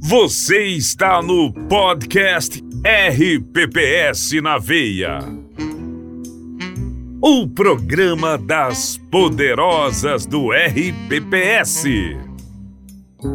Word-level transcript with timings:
Você 0.00 0.64
está 0.68 1.20
no 1.20 1.52
podcast 1.52 2.64
RPPS 2.82 4.40
na 4.40 4.56
Veia. 4.56 5.18
O 7.20 7.46
programa 7.48 8.38
das 8.38 8.96
poderosas 9.10 10.24
do 10.24 10.50
RPPS. 10.50 11.84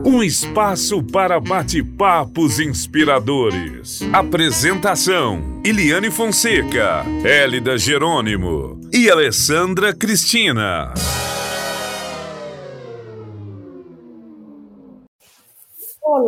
Um 0.03 0.23
espaço 0.23 1.03
para 1.03 1.39
bate-papos 1.39 2.59
inspiradores. 2.59 4.01
Apresentação: 4.11 5.61
Iliane 5.63 6.09
Fonseca, 6.09 7.05
Hélida 7.23 7.77
Jerônimo 7.77 8.81
e 8.91 9.07
Alessandra 9.07 9.93
Cristina. 9.93 10.91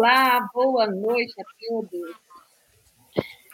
Olá, 0.04 0.50
boa 0.54 0.86
noite 0.88 1.34
a 1.40 1.44
todos. 1.66 2.12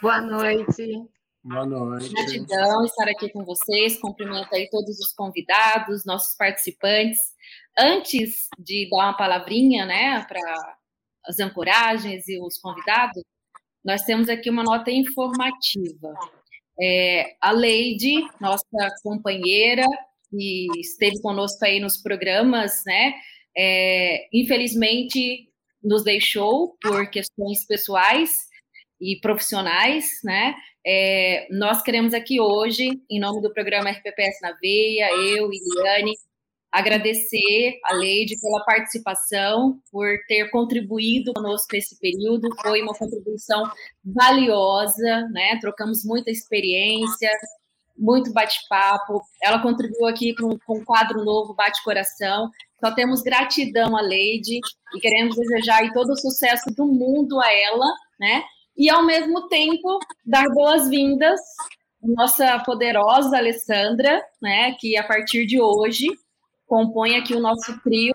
Boa 0.02 0.20
noite. 0.20 1.00
Boa 1.44 1.64
noite. 1.64 2.12
Gratidão 2.12 2.84
estar 2.84 3.08
aqui 3.08 3.28
com 3.30 3.44
vocês. 3.44 4.00
Cumprimento 4.00 4.52
aí 4.52 4.68
todos 4.68 4.98
os 4.98 5.12
convidados, 5.12 6.04
nossos 6.04 6.36
participantes. 6.36 7.20
Antes 7.78 8.48
de 8.58 8.88
dar 8.90 8.96
uma 8.96 9.16
palavrinha, 9.16 9.86
né, 9.86 10.26
para 10.26 10.40
as 11.24 11.38
ancoragens 11.38 12.26
e 12.26 12.40
os 12.40 12.58
convidados, 12.58 13.22
nós 13.84 14.02
temos 14.02 14.28
aqui 14.28 14.50
uma 14.50 14.64
nota 14.64 14.90
informativa. 14.90 16.12
É, 16.82 17.36
a 17.40 17.52
Leide, 17.52 18.28
nossa 18.40 18.66
companheira, 19.04 19.86
que 20.28 20.66
esteve 20.80 21.22
conosco 21.22 21.64
aí 21.64 21.78
nos 21.78 21.96
programas, 21.96 22.82
né, 22.84 23.14
é, 23.56 24.28
infelizmente 24.32 25.48
nos 25.82 26.04
deixou 26.04 26.76
por 26.80 27.08
questões 27.10 27.64
pessoais 27.66 28.30
e 29.00 29.18
profissionais, 29.20 30.06
né? 30.22 30.54
É, 30.86 31.46
nós 31.50 31.82
queremos 31.82 32.14
aqui 32.14 32.40
hoje, 32.40 33.00
em 33.10 33.20
nome 33.20 33.42
do 33.42 33.52
programa 33.52 33.90
RPPS 33.90 34.38
na 34.42 34.52
Veia, 34.60 35.10
eu 35.12 35.50
e 35.52 35.58
Liane, 35.74 36.12
agradecer 36.72 37.78
a 37.84 37.94
Leide 37.94 38.40
pela 38.40 38.64
participação, 38.64 39.80
por 39.90 40.06
ter 40.28 40.50
contribuído 40.50 41.32
conosco 41.32 41.68
nesse 41.72 41.98
período. 41.98 42.48
Foi 42.62 42.80
uma 42.80 42.94
contribuição 42.94 43.64
valiosa, 44.04 45.28
né? 45.32 45.58
Trocamos 45.60 46.04
muita 46.04 46.30
experiência, 46.30 47.28
muito 48.00 48.32
bate-papo. 48.32 49.20
Ela 49.42 49.60
contribuiu 49.60 50.06
aqui 50.06 50.34
com, 50.34 50.58
com 50.66 50.78
um 50.78 50.84
quadro 50.84 51.22
novo, 51.22 51.54
Bate 51.54 51.84
Coração. 51.84 52.50
Só 52.82 52.90
temos 52.92 53.20
gratidão 53.20 53.94
a 53.96 54.00
Leide 54.00 54.58
e 54.96 55.00
queremos 55.00 55.36
desejar 55.36 55.92
todo 55.92 56.12
o 56.12 56.16
sucesso 56.16 56.70
do 56.74 56.86
mundo 56.86 57.38
a 57.38 57.52
ela, 57.52 57.86
né? 58.18 58.42
E 58.76 58.88
ao 58.88 59.04
mesmo 59.04 59.46
tempo 59.48 59.98
dar 60.24 60.48
boas-vindas 60.48 61.38
à 62.02 62.08
nossa 62.16 62.58
poderosa 62.60 63.36
Alessandra, 63.36 64.24
né? 64.40 64.74
Que 64.80 64.96
a 64.96 65.04
partir 65.04 65.44
de 65.44 65.60
hoje 65.60 66.06
compõe 66.66 67.16
aqui 67.16 67.34
o 67.34 67.40
nosso 67.40 67.78
trio 67.82 68.14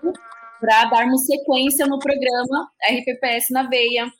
para 0.60 0.86
darmos 0.86 1.26
sequência 1.26 1.86
no 1.86 2.00
programa 2.00 2.68
RPPS 2.90 3.50
na 3.50 3.62
Veia. 3.68 4.10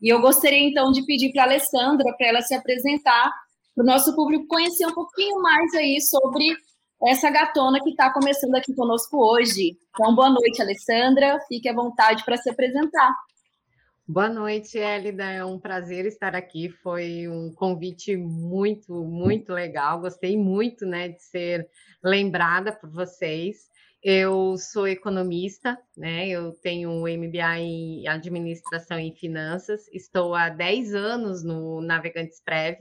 E 0.00 0.08
eu 0.08 0.20
gostaria 0.20 0.68
então 0.68 0.92
de 0.92 1.04
pedir 1.04 1.32
para 1.32 1.42
a 1.42 1.46
Alessandra 1.46 2.14
para 2.16 2.28
ela 2.28 2.42
se 2.42 2.54
apresentar 2.54 3.32
para 3.76 3.82
o 3.82 3.86
nosso 3.86 4.16
público 4.16 4.46
conhecer 4.48 4.86
um 4.86 4.94
pouquinho 4.94 5.40
mais 5.42 5.74
aí 5.74 6.00
sobre 6.00 6.56
essa 7.06 7.28
gatona 7.30 7.78
que 7.78 7.90
está 7.90 8.10
começando 8.10 8.54
aqui 8.54 8.74
conosco 8.74 9.18
hoje. 9.18 9.76
Então, 9.90 10.14
boa 10.14 10.30
noite, 10.30 10.62
Alessandra. 10.62 11.38
Fique 11.46 11.68
à 11.68 11.74
vontade 11.74 12.24
para 12.24 12.38
se 12.38 12.48
apresentar. 12.48 13.14
Boa 14.08 14.30
noite, 14.30 14.78
Elida. 14.78 15.24
É 15.24 15.44
um 15.44 15.58
prazer 15.60 16.06
estar 16.06 16.34
aqui. 16.34 16.70
Foi 16.82 17.28
um 17.28 17.52
convite 17.52 18.16
muito, 18.16 19.04
muito 19.04 19.52
legal. 19.52 20.00
Gostei 20.00 20.38
muito 20.38 20.86
né, 20.86 21.10
de 21.10 21.22
ser 21.22 21.68
lembrada 22.02 22.72
por 22.72 22.88
vocês. 22.88 23.66
Eu 24.02 24.56
sou 24.56 24.88
economista, 24.88 25.76
né? 25.96 26.28
Eu 26.28 26.52
tenho 26.62 26.88
um 26.90 27.02
MBA 27.02 27.58
em 27.58 28.08
administração 28.08 28.98
e 28.98 29.12
finanças. 29.12 29.86
Estou 29.92 30.34
há 30.34 30.48
10 30.48 30.94
anos 30.94 31.44
no 31.44 31.82
Navegantes 31.82 32.40
Prev 32.42 32.78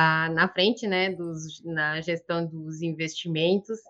ah, 0.00 0.28
na 0.30 0.46
frente, 0.46 0.86
né, 0.86 1.10
dos, 1.10 1.60
na 1.64 2.00
gestão 2.00 2.46
dos 2.46 2.82
investimentos. 2.82 3.80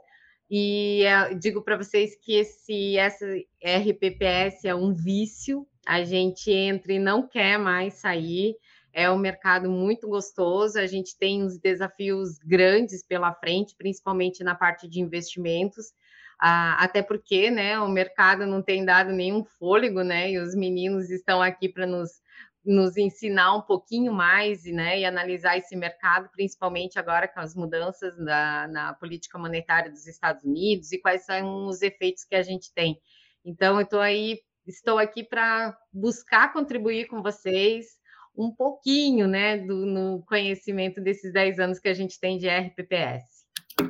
E 0.50 1.02
digo 1.38 1.60
para 1.60 1.76
vocês 1.76 2.16
que 2.16 2.34
esse 2.34 2.96
essa 2.96 3.26
RPPS 3.62 4.64
é 4.64 4.74
um 4.74 4.94
vício, 4.94 5.66
a 5.86 6.02
gente 6.04 6.50
entra 6.50 6.94
e 6.94 6.98
não 6.98 7.28
quer 7.28 7.58
mais 7.58 7.94
sair. 7.94 8.56
É 8.90 9.10
um 9.10 9.18
mercado 9.18 9.70
muito 9.70 10.08
gostoso, 10.08 10.78
a 10.78 10.86
gente 10.86 11.14
tem 11.18 11.44
uns 11.44 11.58
desafios 11.58 12.38
grandes 12.38 13.04
pela 13.04 13.34
frente, 13.34 13.74
principalmente 13.76 14.42
na 14.42 14.54
parte 14.54 14.88
de 14.88 15.00
investimentos. 15.00 15.92
Ah, 16.40 16.82
até 16.82 17.02
porque 17.02 17.50
né, 17.50 17.78
o 17.80 17.88
mercado 17.88 18.46
não 18.46 18.62
tem 18.62 18.82
dado 18.82 19.12
nenhum 19.12 19.44
fôlego, 19.44 20.02
né? 20.02 20.30
E 20.30 20.38
os 20.38 20.54
meninos 20.54 21.10
estão 21.10 21.42
aqui 21.42 21.68
para 21.68 21.86
nos 21.86 22.22
nos 22.64 22.96
ensinar 22.96 23.56
um 23.56 23.62
pouquinho 23.62 24.12
mais 24.12 24.64
né, 24.64 25.00
e 25.00 25.04
analisar 25.04 25.56
esse 25.56 25.74
mercado, 25.76 26.28
principalmente 26.32 26.98
agora 26.98 27.26
com 27.26 27.40
as 27.40 27.54
mudanças 27.54 28.18
na, 28.18 28.68
na 28.68 28.94
política 28.94 29.38
monetária 29.38 29.90
dos 29.90 30.06
Estados 30.06 30.44
Unidos 30.44 30.92
e 30.92 31.00
quais 31.00 31.24
são 31.24 31.66
os 31.66 31.80
efeitos 31.82 32.24
que 32.24 32.34
a 32.34 32.42
gente 32.42 32.72
tem. 32.74 32.98
Então, 33.44 33.76
eu 33.76 33.82
estou 33.82 34.00
aí, 34.00 34.38
estou 34.66 34.98
aqui 34.98 35.24
para 35.24 35.76
buscar 35.92 36.52
contribuir 36.52 37.06
com 37.06 37.22
vocês 37.22 37.98
um 38.36 38.54
pouquinho 38.54 39.26
né, 39.26 39.58
do, 39.58 39.86
no 39.86 40.22
conhecimento 40.26 41.00
desses 41.00 41.32
10 41.32 41.58
anos 41.58 41.78
que 41.80 41.88
a 41.88 41.94
gente 41.94 42.20
tem 42.20 42.38
de 42.38 42.48
RPPS. 42.48 43.24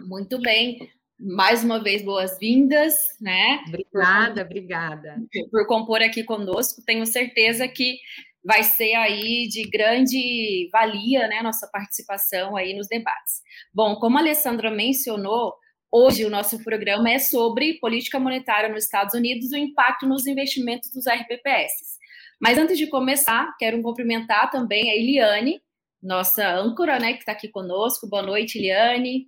Muito 0.06 0.40
bem. 0.40 0.78
Mais 1.20 1.64
uma 1.64 1.82
vez, 1.82 2.02
boas-vindas, 2.02 2.94
né? 3.20 3.64
Obrigada, 3.66 4.44
por, 4.44 4.50
obrigada. 4.52 5.16
Por 5.50 5.66
compor 5.66 6.00
aqui 6.00 6.22
conosco. 6.22 6.80
Tenho 6.86 7.04
certeza 7.04 7.66
que 7.66 7.98
vai 8.44 8.62
ser 8.62 8.94
aí 8.94 9.48
de 9.48 9.68
grande 9.68 10.68
valia, 10.72 11.26
né, 11.28 11.42
nossa 11.42 11.68
participação 11.70 12.56
aí 12.56 12.74
nos 12.74 12.88
debates. 12.88 13.42
Bom, 13.74 13.96
como 13.96 14.16
a 14.16 14.20
Alessandra 14.20 14.70
mencionou, 14.70 15.54
hoje 15.90 16.24
o 16.24 16.30
nosso 16.30 16.62
programa 16.62 17.10
é 17.10 17.18
sobre 17.18 17.78
política 17.80 18.18
monetária 18.18 18.68
nos 18.68 18.84
Estados 18.84 19.14
Unidos 19.14 19.52
e 19.52 19.56
o 19.56 19.58
impacto 19.58 20.06
nos 20.06 20.26
investimentos 20.26 20.90
dos 20.92 21.06
RPPS. 21.06 21.98
Mas 22.40 22.56
antes 22.56 22.78
de 22.78 22.86
começar, 22.86 23.54
quero 23.58 23.82
cumprimentar 23.82 24.50
também 24.50 24.90
a 24.90 24.94
Eliane, 24.94 25.60
nossa 26.00 26.48
âncora, 26.48 26.98
né, 26.98 27.14
que 27.14 27.20
está 27.20 27.32
aqui 27.32 27.48
conosco. 27.48 28.08
Boa 28.08 28.22
noite, 28.22 28.58
Eliane. 28.58 29.26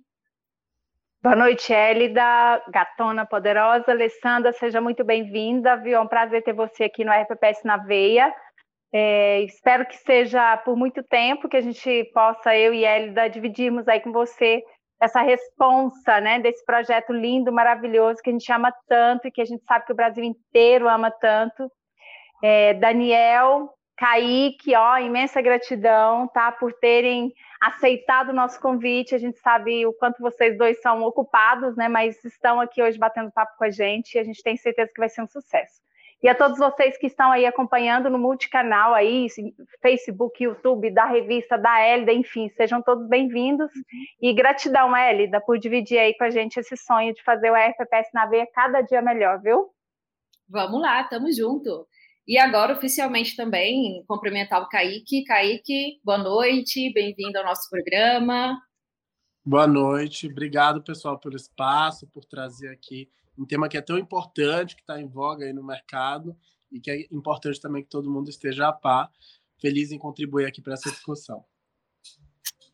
Boa 1.21 1.35
noite, 1.35 1.71
Elida, 1.71 2.63
gatona 2.69 3.27
poderosa. 3.27 3.91
Alessandra, 3.91 4.51
seja 4.53 4.81
muito 4.81 5.03
bem-vinda, 5.03 5.75
viu? 5.75 5.97
É 5.97 5.99
um 5.99 6.07
prazer 6.07 6.41
ter 6.43 6.53
você 6.53 6.85
aqui 6.85 7.05
no 7.05 7.11
RPPS 7.11 7.63
na 7.63 7.77
Veia. 7.77 8.33
É, 8.93 9.41
espero 9.43 9.85
que 9.85 9.95
seja 9.97 10.57
por 10.57 10.75
muito 10.75 11.01
tempo 11.01 11.47
que 11.47 11.55
a 11.55 11.61
gente 11.61 12.03
possa, 12.13 12.55
eu 12.57 12.73
e 12.73 12.85
Elida, 12.85 13.29
dividirmos 13.29 13.87
aí 13.87 14.01
com 14.01 14.11
você 14.11 14.61
essa 15.01 15.21
responsa, 15.21 16.21
né, 16.21 16.39
desse 16.39 16.63
projeto 16.63 17.11
lindo, 17.11 17.51
maravilhoso, 17.51 18.21
que 18.21 18.29
a 18.29 18.33
gente 18.33 18.51
ama 18.51 18.71
tanto 18.87 19.27
e 19.27 19.31
que 19.31 19.41
a 19.41 19.45
gente 19.45 19.63
sabe 19.63 19.85
que 19.85 19.91
o 19.91 19.95
Brasil 19.95 20.23
inteiro 20.23 20.87
ama 20.87 21.09
tanto. 21.09 21.71
É, 22.43 22.75
Daniel, 22.75 23.73
Kaique, 23.97 24.75
ó, 24.75 24.99
imensa 24.99 25.41
gratidão, 25.41 26.27
tá, 26.27 26.51
por 26.51 26.71
terem 26.73 27.33
aceitado 27.59 28.29
o 28.29 28.33
nosso 28.33 28.59
convite. 28.59 29.15
A 29.15 29.17
gente 29.17 29.39
sabe 29.39 29.87
o 29.87 29.93
quanto 29.93 30.21
vocês 30.21 30.55
dois 30.55 30.79
são 30.81 31.01
ocupados, 31.01 31.75
né, 31.75 31.87
mas 31.87 32.23
estão 32.23 32.59
aqui 32.59 32.83
hoje 32.83 32.99
batendo 32.99 33.31
papo 33.31 33.57
com 33.57 33.63
a 33.63 33.71
gente 33.71 34.15
e 34.15 34.19
a 34.19 34.23
gente 34.23 34.43
tem 34.43 34.55
certeza 34.55 34.91
que 34.93 34.99
vai 34.99 35.09
ser 35.09 35.23
um 35.23 35.27
sucesso. 35.27 35.81
E 36.23 36.29
a 36.29 36.35
todos 36.35 36.59
vocês 36.59 36.99
que 36.99 37.07
estão 37.07 37.31
aí 37.31 37.47
acompanhando 37.47 38.07
no 38.07 38.19
multicanal 38.19 38.93
aí, 38.93 39.25
Facebook, 39.81 40.43
YouTube, 40.43 40.91
da 40.91 41.05
revista, 41.05 41.57
da 41.57 41.79
Hélida, 41.79 42.13
enfim, 42.13 42.47
sejam 42.49 42.79
todos 42.79 43.07
bem-vindos. 43.07 43.71
E 44.21 44.31
gratidão, 44.31 44.95
Hélida, 44.95 45.41
por 45.41 45.57
dividir 45.57 45.97
aí 45.97 46.15
com 46.15 46.23
a 46.23 46.29
gente 46.29 46.59
esse 46.59 46.77
sonho 46.77 47.11
de 47.15 47.23
fazer 47.23 47.49
o 47.49 47.55
RPPS 47.55 48.09
na 48.13 48.27
veia 48.27 48.47
cada 48.53 48.81
dia 48.81 49.01
melhor, 49.01 49.41
viu? 49.41 49.71
Vamos 50.47 50.79
lá, 50.79 51.03
tamo 51.05 51.31
junto. 51.31 51.87
E 52.27 52.37
agora, 52.37 52.73
oficialmente 52.73 53.35
também, 53.35 54.03
cumprimentar 54.07 54.61
o 54.61 54.69
Kaique. 54.69 55.23
Kaique, 55.23 55.99
boa 56.03 56.19
noite, 56.19 56.93
bem-vindo 56.93 57.39
ao 57.39 57.45
nosso 57.45 57.67
programa. 57.67 58.61
Boa 59.43 59.65
noite, 59.65 60.27
obrigado, 60.27 60.83
pessoal, 60.83 61.19
pelo 61.19 61.35
espaço, 61.35 62.07
por 62.13 62.23
trazer 62.25 62.69
aqui 62.69 63.09
um 63.37 63.45
tema 63.45 63.69
que 63.69 63.77
é 63.77 63.81
tão 63.81 63.97
importante, 63.97 64.75
que 64.75 64.81
está 64.81 64.99
em 64.99 65.07
voga 65.07 65.45
aí 65.45 65.53
no 65.53 65.63
mercado 65.63 66.35
e 66.71 66.79
que 66.79 66.91
é 66.91 67.07
importante 67.11 67.59
também 67.59 67.83
que 67.83 67.89
todo 67.89 68.11
mundo 68.11 68.29
esteja 68.29 68.67
a 68.67 68.73
par. 68.73 69.09
Feliz 69.59 69.91
em 69.91 69.97
contribuir 69.97 70.45
aqui 70.45 70.61
para 70.61 70.73
essa 70.73 70.89
discussão. 70.89 71.43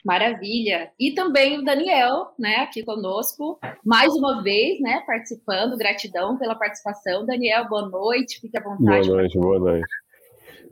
Maravilha. 0.05 0.91
E 0.97 1.13
também 1.13 1.59
o 1.59 1.65
Daniel, 1.65 2.33
né, 2.39 2.57
aqui 2.57 2.83
conosco, 2.83 3.59
mais 3.83 4.13
uma 4.13 4.41
vez, 4.41 4.79
né, 4.79 5.03
participando. 5.05 5.77
Gratidão 5.77 6.37
pela 6.37 6.55
participação. 6.55 7.25
Daniel, 7.25 7.67
boa 7.67 7.89
noite, 7.89 8.39
fique 8.39 8.57
à 8.57 8.63
vontade. 8.63 9.07
Boa 9.07 9.17
noite, 9.21 9.37
boa 9.37 9.59
noite. 9.59 9.87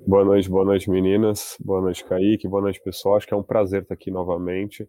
Boa 0.08 0.24
noite, 0.24 0.50
boa 0.50 0.66
noite, 0.66 0.90
meninas. 0.90 1.58
Boa 1.60 1.82
noite, 1.82 2.06
Kaique. 2.06 2.48
Boa 2.48 2.62
noite, 2.62 2.80
pessoal. 2.82 3.18
Acho 3.18 3.28
que 3.28 3.34
é 3.34 3.38
um 3.38 3.44
prazer 3.44 3.82
estar 3.82 3.96
aqui 3.96 4.10
novamente. 4.10 4.88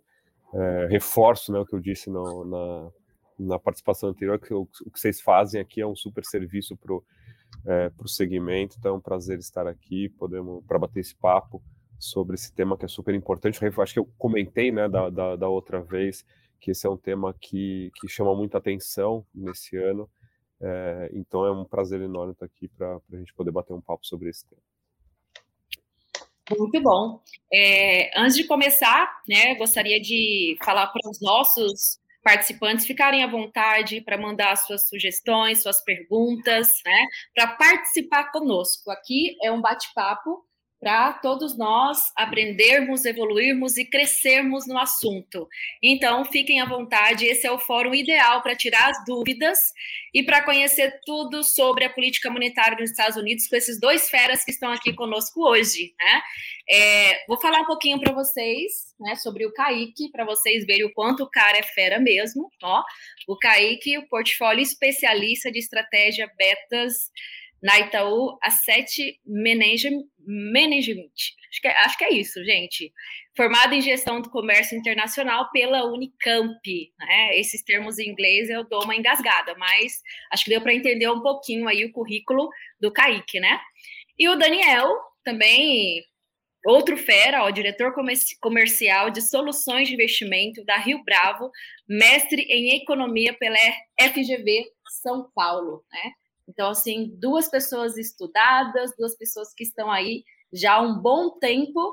É, 0.55 0.87
reforço 0.91 1.51
né, 1.51 1.59
o 1.59 1.67
que 1.67 1.75
eu 1.75 1.81
disse 1.81 2.09
no, 2.09 2.45
na, 2.45 2.91
na 3.39 3.59
participação 3.59 4.09
anterior, 4.09 4.39
que 4.39 4.53
o, 4.53 4.63
o, 4.63 4.91
que 4.91 4.99
vocês 4.99 5.21
fazem 5.21 5.61
aqui 5.61 5.81
é 5.81 5.87
um 5.87 5.97
super 5.97 6.25
serviço 6.25 6.77
para 6.77 6.93
o 6.93 7.05
é, 7.67 7.91
segmento. 8.07 8.77
Então 8.79 8.95
é 8.95 8.97
um 8.97 9.01
prazer 9.01 9.39
estar 9.39 9.67
aqui, 9.67 10.09
podemos 10.09 10.65
para 10.67 10.79
bater 10.79 11.01
esse 11.01 11.15
papo 11.15 11.63
sobre 11.99 12.35
esse 12.35 12.53
tema 12.53 12.77
que 12.77 12.85
é 12.85 12.89
super 12.89 13.15
importante. 13.15 13.59
Acho 13.65 13.93
que 13.93 13.99
eu 13.99 14.09
comentei 14.19 14.71
né, 14.71 14.89
da, 14.89 15.11
da, 15.11 15.37
da 15.37 15.49
outra 15.49 15.83
vez 15.83 16.25
que 16.61 16.71
esse 16.71 16.87
é 16.87 16.91
um 16.91 16.97
tema 16.97 17.35
que, 17.41 17.91
que 17.97 18.09
chama 18.09 18.35
muita 18.35 18.59
atenção 18.59 19.27
nesse 19.35 19.77
ano. 19.77 20.09
É, 20.61 21.11
então 21.13 21.45
é 21.45 21.53
um 21.53 21.65
prazer 21.65 22.01
enorme 22.01 22.33
estar 22.33 22.47
aqui 22.47 22.67
para 22.69 22.99
a 23.13 23.17
gente 23.17 23.35
poder 23.35 23.51
bater 23.51 23.75
um 23.75 23.81
papo 23.81 24.07
sobre 24.07 24.31
esse 24.31 24.47
tema. 24.47 24.63
Muito 26.59 26.81
bom. 26.81 27.21
É, 27.53 28.19
antes 28.19 28.37
de 28.37 28.45
começar, 28.45 29.21
né, 29.29 29.55
gostaria 29.57 30.01
de 30.01 30.57
falar 30.65 30.87
para 30.87 31.11
os 31.11 31.21
nossos 31.21 31.99
participantes 32.27 32.85
ficarem 32.85 33.23
à 33.23 33.29
vontade 33.29 34.01
para 34.01 34.19
mandar 34.19 34.57
suas 34.57 34.89
sugestões, 34.89 35.63
suas 35.63 35.81
perguntas, 35.85 36.67
né, 36.85 37.07
para 37.33 37.47
participar 37.53 38.33
conosco. 38.33 38.91
Aqui 38.91 39.37
é 39.41 39.53
um 39.53 39.61
bate-papo 39.61 40.45
para 40.81 41.15
todos 41.15 41.57
nós 41.57 42.13
aprendermos, 42.17 43.05
evoluirmos 43.05 43.77
e 43.77 43.85
crescermos 43.85 44.67
no 44.67 44.79
assunto. 44.79 45.49
Então, 45.83 46.25
fiquem 46.25 46.61
à 46.61 46.67
vontade, 46.67 47.25
esse 47.25 47.47
é 47.47 47.51
o 47.51 47.59
fórum 47.59 47.95
ideal 47.95 48.43
para 48.43 48.55
tirar 48.55 48.91
as 48.91 49.05
dúvidas 49.05 49.59
e 50.13 50.23
para 50.23 50.43
conhecer 50.43 51.01
tudo 51.05 51.43
sobre 51.43 51.85
a 51.85 51.91
política 51.91 52.31
monetária 52.31 52.77
dos 52.77 52.91
Estados 52.91 53.17
Unidos 53.17 53.49
com 53.49 53.57
esses 53.57 53.81
dois 53.81 54.11
feras 54.11 54.45
que 54.45 54.51
estão 54.51 54.71
aqui 54.71 54.93
conosco 54.93 55.49
hoje. 55.49 55.95
Né? 55.99 56.23
É, 56.69 57.25
vou 57.27 57.41
falar 57.41 57.61
um 57.61 57.67
pouquinho 57.67 57.99
para 57.99 58.13
vocês 58.13 58.95
né, 59.01 59.15
sobre 59.15 59.47
o 59.47 59.53
Kaique, 59.53 60.11
para 60.11 60.25
vocês 60.25 60.67
verem 60.67 60.85
o 60.85 60.93
quanto 60.93 61.23
o 61.23 61.31
cara 61.31 61.59
é 61.59 61.63
fera 61.63 61.99
mesmo. 61.99 62.51
Ó. 62.63 62.83
O 63.27 63.37
Kaique, 63.39 63.99
o 63.99 64.09
portfólio 64.09 64.63
especialista 64.63 65.51
de 65.51 65.59
estratégia 65.59 66.31
betas 66.37 67.11
na 67.63 67.81
Itaú 67.81 68.39
Asset 68.43 69.19
Management. 69.27 71.13
Acho 71.51 71.61
que, 71.61 71.69
é, 71.69 71.79
acho 71.79 71.99
que 71.99 72.05
é 72.05 72.13
isso, 72.13 72.45
gente. 72.45 72.93
Formado 73.37 73.75
em 73.75 73.81
gestão 73.81 74.21
do 74.21 74.31
comércio 74.31 74.77
internacional 74.77 75.51
pela 75.51 75.85
Unicamp. 75.87 76.61
Né? 76.99 77.39
Esses 77.39 77.63
termos 77.63 77.99
em 77.99 78.09
inglês 78.11 78.49
eu 78.51 78.69
dou 78.69 78.85
uma 78.85 78.97
engasgada, 78.97 79.55
mas 79.57 80.01
acho 80.33 80.45
que 80.45 80.51
deu 80.51 80.61
para 80.61 80.75
entender 80.75 81.09
um 81.11 81.23
pouquinho 81.23 81.69
aí 81.69 81.85
o 81.85 81.93
currículo 81.93 82.49
do 82.81 82.93
Kaique, 82.93 83.41
né? 83.41 83.61
E 84.19 84.29
o 84.29 84.37
Daniel, 84.37 84.89
também 85.25 86.03
outro 86.67 86.97
fera, 86.97 87.45
ó, 87.45 87.51
diretor 87.51 87.95
comercial 88.41 89.11
de 89.11 89.23
soluções 89.23 89.89
de 89.89 89.95
investimento 89.95 90.65
da 90.65 90.77
Rio 90.77 91.03
Bravo, 91.05 91.51
mestre 91.89 92.43
em 92.43 92.77
economia 92.77 93.33
pela 93.35 93.57
FGV 94.01 94.65
São 95.03 95.31
Paulo, 95.35 95.85
né? 95.93 96.13
Então, 96.49 96.71
assim, 96.71 97.13
duas 97.19 97.49
pessoas 97.49 97.97
estudadas, 97.97 98.93
duas 98.99 99.17
pessoas 99.17 99.53
que 99.55 99.65
estão 99.65 99.91
aí 99.91 100.25
já 100.53 100.75
há 100.75 100.81
um 100.81 100.99
bom 100.99 101.31
tempo 101.39 101.91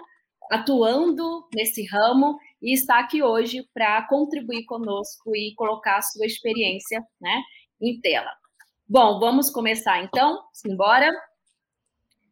atuando 0.52 1.48
nesse 1.54 1.86
ramo 1.86 2.38
e 2.62 2.74
está 2.74 3.00
aqui 3.00 3.24
hoje 3.24 3.68
para 3.74 4.08
contribuir 4.08 4.66
conosco 4.66 5.36
e 5.36 5.54
colocar 5.56 5.98
a 5.98 6.02
sua 6.02 6.26
experiência 6.26 7.04
né, 7.20 7.42
em 7.82 8.00
tela. 8.00 8.32
Bom, 8.88 9.20
vamos 9.20 9.50
começar 9.50 10.04
então, 10.04 10.44
simbora. 10.54 11.12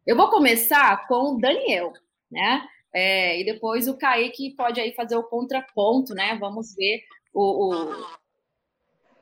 Eu 0.06 0.16
vou 0.16 0.30
começar 0.30 1.06
com 1.08 1.34
o 1.34 1.38
Daniel, 1.38 1.92
né? 2.30 2.66
É, 2.94 3.40
e 3.40 3.44
depois 3.44 3.88
o 3.88 3.96
Kaique 3.96 4.54
pode 4.54 4.78
aí 4.78 4.92
fazer 4.94 5.16
o 5.16 5.24
contraponto, 5.24 6.14
né? 6.14 6.36
Vamos 6.38 6.74
ver 6.74 7.02
o, 7.32 7.74
o, 7.74 8.06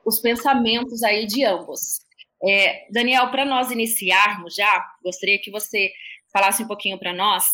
os 0.05 0.21
pensamentos 0.21 1.03
aí 1.03 1.25
de 1.27 1.45
ambos. 1.45 2.01
É, 2.43 2.87
Daniel, 2.91 3.31
para 3.31 3.45
nós 3.45 3.71
iniciarmos 3.71 4.55
já, 4.55 4.85
gostaria 5.03 5.39
que 5.41 5.51
você 5.51 5.91
falasse 6.33 6.63
um 6.63 6.67
pouquinho 6.67 6.99
para 6.99 7.13
nós 7.13 7.45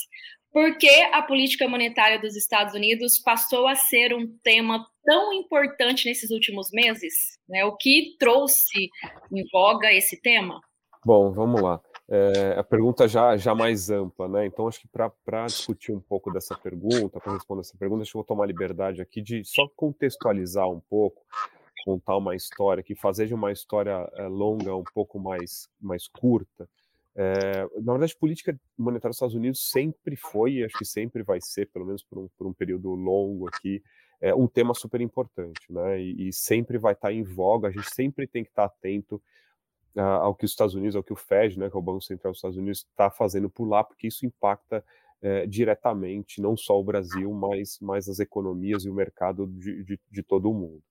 por 0.56 0.78
que 0.78 0.88
a 1.12 1.20
política 1.20 1.68
monetária 1.68 2.18
dos 2.18 2.34
Estados 2.34 2.72
Unidos 2.72 3.18
passou 3.18 3.68
a 3.68 3.74
ser 3.74 4.14
um 4.14 4.26
tema 4.42 4.86
tão 5.04 5.30
importante 5.34 6.08
nesses 6.08 6.30
últimos 6.30 6.70
meses? 6.72 7.38
Né? 7.46 7.62
O 7.66 7.76
que 7.76 8.16
trouxe 8.18 8.88
em 9.30 9.44
voga 9.52 9.92
esse 9.92 10.18
tema? 10.18 10.58
Bom, 11.04 11.30
vamos 11.30 11.60
lá. 11.60 11.78
É, 12.08 12.54
a 12.58 12.64
pergunta 12.64 13.06
já, 13.06 13.36
já 13.36 13.54
mais 13.54 13.90
ampla, 13.90 14.28
né? 14.28 14.46
Então, 14.46 14.66
acho 14.66 14.80
que 14.80 14.88
para 14.88 15.46
discutir 15.46 15.92
um 15.92 16.00
pouco 16.00 16.32
dessa 16.32 16.56
pergunta, 16.56 17.20
para 17.20 17.34
responder 17.34 17.60
essa 17.60 17.76
pergunta, 17.76 18.00
acho 18.00 18.12
que 18.12 18.16
eu 18.16 18.22
vou 18.22 18.26
tomar 18.26 18.46
liberdade 18.46 19.02
aqui 19.02 19.20
de 19.20 19.44
só 19.44 19.68
contextualizar 19.76 20.66
um 20.70 20.80
pouco 20.80 21.20
contar 21.86 22.16
uma 22.16 22.34
história, 22.34 22.82
que 22.82 22.96
fazer 22.96 23.28
de 23.28 23.34
uma 23.34 23.52
história 23.52 24.10
é, 24.14 24.26
longa 24.26 24.74
um 24.74 24.82
pouco 24.92 25.20
mais, 25.20 25.68
mais 25.80 26.08
curta. 26.08 26.68
É, 27.14 27.62
na 27.80 27.92
verdade, 27.92 28.16
política 28.16 28.58
monetária 28.76 29.10
dos 29.10 29.16
Estados 29.16 29.36
Unidos 29.36 29.70
sempre 29.70 30.16
foi, 30.16 30.54
e 30.54 30.64
acho 30.64 30.76
que 30.76 30.84
sempre 30.84 31.22
vai 31.22 31.40
ser, 31.40 31.70
pelo 31.70 31.86
menos 31.86 32.02
por 32.02 32.18
um, 32.18 32.28
por 32.36 32.44
um 32.48 32.52
período 32.52 32.90
longo 32.90 33.46
aqui, 33.46 33.80
é 34.20 34.34
um 34.34 34.48
tema 34.48 34.74
super 34.74 35.00
importante, 35.00 35.60
né? 35.70 36.00
E, 36.02 36.28
e, 36.28 36.32
sempre 36.32 36.76
vai 36.76 36.94
estar 36.94 37.12
em 37.12 37.22
voga, 37.22 37.68
a 37.68 37.70
gente 37.70 37.88
sempre 37.94 38.26
tem 38.26 38.42
que 38.42 38.50
estar 38.50 38.64
atento 38.64 39.22
uh, 39.94 40.00
ao 40.00 40.34
que 40.34 40.44
os 40.44 40.50
Estados 40.50 40.74
Unidos, 40.74 40.96
ao 40.96 41.04
que 41.04 41.12
o 41.12 41.16
Fed, 41.16 41.56
né, 41.56 41.70
que 41.70 41.76
é 41.76 41.78
o 41.78 41.82
Banco 41.82 42.02
Central 42.02 42.32
dos 42.32 42.38
Estados 42.38 42.56
Unidos, 42.56 42.80
está 42.80 43.10
fazendo 43.10 43.48
por 43.48 43.64
lá, 43.64 43.84
porque 43.84 44.08
isso 44.08 44.26
impacta 44.26 44.84
diretamente 45.48 46.40
não 46.40 46.56
só 46.56 46.78
o 46.78 46.84
Brasil, 46.84 47.32
mas, 47.32 47.78
mas 47.80 48.08
as 48.08 48.20
economias 48.20 48.84
e 48.84 48.88
o 48.88 48.94
mercado 48.94 49.46
de, 49.46 49.82
de, 49.82 50.00
de 50.08 50.22
todo 50.22 50.48
o 50.48 50.54
mundo. 50.54 50.82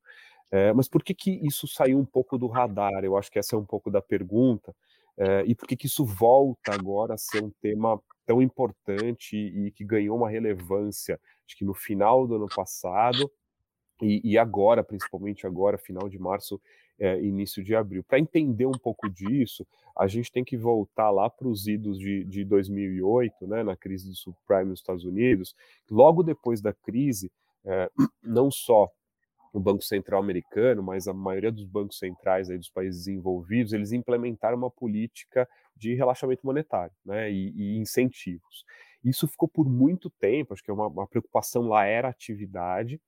É, 0.52 0.72
mas 0.74 0.88
por 0.88 1.04
que, 1.04 1.14
que 1.14 1.32
isso 1.46 1.68
saiu 1.68 1.98
um 2.00 2.06
pouco 2.06 2.38
do 2.38 2.48
radar? 2.48 3.04
Eu 3.04 3.18
acho 3.18 3.32
que 3.32 3.40
essa 3.40 3.56
é 3.56 3.60
um 3.60 3.66
pouco 3.66 3.90
da 3.90 4.02
pergunta. 4.02 4.76
É, 5.18 5.44
e 5.46 5.56
por 5.56 5.68
que, 5.68 5.76
que 5.78 5.88
isso 5.88 6.06
volta 6.06 6.74
agora 6.74 7.14
a 7.14 7.18
ser 7.18 7.44
um 7.44 7.52
tema 7.62 8.00
tão 8.26 8.42
importante 8.42 9.38
e, 9.38 9.72
que 9.72 9.84
ganhou 9.84 10.18
uma 10.18 10.30
relevância, 10.30 11.20
acho 11.46 11.58
que 11.58 11.64
no 11.64 11.74
final 11.74 12.28
do 12.28 12.36
ano 12.36 12.48
passado 12.54 13.32
e, 14.02 14.22
e 14.24 14.38
agora, 14.38 14.84
principalmente 14.84 15.48
agora, 15.48 15.78
final 15.78 16.10
de 16.10 16.20
março, 16.20 16.60
é, 17.00 17.22
início 17.22 17.64
de 17.64 17.76
abril. 17.76 18.04
Para 18.04 18.20
entender 18.20 18.66
um 18.66 18.78
pouco 18.78 19.10
disso, 19.10 19.66
a 19.98 20.08
gente 20.08 20.32
tem 20.32 20.44
que 20.44 20.58
voltar 20.58 21.12
lá 21.12 21.30
para 21.30 21.48
os 21.48 21.68
idos 21.68 21.98
de, 21.98 22.24
de 22.26 22.44
2008, 22.44 23.48
né, 23.48 23.64
na 23.64 23.76
crise 23.76 24.10
do 24.10 24.16
subprime 24.16 24.66
nos 24.66 24.80
Estados 24.80 25.06
Unidos. 25.06 25.56
Logo 25.90 26.24
depois 26.24 26.62
da 26.62 26.74
crise, 26.74 27.32
é, 27.64 27.90
não 28.24 28.50
só 28.52 28.90
o 29.58 29.62
Banco 29.62 29.84
Central 29.84 30.22
americano, 30.22 30.84
mas 30.84 31.08
a 31.08 31.14
maioria 31.14 31.52
dos 31.52 31.66
bancos 31.66 31.98
centrais 31.98 32.50
aí 32.50 32.58
dos 32.58 32.70
países 32.70 33.06
desenvolvidos, 33.06 33.74
eles 33.74 33.92
implementaram 33.92 34.58
uma 34.58 34.70
política 34.70 35.48
de 35.76 35.94
relaxamento 35.94 36.46
monetário 36.46 36.94
né, 37.06 37.32
e, 37.32 37.54
e 37.56 37.78
incentivos. 37.78 38.66
Isso 39.04 39.28
ficou 39.28 39.48
por 39.48 39.70
muito 39.70 40.10
tempo, 40.10 40.54
acho 40.54 40.64
que 40.64 40.72
é 40.72 40.74
uma, 40.74 40.88
uma 40.88 41.08
preocupação 41.08 41.68
lá 41.68 41.86
era 41.86 42.10
atividade, 42.10 43.00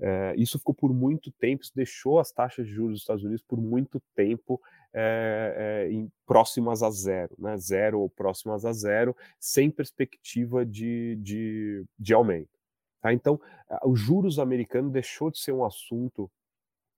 é, 0.00 0.34
isso 0.36 0.58
ficou 0.58 0.74
por 0.74 0.92
muito 0.92 1.30
tempo, 1.30 1.62
isso 1.62 1.72
deixou 1.74 2.18
as 2.18 2.32
taxas 2.32 2.66
de 2.66 2.72
juros 2.72 2.94
dos 2.94 3.02
Estados 3.02 3.22
Unidos 3.22 3.44
por 3.46 3.60
muito 3.60 4.02
tempo 4.16 4.60
é, 4.92 5.86
é, 5.86 5.92
em, 5.92 6.10
próximas 6.26 6.82
a 6.82 6.90
zero, 6.90 7.36
né, 7.38 7.56
zero 7.56 8.00
ou 8.00 8.10
próximas 8.10 8.64
a 8.64 8.72
zero, 8.72 9.16
sem 9.38 9.70
perspectiva 9.70 10.66
de, 10.66 11.16
de, 11.22 11.84
de 11.96 12.12
aumento. 12.12 12.61
Tá? 13.02 13.12
Então, 13.12 13.38
os 13.84 14.00
juros 14.00 14.38
americanos 14.38 14.92
deixou 14.92 15.30
de 15.30 15.38
ser 15.40 15.52
um 15.52 15.64
assunto 15.64 16.30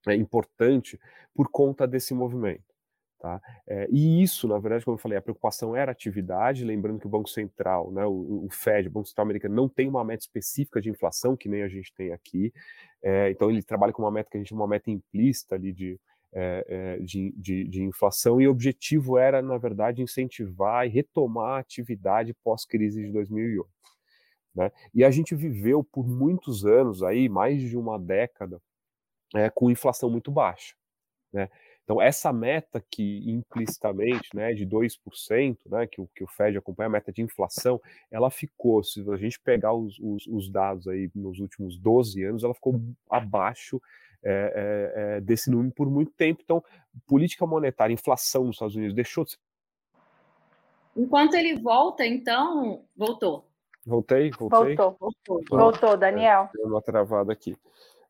é, 0.06 0.14
importante 0.14 1.00
por 1.34 1.48
conta 1.50 1.86
desse 1.86 2.12
movimento. 2.14 2.62
Tá? 3.18 3.40
É, 3.66 3.88
e 3.90 4.22
isso, 4.22 4.46
na 4.46 4.58
verdade, 4.58 4.84
como 4.84 4.96
eu 4.96 5.00
falei, 5.00 5.16
a 5.16 5.22
preocupação 5.22 5.74
era 5.74 5.90
a 5.90 5.94
atividade, 5.94 6.62
lembrando 6.62 7.00
que 7.00 7.06
o 7.06 7.10
Banco 7.10 7.30
Central, 7.30 7.90
né, 7.90 8.04
o, 8.04 8.44
o, 8.44 8.48
Fed, 8.50 8.86
o 8.86 8.90
Banco 8.90 9.08
Central 9.08 9.24
americano, 9.24 9.54
não 9.54 9.66
tem 9.66 9.88
uma 9.88 10.04
meta 10.04 10.24
específica 10.24 10.78
de 10.78 10.90
inflação, 10.90 11.34
que 11.34 11.48
nem 11.48 11.62
a 11.62 11.68
gente 11.68 11.90
tem 11.94 12.12
aqui, 12.12 12.52
é, 13.02 13.30
então 13.30 13.50
ele 13.50 13.62
trabalha 13.62 13.94
com 13.94 14.02
uma 14.02 14.10
meta 14.10 14.28
que 14.28 14.36
a 14.36 14.40
gente 14.40 14.50
chama 14.50 14.60
uma 14.60 14.68
meta 14.68 14.90
implícita 14.90 15.54
ali 15.54 15.72
de, 15.72 15.98
é, 16.34 16.98
de, 17.00 17.32
de, 17.34 17.64
de, 17.64 17.82
inflação, 17.82 18.42
e 18.42 18.46
o 18.46 18.50
objetivo 18.50 19.16
era, 19.16 19.40
na 19.40 19.56
verdade, 19.56 20.02
incentivar 20.02 20.86
e 20.86 20.90
retomar 20.90 21.56
a 21.56 21.60
atividade 21.60 22.34
pós-crise 22.44 23.06
de 23.06 23.10
2008. 23.10 23.66
Né? 24.54 24.70
E 24.94 25.04
a 25.04 25.10
gente 25.10 25.34
viveu 25.34 25.82
por 25.82 26.06
muitos 26.06 26.64
anos 26.64 27.02
aí, 27.02 27.28
mais 27.28 27.60
de 27.60 27.76
uma 27.76 27.98
década, 27.98 28.60
é, 29.34 29.50
com 29.50 29.70
inflação 29.70 30.08
muito 30.08 30.30
baixa. 30.30 30.74
Né? 31.32 31.50
Então, 31.84 32.00
essa 32.00 32.32
meta 32.32 32.82
que 32.90 33.30
implicitamente, 33.30 34.34
né, 34.34 34.54
de 34.54 34.66
2%, 34.66 35.58
né, 35.66 35.86
que 35.86 36.00
o, 36.00 36.08
que 36.14 36.24
o 36.24 36.26
Fed 36.26 36.56
acompanha, 36.56 36.86
a 36.86 36.92
meta 36.92 37.12
de 37.12 37.20
inflação, 37.20 37.78
ela 38.10 38.30
ficou, 38.30 38.82
se 38.82 39.04
a 39.10 39.16
gente 39.16 39.38
pegar 39.38 39.74
os, 39.74 39.98
os, 40.00 40.26
os 40.26 40.50
dados 40.50 40.88
aí 40.88 41.10
nos 41.14 41.40
últimos 41.40 41.76
12 41.76 42.24
anos, 42.24 42.42
ela 42.42 42.54
ficou 42.54 42.80
abaixo 43.10 43.82
é, 44.22 45.16
é, 45.16 45.20
desse 45.20 45.50
número 45.50 45.74
por 45.74 45.90
muito 45.90 46.12
tempo. 46.12 46.40
Então, 46.42 46.64
política 47.06 47.46
monetária, 47.46 47.92
inflação 47.92 48.44
nos 48.44 48.56
Estados 48.56 48.76
Unidos 48.76 48.94
deixou 48.94 49.24
de 49.24 49.32
ser. 49.32 49.38
Enquanto 50.96 51.34
ele 51.34 51.60
volta, 51.60 52.06
então, 52.06 52.86
voltou. 52.96 53.46
Voltei, 53.86 54.30
voltei. 54.30 54.76
Voltou, 54.76 54.96
voltou, 54.98 55.58
voltou 55.58 55.96
Daniel. 55.96 56.48
É, 56.58 56.66
uma 56.66 56.80
travada 56.80 57.32
aqui. 57.32 57.56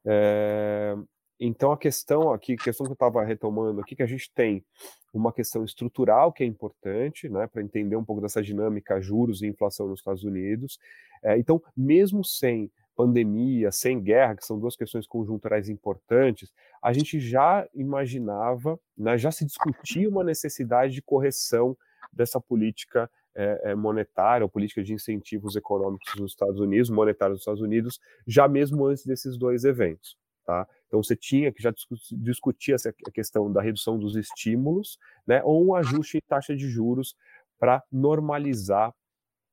É, 0.04 0.96
então, 1.38 1.72
a 1.72 1.78
questão 1.78 2.32
aqui, 2.32 2.54
a 2.54 2.62
questão 2.62 2.86
que 2.86 2.92
eu 2.92 2.94
estava 2.94 3.24
retomando 3.24 3.80
aqui, 3.80 3.96
que 3.96 4.02
a 4.02 4.06
gente 4.06 4.30
tem 4.32 4.64
uma 5.12 5.32
questão 5.32 5.64
estrutural 5.64 6.32
que 6.32 6.42
é 6.42 6.46
importante, 6.46 7.28
né, 7.28 7.46
para 7.46 7.62
entender 7.62 7.96
um 7.96 8.04
pouco 8.04 8.22
dessa 8.22 8.42
dinâmica 8.42 9.00
juros 9.00 9.42
e 9.42 9.46
inflação 9.46 9.88
nos 9.88 10.00
Estados 10.00 10.24
Unidos. 10.24 10.78
É, 11.22 11.36
então, 11.36 11.62
mesmo 11.76 12.24
sem 12.24 12.70
pandemia, 12.96 13.72
sem 13.72 14.00
guerra, 14.00 14.36
que 14.36 14.46
são 14.46 14.58
duas 14.58 14.76
questões 14.76 15.06
conjunturais 15.06 15.68
importantes, 15.68 16.52
a 16.80 16.92
gente 16.92 17.18
já 17.18 17.66
imaginava, 17.74 18.78
né, 18.96 19.18
já 19.18 19.32
se 19.32 19.44
discutia 19.44 20.08
uma 20.08 20.22
necessidade 20.22 20.94
de 20.94 21.02
correção 21.02 21.76
dessa 22.12 22.40
política 22.40 23.10
é, 23.34 23.74
monetária 23.74 24.44
ou 24.44 24.48
política 24.48 24.82
de 24.82 24.92
incentivos 24.92 25.56
econômicos 25.56 26.14
nos 26.16 26.32
Estados 26.32 26.60
Unidos, 26.60 26.90
monetários 26.90 27.36
nos 27.36 27.42
Estados 27.42 27.62
Unidos, 27.62 28.00
já 28.26 28.46
mesmo 28.46 28.86
antes 28.86 29.04
desses 29.04 29.36
dois 29.36 29.64
eventos. 29.64 30.16
Tá? 30.44 30.66
Então 30.86 31.02
você 31.02 31.16
tinha 31.16 31.50
que 31.50 31.62
já 31.62 31.72
discutir 32.12 32.74
essa 32.74 32.92
questão 33.12 33.50
da 33.50 33.62
redução 33.62 33.98
dos 33.98 34.14
estímulos, 34.14 34.98
né, 35.26 35.42
ou 35.42 35.66
um 35.66 35.74
ajuste 35.74 36.18
em 36.18 36.22
taxa 36.28 36.54
de 36.54 36.68
juros 36.68 37.16
para 37.58 37.82
normalizar 37.90 38.94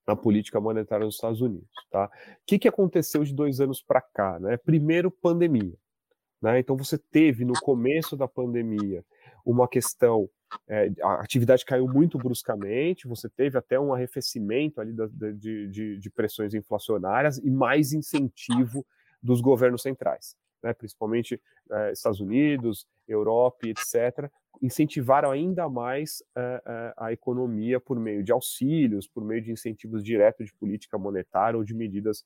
a 0.05 0.15
política 0.15 0.59
monetária 0.59 1.05
nos 1.05 1.15
Estados 1.15 1.41
Unidos. 1.41 1.69
Tá? 1.89 2.05
O 2.05 2.09
que, 2.45 2.59
que 2.59 2.67
aconteceu 2.67 3.23
de 3.23 3.33
dois 3.33 3.61
anos 3.61 3.81
para 3.81 4.01
cá? 4.01 4.39
Né? 4.39 4.57
Primeiro, 4.57 5.09
pandemia. 5.09 5.77
Né? 6.41 6.59
Então 6.59 6.75
você 6.75 6.97
teve 6.97 7.45
no 7.45 7.53
começo 7.53 8.17
da 8.17 8.27
pandemia 8.27 9.05
uma 9.45 9.67
questão, 9.67 10.29
é, 10.67 10.91
a 11.01 11.21
atividade 11.21 11.65
caiu 11.65 11.87
muito 11.87 12.17
bruscamente, 12.17 13.07
você 13.07 13.29
teve 13.29 13.57
até 13.57 13.79
um 13.79 13.93
arrefecimento 13.93 14.81
ali 14.81 14.93
da, 14.93 15.07
de, 15.07 15.67
de, 15.67 15.97
de 15.97 16.09
pressões 16.09 16.53
inflacionárias 16.53 17.37
e 17.37 17.49
mais 17.49 17.93
incentivo 17.93 18.85
dos 19.21 19.41
governos 19.41 19.81
centrais 19.81 20.35
né, 20.63 20.73
principalmente 20.73 21.41
eh, 21.71 21.91
Estados 21.91 22.19
Unidos, 22.19 22.87
Europa, 23.07 23.67
etc., 23.67 24.29
incentivaram 24.61 25.31
ainda 25.31 25.67
mais 25.67 26.23
eh, 26.35 26.61
eh, 26.65 26.93
a 26.97 27.11
economia 27.11 27.79
por 27.79 27.99
meio 27.99 28.23
de 28.23 28.31
auxílios, 28.31 29.07
por 29.07 29.23
meio 29.23 29.41
de 29.41 29.51
incentivos 29.51 30.03
diretos 30.03 30.47
de 30.47 30.53
política 30.53 30.97
monetária 30.97 31.57
ou 31.57 31.63
de 31.63 31.73
medidas 31.73 32.25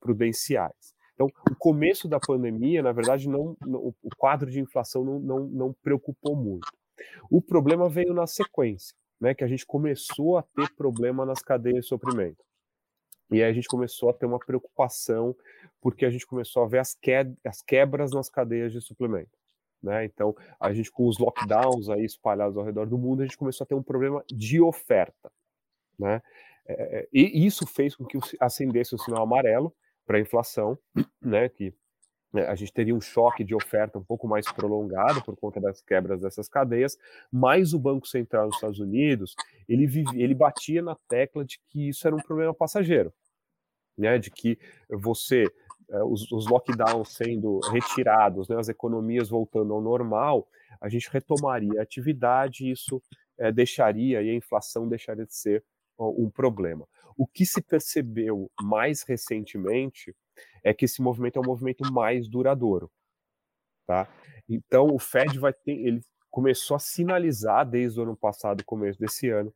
prudenciais. 0.00 0.96
Então, 1.20 1.30
o 1.50 1.54
começo 1.54 2.08
da 2.08 2.18
pandemia, 2.18 2.82
na 2.82 2.92
verdade, 2.92 3.28
não, 3.28 3.54
não, 3.60 3.94
o 4.02 4.16
quadro 4.16 4.50
de 4.50 4.58
inflação 4.58 5.04
não, 5.04 5.18
não, 5.18 5.40
não 5.48 5.72
preocupou 5.82 6.34
muito. 6.34 6.66
O 7.30 7.42
problema 7.42 7.90
veio 7.90 8.14
na 8.14 8.26
sequência, 8.26 8.96
né, 9.20 9.34
que 9.34 9.44
a 9.44 9.46
gente 9.46 9.66
começou 9.66 10.38
a 10.38 10.42
ter 10.42 10.74
problema 10.74 11.26
nas 11.26 11.42
cadeias 11.42 11.84
de 11.84 11.88
suprimento. 11.88 12.42
E 13.30 13.42
aí 13.42 13.50
a 13.50 13.52
gente 13.52 13.68
começou 13.68 14.08
a 14.08 14.14
ter 14.14 14.24
uma 14.24 14.38
preocupação, 14.38 15.36
porque 15.78 16.06
a 16.06 16.10
gente 16.10 16.26
começou 16.26 16.62
a 16.62 16.66
ver 16.66 16.78
as, 16.78 16.94
que, 16.94 17.12
as 17.44 17.60
quebras 17.60 18.12
nas 18.12 18.30
cadeias 18.30 18.72
de 18.72 18.80
suplemento. 18.80 19.38
Né? 19.82 20.06
Então, 20.06 20.34
a 20.58 20.72
gente 20.72 20.90
com 20.90 21.06
os 21.06 21.18
lockdowns 21.18 21.90
aí 21.90 22.02
espalhados 22.02 22.56
ao 22.56 22.64
redor 22.64 22.86
do 22.86 22.96
mundo, 22.96 23.20
a 23.20 23.26
gente 23.26 23.36
começou 23.36 23.64
a 23.64 23.68
ter 23.68 23.74
um 23.74 23.82
problema 23.82 24.24
de 24.26 24.58
oferta. 24.58 25.30
Né? 25.98 26.22
É, 26.66 27.06
e 27.12 27.46
isso 27.46 27.66
fez 27.66 27.94
com 27.94 28.06
que 28.06 28.18
acendesse 28.40 28.94
o 28.94 28.98
sinal 28.98 29.22
amarelo 29.22 29.74
para 30.10 30.18
a 30.18 30.20
inflação, 30.20 30.76
né? 31.22 31.48
que 31.48 31.72
né, 32.32 32.44
a 32.48 32.56
gente 32.56 32.72
teria 32.72 32.92
um 32.92 33.00
choque 33.00 33.44
de 33.44 33.54
oferta 33.54 33.96
um 33.96 34.02
pouco 34.02 34.26
mais 34.26 34.44
prolongado 34.50 35.22
por 35.22 35.36
conta 35.36 35.60
das 35.60 35.80
quebras 35.80 36.20
dessas 36.20 36.48
cadeias, 36.48 36.98
mas 37.30 37.72
o 37.74 37.78
Banco 37.78 38.08
Central 38.08 38.48
dos 38.48 38.56
Estados 38.56 38.80
Unidos 38.80 39.36
ele, 39.68 39.86
vive, 39.86 40.20
ele 40.20 40.34
batia 40.34 40.82
na 40.82 40.96
tecla 41.06 41.44
de 41.44 41.60
que 41.68 41.90
isso 41.90 42.08
era 42.08 42.16
um 42.16 42.20
problema 42.20 42.52
passageiro, 42.52 43.12
né, 43.96 44.18
de 44.18 44.32
que 44.32 44.58
você 44.88 45.44
eh, 45.88 46.02
os, 46.02 46.28
os, 46.32 46.48
lockdowns 46.48 47.10
sendo 47.10 47.60
retirados, 47.70 48.48
né, 48.48 48.58
as 48.58 48.68
economias 48.68 49.28
voltando 49.28 49.72
ao 49.72 49.80
normal, 49.80 50.48
a 50.80 50.88
gente 50.88 51.08
retomaria 51.08 51.78
a 51.78 51.84
atividade 51.84 52.66
e 52.66 52.72
isso 52.72 53.00
é, 53.38 53.52
deixaria, 53.52 54.20
e 54.22 54.30
a 54.30 54.34
inflação 54.34 54.88
deixaria 54.88 55.24
de 55.24 55.36
ser 55.36 55.64
um 55.96 56.30
problema. 56.30 56.88
O 57.16 57.26
que 57.26 57.44
se 57.44 57.62
percebeu 57.62 58.50
mais 58.60 59.02
recentemente 59.02 60.14
é 60.64 60.72
que 60.72 60.84
esse 60.84 61.02
movimento 61.02 61.38
é 61.38 61.40
um 61.40 61.46
movimento 61.46 61.90
mais 61.92 62.28
duradouro, 62.28 62.90
tá? 63.86 64.08
Então 64.48 64.88
o 64.94 64.98
Fed 64.98 65.38
vai 65.38 65.52
ter, 65.52 65.72
ele 65.72 66.00
começou 66.30 66.76
a 66.76 66.80
sinalizar 66.80 67.68
desde 67.68 67.98
o 68.00 68.02
ano 68.04 68.16
passado, 68.16 68.64
começo 68.64 68.98
desse 68.98 69.28
ano, 69.28 69.52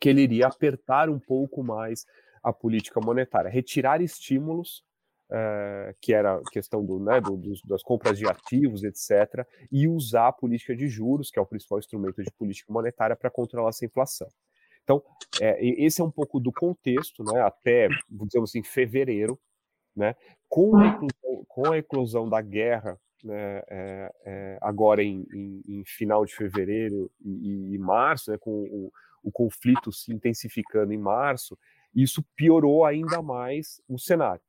que 0.00 0.08
ele 0.08 0.22
iria 0.22 0.46
apertar 0.46 1.08
um 1.10 1.18
pouco 1.18 1.62
mais 1.62 2.06
a 2.42 2.52
política 2.52 3.00
monetária, 3.00 3.50
retirar 3.50 4.00
estímulos, 4.00 4.82
uh, 5.30 5.94
que 6.00 6.14
era 6.14 6.40
questão 6.50 6.84
do, 6.84 6.98
né, 6.98 7.20
do, 7.20 7.36
dos, 7.36 7.60
das 7.62 7.82
compras 7.82 8.18
de 8.18 8.26
ativos, 8.26 8.82
etc., 8.82 9.46
e 9.70 9.86
usar 9.86 10.28
a 10.28 10.32
política 10.32 10.74
de 10.74 10.88
juros, 10.88 11.30
que 11.30 11.38
é 11.38 11.42
o 11.42 11.46
principal 11.46 11.78
instrumento 11.78 12.22
de 12.22 12.30
política 12.32 12.72
monetária, 12.72 13.14
para 13.14 13.30
controlar 13.30 13.70
essa 13.70 13.84
inflação. 13.84 14.28
Então, 14.84 15.02
é, 15.40 15.64
esse 15.64 16.00
é 16.00 16.04
um 16.04 16.10
pouco 16.10 16.40
do 16.40 16.52
contexto, 16.52 17.22
né, 17.22 17.40
até, 17.40 17.88
digamos 18.08 18.50
assim, 18.50 18.62
fevereiro, 18.62 19.38
né? 19.94 20.14
Com, 20.48 20.76
a 20.76 20.86
eclosão, 20.86 21.44
com 21.48 21.72
a 21.72 21.78
eclosão 21.78 22.28
da 22.28 22.40
guerra 22.40 22.98
né, 23.22 23.62
é, 23.68 24.12
é, 24.24 24.58
agora 24.60 25.02
em, 25.02 25.26
em, 25.32 25.62
em, 25.68 25.84
final 25.84 26.24
de 26.24 26.34
fevereiro 26.34 27.10
e, 27.20 27.74
e 27.74 27.78
março, 27.78 28.30
né, 28.30 28.38
com 28.38 28.50
o, 28.50 28.92
o, 29.22 29.30
conflito 29.30 29.92
se 29.92 30.12
intensificando 30.12 30.92
em 30.92 30.98
março, 30.98 31.58
isso 31.94 32.24
piorou 32.34 32.84
ainda 32.84 33.20
mais 33.20 33.80
o 33.88 33.98
cenário. 33.98 34.42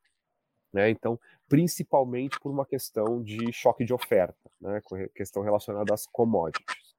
Né? 0.72 0.90
Então, 0.90 1.20
principalmente 1.50 2.40
por 2.40 2.52
uma 2.52 2.66
questão 2.66 3.22
de 3.22 3.52
choque 3.52 3.84
de 3.84 3.94
oferta, 3.94 4.50
né, 4.60 4.82
questão 5.14 5.44
relacionada 5.44 5.94
às 5.94 6.06
commodities. 6.06 6.91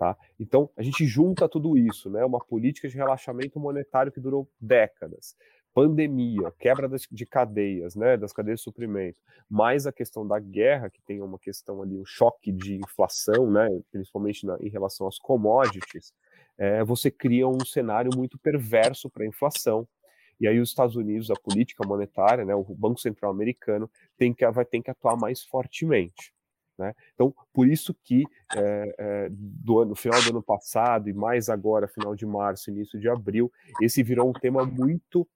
Tá? 0.00 0.16
Então, 0.38 0.70
a 0.78 0.82
gente 0.82 1.04
junta 1.04 1.46
tudo 1.46 1.76
isso, 1.76 2.08
né, 2.08 2.24
uma 2.24 2.38
política 2.42 2.88
de 2.88 2.96
relaxamento 2.96 3.60
monetário 3.60 4.10
que 4.10 4.18
durou 4.18 4.48
décadas, 4.58 5.36
pandemia, 5.74 6.50
quebra 6.58 6.88
de 6.88 7.26
cadeias, 7.26 7.94
né, 7.94 8.16
das 8.16 8.32
cadeias 8.32 8.60
de 8.60 8.64
suprimento, 8.64 9.20
mais 9.46 9.86
a 9.86 9.92
questão 9.92 10.26
da 10.26 10.38
guerra, 10.38 10.88
que 10.88 11.02
tem 11.02 11.20
uma 11.20 11.38
questão 11.38 11.82
ali, 11.82 11.98
um 11.98 12.04
choque 12.06 12.50
de 12.50 12.76
inflação, 12.76 13.50
né, 13.50 13.68
principalmente 13.92 14.46
na, 14.46 14.56
em 14.62 14.70
relação 14.70 15.06
às 15.06 15.18
commodities, 15.18 16.14
é, 16.56 16.82
você 16.82 17.10
cria 17.10 17.46
um 17.46 17.62
cenário 17.62 18.10
muito 18.16 18.38
perverso 18.38 19.10
para 19.10 19.24
a 19.24 19.28
inflação. 19.28 19.86
E 20.40 20.48
aí 20.48 20.58
os 20.58 20.70
Estados 20.70 20.96
Unidos, 20.96 21.30
a 21.30 21.34
política 21.34 21.86
monetária, 21.86 22.46
né, 22.46 22.54
o 22.54 22.64
Banco 22.74 22.98
Central 22.98 23.30
americano, 23.30 23.90
tem 24.16 24.32
que, 24.32 24.50
vai 24.50 24.64
ter 24.64 24.80
que 24.80 24.90
atuar 24.90 25.18
mais 25.18 25.42
fortemente. 25.42 26.32
Né? 26.80 26.94
Então, 27.14 27.34
por 27.52 27.68
isso 27.68 27.94
que 28.02 28.24
é, 28.56 28.94
é, 28.98 29.28
do 29.30 29.80
ano, 29.80 29.90
no 29.90 29.94
final 29.94 30.20
do 30.22 30.30
ano 30.30 30.42
passado 30.42 31.10
e 31.10 31.12
mais 31.12 31.50
agora, 31.50 31.86
final 31.86 32.16
de 32.16 32.24
março, 32.24 32.70
início 32.70 32.98
de 32.98 33.06
abril, 33.06 33.52
esse 33.82 34.02
virou 34.02 34.30
um 34.30 34.32
tema 34.32 34.64
muito 34.64 35.28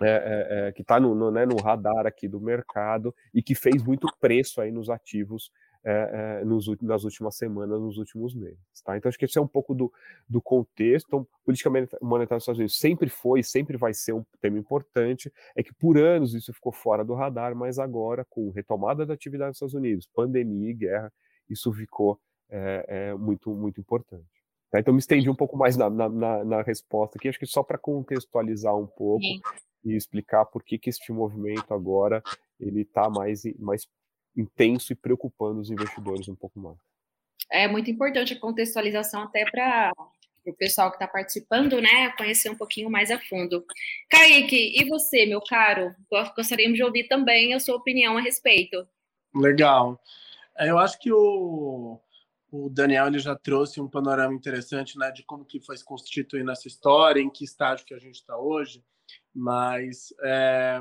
é, 0.00 0.06
é, 0.06 0.68
é, 0.68 0.72
que 0.72 0.80
está 0.80 0.98
no, 0.98 1.14
no, 1.14 1.30
né, 1.30 1.44
no, 1.44 1.56
radar 1.56 2.06
aqui 2.06 2.26
do 2.26 2.40
mercado 2.40 3.14
e 3.34 3.42
que 3.42 3.54
fez 3.54 3.82
muito 3.82 4.08
preço 4.18 4.62
aí 4.62 4.72
nos 4.72 4.88
ativos 4.88 5.52
é, 5.84 6.44
nos, 6.44 6.66
nas 6.80 7.04
últimas 7.04 7.36
semanas, 7.36 7.80
nos 7.80 7.98
últimos 7.98 8.34
meses. 8.34 8.58
Tá? 8.84 8.96
Então, 8.96 9.08
acho 9.08 9.18
que 9.18 9.24
esse 9.24 9.38
é 9.38 9.40
um 9.40 9.46
pouco 9.46 9.74
do, 9.74 9.92
do 10.28 10.40
contexto. 10.40 11.06
Então, 11.06 11.26
política 11.44 11.70
monetária 12.00 12.36
dos 12.36 12.42
Estados 12.42 12.58
Unidos 12.58 12.78
sempre 12.78 13.08
foi, 13.08 13.42
sempre 13.42 13.76
vai 13.76 13.92
ser 13.92 14.12
um 14.12 14.24
tema 14.40 14.58
importante. 14.58 15.32
É 15.56 15.62
que 15.62 15.74
por 15.74 15.98
anos 15.98 16.34
isso 16.34 16.52
ficou 16.52 16.72
fora 16.72 17.04
do 17.04 17.14
radar, 17.14 17.54
mas 17.54 17.78
agora, 17.78 18.24
com 18.28 18.50
retomada 18.50 19.04
da 19.04 19.14
atividade 19.14 19.50
dos 19.50 19.56
Estados 19.56 19.74
Unidos, 19.74 20.08
pandemia 20.14 20.70
e 20.70 20.74
guerra, 20.74 21.12
isso 21.48 21.72
ficou 21.72 22.20
muito, 23.18 23.54
muito 23.54 23.80
importante. 23.80 24.26
Tá? 24.70 24.78
Então, 24.78 24.92
me 24.92 25.00
estendi 25.00 25.28
um 25.28 25.34
pouco 25.34 25.56
mais 25.56 25.76
na, 25.76 25.88
na, 25.88 26.44
na, 26.44 26.62
resposta 26.62 27.18
aqui, 27.18 27.28
acho 27.28 27.38
que 27.38 27.46
só 27.46 27.62
para 27.62 27.78
contextualizar 27.78 28.76
um 28.76 28.86
pouco. 28.86 29.22
Sim 29.22 29.40
e 29.84 29.96
explicar 29.96 30.44
por 30.46 30.62
que, 30.62 30.78
que 30.78 30.88
este 30.88 31.12
movimento 31.12 31.74
agora 31.74 32.22
ele 32.58 32.82
está 32.82 33.10
mais, 33.10 33.42
mais 33.58 33.88
intenso 34.36 34.92
e 34.92 34.96
preocupando 34.96 35.60
os 35.60 35.70
investidores 35.70 36.28
um 36.28 36.34
pouco 36.34 36.58
mais. 36.58 36.78
É 37.50 37.68
muito 37.68 37.90
importante 37.90 38.32
a 38.32 38.40
contextualização 38.40 39.22
até 39.22 39.44
para 39.50 39.92
o 40.46 40.52
pessoal 40.54 40.90
que 40.90 40.96
está 40.96 41.06
participando, 41.06 41.80
né, 41.80 42.10
conhecer 42.16 42.50
um 42.50 42.56
pouquinho 42.56 42.90
mais 42.90 43.10
a 43.10 43.18
fundo. 43.18 43.64
Kaique, 44.10 44.74
e 44.76 44.84
você, 44.88 45.26
meu 45.26 45.40
caro? 45.40 45.94
Gostaríamos 46.34 46.76
de 46.76 46.84
ouvir 46.84 47.04
também 47.04 47.54
a 47.54 47.60
sua 47.60 47.76
opinião 47.76 48.16
a 48.16 48.20
respeito. 48.20 48.86
Legal. 49.34 50.00
É, 50.58 50.70
eu 50.70 50.78
acho 50.78 50.98
que 50.98 51.12
o, 51.12 52.00
o 52.50 52.68
Daniel 52.68 53.06
ele 53.06 53.18
já 53.18 53.36
trouxe 53.36 53.80
um 53.80 53.88
panorama 53.88 54.34
interessante 54.34 54.98
né, 54.98 55.10
de 55.10 55.22
como 55.22 55.44
que 55.44 55.60
foi 55.60 55.76
se 55.76 55.84
constituindo 55.84 56.50
essa 56.50 56.68
história, 56.68 57.20
em 57.20 57.30
que 57.30 57.44
estágio 57.44 57.86
que 57.86 57.94
a 57.94 57.98
gente 57.98 58.16
está 58.16 58.36
hoje, 58.36 58.82
mas 59.34 60.12
é, 60.22 60.80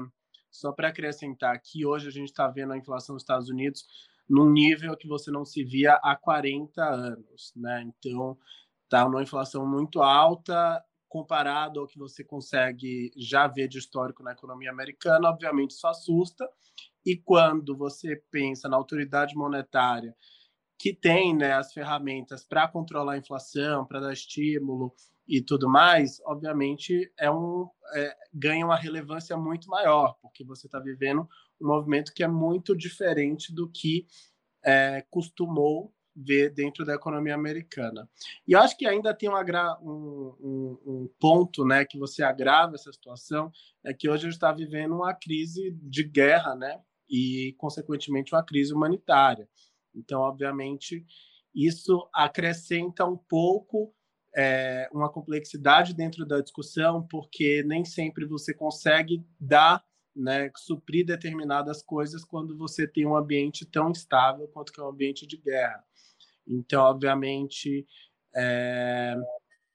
só 0.52 0.72
para 0.72 0.90
acrescentar 0.90 1.60
que 1.60 1.86
hoje 1.86 2.08
a 2.08 2.12
gente 2.12 2.30
está 2.30 2.48
vendo 2.48 2.74
a 2.74 2.78
inflação 2.78 3.14
nos 3.14 3.24
Estados 3.24 3.50
Unidos 3.50 3.86
num 4.30 4.50
nível 4.50 4.96
que 4.96 5.08
você 5.08 5.32
não 5.32 5.44
se 5.44 5.64
via 5.64 5.94
há 6.04 6.16
40 6.16 6.84
anos, 6.84 7.52
né? 7.56 7.84
Então, 7.84 8.38
está 8.84 9.04
numa 9.06 9.24
inflação 9.24 9.66
muito 9.66 10.02
alta 10.02 10.84
comparado 11.10 11.82
ao 11.82 11.88
que 11.88 12.00
você 12.00 12.24
consegue 12.24 13.12
já 13.18 13.46
ver 13.46 13.68
de 13.68 13.78
histórico 13.78 14.24
na 14.24 14.32
economia 14.32 14.72
americana, 14.72 15.30
obviamente 15.30 15.72
isso 15.72 15.86
assusta. 15.86 16.50
E 17.06 17.18
quando 17.18 17.76
você 17.76 18.16
pensa 18.32 18.70
na 18.70 18.78
autoridade 18.78 19.36
monetária, 19.36 20.16
que 20.80 20.94
tem 20.94 21.36
né, 21.36 21.54
as 21.54 21.74
ferramentas 21.74 22.46
para 22.46 22.68
controlar 22.68 23.14
a 23.14 23.18
inflação, 23.18 23.86
para 23.86 24.00
dar 24.00 24.14
estímulo 24.14 24.94
e 25.32 25.42
tudo 25.42 25.70
mais, 25.70 26.20
obviamente 26.26 27.10
é 27.18 27.32
um, 27.32 27.66
é, 27.96 28.18
ganha 28.34 28.66
uma 28.66 28.76
relevância 28.76 29.38
muito 29.38 29.70
maior, 29.70 30.18
porque 30.22 30.44
você 30.44 30.68
está 30.68 30.78
vivendo 30.78 31.26
um 31.62 31.68
movimento 31.68 32.14
que 32.14 32.22
é 32.22 32.28
muito 32.28 32.76
diferente 32.76 33.56
do 33.56 33.72
que 33.72 34.06
é, 34.62 35.06
costumou 35.10 35.96
ver 36.14 36.54
dentro 36.54 36.84
da 36.84 36.96
economia 36.96 37.34
americana. 37.34 38.10
E 38.46 38.54
acho 38.54 38.78
que 38.78 38.86
ainda 38.86 39.14
tem 39.14 39.30
um, 39.30 40.36
um, 40.42 40.80
um, 40.86 41.10
ponto 41.18 41.64
né, 41.64 41.86
que 41.86 41.98
você 41.98 42.22
agrava 42.22 42.76
essa 42.76 42.92
situação, 42.92 43.50
é 43.86 43.94
que 43.94 44.10
hoje 44.10 44.24
a 44.24 44.30
gente 44.30 44.34
está 44.34 44.52
vivendo 44.52 44.94
uma 44.94 45.14
crise 45.14 45.72
de 45.82 46.04
guerra, 46.04 46.56
né, 46.56 46.82
e, 47.10 47.56
consequentemente, 47.58 48.36
uma 48.36 48.44
crise 48.44 48.74
humanitária. 48.74 49.48
Então, 49.96 50.20
obviamente, 50.20 51.06
isso 51.56 52.06
acrescenta 52.14 53.06
um 53.06 53.16
pouco 53.16 53.94
é, 54.36 54.90
uma 54.94 55.10
complexidade 55.10 55.94
dentro 55.94 56.26
da 56.26 56.40
discussão, 56.40 57.06
porque 57.08 57.64
nem 57.64 57.84
sempre 57.84 58.26
você 58.26 58.54
consegue 58.54 59.26
dar 59.40 59.84
né, 60.16 60.52
suprir 60.56 61.06
determinadas 61.06 61.82
coisas 61.82 62.24
quando 62.24 62.58
você 62.58 62.88
tem 62.88 63.06
um 63.06 63.16
ambiente 63.16 63.66
tão 63.66 63.90
instável 63.92 64.48
quanto 64.48 64.72
que 64.72 64.80
é 64.80 64.84
um 64.84 64.90
ambiente 64.90 65.26
de 65.26 65.38
guerra. 65.38 65.84
Então, 66.48 66.84
obviamente, 66.84 67.86
é, 68.36 69.16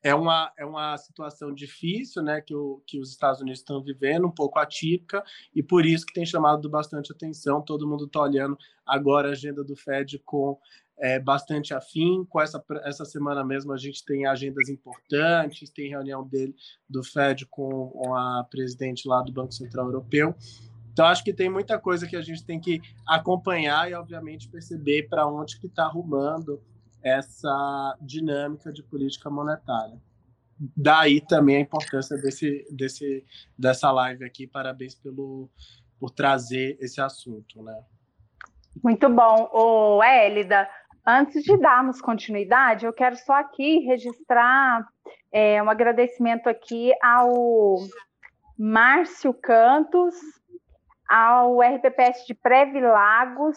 é, 0.03 0.15
uma, 0.15 0.53
é 0.59 0.65
uma 0.65 0.97
situação 0.99 1.55
difícil 1.55 2.23
né, 2.23 2.41
que, 2.41 2.55
o, 2.55 2.83
que 2.87 3.01
os 3.01 3.11
Estados 3.11 3.41
Unidos 3.41 3.61
estão 3.61 3.83
vivendo, 3.83 4.27
um 4.27 4.31
pouco 4.31 4.59
atípica, 4.59 5.25
e 5.55 5.63
por 5.63 5.87
isso 5.87 6.07
que 6.07 6.13
tem 6.13 6.27
chamado 6.27 6.69
bastante 6.69 7.13
atenção. 7.13 7.63
Todo 7.63 7.89
mundo 7.89 8.05
está 8.05 8.21
olhando 8.21 8.59
agora 8.85 9.29
a 9.29 9.33
agenda 9.33 9.65
do 9.65 9.77
Fed 9.77 10.19
com 10.21 10.59
é, 10.99 11.19
bastante 11.19 11.75
afim. 11.75 12.25
Com 12.29 12.41
essa, 12.41 12.63
essa 12.85 13.05
semana 13.05 13.45
mesmo 13.45 13.73
a 13.73 13.77
gente 13.77 14.05
tem 14.05 14.27
agendas 14.27 14.69
importantes, 14.69 15.71
tem 15.71 15.91
reunião 15.91 16.27
dele 16.27 16.55
do 16.89 17.03
Fed 17.03 17.47
com, 17.47 18.15
a 18.15 18.45
presidente 18.45 19.09
lá 19.09 19.23
do 19.23 19.33
Banco 19.33 19.53
Central 19.53 19.87
Europeu. 19.87 20.35
Então 20.93 21.07
acho 21.07 21.23
que 21.23 21.33
tem 21.33 21.51
muita 21.51 21.79
coisa 21.79 22.07
que 22.07 22.17
a 22.17 22.23
gente 22.23 22.45
tem 22.45 22.59
que 22.59 22.81
acompanhar 23.07 23.91
e 23.91 23.95
obviamente 23.95 24.49
perceber 24.49 25.09
para 25.09 25.27
onde 25.27 25.61
que 25.61 25.67
está 25.67 25.85
arrumando 25.85 26.63
essa 27.03 27.97
dinâmica 28.01 28.73
de 28.73 28.83
política 28.83 29.29
monetária. 29.29 30.01
Daí 30.59 31.21
também 31.21 31.57
a 31.57 31.61
importância 31.61 32.17
desse, 32.17 32.67
desse, 32.71 33.25
dessa 33.59 33.93
live 33.93 34.25
aqui. 34.25 34.47
Parabéns 34.47 34.95
pelo, 34.95 35.51
por 36.01 36.11
trazer 36.11 36.79
esse 36.81 36.99
assunto, 36.99 37.63
né? 37.63 37.79
Muito 38.83 39.09
bom. 39.09 39.51
Ô, 39.53 40.03
Hélida, 40.03 40.69
Antes 41.07 41.45
de 41.45 41.57
darmos 41.57 42.01
continuidade, 42.01 42.85
eu 42.85 42.93
quero 42.93 43.15
só 43.15 43.35
aqui 43.35 43.79
registrar 43.87 44.85
é, 45.31 45.63
um 45.63 45.71
agradecimento 45.71 46.49
aqui 46.49 46.93
ao 47.01 47.77
Márcio 48.59 49.33
Cantos, 49.33 50.17
ao 51.09 51.61
RPPS 51.61 52.27
de 52.27 52.35
Preve 52.35 52.81
Lagos, 52.81 53.57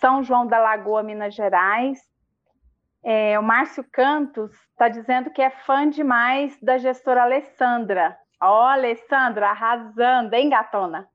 São 0.00 0.24
João 0.24 0.48
da 0.48 0.58
Lagoa, 0.58 1.04
Minas 1.04 1.32
Gerais. 1.32 2.00
É, 3.04 3.38
o 3.38 3.42
Márcio 3.42 3.84
Cantos 3.92 4.50
está 4.70 4.88
dizendo 4.88 5.30
que 5.30 5.42
é 5.42 5.50
fã 5.50 5.88
demais 5.88 6.58
da 6.60 6.76
gestora 6.76 7.22
Alessandra. 7.22 8.16
Ó, 8.42 8.64
oh, 8.64 8.66
Alessandra, 8.66 9.50
arrasando, 9.50 10.34
hein, 10.34 10.48
gatona? 10.48 11.06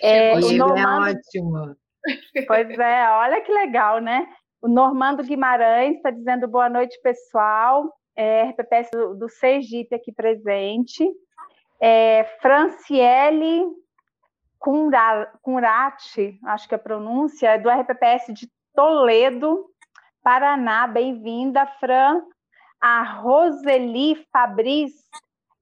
É, 0.00 0.34
o 0.36 0.56
Normando... 0.56 1.08
é 1.08 1.10
ótimo. 1.10 1.76
Pois 2.46 2.78
é, 2.78 3.08
olha 3.10 3.40
que 3.40 3.50
legal, 3.50 3.98
né? 3.98 4.28
O 4.64 4.68
Normando 4.68 5.22
Guimarães 5.22 5.96
está 5.96 6.08
dizendo 6.08 6.48
boa 6.48 6.70
noite, 6.70 6.98
pessoal. 7.02 7.94
É, 8.16 8.44
RPPS 8.44 8.88
do, 8.92 9.14
do 9.14 9.28
Sergipe 9.28 9.94
aqui 9.94 10.10
presente. 10.10 11.06
É, 11.78 12.24
Franciele 12.40 13.66
Cunrati, 14.58 16.40
acho 16.46 16.66
que 16.66 16.74
é 16.74 16.76
a 16.76 16.82
pronúncia, 16.82 17.48
é 17.48 17.58
do 17.58 17.68
RPPS 17.68 18.32
de 18.32 18.50
Toledo, 18.74 19.66
Paraná. 20.22 20.86
Bem-vinda, 20.86 21.66
Fran. 21.78 22.22
A 22.80 23.02
Roseli 23.02 24.26
Fabris 24.32 24.94
está 24.94 25.12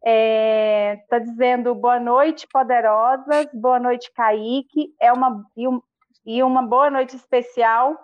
é, 0.05 1.05
tá 1.09 1.19
dizendo 1.19 1.75
boa 1.75 1.99
noite, 1.99 2.47
poderosas, 2.47 3.49
boa 3.53 3.81
noite, 3.81 4.13
Kaique. 4.15 4.95
É 5.01 5.13
uma, 5.13 5.45
e, 5.57 5.67
um, 5.67 5.83
e 6.25 6.41
uma 6.41 6.63
boa 6.63 6.89
noite 6.89 7.17
especial 7.17 7.99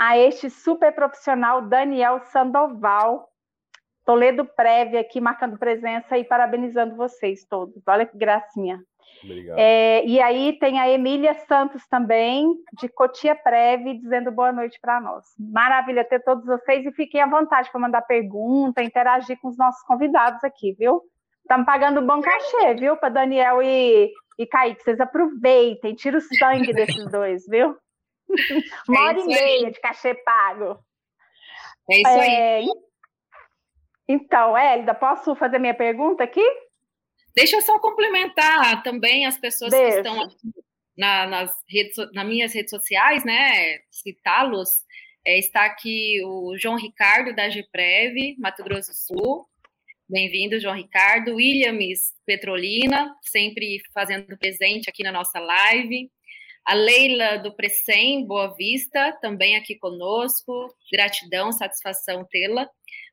a 0.00 0.16
este 0.16 0.48
super 0.48 0.94
profissional 0.94 1.60
Daniel 1.60 2.20
Sandoval. 2.20 3.28
Toledo 4.06 4.46
Prévia 4.46 5.00
aqui 5.00 5.20
marcando 5.20 5.58
presença 5.58 6.16
e 6.16 6.24
parabenizando 6.24 6.96
vocês 6.96 7.44
todos. 7.44 7.82
Olha 7.86 8.06
que 8.06 8.16
gracinha. 8.16 8.80
Obrigado. 9.22 9.58
É, 9.58 10.02
e 10.06 10.18
aí 10.18 10.58
tem 10.58 10.80
a 10.80 10.88
Emília 10.88 11.34
Santos 11.46 11.86
também, 11.86 12.50
de 12.80 12.88
Cotia 12.88 13.36
Preve, 13.36 13.98
dizendo 13.98 14.32
boa 14.32 14.50
noite 14.50 14.78
para 14.80 15.02
nós. 15.02 15.26
Maravilha 15.38 16.02
ter 16.02 16.24
todos 16.24 16.46
vocês 16.46 16.86
e 16.86 16.92
fiquem 16.92 17.20
à 17.20 17.26
vontade 17.26 17.70
para 17.70 17.80
mandar 17.80 18.00
pergunta, 18.00 18.82
interagir 18.82 19.38
com 19.38 19.48
os 19.48 19.58
nossos 19.58 19.82
convidados 19.82 20.42
aqui, 20.42 20.72
viu? 20.78 21.02
Estamos 21.42 21.66
pagando 21.66 22.00
bom 22.00 22.22
cachê, 22.22 22.74
viu, 22.74 22.96
para 22.96 23.10
Daniel 23.10 23.62
e, 23.62 24.10
e 24.38 24.46
Kaique. 24.46 24.82
Vocês 24.82 24.98
aproveitem, 24.98 25.94
tira 25.94 26.16
o 26.16 26.22
sangue 26.22 26.72
desses 26.72 27.04
dois, 27.12 27.46
viu? 27.46 27.76
Uma 28.88 29.04
hora 29.06 29.20
e 29.20 29.26
meia 29.26 29.70
de 29.70 29.80
cachê 29.80 30.14
pago. 30.14 30.78
É 31.90 31.96
isso 31.96 32.08
é... 32.08 32.56
aí. 32.56 32.68
Então, 34.08 34.56
Hélida, 34.56 34.94
posso 34.94 35.34
fazer 35.36 35.58
minha 35.58 35.74
pergunta 35.74 36.24
aqui? 36.24 36.44
Deixa 37.34 37.56
eu 37.56 37.62
só 37.62 37.78
complementar 37.78 38.82
também 38.82 39.24
as 39.24 39.38
pessoas 39.38 39.70
Deixa. 39.70 40.02
que 40.02 40.08
estão 40.08 40.20
aqui 40.22 40.50
na, 40.96 41.26
nas, 41.26 41.52
redes, 41.68 41.96
nas 42.12 42.26
minhas 42.26 42.52
redes 42.52 42.70
sociais, 42.70 43.24
né? 43.24 43.78
Citá-los. 43.90 44.84
É, 45.24 45.38
está 45.38 45.64
aqui 45.64 46.20
o 46.24 46.56
João 46.58 46.76
Ricardo, 46.76 47.34
da 47.34 47.48
GPREV, 47.48 48.36
Mato 48.38 48.64
Grosso 48.64 48.90
do 48.90 48.96
Sul. 48.96 49.46
Bem-vindo, 50.08 50.58
João 50.58 50.74
Ricardo. 50.74 51.36
Williams 51.36 52.12
Petrolina, 52.26 53.14
sempre 53.22 53.80
fazendo 53.94 54.36
presente 54.36 54.90
aqui 54.90 55.04
na 55.04 55.12
nossa 55.12 55.38
live. 55.38 56.10
A 56.70 56.74
Leila 56.74 57.36
do 57.38 57.52
Precem, 57.52 58.24
Boa 58.24 58.54
Vista, 58.54 59.10
também 59.20 59.56
aqui 59.56 59.74
conosco. 59.74 60.72
Gratidão, 60.92 61.50
satisfação 61.50 62.24
tê-la. 62.30 62.70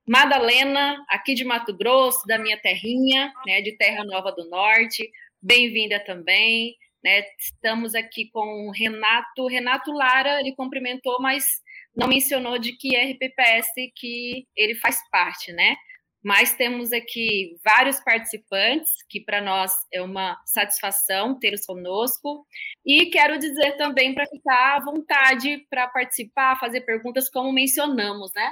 Madalena, 0.07 1.03
aqui 1.09 1.33
de 1.33 1.43
Mato 1.43 1.75
Grosso, 1.75 2.27
da 2.27 2.37
minha 2.37 2.61
terrinha, 2.61 3.33
né, 3.47 3.59
de 3.61 3.75
Terra 3.75 4.03
Nova 4.03 4.31
do 4.31 4.47
Norte. 4.47 5.09
Bem-vinda 5.41 5.99
também. 5.99 6.75
Né? 7.03 7.23
Estamos 7.39 7.95
aqui 7.95 8.29
com 8.29 8.67
o 8.67 8.71
Renato. 8.71 9.47
Renato 9.47 9.91
Lara, 9.91 10.39
ele 10.39 10.53
cumprimentou, 10.55 11.19
mas 11.19 11.59
não 11.95 12.07
mencionou 12.07 12.59
de 12.59 12.73
que 12.73 12.95
RPPS 12.95 13.71
que 13.95 14.45
ele 14.55 14.75
faz 14.75 14.99
parte, 15.09 15.51
né? 15.51 15.75
Mas 16.23 16.53
temos 16.53 16.91
aqui 16.91 17.57
vários 17.63 17.99
participantes, 17.99 18.91
que 19.07 19.21
para 19.21 19.41
nós 19.41 19.71
é 19.91 20.01
uma 20.01 20.41
satisfação 20.45 21.37
tê-los 21.39 21.65
conosco. 21.65 22.45
E 22.85 23.05
quero 23.07 23.37
dizer 23.37 23.77
também 23.77 24.13
para 24.13 24.25
ficar 24.27 24.77
à 24.77 24.83
vontade 24.83 25.65
para 25.69 25.87
participar, 25.87 26.59
fazer 26.59 26.81
perguntas, 26.81 27.29
como 27.29 27.51
mencionamos, 27.51 28.31
né? 28.35 28.51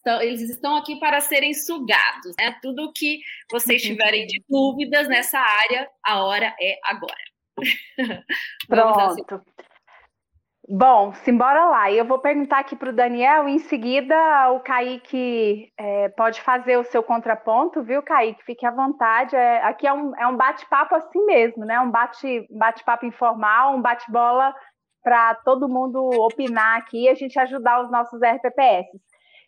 Então, 0.00 0.22
eles 0.22 0.42
estão 0.42 0.76
aqui 0.76 0.98
para 1.00 1.20
serem 1.20 1.52
sugados, 1.52 2.34
né? 2.38 2.56
Tudo 2.62 2.92
que 2.92 3.20
vocês 3.50 3.82
tiverem 3.82 4.26
de 4.26 4.42
dúvidas 4.48 5.08
nessa 5.08 5.38
área, 5.38 5.90
a 6.04 6.24
hora 6.24 6.54
é 6.60 6.78
agora. 6.84 7.14
Pronto. 8.68 9.44
Bom, 10.70 11.14
simbora 11.14 11.64
lá. 11.64 11.90
Eu 11.90 12.04
vou 12.04 12.18
perguntar 12.18 12.58
aqui 12.58 12.76
para 12.76 12.90
o 12.90 12.92
Daniel, 12.92 13.48
em 13.48 13.58
seguida 13.58 14.14
o 14.52 14.60
Kaique 14.60 15.72
é, 15.78 16.10
pode 16.10 16.42
fazer 16.42 16.76
o 16.76 16.84
seu 16.84 17.02
contraponto, 17.02 17.82
viu, 17.82 18.02
Kaique? 18.02 18.44
Fique 18.44 18.66
à 18.66 18.70
vontade. 18.70 19.34
É, 19.34 19.64
aqui 19.64 19.86
é 19.86 19.92
um, 19.94 20.14
é 20.14 20.26
um 20.26 20.36
bate-papo 20.36 20.94
assim 20.94 21.24
mesmo, 21.24 21.64
né? 21.64 21.80
Um 21.80 21.90
bate-papo 21.90 22.46
bate 22.84 23.06
informal, 23.06 23.76
um 23.76 23.80
bate-bola 23.80 24.54
para 25.02 25.36
todo 25.36 25.70
mundo 25.70 26.00
opinar 26.20 26.76
aqui 26.76 27.04
e 27.04 27.08
a 27.08 27.14
gente 27.14 27.38
ajudar 27.38 27.82
os 27.82 27.90
nossos 27.90 28.20
RPPS. 28.20 28.88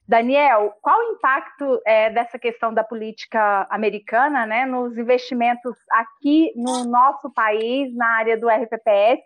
Daniel, 0.08 0.72
qual 0.80 0.98
o 0.98 1.12
impacto 1.12 1.82
é, 1.86 2.08
dessa 2.08 2.38
questão 2.38 2.72
da 2.72 2.82
política 2.82 3.66
americana 3.70 4.46
né, 4.46 4.64
nos 4.64 4.96
investimentos 4.96 5.76
aqui 5.92 6.50
no 6.56 6.84
nosso 6.84 7.30
país, 7.30 7.94
na 7.94 8.06
área 8.16 8.38
do 8.38 8.48
RPPS, 8.48 9.22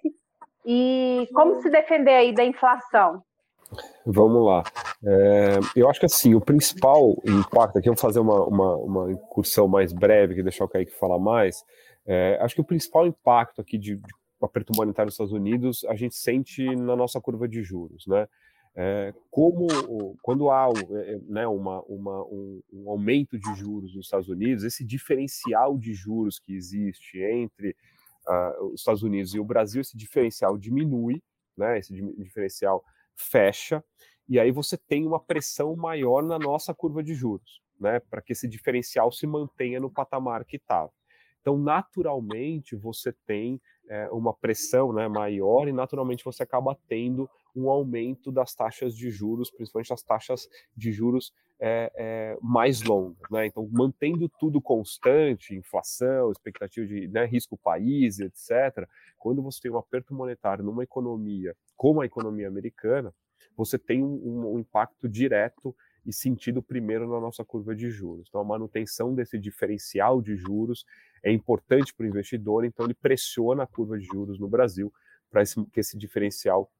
e 0.64 1.28
como 1.32 1.60
se 1.60 1.70
defender 1.70 2.14
aí 2.14 2.34
da 2.34 2.44
inflação? 2.44 3.22
Vamos 4.06 4.44
lá. 4.44 4.62
É, 5.04 5.58
eu 5.74 5.88
acho 5.88 6.00
que 6.00 6.06
assim, 6.06 6.34
o 6.34 6.40
principal 6.40 7.16
impacto, 7.26 7.78
aqui 7.78 7.88
eu 7.88 7.94
vou 7.94 8.00
fazer 8.00 8.20
uma, 8.20 8.44
uma, 8.44 8.76
uma 8.76 9.12
incursão 9.12 9.66
mais 9.66 9.92
breve, 9.92 10.34
que 10.34 10.42
deixar 10.42 10.64
o 10.64 10.68
Kaique 10.68 10.92
falar 10.92 11.18
mais. 11.18 11.64
É, 12.06 12.38
acho 12.40 12.54
que 12.54 12.60
o 12.60 12.64
principal 12.64 13.06
impacto 13.06 13.60
aqui 13.60 13.78
de, 13.78 13.96
de 13.96 14.14
aperto 14.42 14.72
monetário 14.76 15.06
nos 15.06 15.14
Estados 15.14 15.32
Unidos 15.32 15.84
a 15.86 15.94
gente 15.94 16.14
sente 16.14 16.64
na 16.76 16.94
nossa 16.94 17.20
curva 17.20 17.48
de 17.48 17.62
juros, 17.62 18.06
né? 18.06 18.28
É, 18.76 19.14
como 19.30 19.68
quando 20.20 20.50
há 20.50 20.68
é, 20.90 21.18
né, 21.28 21.46
uma, 21.46 21.80
uma, 21.82 22.24
um, 22.24 22.60
um, 22.72 22.90
aumento 22.90 23.38
de 23.38 23.54
juros 23.54 23.94
nos 23.94 24.06
Estados 24.06 24.28
Unidos, 24.28 24.64
esse 24.64 24.84
diferencial 24.84 25.78
de 25.78 25.94
juros 25.94 26.40
que 26.40 26.52
existe 26.52 27.22
entre 27.22 27.76
uh, 28.28 28.66
os 28.66 28.80
Estados 28.80 29.02
Unidos 29.02 29.34
e 29.34 29.40
o 29.40 29.44
Brasil, 29.44 29.80
esse 29.80 29.96
diferencial 29.96 30.56
diminui, 30.58 31.22
né, 31.56 31.78
esse 31.78 31.92
diferencial 32.18 32.82
fecha, 33.14 33.82
e 34.28 34.40
aí 34.40 34.50
você 34.50 34.76
tem 34.76 35.06
uma 35.06 35.20
pressão 35.20 35.76
maior 35.76 36.22
na 36.22 36.38
nossa 36.38 36.74
curva 36.74 37.02
de 37.02 37.14
juros, 37.14 37.60
né, 37.78 38.00
para 38.00 38.22
que 38.22 38.32
esse 38.32 38.48
diferencial 38.48 39.12
se 39.12 39.26
mantenha 39.26 39.78
no 39.78 39.90
patamar 39.90 40.44
que 40.44 40.56
estava. 40.56 40.90
Então, 41.40 41.58
naturalmente, 41.58 42.74
você 42.74 43.12
tem 43.26 43.60
é, 43.86 44.08
uma 44.10 44.32
pressão 44.32 44.94
né, 44.94 45.06
maior 45.08 45.68
e, 45.68 45.72
naturalmente, 45.72 46.24
você 46.24 46.42
acaba 46.42 46.74
tendo 46.88 47.28
um 47.54 47.68
aumento 47.68 48.32
das 48.32 48.54
taxas 48.54 48.96
de 48.96 49.10
juros, 49.10 49.50
principalmente 49.50 49.92
as 49.92 50.02
taxas 50.02 50.48
de 50.74 50.90
juros 50.90 51.34
é, 51.60 51.92
é, 51.94 52.38
mais 52.40 52.82
longas. 52.82 53.30
Né? 53.30 53.46
Então, 53.46 53.68
mantendo 53.72 54.28
tudo 54.38 54.60
constante, 54.60 55.54
inflação, 55.54 56.30
expectativa 56.30 56.86
de 56.86 57.08
né, 57.08 57.24
risco 57.24 57.56
país, 57.56 58.18
etc., 58.18 58.88
quando 59.18 59.42
você 59.42 59.62
tem 59.62 59.70
um 59.70 59.78
aperto 59.78 60.14
monetário 60.14 60.64
numa 60.64 60.82
economia 60.82 61.54
como 61.76 62.00
a 62.00 62.06
economia 62.06 62.48
americana, 62.48 63.12
você 63.56 63.78
tem 63.78 64.02
um, 64.02 64.54
um 64.54 64.58
impacto 64.58 65.08
direto 65.08 65.74
e 66.06 66.12
sentido 66.12 66.62
primeiro 66.62 67.08
na 67.08 67.20
nossa 67.20 67.44
curva 67.44 67.74
de 67.74 67.90
juros. 67.90 68.26
Então, 68.28 68.40
a 68.40 68.44
manutenção 68.44 69.14
desse 69.14 69.38
diferencial 69.38 70.20
de 70.20 70.36
juros 70.36 70.84
é 71.22 71.32
importante 71.32 71.94
para 71.94 72.04
o 72.04 72.08
investidor, 72.08 72.64
então 72.64 72.84
ele 72.84 72.94
pressiona 72.94 73.62
a 73.62 73.66
curva 73.66 73.98
de 73.98 74.04
juros 74.04 74.38
no 74.38 74.48
Brasil 74.48 74.92
para 75.30 75.42
que 75.72 75.80
esse 75.80 75.96
diferencial 75.96 76.70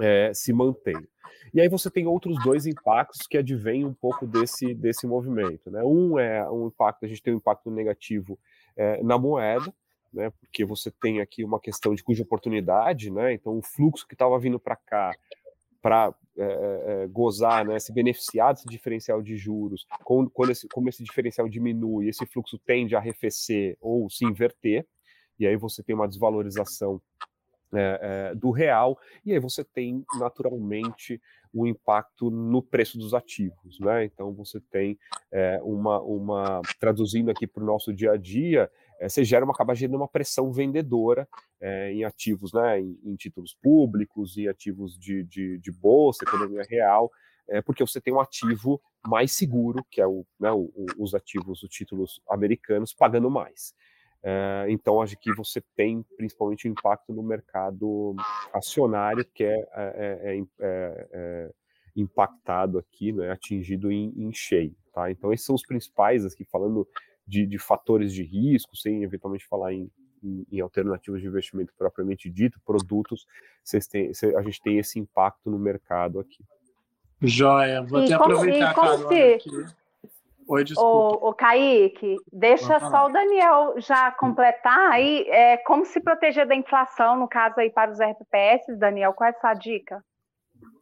é, 0.00 0.32
se 0.34 0.52
mantenha. 0.52 1.06
E 1.52 1.60
aí 1.60 1.68
você 1.68 1.90
tem 1.90 2.06
outros 2.06 2.42
dois 2.42 2.66
impactos 2.66 3.26
que 3.26 3.36
advêm 3.36 3.84
um 3.84 3.92
pouco 3.92 4.26
desse, 4.26 4.74
desse 4.74 5.06
movimento. 5.06 5.70
Né? 5.70 5.82
Um 5.82 6.18
é 6.18 6.48
um 6.50 6.68
impacto, 6.68 7.04
a 7.04 7.08
gente 7.08 7.22
tem 7.22 7.34
um 7.34 7.38
impacto 7.38 7.70
negativo 7.70 8.38
é, 8.76 9.02
na 9.02 9.18
moeda, 9.18 9.72
né? 10.12 10.30
porque 10.40 10.64
você 10.64 10.90
tem 10.90 11.20
aqui 11.20 11.44
uma 11.44 11.60
questão 11.60 11.94
de 11.94 12.02
cuja 12.02 12.22
oportunidade, 12.22 13.10
né? 13.10 13.32
então 13.34 13.58
o 13.58 13.62
fluxo 13.62 14.06
que 14.06 14.14
estava 14.14 14.38
vindo 14.38 14.58
para 14.58 14.76
cá 14.76 15.12
para 15.82 16.14
é, 16.38 17.02
é, 17.02 17.06
gozar, 17.08 17.66
né, 17.66 17.78
se 17.80 17.92
beneficiar 17.92 18.54
desse 18.54 18.68
diferencial 18.68 19.20
de 19.20 19.36
juros, 19.36 19.84
quando, 20.04 20.30
quando 20.30 20.50
esse, 20.50 20.68
como 20.68 20.88
esse 20.88 21.02
diferencial 21.02 21.48
diminui, 21.48 22.08
esse 22.08 22.24
fluxo 22.24 22.56
tende 22.56 22.94
a 22.94 22.98
arrefecer 22.98 23.76
ou 23.80 24.08
se 24.08 24.24
inverter, 24.24 24.86
e 25.38 25.46
aí 25.46 25.56
você 25.56 25.82
tem 25.82 25.94
uma 25.94 26.06
desvalorização 26.06 27.02
é, 27.74 28.30
é, 28.32 28.34
do 28.34 28.50
real, 28.50 28.98
e 29.24 29.32
aí 29.32 29.38
você 29.38 29.64
tem 29.64 30.04
naturalmente 30.18 31.20
o 31.54 31.66
impacto 31.66 32.30
no 32.30 32.62
preço 32.62 32.98
dos 32.98 33.14
ativos, 33.14 33.78
né? 33.80 34.04
Então 34.04 34.32
você 34.32 34.60
tem 34.60 34.98
é, 35.30 35.60
uma, 35.62 36.00
uma 36.00 36.62
traduzindo 36.80 37.30
aqui 37.30 37.46
para 37.46 37.62
o 37.62 37.66
nosso 37.66 37.92
dia 37.92 38.12
a 38.12 38.16
dia, 38.16 38.70
é, 39.00 39.08
você 39.08 39.24
gera 39.24 39.44
uma 39.44 39.52
acaba 39.52 39.74
gerando 39.74 39.96
uma 39.96 40.08
pressão 40.08 40.52
vendedora 40.52 41.28
em 41.92 42.02
ativos, 42.04 42.52
né? 42.52 42.80
Em, 42.80 42.98
em, 43.04 43.14
títulos 43.14 43.56
públicos, 43.62 44.36
em 44.36 44.48
ativos 44.48 44.98
de, 44.98 45.22
de, 45.22 45.58
de 45.58 45.70
bolsa, 45.70 46.24
economia 46.24 46.64
real, 46.68 47.08
é, 47.48 47.60
porque 47.60 47.84
você 47.84 48.00
tem 48.00 48.12
um 48.12 48.20
ativo 48.20 48.80
mais 49.06 49.32
seguro, 49.32 49.84
que 49.90 50.00
é 50.00 50.06
o, 50.06 50.26
né, 50.40 50.50
os 50.98 51.14
ativos, 51.14 51.62
os 51.62 51.70
títulos 51.70 52.20
americanos, 52.28 52.92
pagando 52.92 53.30
mais. 53.30 53.74
É, 54.24 54.66
então, 54.68 55.02
acho 55.02 55.16
que 55.16 55.34
você 55.34 55.60
tem 55.74 56.04
principalmente 56.16 56.68
impacto 56.68 57.12
no 57.12 57.22
mercado 57.22 58.14
acionário, 58.52 59.24
que 59.34 59.42
é, 59.42 59.68
é, 59.74 60.44
é, 60.60 61.50
impactado 61.96 62.78
aqui, 62.78 63.12
né, 63.12 63.30
atingido 63.30 63.90
em, 63.90 64.12
em, 64.16 64.32
cheio. 64.32 64.74
Tá? 64.92 65.10
Então, 65.10 65.32
esses 65.32 65.44
são 65.44 65.54
os 65.54 65.66
principais, 65.66 66.24
aqui, 66.24 66.44
falando 66.44 66.86
de, 67.26 67.46
de 67.46 67.58
fatores 67.58 68.12
de 68.12 68.22
risco, 68.22 68.76
sem 68.76 69.02
eventualmente 69.02 69.46
falar 69.46 69.72
em, 69.72 69.90
em, 70.22 70.46
em, 70.52 70.60
alternativas 70.60 71.20
de 71.20 71.26
investimento 71.26 71.72
propriamente 71.76 72.30
dito, 72.30 72.60
produtos, 72.64 73.26
têm, 73.90 74.12
a 74.36 74.42
gente 74.42 74.62
tem 74.62 74.78
esse 74.78 75.00
impacto 75.00 75.50
no 75.50 75.58
mercado 75.58 76.20
aqui. 76.20 76.44
Joia, 77.20 77.82
vou 77.82 78.00
até 78.02 78.14
aproveitar 78.14 78.70
a 78.70 78.74
Carol 78.74 79.06
aqui. 79.08 79.81
Oi, 80.48 80.64
desculpa. 80.64 81.24
Ô, 81.24 81.28
ô 81.28 81.34
Kaique, 81.34 82.16
deixa 82.32 82.80
só 82.80 83.06
o 83.06 83.12
Daniel 83.12 83.74
já 83.78 84.10
completar 84.12 84.90
aí 84.90 85.26
é, 85.28 85.56
como 85.58 85.84
se 85.84 86.00
proteger 86.00 86.46
da 86.46 86.54
inflação, 86.54 87.18
no 87.18 87.28
caso 87.28 87.58
aí 87.60 87.70
para 87.70 87.90
os 87.90 87.98
RPPS, 88.00 88.78
Daniel, 88.78 89.12
qual 89.12 89.28
é 89.28 89.30
a 89.30 89.40
sua 89.40 89.54
dica? 89.54 90.02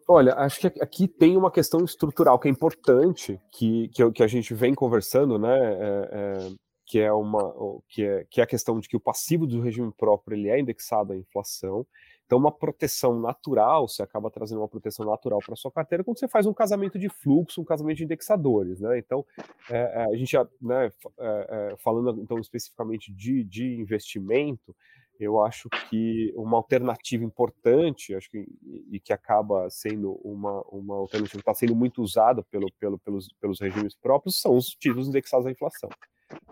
Olha, 0.08 0.34
acho 0.34 0.60
que 0.60 0.82
aqui 0.82 1.06
tem 1.06 1.36
uma 1.36 1.50
questão 1.50 1.84
estrutural 1.84 2.38
que 2.38 2.48
é 2.48 2.50
importante, 2.50 3.40
que, 3.52 3.88
que, 3.88 4.10
que 4.10 4.22
a 4.22 4.26
gente 4.26 4.52
vem 4.54 4.74
conversando, 4.74 5.38
né? 5.38 5.56
É, 5.56 6.08
é, 6.12 6.50
que 6.84 6.98
é 6.98 7.12
uma 7.12 7.54
que 7.88 8.04
é, 8.04 8.26
que 8.28 8.40
é 8.40 8.44
a 8.44 8.46
questão 8.46 8.80
de 8.80 8.88
que 8.88 8.96
o 8.96 9.00
passivo 9.00 9.46
do 9.46 9.60
regime 9.60 9.92
próprio 9.96 10.36
ele 10.36 10.48
é 10.48 10.58
indexado 10.58 11.12
à 11.12 11.16
inflação. 11.16 11.86
Então, 12.30 12.38
uma 12.38 12.52
proteção 12.52 13.18
natural, 13.18 13.88
você 13.88 14.04
acaba 14.04 14.30
trazendo 14.30 14.60
uma 14.60 14.68
proteção 14.68 15.04
natural 15.04 15.40
para 15.44 15.56
sua 15.56 15.72
carteira 15.72 16.04
quando 16.04 16.16
você 16.16 16.28
faz 16.28 16.46
um 16.46 16.54
casamento 16.54 16.96
de 16.96 17.08
fluxo, 17.08 17.60
um 17.60 17.64
casamento 17.64 17.96
de 17.96 18.04
indexadores, 18.04 18.78
né? 18.78 19.00
Então, 19.00 19.26
é, 19.68 19.78
é 19.78 20.04
a 20.04 20.16
gente 20.16 20.30
já, 20.30 20.46
né, 20.62 20.92
é, 21.18 21.72
é, 21.72 21.76
falando 21.78 22.22
então 22.22 22.38
especificamente 22.38 23.12
de, 23.12 23.42
de 23.42 23.74
investimento, 23.80 24.76
eu 25.18 25.42
acho 25.42 25.68
que 25.88 26.32
uma 26.36 26.56
alternativa 26.56 27.24
importante, 27.24 28.14
acho 28.14 28.30
que 28.30 28.46
e 28.92 29.00
que 29.00 29.12
acaba 29.12 29.68
sendo 29.68 30.12
uma, 30.22 30.62
uma 30.68 30.94
alternativa 30.98 31.38
que 31.38 31.50
está 31.50 31.54
sendo 31.54 31.74
muito 31.74 32.00
usada 32.00 32.44
pelo, 32.44 32.70
pelo, 32.78 32.96
pelos, 33.00 33.32
pelos 33.40 33.60
regimes 33.60 33.96
próprios, 33.96 34.40
são 34.40 34.54
os 34.54 34.66
títulos 34.66 35.08
indexados 35.08 35.48
à 35.48 35.50
inflação, 35.50 35.90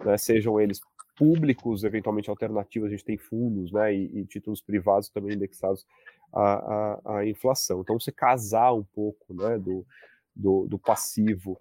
né? 0.04 0.18
Sejam 0.18 0.60
eles 0.60 0.80
públicos, 1.18 1.82
eventualmente 1.82 2.30
alternativos, 2.30 2.86
a 2.88 2.90
gente 2.90 3.04
tem 3.04 3.18
fundos 3.18 3.72
né, 3.72 3.92
e, 3.92 4.20
e 4.20 4.26
títulos 4.26 4.60
privados 4.60 5.08
também 5.08 5.34
indexados 5.34 5.84
à, 6.32 6.42
à, 6.42 7.18
à, 7.18 7.26
inflação. 7.26 7.80
Então, 7.80 7.98
você 7.98 8.12
casar 8.12 8.72
um 8.72 8.84
pouco 8.84 9.34
né, 9.34 9.58
do, 9.58 9.84
do, 10.34 10.66
do 10.68 10.78
passivo 10.78 11.60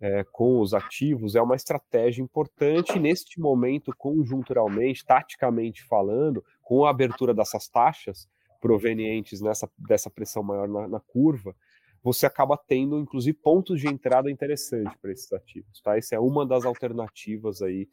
é, 0.00 0.24
com 0.32 0.60
os 0.60 0.72
ativos 0.72 1.36
é 1.36 1.42
uma 1.42 1.54
estratégia 1.54 2.22
importante 2.22 2.98
neste 2.98 3.38
momento, 3.38 3.94
conjunturalmente, 3.96 5.04
taticamente 5.04 5.84
falando, 5.84 6.42
com 6.62 6.84
a 6.84 6.90
abertura 6.90 7.34
dessas 7.34 7.68
taxas 7.68 8.26
provenientes 8.60 9.42
nessa, 9.42 9.70
dessa 9.78 10.08
pressão 10.08 10.42
maior 10.42 10.66
na, 10.66 10.88
na 10.88 11.00
curva, 11.00 11.54
você 12.02 12.26
acaba 12.26 12.56
tendo, 12.56 12.98
inclusive, 12.98 13.36
pontos 13.36 13.80
de 13.80 13.86
entrada 13.86 14.30
interessantes 14.30 14.94
para 15.00 15.12
esses 15.12 15.30
ativos. 15.32 15.80
Tá? 15.82 15.96
Essa 15.96 16.16
é 16.16 16.18
uma 16.18 16.46
das 16.46 16.64
alternativas 16.64 17.62
aí 17.62 17.88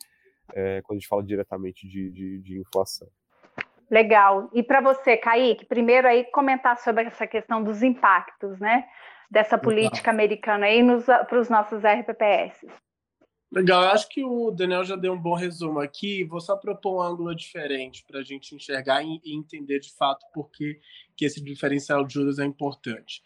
é, 0.56 0.82
quando 0.82 0.98
a 0.98 1.00
gente 1.00 1.08
fala 1.08 1.24
diretamente 1.24 1.88
de, 1.88 2.10
de, 2.12 2.40
de 2.40 2.60
inflação. 2.60 3.08
Legal. 3.90 4.50
E 4.54 4.64
para 4.64 4.80
você, 4.80 5.18
Kaique, 5.18 5.66
primeiro 5.66 6.08
aí 6.08 6.24
comentar 6.32 6.78
sobre 6.78 7.04
essa 7.04 7.28
questão 7.28 7.62
dos 7.62 7.84
impactos, 7.84 8.58
né, 8.60 8.86
dessa 9.30 9.58
política 9.58 10.12
americana 10.12 10.66
aí 10.66 10.82
para 11.28 11.40
os 11.40 11.50
nossos 11.50 11.82
RPPS. 11.84 12.66
Legal, 13.52 13.84
eu 13.84 13.90
acho 13.90 14.08
que 14.08 14.24
o 14.24 14.50
Daniel 14.50 14.86
já 14.86 14.96
deu 14.96 15.12
um 15.12 15.22
bom 15.22 15.36
resumo 15.36 15.82
aqui. 15.82 16.24
Vou 16.24 16.40
só 16.40 16.56
propor 16.56 17.00
um 17.00 17.02
ângulo 17.02 17.36
diferente 17.36 18.02
para 18.08 18.22
a 18.22 18.24
gente 18.24 18.56
enxergar 18.56 19.04
e 19.04 19.20
entender 19.26 19.80
de 19.80 19.94
fato 19.94 20.26
por 20.34 20.50
que, 20.50 20.80
que 21.18 21.26
esse 21.26 21.44
diferencial 21.44 22.06
de 22.06 22.14
juros 22.14 22.40
é 22.40 22.46
importante. 22.46 23.22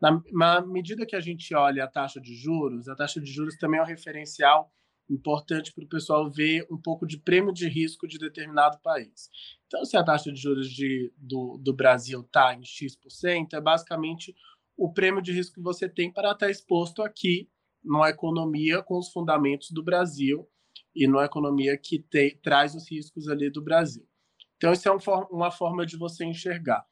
Na, 0.00 0.20
na 0.32 0.60
medida 0.62 1.06
que 1.06 1.14
a 1.14 1.20
gente 1.20 1.54
olha 1.54 1.84
a 1.84 1.88
taxa 1.88 2.20
de 2.20 2.34
juros, 2.34 2.88
a 2.88 2.96
taxa 2.96 3.20
de 3.20 3.30
juros 3.30 3.56
também 3.56 3.78
é 3.78 3.82
um 3.84 3.86
referencial 3.86 4.72
importante 5.10 5.72
para 5.72 5.84
o 5.84 5.88
pessoal 5.88 6.30
ver 6.30 6.66
um 6.70 6.76
pouco 6.76 7.06
de 7.06 7.18
prêmio 7.18 7.52
de 7.52 7.68
risco 7.68 8.06
de 8.06 8.18
determinado 8.18 8.78
país. 8.80 9.30
Então, 9.66 9.84
se 9.84 9.96
a 9.96 10.04
taxa 10.04 10.32
de 10.32 10.40
juros 10.40 10.68
de, 10.68 11.12
do, 11.16 11.58
do 11.58 11.72
Brasil 11.72 12.20
está 12.20 12.54
em 12.54 12.64
X%, 12.64 13.54
é 13.54 13.60
basicamente 13.60 14.34
o 14.76 14.92
prêmio 14.92 15.22
de 15.22 15.32
risco 15.32 15.56
que 15.56 15.62
você 15.62 15.88
tem 15.88 16.12
para 16.12 16.32
estar 16.32 16.50
exposto 16.50 17.02
aqui 17.02 17.48
numa 17.82 18.10
economia 18.10 18.82
com 18.82 18.98
os 18.98 19.10
fundamentos 19.10 19.70
do 19.70 19.82
Brasil 19.82 20.48
e 20.94 21.06
numa 21.06 21.24
economia 21.24 21.76
que 21.76 21.98
te, 21.98 22.38
traz 22.42 22.74
os 22.74 22.90
riscos 22.90 23.28
ali 23.28 23.50
do 23.50 23.62
Brasil. 23.62 24.06
Então, 24.56 24.72
isso 24.72 24.88
é 24.88 24.92
um, 24.92 24.98
uma 25.30 25.50
forma 25.50 25.86
de 25.86 25.96
você 25.96 26.24
enxergar. 26.24 26.84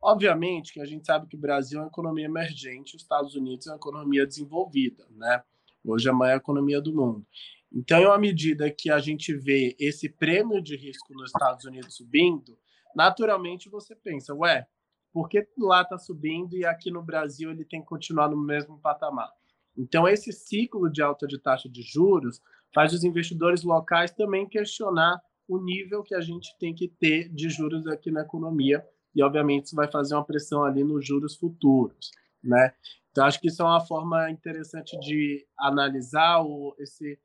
Obviamente 0.00 0.72
que 0.72 0.80
a 0.80 0.84
gente 0.84 1.06
sabe 1.06 1.28
que 1.28 1.36
o 1.36 1.40
Brasil 1.40 1.78
é 1.78 1.82
uma 1.82 1.88
economia 1.88 2.26
emergente, 2.26 2.96
os 2.96 3.02
Estados 3.02 3.34
Unidos 3.34 3.66
é 3.66 3.70
uma 3.70 3.76
economia 3.76 4.26
desenvolvida, 4.26 5.06
né? 5.12 5.42
Hoje 5.84 6.08
é 6.08 6.10
a 6.10 6.14
maior 6.14 6.36
economia 6.36 6.80
do 6.80 6.94
mundo. 6.94 7.26
Então, 7.74 8.12
à 8.12 8.18
medida 8.18 8.70
que 8.70 8.90
a 8.90 8.98
gente 8.98 9.34
vê 9.34 9.74
esse 9.80 10.08
prêmio 10.08 10.62
de 10.62 10.76
risco 10.76 11.14
nos 11.14 11.30
Estados 11.30 11.64
Unidos 11.64 11.96
subindo, 11.96 12.58
naturalmente 12.94 13.70
você 13.70 13.96
pensa, 13.96 14.34
ué, 14.34 14.66
por 15.12 15.28
que 15.28 15.46
lá 15.58 15.82
está 15.82 15.98
subindo 15.98 16.56
e 16.56 16.64
aqui 16.64 16.90
no 16.90 17.02
Brasil 17.02 17.50
ele 17.50 17.64
tem 17.64 17.80
que 17.80 17.86
continuar 17.86 18.28
no 18.28 18.36
mesmo 18.36 18.78
patamar? 18.78 19.30
Então, 19.76 20.06
esse 20.06 20.32
ciclo 20.32 20.90
de 20.90 21.02
alta 21.02 21.26
de 21.26 21.38
taxa 21.38 21.68
de 21.68 21.82
juros 21.82 22.40
faz 22.74 22.92
os 22.92 23.04
investidores 23.04 23.62
locais 23.62 24.10
também 24.10 24.48
questionar 24.48 25.20
o 25.48 25.58
nível 25.58 26.02
que 26.02 26.14
a 26.14 26.20
gente 26.20 26.56
tem 26.58 26.74
que 26.74 26.88
ter 26.88 27.28
de 27.28 27.48
juros 27.48 27.86
aqui 27.86 28.10
na 28.10 28.22
economia 28.22 28.84
e, 29.14 29.22
obviamente, 29.22 29.66
isso 29.66 29.76
vai 29.76 29.90
fazer 29.90 30.14
uma 30.14 30.24
pressão 30.24 30.64
ali 30.64 30.82
nos 30.84 31.06
juros 31.06 31.36
futuros, 31.36 32.10
né? 32.42 32.72
Então, 33.10 33.26
acho 33.26 33.38
que 33.38 33.48
isso 33.48 33.60
é 33.60 33.64
uma 33.64 33.84
forma 33.84 34.30
interessante 34.30 34.98
de 35.00 35.46
analisar 35.58 36.40
o, 36.42 36.74
esse, 36.78 37.18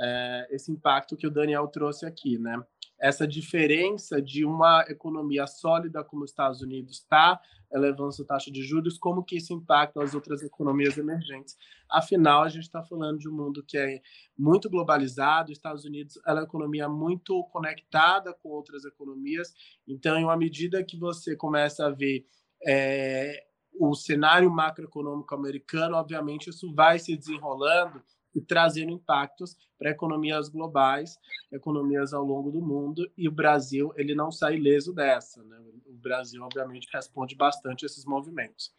é, 0.00 0.48
esse 0.50 0.70
impacto 0.70 1.16
que 1.16 1.26
o 1.26 1.30
Daniel 1.30 1.66
trouxe 1.68 2.06
aqui, 2.06 2.38
né? 2.38 2.62
essa 3.00 3.26
diferença 3.26 4.20
de 4.20 4.44
uma 4.44 4.84
economia 4.88 5.46
sólida 5.46 6.02
como 6.02 6.24
os 6.24 6.30
Estados 6.30 6.60
Unidos 6.60 6.98
está 6.98 7.40
elevando 7.72 8.12
sua 8.12 8.26
taxa 8.26 8.50
de 8.50 8.62
juros, 8.62 8.98
como 8.98 9.22
que 9.22 9.36
isso 9.36 9.52
impacta 9.52 10.02
as 10.02 10.14
outras 10.14 10.42
economias 10.42 10.96
emergentes. 10.96 11.56
Afinal, 11.88 12.42
a 12.42 12.48
gente 12.48 12.64
está 12.64 12.82
falando 12.82 13.18
de 13.18 13.28
um 13.28 13.32
mundo 13.32 13.62
que 13.62 13.76
é 13.76 14.00
muito 14.36 14.68
globalizado, 14.70 15.52
os 15.52 15.58
Estados 15.58 15.84
Unidos 15.84 16.18
é 16.26 16.32
uma 16.32 16.42
economia 16.42 16.88
muito 16.88 17.44
conectada 17.52 18.34
com 18.34 18.48
outras 18.48 18.84
economias, 18.84 19.52
então, 19.86 20.18
em 20.18 20.24
uma 20.24 20.36
medida 20.36 20.82
que 20.82 20.98
você 20.98 21.36
começa 21.36 21.86
a 21.86 21.90
ver 21.90 22.26
é, 22.66 23.44
o 23.78 23.94
cenário 23.94 24.50
macroeconômico 24.50 25.34
americano, 25.34 25.96
obviamente, 25.96 26.50
isso 26.50 26.74
vai 26.74 26.98
se 26.98 27.16
desenrolando 27.16 28.02
e 28.38 28.40
trazendo 28.40 28.92
impactos 28.92 29.56
para 29.76 29.90
economias 29.90 30.48
globais, 30.48 31.18
economias 31.52 32.12
ao 32.12 32.24
longo 32.24 32.50
do 32.50 32.60
mundo, 32.60 33.10
e 33.16 33.28
o 33.28 33.32
Brasil 33.32 33.92
ele 33.96 34.14
não 34.14 34.30
sai 34.30 34.56
ileso 34.56 34.92
dessa. 34.92 35.42
Né? 35.42 35.58
O 35.86 35.94
Brasil, 35.94 36.42
obviamente, 36.42 36.88
responde 36.92 37.34
bastante 37.34 37.84
a 37.84 37.86
esses 37.86 38.04
movimentos. 38.04 38.72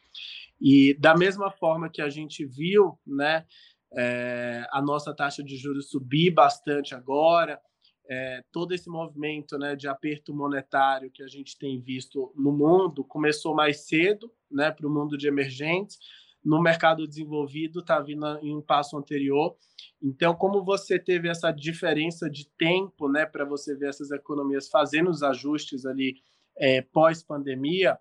E 0.61 0.93
da 0.95 1.15
mesma 1.15 1.51
forma 1.51 1.89
que 1.89 2.01
a 2.01 2.09
gente 2.09 2.45
viu 2.45 2.97
né, 3.05 3.45
é, 3.93 4.65
a 4.71 4.81
nossa 4.81 5.13
taxa 5.13 5.43
de 5.43 5.57
juros 5.57 5.89
subir 5.89 6.31
bastante 6.31 6.95
agora, 6.95 7.59
é, 8.09 8.43
todo 8.51 8.73
esse 8.73 8.89
movimento 8.89 9.57
né, 9.57 9.75
de 9.75 9.87
aperto 9.87 10.33
monetário 10.33 11.11
que 11.11 11.21
a 11.21 11.27
gente 11.27 11.57
tem 11.57 11.79
visto 11.79 12.33
no 12.35 12.51
mundo 12.51 13.03
começou 13.03 13.53
mais 13.53 13.81
cedo 13.81 14.31
né, 14.49 14.71
para 14.71 14.87
o 14.87 14.89
mundo 14.89 15.17
de 15.17 15.27
emergentes, 15.27 15.99
no 16.43 16.61
mercado 16.61 17.07
desenvolvido 17.07 17.79
está 17.81 17.99
vindo 17.99 18.25
em 18.41 18.55
um 18.55 18.61
passo 18.61 18.97
anterior. 18.97 19.55
Então, 20.01 20.33
como 20.33 20.63
você 20.63 20.97
teve 20.97 21.27
essa 21.27 21.51
diferença 21.51 22.29
de 22.29 22.49
tempo, 22.57 23.09
né, 23.09 23.25
para 23.25 23.45
você 23.45 23.75
ver 23.75 23.89
essas 23.89 24.11
economias 24.11 24.69
fazendo 24.69 25.09
os 25.09 25.21
ajustes 25.21 25.85
ali 25.85 26.15
é, 26.57 26.81
pós-pandemia, 26.81 27.97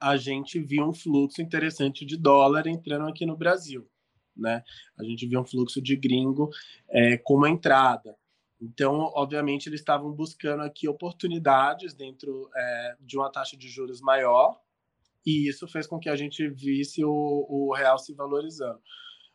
a 0.00 0.16
gente 0.16 0.60
viu 0.60 0.84
um 0.84 0.92
fluxo 0.92 1.42
interessante 1.42 2.04
de 2.04 2.16
dólar 2.16 2.66
entrando 2.66 3.08
aqui 3.08 3.26
no 3.26 3.36
Brasil, 3.36 3.88
né? 4.36 4.62
A 4.96 5.02
gente 5.02 5.26
viu 5.26 5.40
um 5.40 5.44
fluxo 5.44 5.82
de 5.82 5.96
gringo 5.96 6.50
é, 6.88 7.18
como 7.18 7.46
entrada. 7.46 8.16
Então, 8.60 9.10
obviamente, 9.14 9.68
eles 9.68 9.80
estavam 9.80 10.12
buscando 10.12 10.62
aqui 10.62 10.88
oportunidades 10.88 11.94
dentro 11.94 12.48
é, 12.54 12.96
de 13.00 13.16
uma 13.16 13.30
taxa 13.30 13.56
de 13.56 13.68
juros 13.68 14.00
maior, 14.00 14.60
e 15.24 15.48
isso 15.48 15.66
fez 15.68 15.86
com 15.86 15.98
que 15.98 16.08
a 16.08 16.16
gente 16.16 16.48
visse 16.48 17.04
o, 17.04 17.46
o 17.48 17.74
real 17.74 17.98
se 17.98 18.14
valorizando. 18.14 18.80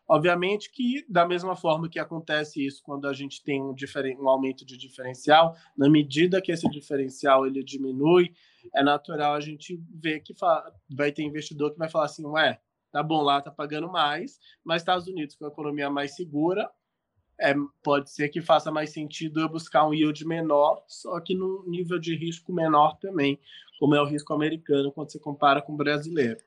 Obviamente 0.07 0.69
que, 0.69 1.05
da 1.07 1.25
mesma 1.25 1.55
forma 1.55 1.89
que 1.89 1.97
acontece 1.97 2.65
isso 2.65 2.81
quando 2.83 3.07
a 3.07 3.13
gente 3.13 3.41
tem 3.41 3.61
um, 3.61 3.73
um 4.19 4.29
aumento 4.29 4.65
de 4.65 4.77
diferencial, 4.77 5.55
na 5.77 5.89
medida 5.89 6.41
que 6.41 6.51
esse 6.51 6.69
diferencial 6.69 7.47
ele 7.47 7.63
diminui, 7.63 8.33
é 8.75 8.83
natural 8.83 9.33
a 9.33 9.39
gente 9.39 9.81
ver 9.93 10.19
que 10.19 10.33
vai 10.93 11.11
ter 11.11 11.23
investidor 11.23 11.71
que 11.71 11.79
vai 11.79 11.89
falar 11.89 12.05
assim, 12.05 12.25
ué, 12.25 12.59
tá 12.91 13.01
bom 13.01 13.21
lá, 13.21 13.41
tá 13.41 13.49
pagando 13.49 13.89
mais, 13.89 14.39
mas 14.63 14.81
Estados 14.81 15.07
Unidos 15.07 15.35
com 15.35 15.45
a 15.45 15.49
economia 15.49 15.89
mais 15.89 16.15
segura, 16.15 16.69
é, 17.43 17.53
pode 17.83 18.09
ser 18.09 18.29
que 18.29 18.41
faça 18.41 18.71
mais 18.71 18.91
sentido 18.91 19.41
eu 19.41 19.49
buscar 19.49 19.87
um 19.87 19.93
yield 19.93 20.25
menor, 20.25 20.83
só 20.87 21.19
que 21.19 21.35
no 21.35 21.63
nível 21.67 21.99
de 21.99 22.15
risco 22.15 22.53
menor 22.53 22.97
também, 22.99 23.37
como 23.79 23.95
é 23.95 24.01
o 24.01 24.05
risco 24.05 24.33
americano 24.33 24.91
quando 24.91 25.11
você 25.11 25.19
compara 25.19 25.61
com 25.61 25.73
o 25.73 25.77
brasileiro. 25.77 26.39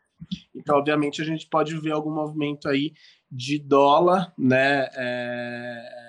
Então, 0.55 0.79
obviamente, 0.79 1.21
a 1.21 1.25
gente 1.25 1.47
pode 1.47 1.79
ver 1.79 1.93
algum 1.93 2.11
movimento 2.11 2.69
aí 2.69 2.95
de 3.31 3.59
dólar, 3.59 4.33
né, 4.39 4.89
é, 4.95 6.07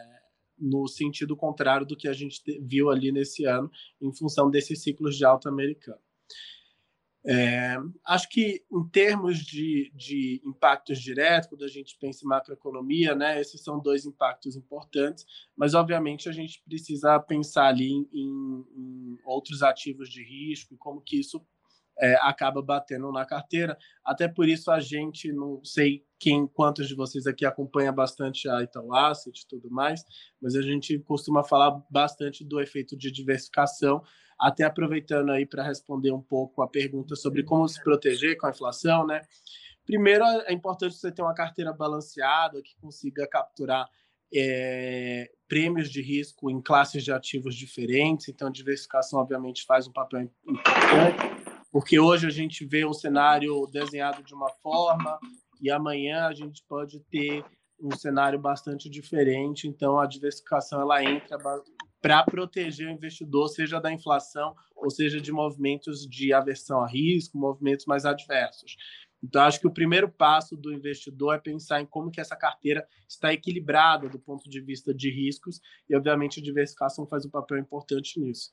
no 0.58 0.88
sentido 0.88 1.36
contrário 1.36 1.86
do 1.86 1.96
que 1.96 2.08
a 2.08 2.14
gente 2.14 2.42
viu 2.62 2.90
ali 2.90 3.12
nesse 3.12 3.44
ano, 3.46 3.70
em 4.02 4.14
função 4.14 4.50
desses 4.50 4.82
ciclos 4.82 5.18
de 5.18 5.26
alta 5.26 5.50
americano. 5.50 6.00
É, 7.30 7.76
acho 8.06 8.30
que 8.30 8.64
em 8.72 8.88
termos 8.88 9.40
de, 9.40 9.92
de 9.94 10.42
impactos 10.46 11.00
diretos, 11.00 11.50
quando 11.50 11.66
a 11.66 11.68
gente 11.68 11.98
pensa 12.00 12.24
em 12.24 12.28
macroeconomia, 12.28 13.14
né, 13.14 13.42
esses 13.42 13.62
são 13.62 13.82
dois 13.82 14.06
impactos 14.06 14.56
importantes, 14.56 15.26
mas 15.54 15.74
obviamente 15.74 16.30
a 16.30 16.32
gente 16.32 16.64
precisa 16.66 17.20
pensar 17.20 17.66
ali 17.66 17.92
em, 17.92 18.08
em 18.14 19.18
outros 19.26 19.62
ativos 19.62 20.10
de 20.10 20.24
risco 20.24 20.74
e 20.74 20.78
como 20.78 21.02
que 21.02 21.20
isso 21.20 21.46
é, 22.00 22.16
acaba 22.22 22.62
batendo 22.62 23.12
na 23.12 23.26
carteira. 23.26 23.78
Até 24.06 24.30
por 24.30 24.48
isso 24.48 24.72
a 24.72 24.80
gente, 24.80 25.30
não 25.34 25.62
sei 25.66 26.06
quem, 26.18 26.48
quantos 26.48 26.88
de 26.88 26.96
vocês 26.96 27.28
aqui 27.28 27.46
acompanha 27.46 27.92
bastante 27.92 28.48
a 28.48 28.64
Itaú 28.64 28.94
Asset 28.94 29.42
e 29.42 29.48
tudo 29.48 29.70
mais, 29.70 30.02
mas 30.42 30.56
a 30.56 30.62
gente 30.62 30.98
costuma 31.00 31.44
falar 31.44 31.84
bastante 31.90 32.46
do 32.46 32.62
efeito 32.62 32.96
de 32.96 33.12
diversificação 33.12 34.02
até 34.40 34.64
aproveitando 34.64 35.32
aí 35.32 35.46
para 35.46 35.64
responder 35.64 36.12
um 36.12 36.22
pouco 36.22 36.62
a 36.62 36.68
pergunta 36.68 37.16
sobre 37.16 37.44
como 37.44 37.68
se 37.68 37.82
proteger 37.84 38.38
com 38.38 38.48
a 38.48 38.52
inflação, 38.52 39.06
né? 39.06 39.22
Primeiro, 39.86 40.24
é 40.26 40.54
importante 40.54 40.96
você 40.96 41.12
ter 41.12 41.22
uma 41.22 41.34
carteira 41.34 41.72
balanceada 41.72 42.62
que 42.62 42.76
consiga 42.82 43.26
capturar 43.26 43.90
é, 44.34 45.32
prêmios 45.48 45.90
de 45.90 46.02
risco 46.02 46.52
em 46.52 46.62
classes 46.62 47.04
de 47.04 47.12
ativos 47.12 47.56
diferentes. 47.56 48.28
Então, 48.28 48.50
a 48.50 48.52
diversificação, 48.52 49.20
obviamente, 49.20 49.66
faz 49.66 49.88
um 49.88 49.94
papel 49.94 50.22
importante, 50.22 51.18
porque 51.72 52.00
hoje 52.00 52.28
a 52.28 52.30
gente 52.30 52.66
vê 52.66 52.86
um 52.86 52.94
cenário 52.94 53.66
desenhado 53.68 54.22
de 54.24 54.34
uma 54.34 54.50
forma 54.62 55.18
e 55.62 55.72
amanhã 55.72 56.28
a 56.28 56.34
gente 56.34 56.64
pode 56.68 57.00
ter 57.10 57.44
um 57.80 57.96
cenário 57.96 58.40
bastante 58.40 58.90
diferente. 58.90 59.68
Então, 59.68 60.00
a 60.00 60.06
diversificação 60.06 60.82
ela 60.82 61.04
entra 61.04 61.38
para 62.02 62.24
proteger 62.24 62.88
o 62.88 62.92
investidor, 62.92 63.50
seja 63.50 63.80
da 63.80 63.92
inflação 63.92 64.56
ou 64.76 64.90
seja 64.90 65.20
de 65.20 65.32
movimentos 65.32 66.08
de 66.08 66.34
aversão 66.34 66.82
a 66.82 66.88
risco, 66.88 67.38
movimentos 67.38 67.86
mais 67.86 68.06
adversos. 68.06 68.78
Então, 69.24 69.42
acho 69.42 69.60
que 69.60 69.68
o 69.68 69.74
primeiro 69.74 70.10
passo 70.10 70.56
do 70.56 70.72
investidor 70.72 71.36
é 71.36 71.40
pensar 71.40 71.82
em 71.82 71.86
como 71.86 72.12
que 72.12 72.22
essa 72.22 72.36
carteira 72.36 72.88
está 73.08 73.34
equilibrada 73.34 74.08
do 74.08 74.20
ponto 74.20 74.48
de 74.50 74.62
vista 74.62 74.94
de 74.94 75.10
riscos, 75.10 75.60
e 75.90 75.96
obviamente 75.96 76.40
a 76.40 76.44
diversificação 76.44 77.08
faz 77.08 77.26
um 77.26 77.30
papel 77.30 77.58
importante 77.58 78.20
nisso. 78.20 78.52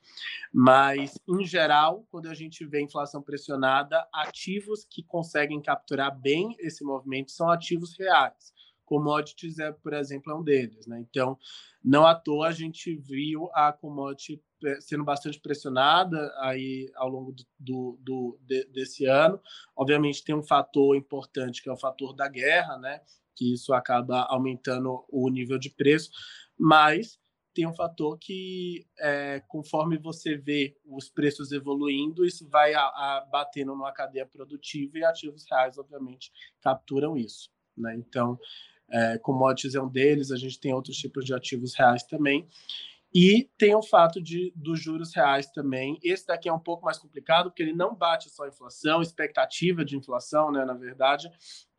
Mas, 0.52 1.18
em 1.28 1.44
geral, 1.44 2.06
quando 2.10 2.28
a 2.28 2.34
gente 2.34 2.64
vê 2.64 2.80
inflação 2.80 3.22
pressionada, 3.22 4.06
ativos 4.12 4.86
que 4.88 5.02
conseguem 5.02 5.60
capturar 5.60 6.18
bem 6.18 6.56
esse 6.58 6.82
movimento 6.82 7.30
são 7.30 7.50
ativos 7.50 7.96
reais. 7.98 8.52
Commodities, 8.84 9.58
é, 9.58 9.72
por 9.72 9.92
exemplo, 9.92 10.32
é 10.32 10.36
um 10.36 10.42
deles. 10.42 10.86
Né? 10.86 11.00
Então, 11.00 11.38
não 11.82 12.06
à 12.06 12.14
toa 12.14 12.48
a 12.48 12.52
gente 12.52 12.94
viu 12.96 13.50
a 13.52 13.72
commodity 13.72 14.42
sendo 14.80 15.04
bastante 15.04 15.38
pressionada 15.40 16.32
aí 16.38 16.90
ao 16.96 17.08
longo 17.08 17.34
do, 17.58 17.98
do 18.00 18.38
de, 18.40 18.64
desse 18.66 19.04
ano. 19.04 19.40
Obviamente 19.76 20.24
tem 20.24 20.34
um 20.34 20.42
fator 20.42 20.96
importante 20.96 21.62
que 21.62 21.68
é 21.68 21.72
o 21.72 21.76
fator 21.76 22.14
da 22.14 22.28
guerra, 22.28 22.78
né? 22.78 23.00
Que 23.36 23.52
isso 23.52 23.74
acaba 23.74 24.22
aumentando 24.22 25.04
o 25.08 25.28
nível 25.28 25.58
de 25.58 25.68
preço, 25.68 26.10
mas 26.58 27.18
tem 27.54 27.66
um 27.66 27.74
fator 27.74 28.18
que, 28.18 28.84
é, 28.98 29.40
conforme 29.46 29.96
você 29.96 30.36
vê 30.36 30.76
os 30.84 31.08
preços 31.08 31.52
evoluindo, 31.52 32.26
isso 32.26 32.48
vai 32.48 32.74
a, 32.74 32.82
a, 32.82 33.28
batendo 33.30 33.72
numa 33.72 33.92
cadeia 33.92 34.26
produtiva 34.26 34.98
e 34.98 35.04
ativos 35.04 35.44
reais, 35.48 35.78
obviamente, 35.78 36.32
capturam 36.60 37.16
isso. 37.16 37.48
Né? 37.76 37.94
Então, 37.96 38.38
é, 38.90 39.18
commodities 39.18 39.74
é 39.74 39.82
um 39.82 39.88
deles, 39.88 40.30
a 40.30 40.36
gente 40.36 40.58
tem 40.60 40.72
outros 40.72 40.96
tipos 40.96 41.24
de 41.24 41.34
ativos 41.34 41.74
reais 41.74 42.02
também. 42.04 42.48
E 43.14 43.48
tem 43.56 43.74
o 43.76 43.82
fato 43.82 44.20
de, 44.20 44.52
dos 44.56 44.80
juros 44.82 45.14
reais 45.14 45.46
também. 45.52 45.98
Esse 46.02 46.26
daqui 46.26 46.48
é 46.48 46.52
um 46.52 46.58
pouco 46.58 46.84
mais 46.84 46.98
complicado, 46.98 47.48
porque 47.48 47.62
ele 47.62 47.72
não 47.72 47.94
bate 47.94 48.28
só 48.28 48.44
a 48.44 48.48
inflação, 48.48 49.00
expectativa 49.00 49.84
de 49.84 49.96
inflação, 49.96 50.50
né, 50.50 50.64
na 50.64 50.74
verdade, 50.74 51.30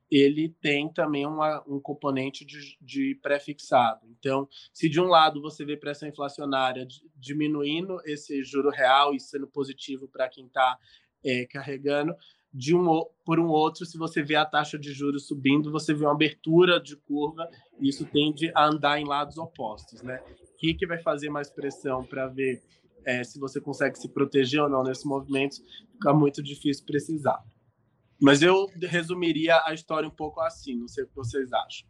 ele 0.09 0.55
tem 0.61 0.87
também 0.87 1.25
uma, 1.25 1.63
um 1.67 1.79
componente 1.79 2.45
de, 2.45 2.77
de 2.79 3.19
pré-fixado. 3.21 4.07
Então, 4.17 4.47
se 4.71 4.87
de 4.87 5.01
um 5.01 5.07
lado 5.07 5.41
você 5.41 5.65
vê 5.65 5.75
pressão 5.75 6.07
inflacionária 6.07 6.87
diminuindo 7.15 7.99
esse 8.05 8.43
juro 8.43 8.69
real 8.69 9.13
e 9.13 9.19
sendo 9.19 9.47
positivo 9.47 10.07
para 10.07 10.29
quem 10.29 10.45
está 10.45 10.77
é, 11.25 11.45
carregando. 11.47 12.15
De 12.57 12.73
um, 12.73 12.85
por 13.25 13.37
um 13.37 13.47
outro, 13.47 13.85
se 13.85 13.97
você 13.97 14.23
vê 14.23 14.35
a 14.35 14.45
taxa 14.45 14.79
de 14.79 14.93
juros 14.93 15.27
subindo, 15.27 15.71
você 15.71 15.93
vê 15.93 16.05
uma 16.05 16.13
abertura 16.13 16.79
de 16.79 16.95
curva, 16.95 17.49
e 17.81 17.89
isso 17.89 18.05
tende 18.05 18.49
a 18.55 18.65
andar 18.65 18.97
em 18.97 19.05
lados 19.05 19.37
opostos. 19.37 20.01
Né? 20.01 20.23
O 20.41 20.57
que, 20.57 20.73
que 20.73 20.87
vai 20.87 20.97
fazer 20.99 21.29
mais 21.29 21.49
pressão 21.49 22.05
para 22.05 22.27
ver 22.27 22.61
é, 23.05 23.23
se 23.23 23.39
você 23.39 23.61
consegue 23.61 23.97
se 23.97 24.09
proteger 24.09 24.61
ou 24.61 24.69
não 24.69 24.83
nesses 24.83 25.03
movimentos, 25.03 25.61
fica 25.93 26.13
muito 26.13 26.41
difícil 26.41 26.85
precisar. 26.85 27.39
Mas 28.19 28.41
eu 28.41 28.67
resumiria 28.81 29.61
a 29.65 29.73
história 29.73 30.07
um 30.07 30.11
pouco 30.11 30.41
assim, 30.41 30.75
não 30.75 30.87
sei 30.87 31.03
o 31.03 31.07
que 31.07 31.15
vocês 31.15 31.51
acham. 31.53 31.87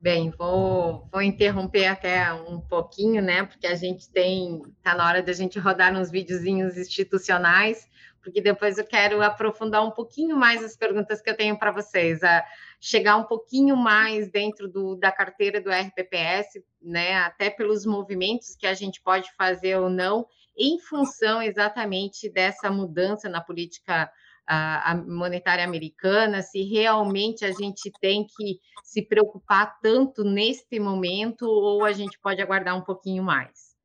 Bem, 0.00 0.30
vou, 0.30 1.06
vou 1.12 1.20
interromper 1.20 1.86
até 1.86 2.32
um 2.32 2.58
pouquinho, 2.58 3.20
né? 3.20 3.44
Porque 3.44 3.66
a 3.66 3.74
gente 3.74 4.08
tem, 4.08 4.62
tá 4.82 4.94
na 4.94 5.06
hora 5.06 5.22
da 5.22 5.32
gente 5.34 5.58
rodar 5.58 5.94
uns 5.94 6.10
videozinhos 6.10 6.78
institucionais, 6.78 7.86
porque 8.22 8.40
depois 8.40 8.78
eu 8.78 8.84
quero 8.84 9.22
aprofundar 9.22 9.84
um 9.84 9.90
pouquinho 9.90 10.36
mais 10.36 10.62
as 10.62 10.76
perguntas 10.76 11.20
que 11.20 11.30
eu 11.30 11.36
tenho 11.36 11.58
para 11.58 11.72
vocês, 11.72 12.22
a 12.22 12.44
chegar 12.80 13.16
um 13.16 13.24
pouquinho 13.24 13.76
mais 13.76 14.30
dentro 14.30 14.68
do, 14.68 14.96
da 14.96 15.10
carteira 15.10 15.60
do 15.60 15.70
RPPS, 15.70 16.62
né? 16.80 17.16
Até 17.16 17.50
pelos 17.50 17.84
movimentos 17.84 18.54
que 18.54 18.66
a 18.66 18.74
gente 18.74 19.00
pode 19.02 19.30
fazer 19.36 19.76
ou 19.76 19.90
não, 19.90 20.26
em 20.56 20.78
função 20.78 21.42
exatamente 21.42 22.28
dessa 22.28 22.70
mudança 22.70 23.28
na 23.28 23.40
política 23.40 24.10
a, 24.46 24.94
monetária 24.94 25.64
americana, 25.64 26.42
se 26.42 26.62
realmente 26.62 27.44
a 27.44 27.52
gente 27.52 27.90
tem 28.00 28.26
que 28.26 28.58
se 28.82 29.00
preocupar 29.00 29.78
tanto 29.80 30.24
neste 30.24 30.80
momento 30.80 31.42
ou 31.42 31.84
a 31.84 31.92
gente 31.92 32.18
pode 32.18 32.42
aguardar 32.42 32.76
um 32.76 32.82
pouquinho 32.82 33.22
mais. 33.22 33.76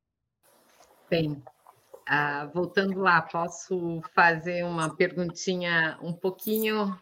Bem, 1.07 1.41
uh, 2.09 2.51
voltando 2.53 2.99
lá, 2.99 3.21
posso 3.21 4.01
fazer 4.13 4.63
uma 4.63 4.95
perguntinha 4.95 5.97
um 6.01 6.13
pouquinho. 6.13 6.97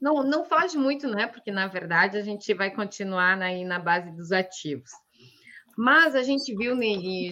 Não, 0.00 0.22
não 0.22 0.44
foge 0.44 0.76
muito, 0.76 1.08
né? 1.08 1.26
Porque 1.26 1.50
na 1.50 1.66
verdade 1.66 2.18
a 2.18 2.22
gente 2.22 2.52
vai 2.54 2.70
continuar 2.70 3.40
aí 3.40 3.64
na 3.64 3.78
base 3.78 4.10
dos 4.12 4.32
ativos. 4.32 4.90
Mas 5.76 6.14
a 6.14 6.22
gente 6.22 6.54
viu 6.56 6.74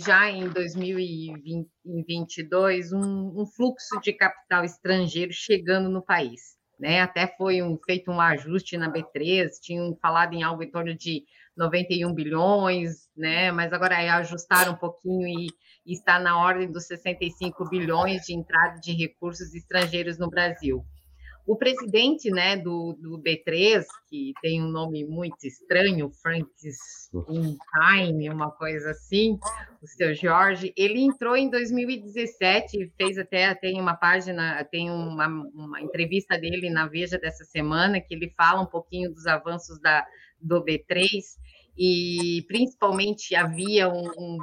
já 0.01 0.31
em 0.31 0.51
2022 0.51 2.92
um, 2.92 3.40
um, 3.40 3.47
fluxo 3.47 3.99
de 4.03 4.12
capital 4.12 4.64
estrangeiro 4.64 5.33
chegando 5.33 5.88
no 5.88 6.05
país. 6.05 6.59
Né? 6.79 7.01
Até 7.01 7.27
foi 7.38 7.62
um, 7.62 7.79
feito 7.87 8.11
um 8.11 8.20
ajuste 8.20 8.77
na 8.77 8.92
B3, 8.92 9.49
tinham 9.62 9.97
falado 9.97 10.35
em 10.35 10.42
algo 10.42 10.62
em 10.62 10.70
torno 10.70 10.94
de 10.94 11.25
91 11.57 12.12
bilhões, 12.12 13.09
né? 13.16 13.51
mas 13.51 13.73
agora 13.73 14.03
é 14.03 14.11
ajustar 14.11 14.68
um 14.68 14.77
pouquinho 14.77 15.27
e, 15.27 15.47
e 15.87 15.92
está 15.92 16.18
na 16.18 16.38
ordem 16.38 16.70
dos 16.70 16.87
65 16.87 17.68
bilhões 17.68 18.23
de 18.23 18.35
entrada 18.35 18.81
de 18.81 18.92
recursos 18.92 19.55
estrangeiros 19.55 20.18
no 20.18 20.29
Brasil. 20.29 20.85
O 21.47 21.57
presidente 21.57 22.31
né, 22.31 22.57
do, 22.57 22.97
do 22.99 23.23
B3, 23.23 23.85
que 24.09 24.33
tem 24.40 24.62
um 24.62 24.68
nome 24.68 25.05
muito 25.05 25.47
estranho, 25.47 26.11
Frankenstein, 26.23 28.31
uma 28.31 28.51
coisa 28.51 28.92
assim, 28.92 29.38
o 29.83 29.87
seu 29.87 30.14
Jorge, 30.14 30.73
ele 30.75 31.03
entrou 31.03 31.37
em 31.37 31.51
2017, 31.51 32.90
fez 32.97 33.18
até, 33.18 33.55
tem 33.55 33.79
uma 33.79 33.94
página, 33.94 34.64
tem 34.64 34.90
uma, 34.90 35.27
uma 35.27 35.83
entrevista 35.83 36.38
dele 36.38 36.70
na 36.70 36.87
Veja 36.87 37.18
dessa 37.18 37.44
semana, 37.44 38.01
que 38.01 38.14
ele 38.14 38.33
fala 38.35 38.62
um 38.62 38.66
pouquinho 38.66 39.12
dos 39.12 39.27
avanços 39.27 39.79
da, 39.81 40.03
do 40.40 40.64
B3, 40.64 41.05
e 41.77 42.45
principalmente 42.47 43.35
havia 43.35 43.89
um, 43.89 44.09
um 44.17 44.39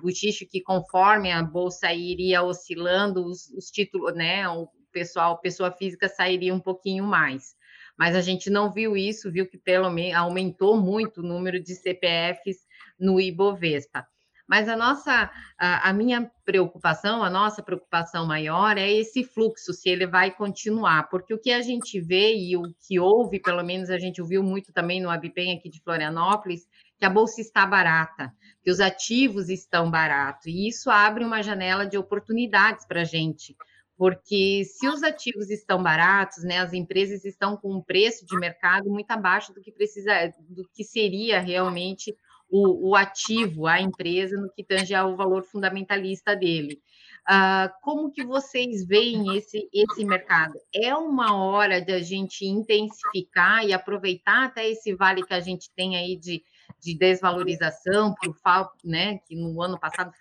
que 0.49 0.61
conforme 0.61 1.31
a 1.31 1.41
bolsa 1.41 1.93
iria 1.93 2.43
oscilando, 2.43 3.25
os, 3.25 3.49
os 3.51 3.71
títulos, 3.71 4.13
né, 4.13 4.43
pessoal, 4.91 5.39
pessoa 5.39 5.71
física 5.71 6.09
sairia 6.09 6.53
um 6.53 6.59
pouquinho 6.59 7.05
mais. 7.05 7.55
Mas 7.97 8.15
a 8.15 8.21
gente 8.21 8.49
não 8.49 8.71
viu 8.71 8.97
isso, 8.97 9.31
viu 9.31 9.47
que 9.47 9.57
pelo 9.57 9.89
menos 9.89 10.17
aumentou 10.17 10.75
muito 10.77 11.21
o 11.21 11.23
número 11.23 11.61
de 11.61 11.75
CPFs 11.75 12.57
no 12.99 13.19
Ibovespa. 13.19 14.05
Mas 14.51 14.67
a 14.67 14.75
nossa, 14.75 15.31
a, 15.57 15.89
a, 15.89 15.93
minha 15.93 16.29
preocupação, 16.43 17.23
a 17.23 17.29
nossa 17.29 17.63
preocupação 17.63 18.27
maior 18.27 18.77
é 18.77 18.91
esse 18.91 19.23
fluxo, 19.23 19.71
se 19.71 19.89
ele 19.89 20.05
vai 20.05 20.29
continuar, 20.29 21.03
porque 21.09 21.33
o 21.33 21.39
que 21.39 21.53
a 21.53 21.61
gente 21.61 22.01
vê 22.01 22.35
e 22.35 22.57
o 22.57 22.63
que 22.85 22.99
houve, 22.99 23.39
pelo 23.39 23.63
menos 23.63 23.89
a 23.89 23.97
gente 23.97 24.21
ouviu 24.21 24.43
muito 24.43 24.73
também 24.73 25.01
no 25.01 25.09
Abipem 25.09 25.57
aqui 25.57 25.69
de 25.69 25.81
Florianópolis, 25.81 26.67
que 27.01 27.05
a 27.05 27.09
bolsa 27.09 27.41
está 27.41 27.65
barata, 27.65 28.31
que 28.63 28.69
os 28.69 28.79
ativos 28.79 29.49
estão 29.49 29.89
baratos, 29.89 30.45
e 30.45 30.67
isso 30.67 30.87
abre 30.91 31.25
uma 31.25 31.41
janela 31.41 31.83
de 31.83 31.97
oportunidades 31.97 32.85
para 32.85 33.01
a 33.01 33.03
gente, 33.03 33.55
porque 33.97 34.63
se 34.65 34.87
os 34.87 35.01
ativos 35.01 35.49
estão 35.49 35.81
baratos, 35.81 36.43
né, 36.43 36.59
as 36.59 36.73
empresas 36.73 37.25
estão 37.25 37.57
com 37.57 37.73
um 37.73 37.81
preço 37.81 38.23
de 38.23 38.37
mercado 38.37 38.87
muito 38.87 39.09
abaixo 39.09 39.51
do 39.51 39.59
que 39.61 39.71
precisa, 39.71 40.31
do 40.47 40.63
que 40.75 40.83
seria 40.83 41.39
realmente 41.39 42.15
o, 42.47 42.91
o 42.91 42.95
ativo, 42.95 43.65
a 43.65 43.81
empresa, 43.81 44.39
no 44.39 44.51
que 44.51 44.63
tange 44.63 44.93
ao 44.93 45.15
valor 45.15 45.43
fundamentalista 45.43 46.35
dele. 46.35 46.79
Uh, 47.27 47.69
como 47.81 48.11
que 48.11 48.23
vocês 48.23 48.85
veem 48.85 49.37
esse, 49.37 49.67
esse 49.73 50.05
mercado? 50.05 50.53
É 50.71 50.95
uma 50.95 51.35
hora 51.35 51.81
de 51.81 51.93
a 51.93 51.99
gente 51.99 52.45
intensificar 52.45 53.65
e 53.65 53.73
aproveitar 53.73 54.45
até 54.45 54.69
esse 54.69 54.93
vale 54.93 55.23
que 55.23 55.33
a 55.33 55.39
gente 55.39 55.71
tem 55.75 55.95
aí 55.95 56.15
de, 56.15 56.43
de 56.81 56.97
desvalorização, 56.97 58.15
por 58.15 58.35
né, 58.83 59.19
que 59.19 59.35
no 59.35 59.61
ano 59.61 59.79
passado 59.79 60.11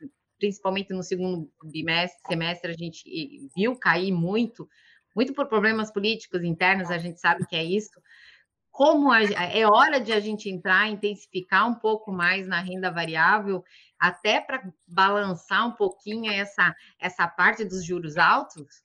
principalmente 0.41 0.93
no 0.93 1.03
segundo 1.03 1.53
bimestre, 1.63 2.19
semestre, 2.27 2.71
a 2.73 2.75
gente 2.75 3.05
viu 3.55 3.77
cair 3.77 4.11
muito, 4.11 4.69
muito 5.15 5.35
por 5.35 5.47
problemas 5.47 5.93
políticos 5.93 6.43
internos, 6.43 6.91
a 6.91 6.99
gente 6.99 7.21
sabe 7.21 7.47
que 7.47 7.55
é 7.55 7.63
isso. 7.63 8.01
Como 8.71 9.13
a, 9.13 9.23
é 9.23 9.67
hora 9.67 10.01
de 10.01 10.13
a 10.13 10.19
gente 10.19 10.49
entrar, 10.49 10.89
intensificar 10.89 11.69
um 11.69 11.75
pouco 11.75 12.11
mais 12.11 12.49
na 12.49 12.61
renda 12.61 12.91
variável, 12.91 13.63
até 13.99 14.41
para 14.41 14.67
balançar 14.87 15.69
um 15.69 15.73
pouquinho 15.73 16.33
essa, 16.33 16.75
essa 16.99 17.29
parte 17.29 17.65
dos 17.65 17.85
juros 17.85 18.17
altos? 18.17 18.83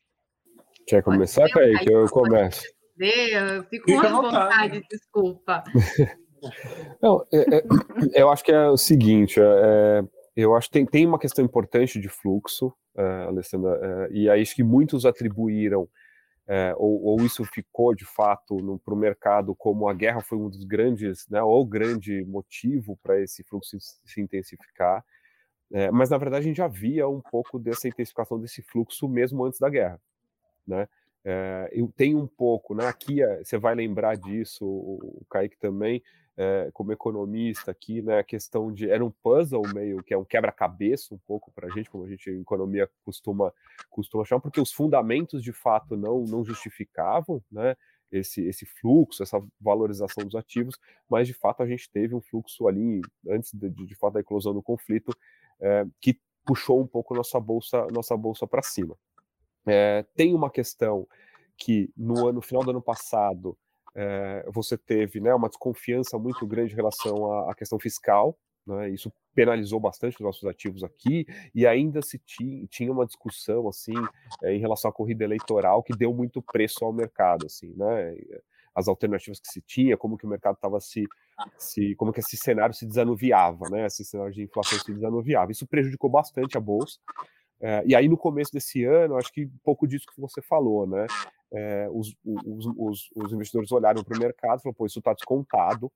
Quer 0.86 1.02
começar, 1.02 1.50
Kaique? 1.50 1.92
Eu 1.92 2.08
começo. 2.10 2.64
Eu 2.98 3.64
fico 3.66 3.86
com 3.86 4.22
vontade, 4.22 4.84
desculpa. 4.90 5.64
Não, 7.02 7.26
é, 7.32 7.58
é, 7.58 7.64
eu 8.22 8.30
acho 8.30 8.44
que 8.44 8.52
é 8.52 8.70
o 8.70 8.78
seguinte, 8.78 9.40
é, 9.40 10.04
eu 10.36 10.56
acho 10.56 10.68
que 10.68 10.74
tem, 10.74 10.86
tem 10.86 11.06
uma 11.06 11.20
questão 11.20 11.44
importante 11.44 12.00
de 12.00 12.10
fluxo, 12.10 12.68
uh, 12.96 13.28
Alessandra, 13.28 14.08
uh, 14.10 14.14
e 14.14 14.30
acho 14.30 14.56
que 14.56 14.64
muitos 14.64 15.06
atribuíram, 15.06 15.88
ou, 16.78 17.04
ou, 17.04 17.26
isso 17.26 17.44
ficou 17.44 17.96
de 17.96 18.06
fato 18.06 18.80
para 18.86 18.94
o 18.94 18.98
mercado 18.98 19.56
como 19.56 19.90
a 19.90 19.94
guerra 19.96 20.22
foi 20.22 20.38
um 20.38 20.48
dos 20.48 20.64
grandes, 20.64 21.28
né, 21.28 21.42
ou 21.42 21.66
grande 21.66 22.24
motivo 22.24 23.00
para 23.02 23.20
esse 23.20 23.44
fluxo 23.44 23.78
se 23.80 24.22
intensificar, 24.22 25.04
mas 25.92 26.12
na 26.12 26.20
verdade 26.20 26.44
a 26.44 26.48
gente 26.48 26.58
já 26.58 26.68
via 26.68 27.08
um 27.08 27.20
pouco 27.20 27.58
dessa 27.58 27.88
intensificação 27.88 28.40
desse 28.40 28.62
fluxo 28.62 29.10
mesmo 29.10 29.44
antes 29.44 29.60
da 29.60 29.72
guerra, 29.72 30.00
né? 30.68 30.88
eu 31.72 31.92
tenho 31.98 32.20
um 32.20 32.28
pouco, 32.28 32.76
né? 32.76 32.86
Aqui 32.86 33.22
você 33.44 33.58
vai 33.58 33.74
lembrar 33.74 34.16
disso, 34.16 34.64
o 34.64 35.26
Kaique 35.28 35.58
também 35.58 36.04
é, 36.38 36.70
como 36.74 36.92
economista 36.92 37.72
aqui, 37.72 38.02
né, 38.02 38.20
a 38.20 38.24
questão 38.24 38.72
de 38.72 38.90
era 38.90 39.04
um 39.04 39.12
puzzle 39.12 39.62
meio 39.74 40.04
que 40.04 40.14
é 40.14 40.18
um 40.18 40.26
quebra-cabeça 40.26 41.14
um 41.16 41.18
pouco 41.26 41.52
para 41.52 41.68
a 41.68 41.70
gente, 41.70 41.90
como 41.90 42.04
a 42.04 42.10
gente 42.10 42.30
em 42.30 42.42
economia 42.42 42.90
costuma 43.04 43.54
costuma 43.90 44.24
achar, 44.24 44.40
porque 44.40 44.60
os 44.60 44.72
fundamentos 44.72 45.42
de 45.42 45.54
fato 45.54 45.96
não 45.96 46.24
não 46.24 46.44
justificavam, 46.44 47.42
né, 47.50 47.76
esse 48.12 48.46
esse 48.46 48.66
fluxo, 48.66 49.24
essa 49.24 49.42
valorização 49.60 50.26
dos 50.26 50.36
ativos, 50.36 50.78
mas 51.10 51.28
de 51.28 51.34
fato 51.34 51.64
a 51.64 51.68
gente 51.68 51.90
teve 51.90 52.14
um 52.14 52.22
fluxo 52.22 52.68
ali 52.68 53.02
antes 53.30 53.54
de, 53.54 53.70
de, 53.70 53.86
de 53.86 53.96
fato 53.96 54.14
da 54.14 54.20
eclosão 54.20 54.54
do 54.54 54.62
conflito 54.62 55.16
é, 55.62 55.86
que 56.02 56.20
puxou 56.46 56.82
um 56.82 56.88
pouco 56.88 57.16
nossa 57.16 57.40
bolsa 57.40 57.88
nossa 57.92 58.16
bolsa 58.18 58.46
para 58.46 58.62
cima. 58.62 58.98
É, 59.66 60.06
tem 60.16 60.36
uma 60.36 60.52
questão 60.52 61.08
que 61.58 61.90
no 61.96 62.28
ano 62.28 62.34
no 62.34 62.42
final 62.42 62.64
do 62.64 62.72
ano 62.72 62.82
passado 62.82 63.58
é, 63.96 64.46
você 64.52 64.78
teve 64.78 65.20
né, 65.20 65.34
uma 65.34 65.48
desconfiança 65.48 66.18
muito 66.20 66.46
grande 66.46 66.74
em 66.74 66.76
relação 66.76 67.32
à, 67.32 67.52
à 67.52 67.56
questão 67.56 67.80
fiscal, 67.80 68.38
né, 68.66 68.90
isso 68.90 69.12
penalizou 69.34 69.80
bastante 69.80 70.16
os 70.16 70.22
nossos 70.22 70.46
ativos 70.46 70.84
aqui, 70.84 71.26
e 71.54 71.66
ainda 71.66 72.02
se 72.02 72.20
tinha, 72.20 72.66
tinha 72.68 72.92
uma 72.92 73.06
discussão 73.06 73.68
assim 73.68 73.94
é, 74.44 74.54
em 74.54 74.60
relação 74.60 74.90
à 74.90 74.94
corrida 74.94 75.24
eleitoral 75.24 75.82
que 75.84 75.96
deu 75.96 76.14
muito 76.14 76.42
preço 76.42 76.84
ao 76.84 76.92
mercado, 76.92 77.46
assim, 77.46 77.74
né, 77.76 78.16
as 78.74 78.88
alternativas 78.88 79.40
que 79.40 79.48
se 79.48 79.62
tinha, 79.62 79.96
como 79.96 80.18
que 80.18 80.26
o 80.26 80.30
mercado 80.30 80.56
estava 80.56 80.80
se, 80.82 81.06
se, 81.58 81.96
como 81.96 82.12
que 82.12 82.20
esse 82.20 82.36
cenário 82.36 82.76
se 82.76 82.86
desanuviava, 82.86 83.70
né, 83.70 83.86
esse 83.86 84.04
cenário 84.04 84.34
de 84.34 84.44
inflação 84.44 84.78
se 84.80 84.94
desanuviava, 84.94 85.52
isso 85.52 85.66
prejudicou 85.66 86.10
bastante 86.10 86.58
a 86.58 86.62
bolsa, 86.62 87.00
é, 87.62 87.84
e 87.86 87.96
aí, 87.96 88.08
no 88.08 88.18
começo 88.18 88.52
desse 88.52 88.84
ano, 88.84 89.18
acho 89.18 89.32
que 89.32 89.46
um 89.46 89.60
pouco 89.64 89.88
disso 89.88 90.06
que 90.14 90.20
você 90.20 90.42
falou, 90.42 90.86
né? 90.86 91.08
É, 91.54 91.88
os, 91.92 92.16
os, 92.26 92.66
os, 92.78 93.12
os, 93.16 93.32
investidores 93.32 93.72
olharam 93.72 94.04
para 94.04 94.18
o 94.18 94.20
mercado 94.20 94.60
e 94.60 94.64
falaram, 94.64 94.76
pô, 94.76 94.86
isso 94.86 95.00
está 95.00 95.14
descontado, 95.14 95.92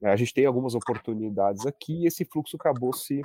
né? 0.00 0.10
a 0.10 0.16
gente 0.16 0.32
tem 0.32 0.46
algumas 0.46 0.74
oportunidades 0.74 1.66
aqui 1.66 2.02
e 2.02 2.06
esse 2.06 2.24
fluxo 2.24 2.56
acabou 2.56 2.92
se, 2.92 3.22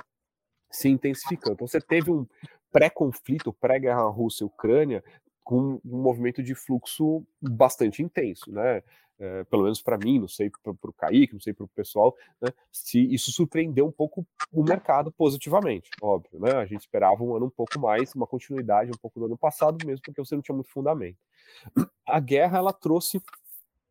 se 0.70 0.88
intensificando. 0.88 1.54
Então, 1.54 1.66
você 1.66 1.80
teve 1.80 2.10
um, 2.10 2.26
pré-conflito, 2.70 3.52
pré-guerra 3.52 4.02
Rússia 4.08 4.44
e 4.44 4.46
Ucrânia, 4.46 5.04
com 5.44 5.80
um 5.84 6.02
movimento 6.02 6.42
de 6.42 6.54
fluxo 6.54 7.24
bastante 7.40 8.02
intenso, 8.02 8.52
né? 8.52 8.82
É, 9.18 9.44
pelo 9.44 9.64
menos 9.64 9.82
para 9.82 9.98
mim, 9.98 10.18
não 10.18 10.28
sei 10.28 10.50
para 10.62 10.72
o 10.72 10.92
Kaique, 10.94 11.34
não 11.34 11.40
sei 11.40 11.52
para 11.52 11.64
o 11.64 11.68
pessoal, 11.68 12.16
né, 12.40 12.48
se 12.72 12.98
isso 13.12 13.30
surpreendeu 13.30 13.86
um 13.86 13.92
pouco 13.92 14.26
o 14.50 14.62
mercado 14.64 15.12
positivamente, 15.12 15.90
óbvio, 16.00 16.40
né? 16.40 16.52
A 16.52 16.64
gente 16.64 16.80
esperava 16.80 17.22
um 17.22 17.36
ano 17.36 17.44
um 17.44 17.50
pouco 17.50 17.78
mais, 17.78 18.14
uma 18.14 18.26
continuidade 18.26 18.90
um 18.90 18.98
pouco 18.98 19.20
do 19.20 19.26
ano 19.26 19.36
passado, 19.36 19.76
mesmo 19.86 20.02
porque 20.02 20.24
você 20.24 20.34
não 20.34 20.40
tinha 20.40 20.54
muito 20.54 20.70
fundamento. 20.70 21.18
A 22.06 22.18
guerra 22.18 22.56
ela 22.56 22.72
trouxe 22.72 23.20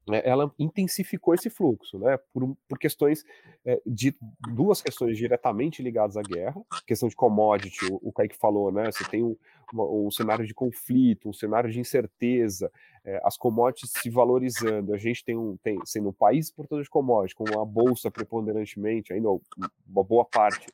né, 0.09 0.21
ela 0.25 0.51
intensificou 0.57 1.33
esse 1.33 1.49
fluxo, 1.49 1.99
né, 1.99 2.17
por, 2.33 2.57
por 2.67 2.79
questões 2.79 3.23
é, 3.63 3.79
de 3.85 4.15
duas 4.51 4.81
questões 4.81 5.17
diretamente 5.17 5.83
ligadas 5.83 6.17
à 6.17 6.21
guerra, 6.21 6.59
questão 6.85 7.07
de 7.07 7.15
commodity, 7.15 7.85
o, 7.91 7.99
o 8.01 8.11
Kaique 8.11 8.35
falou, 8.35 8.71
né, 8.71 8.91
você 8.91 9.03
tem 9.05 9.23
um, 9.23 9.37
um 9.73 10.09
cenário 10.09 10.45
de 10.45 10.53
conflito, 10.53 11.29
um 11.29 11.33
cenário 11.33 11.69
de 11.69 11.79
incerteza, 11.79 12.71
é, 13.05 13.21
as 13.23 13.37
commodities 13.37 13.91
se 13.91 14.09
valorizando, 14.09 14.93
a 14.93 14.97
gente 14.97 15.23
tem 15.23 15.37
um, 15.37 15.55
tem, 15.57 15.79
sendo 15.85 16.09
um 16.09 16.13
país 16.13 16.51
portador 16.51 16.83
de 16.83 16.89
commodities, 16.89 17.35
com 17.35 17.43
uma 17.43 17.65
bolsa 17.65 18.09
preponderantemente, 18.09 19.13
ainda 19.13 19.29
uma 19.29 20.03
boa 20.03 20.25
parte 20.25 20.67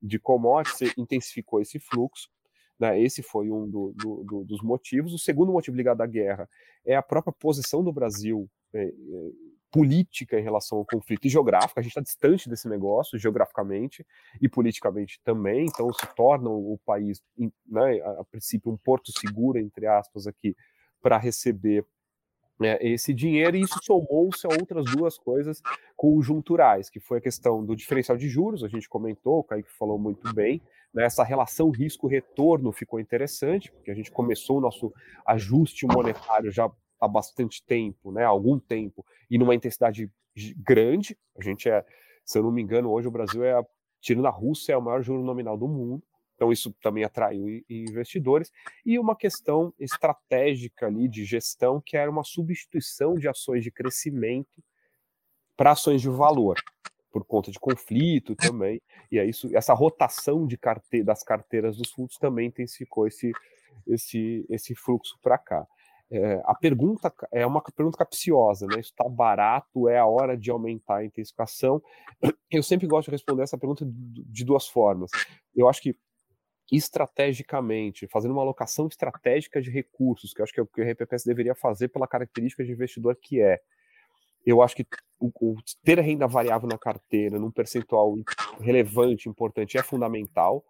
de 0.00 0.18
commodities, 0.18 0.92
intensificou 0.96 1.60
esse 1.60 1.80
fluxo, 1.80 2.30
né, 2.78 3.00
esse 3.00 3.22
foi 3.22 3.50
um 3.50 3.68
do, 3.68 3.92
do, 3.96 4.24
do, 4.24 4.44
dos 4.44 4.62
motivos. 4.62 5.14
O 5.14 5.18
segundo 5.18 5.50
motivo 5.50 5.76
ligado 5.76 6.02
à 6.02 6.06
guerra 6.06 6.48
é 6.84 6.94
a 6.94 7.02
própria 7.02 7.32
posição 7.32 7.82
do 7.82 7.92
Brasil 7.92 8.48
política 9.70 10.38
em 10.38 10.42
relação 10.42 10.78
ao 10.78 10.86
conflito 10.86 11.26
e 11.26 11.28
geográfica, 11.28 11.80
a 11.80 11.82
gente 11.82 11.90
está 11.90 12.00
distante 12.00 12.48
desse 12.48 12.68
negócio 12.68 13.18
geograficamente 13.18 14.06
e 14.40 14.48
politicamente 14.48 15.20
também, 15.22 15.66
então 15.66 15.92
se 15.92 16.06
torna 16.14 16.48
o 16.48 16.78
país, 16.84 17.22
né, 17.66 18.00
a, 18.00 18.20
a 18.20 18.24
princípio, 18.24 18.72
um 18.72 18.76
porto 18.76 19.12
seguro, 19.18 19.58
entre 19.58 19.86
aspas, 19.86 20.26
aqui, 20.26 20.56
para 21.02 21.18
receber 21.18 21.84
né, 22.58 22.78
esse 22.80 23.12
dinheiro, 23.12 23.56
e 23.56 23.60
isso 23.60 23.78
somou-se 23.82 24.46
a 24.46 24.50
outras 24.50 24.86
duas 24.86 25.18
coisas 25.18 25.60
conjunturais, 25.94 26.88
que 26.88 26.98
foi 26.98 27.18
a 27.18 27.20
questão 27.20 27.62
do 27.62 27.76
diferencial 27.76 28.16
de 28.16 28.28
juros, 28.28 28.64
a 28.64 28.68
gente 28.68 28.88
comentou, 28.88 29.40
o 29.40 29.44
Kaique 29.44 29.70
falou 29.78 29.98
muito 29.98 30.32
bem, 30.32 30.62
né, 30.94 31.04
essa 31.04 31.22
relação 31.22 31.68
risco-retorno 31.68 32.72
ficou 32.72 32.98
interessante, 32.98 33.70
porque 33.70 33.90
a 33.90 33.94
gente 33.94 34.10
começou 34.10 34.56
o 34.56 34.60
nosso 34.60 34.90
ajuste 35.26 35.86
monetário 35.86 36.50
já 36.50 36.70
há 37.00 37.08
bastante 37.08 37.62
tempo, 37.64 38.10
né, 38.10 38.24
algum 38.24 38.58
tempo, 38.58 39.04
e 39.30 39.38
numa 39.38 39.54
intensidade 39.54 40.10
grande. 40.56 41.16
A 41.38 41.42
gente 41.42 41.68
é, 41.68 41.84
se 42.24 42.38
eu 42.38 42.42
não 42.42 42.50
me 42.50 42.62
engano, 42.62 42.90
hoje 42.90 43.08
o 43.08 43.10
Brasil 43.10 43.44
é, 43.44 43.64
tirando 44.00 44.26
a 44.26 44.30
Rússia, 44.30 44.72
é 44.72 44.76
o 44.76 44.82
maior 44.82 45.02
juro 45.02 45.22
nominal 45.22 45.56
do 45.56 45.68
mundo. 45.68 46.02
Então 46.36 46.52
isso 46.52 46.72
também 46.82 47.02
atraiu 47.02 47.64
investidores 47.68 48.52
e 48.84 48.98
uma 48.98 49.16
questão 49.16 49.72
estratégica 49.78 50.86
ali 50.86 51.08
de 51.08 51.24
gestão 51.24 51.82
que 51.84 51.96
era 51.96 52.10
uma 52.10 52.22
substituição 52.22 53.14
de 53.14 53.26
ações 53.26 53.64
de 53.64 53.70
crescimento 53.70 54.62
para 55.56 55.72
ações 55.72 56.02
de 56.02 56.10
valor 56.10 56.56
por 57.10 57.24
conta 57.24 57.50
de 57.50 57.58
conflito 57.58 58.36
também 58.36 58.82
e 59.10 59.18
é 59.18 59.24
isso 59.24 59.48
essa 59.56 59.72
rotação 59.72 60.46
de 60.46 60.58
carte 60.58 61.02
das 61.02 61.22
carteiras 61.22 61.78
dos 61.78 61.90
fundos 61.90 62.18
também 62.18 62.48
intensificou 62.48 63.06
esse 63.06 63.32
esse 63.86 64.44
esse 64.50 64.74
fluxo 64.74 65.18
para 65.22 65.38
cá 65.38 65.66
é, 66.10 66.40
a 66.44 66.54
pergunta 66.54 67.12
é 67.32 67.44
uma 67.44 67.60
pergunta 67.60 67.98
capciosa, 67.98 68.66
né? 68.66 68.78
Está 68.78 69.08
barato? 69.08 69.88
É 69.88 69.98
a 69.98 70.06
hora 70.06 70.36
de 70.36 70.50
aumentar 70.50 70.98
a 70.98 71.04
intensificação? 71.04 71.82
Eu 72.50 72.62
sempre 72.62 72.86
gosto 72.86 73.06
de 73.06 73.12
responder 73.12 73.42
essa 73.42 73.58
pergunta 73.58 73.84
de 73.86 74.44
duas 74.44 74.68
formas. 74.68 75.10
Eu 75.54 75.68
acho 75.68 75.82
que 75.82 75.96
estrategicamente, 76.70 78.08
fazendo 78.08 78.32
uma 78.32 78.42
alocação 78.42 78.86
estratégica 78.86 79.60
de 79.60 79.70
recursos, 79.70 80.32
que 80.32 80.40
eu 80.40 80.44
acho 80.44 80.52
que 80.52 80.60
é 80.60 80.62
o 80.62 80.66
que 80.66 80.80
o 80.80 80.84
RPPS 80.84 81.24
deveria 81.24 81.54
fazer 81.54 81.88
pela 81.88 82.08
característica 82.08 82.64
de 82.64 82.72
investidor 82.72 83.16
que 83.16 83.40
é. 83.40 83.60
Eu 84.44 84.62
acho 84.62 84.76
que 84.76 84.86
o, 85.18 85.30
o, 85.40 85.56
ter 85.82 85.98
renda 85.98 86.26
variável 86.26 86.68
na 86.68 86.78
carteira, 86.78 87.38
num 87.38 87.50
percentual 87.50 88.14
relevante, 88.60 89.28
importante, 89.28 89.76
é 89.76 89.82
fundamental 89.82 90.64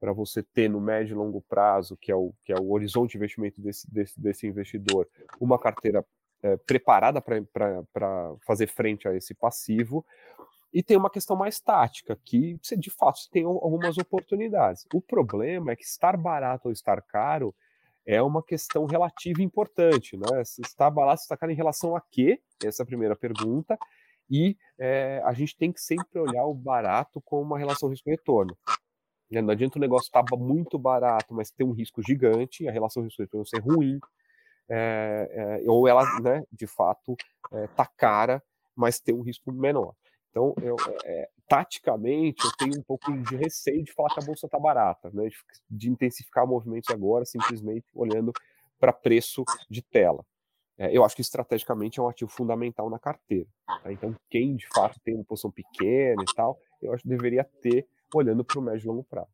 para 0.00 0.12
você 0.12 0.42
ter 0.42 0.68
no 0.68 0.80
médio 0.80 1.14
e 1.14 1.16
longo 1.16 1.40
prazo, 1.42 1.96
que 1.96 2.10
é 2.10 2.14
o, 2.14 2.32
que 2.44 2.52
é 2.52 2.56
o 2.56 2.70
horizonte 2.70 3.12
de 3.12 3.18
investimento 3.18 3.60
desse, 3.60 3.90
desse, 3.90 4.20
desse 4.20 4.46
investidor, 4.46 5.08
uma 5.40 5.58
carteira 5.58 6.04
é, 6.42 6.56
preparada 6.56 7.20
para 7.20 8.34
fazer 8.46 8.68
frente 8.68 9.08
a 9.08 9.14
esse 9.14 9.34
passivo. 9.34 10.04
E 10.72 10.82
tem 10.82 10.96
uma 10.96 11.10
questão 11.10 11.34
mais 11.34 11.58
tática, 11.60 12.18
que 12.24 12.58
você, 12.62 12.76
de 12.76 12.90
fato 12.90 13.20
tem 13.30 13.44
algumas 13.44 13.96
oportunidades. 13.96 14.86
O 14.92 15.00
problema 15.00 15.72
é 15.72 15.76
que 15.76 15.84
estar 15.84 16.16
barato 16.16 16.68
ou 16.68 16.72
estar 16.72 17.00
caro 17.02 17.54
é 18.06 18.22
uma 18.22 18.42
questão 18.42 18.84
relativa 18.84 19.42
importante. 19.42 20.16
Né? 20.16 20.44
Se 20.44 20.60
está 20.62 20.90
barato, 20.90 21.22
está 21.22 21.36
caro 21.36 21.52
em 21.52 21.56
relação 21.56 21.96
a 21.96 22.00
quê? 22.00 22.40
Essa 22.62 22.82
é 22.82 22.84
a 22.84 22.86
primeira 22.86 23.16
pergunta. 23.16 23.78
E 24.30 24.56
é, 24.78 25.22
a 25.24 25.32
gente 25.32 25.56
tem 25.56 25.72
que 25.72 25.80
sempre 25.80 26.18
olhar 26.20 26.44
o 26.44 26.54
barato 26.54 27.20
com 27.22 27.40
uma 27.40 27.58
relação 27.58 27.88
risco-retorno. 27.88 28.56
Né, 29.30 29.42
não 29.42 29.50
adianta 29.50 29.78
o 29.78 29.80
negócio 29.80 30.06
estar 30.06 30.22
tá 30.22 30.36
muito 30.36 30.78
barato, 30.78 31.34
mas 31.34 31.50
ter 31.50 31.64
um 31.64 31.72
risco 31.72 32.02
gigante, 32.02 32.66
a 32.66 32.72
relação 32.72 33.02
risco-retorno 33.02 33.46
ser 33.46 33.60
ruim, 33.60 34.00
é, 34.68 35.60
é, 35.64 35.70
ou 35.70 35.86
ela, 35.86 36.04
né, 36.20 36.42
de 36.52 36.66
fato, 36.66 37.16
é, 37.52 37.68
cara, 37.96 38.42
mas 38.74 39.00
ter 39.00 39.12
um 39.12 39.22
risco 39.22 39.52
menor. 39.52 39.94
Então, 40.30 40.54
eu, 40.62 40.76
é, 41.04 41.28
taticamente, 41.48 42.44
eu 42.44 42.52
tenho 42.58 42.78
um 42.78 42.82
pouco 42.82 43.10
de 43.22 43.36
receio 43.36 43.82
de 43.82 43.92
falar 43.92 44.10
que 44.10 44.20
a 44.20 44.24
bolsa 44.24 44.46
está 44.46 44.58
barata, 44.58 45.10
né, 45.12 45.28
de, 45.28 45.36
de, 45.70 45.90
intensificar 45.90 46.46
movimentos 46.46 46.90
agora, 46.90 47.24
simplesmente 47.24 47.86
olhando 47.94 48.32
para 48.78 48.92
preço 48.92 49.44
de 49.68 49.82
tela. 49.82 50.24
É, 50.78 50.96
eu 50.96 51.04
acho 51.04 51.16
que 51.16 51.22
estrategicamente 51.22 51.98
é 51.98 52.02
um 52.02 52.08
ativo 52.08 52.30
fundamental 52.30 52.88
na 52.88 52.98
carteira. 52.98 53.48
Tá? 53.66 53.92
Então, 53.92 54.14
quem 54.30 54.54
de 54.54 54.66
fato 54.68 55.00
tem 55.00 55.14
uma 55.14 55.24
posição 55.24 55.50
pequena 55.50 56.22
e 56.22 56.34
tal, 56.34 56.56
eu 56.80 56.92
acho 56.92 57.02
que 57.02 57.08
deveria 57.08 57.42
ter 57.60 57.86
olhando 58.14 58.44
para 58.44 58.58
o 58.58 58.62
médio 58.62 58.86
e 58.86 58.88
longo 58.88 59.04
prazo. 59.04 59.28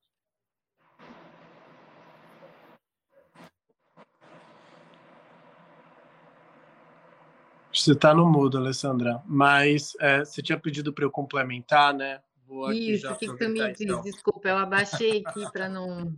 Você 7.72 7.92
está 7.92 8.14
no 8.14 8.30
mudo, 8.30 8.56
Alessandra, 8.56 9.20
mas 9.26 9.94
é, 10.00 10.24
você 10.24 10.40
tinha 10.40 10.58
pedido 10.58 10.92
para 10.92 11.04
eu 11.04 11.10
complementar, 11.10 11.92
né? 11.92 12.22
Vou 12.46 12.72
Isso, 12.72 13.10
o 13.10 13.16
que, 13.16 13.26
tu 13.26 13.48
me 13.48 13.68
diz? 13.68 13.80
Então. 13.80 14.00
Desculpa, 14.00 14.48
eu 14.48 14.56
abaixei 14.56 15.24
aqui 15.26 15.50
para 15.50 15.68
não 15.68 16.16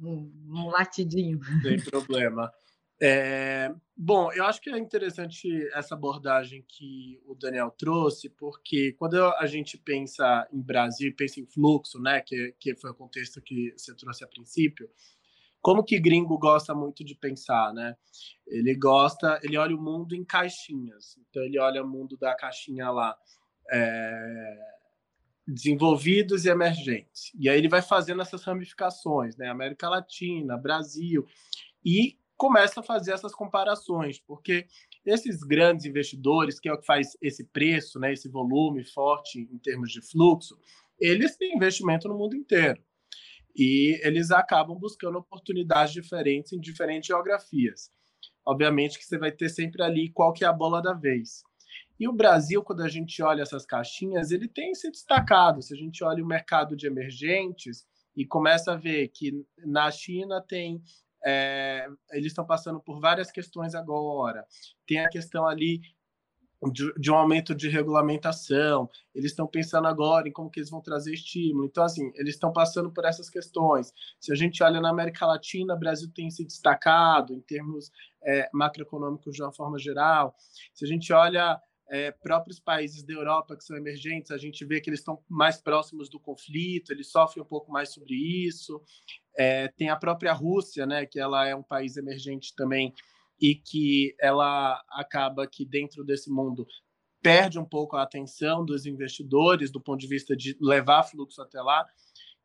um, 0.00 0.32
um 0.48 0.68
latidinho. 0.68 1.38
Não 1.38 1.62
tem 1.62 1.80
problema. 1.80 2.52
É, 3.00 3.74
bom, 3.94 4.32
eu 4.32 4.44
acho 4.44 4.60
que 4.60 4.70
é 4.70 4.78
interessante 4.78 5.48
essa 5.74 5.94
abordagem 5.94 6.64
que 6.66 7.20
o 7.26 7.34
Daniel 7.34 7.70
trouxe, 7.70 8.30
porque 8.30 8.92
quando 8.92 9.22
a 9.22 9.46
gente 9.46 9.76
pensa 9.76 10.48
em 10.50 10.60
Brasil, 10.62 11.14
pensa 11.14 11.40
em 11.40 11.46
fluxo, 11.46 12.00
né, 12.00 12.22
que, 12.22 12.54
que 12.58 12.74
foi 12.74 12.90
o 12.90 12.94
contexto 12.94 13.42
que 13.42 13.74
você 13.76 13.94
trouxe 13.94 14.24
a 14.24 14.28
princípio, 14.28 14.88
como 15.60 15.84
que 15.84 15.98
gringo 15.98 16.38
gosta 16.38 16.72
muito 16.74 17.04
de 17.04 17.16
pensar, 17.16 17.74
né? 17.74 17.96
Ele 18.46 18.72
gosta, 18.76 19.40
ele 19.42 19.58
olha 19.58 19.74
o 19.74 19.82
mundo 19.82 20.14
em 20.14 20.24
caixinhas. 20.24 21.18
Então 21.28 21.42
ele 21.42 21.58
olha 21.58 21.82
o 21.82 21.88
mundo 21.88 22.16
da 22.16 22.36
caixinha 22.36 22.88
lá, 22.88 23.18
é, 23.72 24.58
desenvolvidos 25.44 26.44
e 26.44 26.50
emergentes. 26.50 27.32
E 27.36 27.48
aí 27.48 27.58
ele 27.58 27.68
vai 27.68 27.82
fazendo 27.82 28.22
essas 28.22 28.44
ramificações, 28.44 29.36
né? 29.36 29.48
América 29.48 29.88
Latina, 29.88 30.56
Brasil, 30.56 31.26
e 31.84 32.16
começa 32.36 32.80
a 32.80 32.82
fazer 32.82 33.12
essas 33.12 33.34
comparações, 33.34 34.18
porque 34.18 34.66
esses 35.04 35.40
grandes 35.40 35.86
investidores, 35.86 36.60
que 36.60 36.68
é 36.68 36.72
o 36.72 36.78
que 36.78 36.86
faz 36.86 37.16
esse 37.22 37.44
preço, 37.44 37.98
né, 37.98 38.12
esse 38.12 38.28
volume 38.28 38.84
forte 38.84 39.40
em 39.40 39.58
termos 39.58 39.90
de 39.90 40.02
fluxo, 40.02 40.58
eles 41.00 41.36
têm 41.36 41.56
investimento 41.56 42.08
no 42.08 42.16
mundo 42.16 42.36
inteiro. 42.36 42.82
E 43.54 43.98
eles 44.02 44.30
acabam 44.30 44.78
buscando 44.78 45.18
oportunidades 45.18 45.92
diferentes 45.92 46.52
em 46.52 46.60
diferentes 46.60 47.06
geografias. 47.06 47.90
Obviamente 48.44 48.98
que 48.98 49.04
você 49.04 49.18
vai 49.18 49.32
ter 49.32 49.48
sempre 49.48 49.82
ali 49.82 50.10
qual 50.10 50.32
que 50.32 50.44
é 50.44 50.46
a 50.46 50.52
bola 50.52 50.82
da 50.82 50.92
vez. 50.92 51.42
E 51.98 52.06
o 52.06 52.12
Brasil, 52.12 52.62
quando 52.62 52.82
a 52.82 52.88
gente 52.88 53.22
olha 53.22 53.42
essas 53.42 53.64
caixinhas, 53.64 54.30
ele 54.30 54.46
tem 54.46 54.74
se 54.74 54.90
destacado. 54.90 55.62
Se 55.62 55.72
a 55.72 55.76
gente 55.76 56.04
olha 56.04 56.22
o 56.22 56.26
mercado 56.26 56.76
de 56.76 56.86
emergentes 56.86 57.86
e 58.14 58.26
começa 58.26 58.72
a 58.72 58.76
ver 58.76 59.08
que 59.08 59.32
na 59.64 59.90
China 59.90 60.42
tem 60.46 60.82
é, 61.26 61.88
eles 62.12 62.28
estão 62.28 62.46
passando 62.46 62.80
por 62.80 63.00
várias 63.00 63.32
questões 63.32 63.74
agora. 63.74 64.46
Tem 64.86 65.04
a 65.04 65.08
questão 65.08 65.44
ali 65.44 65.80
de, 66.72 66.92
de, 66.94 67.10
um 67.10 67.16
aumento 67.16 67.54
de 67.54 67.68
regulamentação, 67.68 68.88
eles 69.14 69.32
estão 69.32 69.46
pensando 69.46 69.86
agora 69.88 70.28
em 70.28 70.32
como 70.32 70.50
que 70.50 70.60
eles 70.60 70.70
vão 70.70 70.80
trazer 70.80 71.12
estímulo. 71.12 71.66
Então, 71.66 71.84
assim, 71.84 72.10
eles 72.14 72.34
estão 72.34 72.52
passando 72.52 72.90
por 72.92 73.04
essas 73.04 73.28
questões. 73.28 73.92
Se 74.20 74.32
a 74.32 74.34
gente 74.34 74.62
olha 74.62 74.80
na 74.80 74.90
América 74.90 75.26
Latina, 75.26 75.74
o 75.74 75.78
Brasil 75.78 76.10
tem 76.14 76.30
se 76.30 76.44
destacado 76.44 77.34
em 77.34 77.40
termos 77.40 77.90
é, 78.24 78.48
macroeconômicos 78.52 79.34
de 79.34 79.42
uma 79.42 79.52
forma 79.52 79.78
geral. 79.78 80.34
Se 80.72 80.84
a 80.84 80.88
gente 80.88 81.12
olha 81.12 81.60
é, 81.88 82.10
próprios 82.10 82.58
países 82.58 83.02
da 83.02 83.12
Europa 83.12 83.56
que 83.56 83.64
são 83.64 83.76
emergentes, 83.76 84.30
a 84.30 84.38
gente 84.38 84.64
vê 84.64 84.80
que 84.80 84.88
eles 84.88 85.00
estão 85.00 85.22
mais 85.28 85.60
próximos 85.60 86.08
do 86.08 86.18
conflito, 86.18 86.90
eles 86.90 87.10
sofrem 87.10 87.42
um 87.42 87.46
pouco 87.46 87.70
mais 87.70 87.92
sobre 87.92 88.14
isso. 88.14 88.80
É, 89.38 89.68
tem 89.68 89.90
a 89.90 89.96
própria 89.96 90.32
Rússia, 90.32 90.86
né, 90.86 91.04
que 91.06 91.18
ela 91.20 91.46
é 91.46 91.54
um 91.54 91.62
país 91.62 91.96
emergente 91.96 92.54
também 92.54 92.94
e 93.40 93.54
que 93.54 94.14
ela 94.18 94.82
acaba 94.90 95.46
que 95.46 95.64
dentro 95.64 96.04
desse 96.04 96.30
mundo 96.30 96.66
perde 97.22 97.58
um 97.58 97.64
pouco 97.64 97.96
a 97.96 98.02
atenção 98.02 98.64
dos 98.64 98.86
investidores 98.86 99.70
do 99.70 99.80
ponto 99.80 100.00
de 100.00 100.06
vista 100.06 100.36
de 100.36 100.56
levar 100.60 101.02
fluxo 101.02 101.42
até 101.42 101.60
lá. 101.60 101.84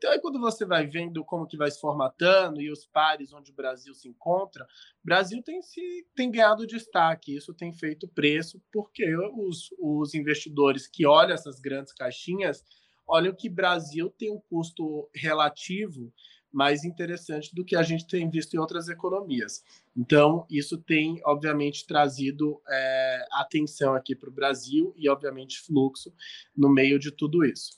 Então, 0.02 0.12
aí 0.12 0.20
quando 0.20 0.40
você 0.40 0.66
vai 0.66 0.88
vendo 0.88 1.24
como 1.24 1.46
que 1.46 1.56
vai 1.56 1.70
se 1.70 1.80
formatando 1.80 2.60
e 2.60 2.72
os 2.72 2.88
pares 2.88 3.32
onde 3.32 3.52
o 3.52 3.54
Brasil 3.54 3.94
se 3.94 4.10
encontra, 4.10 4.64
o 4.64 5.06
Brasil 5.06 5.44
tem, 5.44 5.62
se, 5.62 6.08
tem 6.16 6.32
ganhado 6.32 6.66
destaque. 6.66 7.36
Isso 7.36 7.54
tem 7.54 7.72
feito 7.72 8.08
preço, 8.08 8.60
porque 8.72 9.16
os, 9.16 9.70
os 9.80 10.16
investidores 10.16 10.88
que 10.88 11.06
olham 11.06 11.36
essas 11.36 11.60
grandes 11.60 11.94
caixinhas 11.94 12.66
olham 13.08 13.36
que 13.36 13.48
Brasil 13.48 14.10
tem 14.10 14.32
um 14.32 14.42
custo 14.50 15.08
relativo 15.14 16.12
mais 16.52 16.84
interessante 16.84 17.54
do 17.56 17.64
que 17.64 17.76
a 17.76 17.84
gente 17.84 18.06
tem 18.06 18.30
visto 18.30 18.54
em 18.54 18.60
outras 18.60 18.90
economias. 18.90 19.64
Então, 19.96 20.46
isso 20.50 20.78
tem, 20.78 21.22
obviamente, 21.26 21.88
trazido 21.88 22.62
é, 22.68 23.26
atenção 23.32 23.94
aqui 23.94 24.16
para 24.16 24.30
o 24.30 24.34
Brasil 24.34 24.94
e, 24.98 25.10
obviamente, 25.10 25.62
fluxo 25.62 26.14
no 26.56 26.70
meio 26.70 27.00
de 27.00 27.12
tudo 27.12 27.46
isso. 27.46 27.72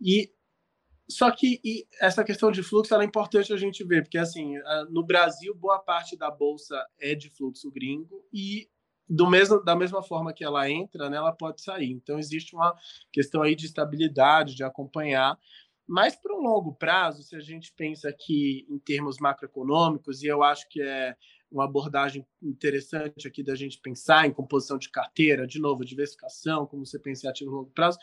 E 0.00 0.32
só 1.08 1.30
que 1.30 1.60
essa 2.00 2.22
questão 2.22 2.52
de 2.52 2.62
fluxo 2.62 2.94
é 2.94 3.04
importante 3.04 3.52
a 3.52 3.56
gente 3.56 3.82
ver, 3.82 4.02
porque 4.02 4.18
assim, 4.18 4.54
no 4.90 5.04
Brasil, 5.04 5.54
boa 5.54 5.78
parte 5.78 6.16
da 6.16 6.30
bolsa 6.30 6.86
é 7.00 7.16
de 7.16 7.28
fluxo 7.28 7.70
gringo 7.70 8.24
e 8.32 8.68
do 9.08 9.28
mesmo, 9.28 9.60
da 9.64 9.74
mesma 9.74 10.04
forma 10.04 10.32
que 10.32 10.44
ela 10.44 10.70
entra, 10.70 11.10
né, 11.10 11.16
ela 11.16 11.32
pode 11.32 11.62
sair. 11.62 11.90
Então, 11.90 12.16
existe 12.16 12.54
uma 12.54 12.72
questão 13.12 13.42
aí 13.42 13.56
de 13.56 13.66
estabilidade, 13.66 14.54
de 14.54 14.62
acompanhar. 14.62 15.36
Mas, 15.90 16.14
para 16.14 16.36
um 16.36 16.40
longo 16.40 16.72
prazo, 16.72 17.24
se 17.24 17.34
a 17.34 17.40
gente 17.40 17.72
pensa 17.76 18.08
aqui 18.08 18.64
em 18.70 18.78
termos 18.78 19.18
macroeconômicos, 19.18 20.22
e 20.22 20.28
eu 20.28 20.40
acho 20.40 20.68
que 20.68 20.80
é 20.80 21.16
uma 21.50 21.64
abordagem 21.64 22.24
interessante 22.40 23.26
aqui 23.26 23.42
da 23.42 23.56
gente 23.56 23.80
pensar 23.80 24.24
em 24.24 24.32
composição 24.32 24.78
de 24.78 24.88
carteira, 24.88 25.48
de 25.48 25.58
novo, 25.58 25.84
diversificação, 25.84 26.64
como 26.64 26.86
você 26.86 26.96
pensa 26.96 27.26
em 27.26 27.30
ativo 27.30 27.50
longo 27.50 27.72
prazo, 27.72 27.98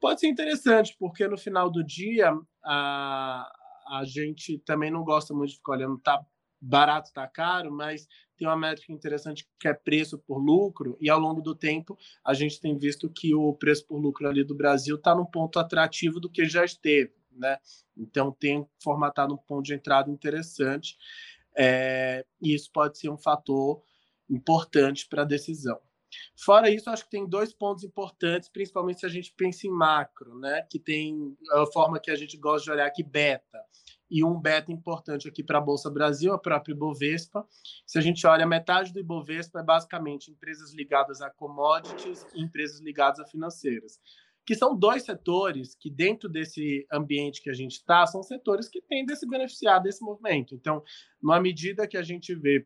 pode 0.00 0.20
ser 0.20 0.28
interessante, 0.28 0.96
porque 0.98 1.28
no 1.28 1.36
final 1.36 1.70
do 1.70 1.84
dia 1.84 2.32
a, 2.64 3.52
a 3.90 4.02
gente 4.06 4.56
também 4.60 4.90
não 4.90 5.04
gosta 5.04 5.34
muito 5.34 5.50
de 5.50 5.56
ficar 5.56 5.72
olhando 5.72 5.98
tá 5.98 6.24
barato, 6.58 7.12
tá 7.12 7.28
caro, 7.28 7.70
mas 7.70 8.08
tem 8.36 8.48
uma 8.48 8.56
métrica 8.56 8.92
interessante 8.94 9.46
que 9.60 9.68
é 9.68 9.74
preço 9.74 10.18
por 10.18 10.38
lucro, 10.38 10.96
e 10.98 11.10
ao 11.10 11.20
longo 11.20 11.42
do 11.42 11.54
tempo 11.54 11.98
a 12.24 12.32
gente 12.32 12.58
tem 12.58 12.78
visto 12.78 13.10
que 13.10 13.34
o 13.34 13.52
preço 13.52 13.86
por 13.86 13.98
lucro 13.98 14.26
ali 14.26 14.42
do 14.42 14.54
Brasil 14.54 14.96
está 14.96 15.14
num 15.14 15.26
ponto 15.26 15.58
atrativo 15.58 16.18
do 16.18 16.30
que 16.30 16.46
já 16.46 16.64
esteve, 16.64 17.12
né? 17.38 17.58
Então 17.96 18.32
tem 18.32 18.66
formatado 18.82 19.34
um 19.34 19.38
ponto 19.38 19.64
de 19.64 19.74
entrada 19.74 20.10
interessante, 20.10 20.96
é, 21.56 22.24
e 22.40 22.54
isso 22.54 22.70
pode 22.72 22.98
ser 22.98 23.08
um 23.08 23.16
fator 23.16 23.82
importante 24.28 25.08
para 25.08 25.22
a 25.22 25.26
decisão. 25.26 25.80
Fora 26.36 26.70
isso, 26.70 26.88
acho 26.90 27.04
que 27.04 27.10
tem 27.10 27.28
dois 27.28 27.52
pontos 27.52 27.84
importantes, 27.84 28.48
principalmente 28.48 29.00
se 29.00 29.06
a 29.06 29.08
gente 29.08 29.32
pensa 29.36 29.66
em 29.66 29.70
macro, 29.70 30.38
né? 30.38 30.62
Que 30.70 30.78
tem 30.78 31.36
a 31.52 31.66
forma 31.66 31.98
que 31.98 32.10
a 32.10 32.16
gente 32.16 32.36
gosta 32.36 32.64
de 32.64 32.70
olhar 32.70 32.86
aqui, 32.86 33.02
beta. 33.02 33.58
E 34.08 34.24
um 34.24 34.38
beta 34.38 34.70
importante 34.70 35.28
aqui 35.28 35.42
para 35.42 35.58
a 35.58 35.60
Bolsa 35.60 35.90
Brasil, 35.90 36.32
a 36.32 36.38
própria 36.38 36.72
Ibovespa. 36.72 37.46
Se 37.84 37.98
a 37.98 38.00
gente 38.00 38.24
olha, 38.26 38.46
metade 38.46 38.92
do 38.92 39.00
Ibovespa 39.00 39.60
é 39.60 39.64
basicamente 39.64 40.30
empresas 40.30 40.72
ligadas 40.72 41.20
a 41.20 41.28
commodities 41.28 42.24
e 42.34 42.42
empresas 42.42 42.80
ligadas 42.80 43.18
a 43.18 43.24
financeiras. 43.24 43.98
Que 44.46 44.54
são 44.54 44.76
dois 44.76 45.02
setores 45.02 45.74
que, 45.74 45.90
dentro 45.90 46.28
desse 46.28 46.86
ambiente 46.90 47.42
que 47.42 47.50
a 47.50 47.54
gente 47.54 47.72
está, 47.72 48.06
são 48.06 48.22
setores 48.22 48.68
que 48.68 48.80
tendem 48.80 49.12
a 49.12 49.16
se 49.16 49.28
beneficiar 49.28 49.82
desse 49.82 50.02
movimento. 50.02 50.54
Então, 50.54 50.82
numa 51.20 51.40
medida 51.40 51.86
que 51.86 51.96
a 51.96 52.02
gente 52.02 52.34
vê 52.34 52.64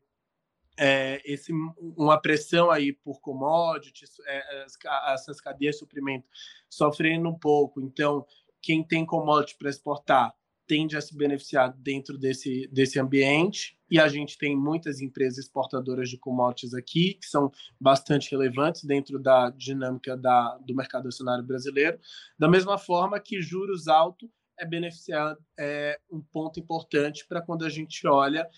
é, 0.79 1.21
esse, 1.25 1.53
uma 1.97 2.21
pressão 2.21 2.71
aí 2.71 2.93
por 2.93 3.21
commodities, 3.21 4.11
é, 4.27 4.65
essas 5.13 5.41
cadeias 5.41 5.75
de 5.77 5.79
suprimento 5.81 6.29
sofrendo 6.69 7.29
um 7.29 7.39
pouco. 7.39 7.81
Então, 7.81 8.27
quem 8.63 8.85
tem 8.85 9.05
commodity 9.05 9.57
para 9.59 9.71
exportar 9.71 10.35
tende 10.71 10.97
a 10.97 11.01
se 11.01 11.17
beneficiar 11.17 11.75
dentro 11.77 12.17
desse, 12.17 12.69
desse 12.73 13.01
ambiente. 13.01 13.77
E 13.91 13.99
a 13.99 14.07
gente 14.07 14.39
tem 14.39 14.57
muitas 14.57 15.01
empresas 15.01 15.47
exportadoras 15.47 16.09
de 16.09 16.17
commodities 16.17 16.75
aqui, 16.75 17.15
que 17.15 17.27
são 17.27 17.51
bastante 17.81 18.31
relevantes 18.31 18.85
dentro 18.85 19.19
da 19.19 19.51
dinâmica 19.51 20.17
da, 20.17 20.57
do 20.59 20.73
mercado 20.73 21.09
acionário 21.09 21.45
brasileiro. 21.45 21.99
Da 22.39 22.49
mesma 22.49 22.79
forma 22.79 23.19
que 23.19 23.43
juros 23.43 23.89
altos 23.89 24.31
é 24.57 24.65
beneficiar 24.65 25.37
é 25.59 25.99
um 26.09 26.21
ponto 26.21 26.61
importante 26.61 27.27
para 27.27 27.43
quando 27.43 27.65
a 27.65 27.69
gente 27.69 28.07
olha 28.07 28.49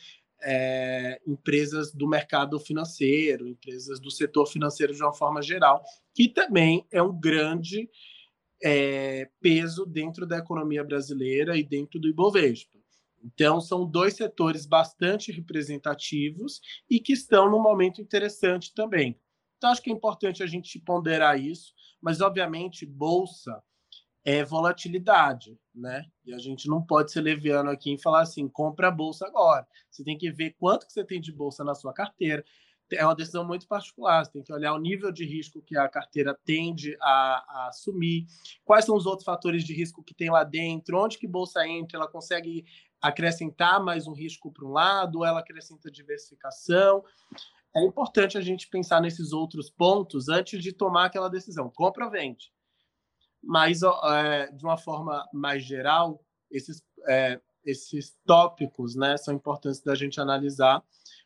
é, 0.42 1.18
empresas 1.26 1.94
do 1.94 2.06
mercado 2.06 2.60
financeiro, 2.60 3.48
empresas 3.48 3.98
do 3.98 4.10
setor 4.10 4.44
financeiro 4.44 4.92
de 4.92 5.02
uma 5.02 5.14
forma 5.14 5.40
geral, 5.40 5.82
que 6.14 6.28
também 6.28 6.86
é 6.92 7.02
um 7.02 7.18
grande 7.18 7.88
é, 8.62 9.28
peso 9.40 9.84
dentro 9.84 10.26
da 10.26 10.38
economia 10.38 10.84
brasileira 10.84 11.56
e 11.56 11.62
dentro 11.62 11.98
do 11.98 12.08
Ibovespa. 12.08 12.78
Então, 13.24 13.60
são 13.60 13.86
dois 13.86 14.14
setores 14.14 14.66
bastante 14.66 15.30
representativos 15.30 16.60
e 16.90 16.98
que 16.98 17.12
estão 17.12 17.50
num 17.50 17.62
momento 17.62 18.00
interessante 18.00 18.72
também. 18.74 19.18
Então, 19.56 19.70
acho 19.70 19.80
que 19.80 19.90
é 19.90 19.92
importante 19.92 20.42
a 20.42 20.46
gente 20.46 20.78
ponderar 20.80 21.38
isso, 21.38 21.72
mas, 22.00 22.20
obviamente, 22.20 22.84
bolsa 22.84 23.62
é 24.24 24.44
volatilidade, 24.44 25.58
né? 25.74 26.04
E 26.24 26.32
a 26.32 26.38
gente 26.38 26.68
não 26.68 26.82
pode 26.82 27.12
ser 27.12 27.20
leviano 27.20 27.70
aqui 27.70 27.94
e 27.94 28.00
falar 28.00 28.22
assim, 28.22 28.48
compra 28.48 28.88
a 28.88 28.90
bolsa 28.90 29.26
agora. 29.26 29.66
Você 29.90 30.04
tem 30.04 30.16
que 30.16 30.30
ver 30.30 30.54
quanto 30.58 30.86
que 30.86 30.92
você 30.92 31.04
tem 31.04 31.20
de 31.20 31.32
bolsa 31.32 31.64
na 31.64 31.74
sua 31.74 31.92
carteira. 31.92 32.44
É 32.94 33.04
uma 33.04 33.14
decisão 33.14 33.44
muito 33.46 33.66
particular. 33.66 34.24
Você 34.24 34.32
tem 34.32 34.42
que 34.42 34.52
olhar 34.52 34.74
o 34.74 34.78
nível 34.78 35.10
de 35.12 35.24
risco 35.24 35.62
que 35.62 35.76
a 35.76 35.88
carteira 35.88 36.38
tende 36.44 36.96
a, 37.00 37.44
a 37.48 37.68
assumir, 37.68 38.26
quais 38.64 38.84
são 38.84 38.96
os 38.96 39.06
outros 39.06 39.24
fatores 39.24 39.64
de 39.64 39.74
risco 39.74 40.02
que 40.02 40.14
tem 40.14 40.30
lá 40.30 40.44
dentro, 40.44 40.98
onde 40.98 41.18
que 41.18 41.26
bolsa 41.26 41.66
entra, 41.66 41.98
ela 41.98 42.08
consegue 42.08 42.64
acrescentar 43.00 43.82
mais 43.82 44.06
um 44.06 44.12
risco 44.12 44.52
para 44.52 44.64
um 44.64 44.70
lado, 44.70 45.24
ela 45.24 45.40
acrescenta 45.40 45.90
diversificação. 45.90 47.04
É 47.74 47.82
importante 47.84 48.38
a 48.38 48.40
gente 48.40 48.68
pensar 48.68 49.00
nesses 49.00 49.32
outros 49.32 49.70
pontos 49.70 50.28
antes 50.28 50.62
de 50.62 50.72
tomar 50.72 51.06
aquela 51.06 51.28
decisão. 51.28 51.70
Compra 51.70 52.04
ou 52.04 52.10
vende 52.10 52.52
mas 53.42 53.80
é, 53.82 54.52
de 54.52 54.64
uma 54.64 54.76
forma 54.76 55.28
mais 55.32 55.64
geral, 55.64 56.24
esses, 56.50 56.82
é, 57.08 57.40
esses 57.64 58.16
tópicos 58.24 58.94
né, 58.94 59.16
são 59.16 59.34
importantes 59.34 59.80
da 59.80 59.94
gente 59.94 60.20
analisar, 60.20 60.82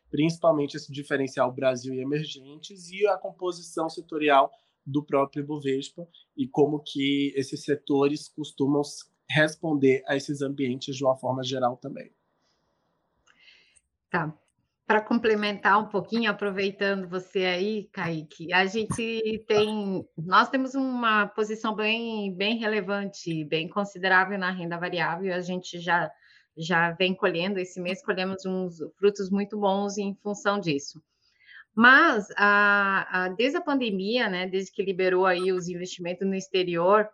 principalmente 0.09 0.75
esse 0.75 0.91
diferencial 0.91 1.51
Brasil 1.51 1.93
e 1.93 1.99
emergentes 1.99 2.89
e 2.89 3.05
a 3.07 3.17
composição 3.17 3.89
setorial 3.89 4.51
do 4.85 5.03
próprio 5.03 5.43
Ibovespa 5.43 6.07
e 6.35 6.47
como 6.47 6.79
que 6.79 7.33
esses 7.35 7.63
setores 7.63 8.29
costumam 8.29 8.81
responder 9.29 10.03
a 10.07 10.15
esses 10.15 10.41
ambientes 10.41 10.95
de 10.95 11.03
uma 11.03 11.17
forma 11.17 11.43
geral 11.43 11.77
também. 11.77 12.11
Tá 14.09 14.33
para 14.87 15.01
complementar 15.01 15.77
um 15.77 15.87
pouquinho, 15.87 16.31
aproveitando 16.31 17.09
você 17.09 17.39
aí, 17.39 17.89
Kaique, 17.91 18.53
a 18.53 18.65
gente 18.65 19.43
tem, 19.45 20.07
nós 20.17 20.49
temos 20.49 20.75
uma 20.75 21.27
posição 21.27 21.75
bem, 21.75 22.33
bem 22.33 22.57
relevante, 22.57 23.43
bem 23.43 23.67
considerável 23.67 24.39
na 24.39 24.49
renda 24.49 24.77
variável, 24.77 25.35
a 25.35 25.41
gente 25.41 25.77
já, 25.77 26.09
já 26.57 26.91
vem 26.91 27.13
colhendo, 27.13 27.59
esse 27.59 27.79
mês 27.79 28.03
colhemos 28.03 28.45
uns 28.45 28.79
frutos 28.97 29.29
muito 29.29 29.57
bons 29.57 29.97
em 29.97 30.15
função 30.15 30.59
disso. 30.59 31.01
Mas, 31.75 32.27
a, 32.35 33.25
a, 33.25 33.29
desde 33.29 33.57
a 33.57 33.61
pandemia, 33.61 34.27
né, 34.27 34.47
desde 34.47 34.71
que 34.71 34.81
liberou 34.81 35.25
aí 35.27 35.51
os 35.51 35.67
investimentos 35.67 36.27
no 36.27 36.33
exterior, 36.33 37.07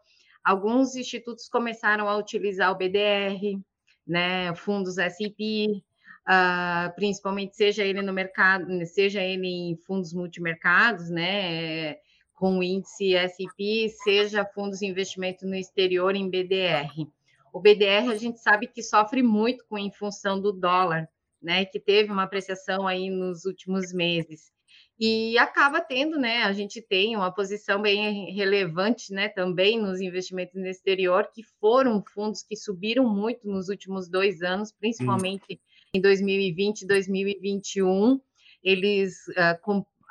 alguns 0.44 0.96
institutos 0.96 1.50
começaram 1.50 2.08
a 2.08 2.18
utilizar 2.18 2.72
o 2.72 2.78
BDR, 2.78 3.60
né, 4.08 4.56
fundos 4.56 4.98
S&P, 4.98 5.84
uh, 6.28 6.96
principalmente 6.96 7.56
seja 7.56 7.84
ele 7.84 8.02
no 8.02 8.14
mercado, 8.14 8.66
seja 8.86 9.22
ele 9.22 9.48
em 9.48 9.76
fundos 9.76 10.14
multimercados, 10.14 11.10
né, 11.10 11.96
com 12.34 12.64
índice 12.64 13.16
S&P, 13.16 13.90
seja 14.04 14.46
fundos 14.46 14.80
de 14.80 14.86
investimento 14.86 15.46
no 15.46 15.56
exterior 15.56 16.16
em 16.16 16.30
BDR. 16.30 17.08
O 17.54 17.62
BDR 17.62 18.10
a 18.12 18.18
gente 18.18 18.40
sabe 18.40 18.68
que 18.68 18.82
sofre 18.82 19.22
muito 19.22 19.64
com 19.70 19.78
em 19.78 19.92
função 19.92 20.42
do 20.42 20.52
dólar, 20.52 21.08
né, 21.42 21.66
que 21.66 21.80
teve 21.80 22.12
uma 22.12 22.24
apreciação 22.24 22.88
aí 22.88 23.10
nos 23.10 23.46
últimos 23.46 23.94
meses. 23.94 24.52
E 25.00 25.38
acaba 25.38 25.82
tendo, 25.82 26.18
né? 26.18 26.44
A 26.44 26.54
gente 26.54 26.82
tem 26.82 27.16
uma 27.16 27.32
posição 27.32 27.82
bem 27.82 28.34
relevante, 28.34 29.12
né? 29.12 29.28
Também 29.28 29.80
nos 29.80 30.00
investimentos 30.00 30.54
no 30.56 30.68
exterior, 30.68 31.30
que 31.34 31.42
foram 31.60 32.02
fundos 32.14 32.44
que 32.44 32.56
subiram 32.56 33.04
muito 33.10 33.48
nos 33.48 33.70
últimos 33.70 34.08
dois 34.08 34.42
anos, 34.42 34.72
principalmente 34.72 35.54
hum 35.54 35.58
em 35.94 36.02
2020 36.02 36.82
e 36.82 36.88
2021, 36.88 38.20
eles 38.64 39.16
uh, 39.30 39.60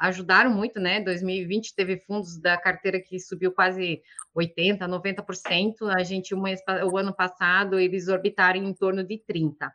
ajudaram 0.02 0.50
muito, 0.50 0.80
né? 0.80 1.00
2020 1.00 1.74
teve 1.76 1.96
fundos 1.98 2.36
da 2.36 2.56
carteira 2.56 3.00
que 3.00 3.20
subiu 3.20 3.52
quase 3.52 4.02
80, 4.34 4.88
90%. 4.88 5.88
A 5.94 6.02
gente, 6.02 6.34
o 6.34 6.96
ano 6.96 7.14
passado, 7.14 7.78
eles 7.78 8.08
orbitaram 8.08 8.58
em 8.58 8.74
torno 8.74 9.04
de 9.04 9.22
30%. 9.26 9.70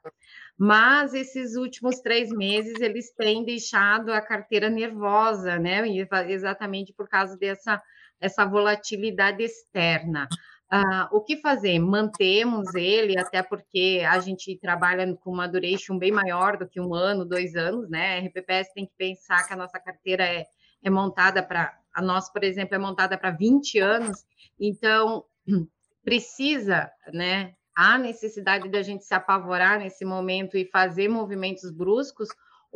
Mas 0.58 1.14
esses 1.14 1.56
últimos 1.56 2.00
três 2.02 2.30
meses, 2.30 2.82
eles 2.82 3.14
têm 3.14 3.46
deixado 3.46 4.12
a 4.12 4.20
carteira 4.20 4.70
nervosa, 4.70 5.58
né? 5.58 5.82
Exatamente 6.28 6.94
por 6.94 7.08
causa 7.08 7.38
dessa 7.38 7.82
essa 8.20 8.44
volatilidade 8.46 9.44
externa. 9.44 10.28
Uh, 10.72 11.16
o 11.16 11.22
que 11.22 11.38
fazer? 11.38 11.80
Mantemos 11.80 12.76
ele, 12.76 13.18
até 13.18 13.42
porque 13.42 14.04
a 14.06 14.20
gente 14.20 14.58
trabalha 14.58 15.16
com 15.16 15.32
uma 15.32 15.48
duration 15.48 15.98
bem 15.98 16.12
maior 16.12 16.58
do 16.58 16.68
que 16.68 16.82
um 16.82 16.94
ano, 16.94 17.24
dois 17.24 17.56
anos, 17.56 17.90
né? 17.90 18.18
A 18.18 18.20
RPPS 18.20 18.74
tem 18.74 18.86
que 18.86 18.92
pensar 18.98 19.48
que 19.48 19.54
a 19.54 19.56
nossa 19.56 19.80
carteira 19.80 20.26
é, 20.26 20.46
é 20.84 20.90
montada 20.90 21.42
para. 21.42 21.74
A 21.94 22.02
nossa, 22.02 22.32
por 22.32 22.44
exemplo, 22.44 22.76
é 22.76 22.78
montada 22.78 23.18
para 23.18 23.32
20 23.32 23.80
anos, 23.80 24.26
então 24.60 25.24
precisa, 26.04 26.92
né? 27.14 27.54
Há 27.74 27.98
necessidade 27.98 28.68
da 28.70 28.82
gente 28.82 29.06
se 29.06 29.14
apavorar 29.14 29.80
nesse 29.80 30.04
momento 30.04 30.58
e 30.58 30.70
fazer 30.70 31.08
movimentos 31.08 31.72
bruscos, 31.72 32.28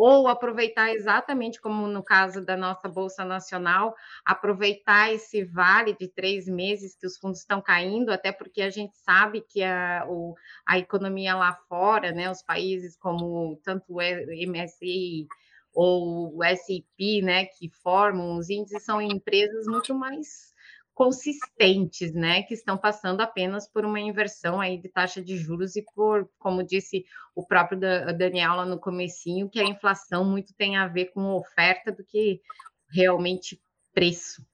ou 0.03 0.27
aproveitar 0.27 0.91
exatamente 0.95 1.61
como 1.61 1.85
no 1.85 2.03
caso 2.03 2.43
da 2.43 2.57
nossa 2.57 2.89
Bolsa 2.89 3.23
Nacional, 3.23 3.93
aproveitar 4.25 5.13
esse 5.13 5.43
vale 5.43 5.93
de 5.93 6.07
três 6.07 6.47
meses 6.47 6.95
que 6.95 7.05
os 7.05 7.19
fundos 7.19 7.41
estão 7.41 7.61
caindo, 7.61 8.09
até 8.09 8.31
porque 8.31 8.63
a 8.63 8.71
gente 8.71 8.97
sabe 8.97 9.41
que 9.41 9.61
a, 9.61 10.03
o, 10.09 10.33
a 10.67 10.79
economia 10.79 11.35
lá 11.35 11.53
fora, 11.69 12.11
né, 12.11 12.31
os 12.31 12.41
países 12.41 12.97
como 12.97 13.59
tanto 13.63 13.85
o 13.89 14.01
MSI 14.01 15.27
ou 15.71 16.35
o 16.35 16.55
SIP, 16.55 17.21
né, 17.21 17.45
que 17.45 17.69
formam 17.83 18.39
os 18.39 18.49
índices, 18.49 18.83
são 18.83 18.99
empresas 18.99 19.67
muito 19.67 19.93
mais 19.93 20.50
consistentes, 20.93 22.13
né, 22.13 22.43
que 22.43 22.53
estão 22.53 22.77
passando 22.77 23.21
apenas 23.21 23.67
por 23.67 23.85
uma 23.85 23.99
inversão 23.99 24.59
aí 24.59 24.77
de 24.77 24.89
taxa 24.89 25.21
de 25.21 25.37
juros 25.37 25.75
e 25.75 25.83
por, 25.95 26.29
como 26.37 26.63
disse 26.63 27.05
o 27.33 27.45
próprio 27.45 27.79
Daniel 27.79 28.55
lá 28.55 28.65
no 28.65 28.79
comecinho, 28.79 29.49
que 29.49 29.59
a 29.59 29.65
inflação 29.65 30.25
muito 30.25 30.53
tem 30.53 30.77
a 30.77 30.87
ver 30.87 31.05
com 31.07 31.33
oferta 31.33 31.91
do 31.91 32.03
que 32.03 32.41
realmente 32.89 33.61
preço. 33.93 34.45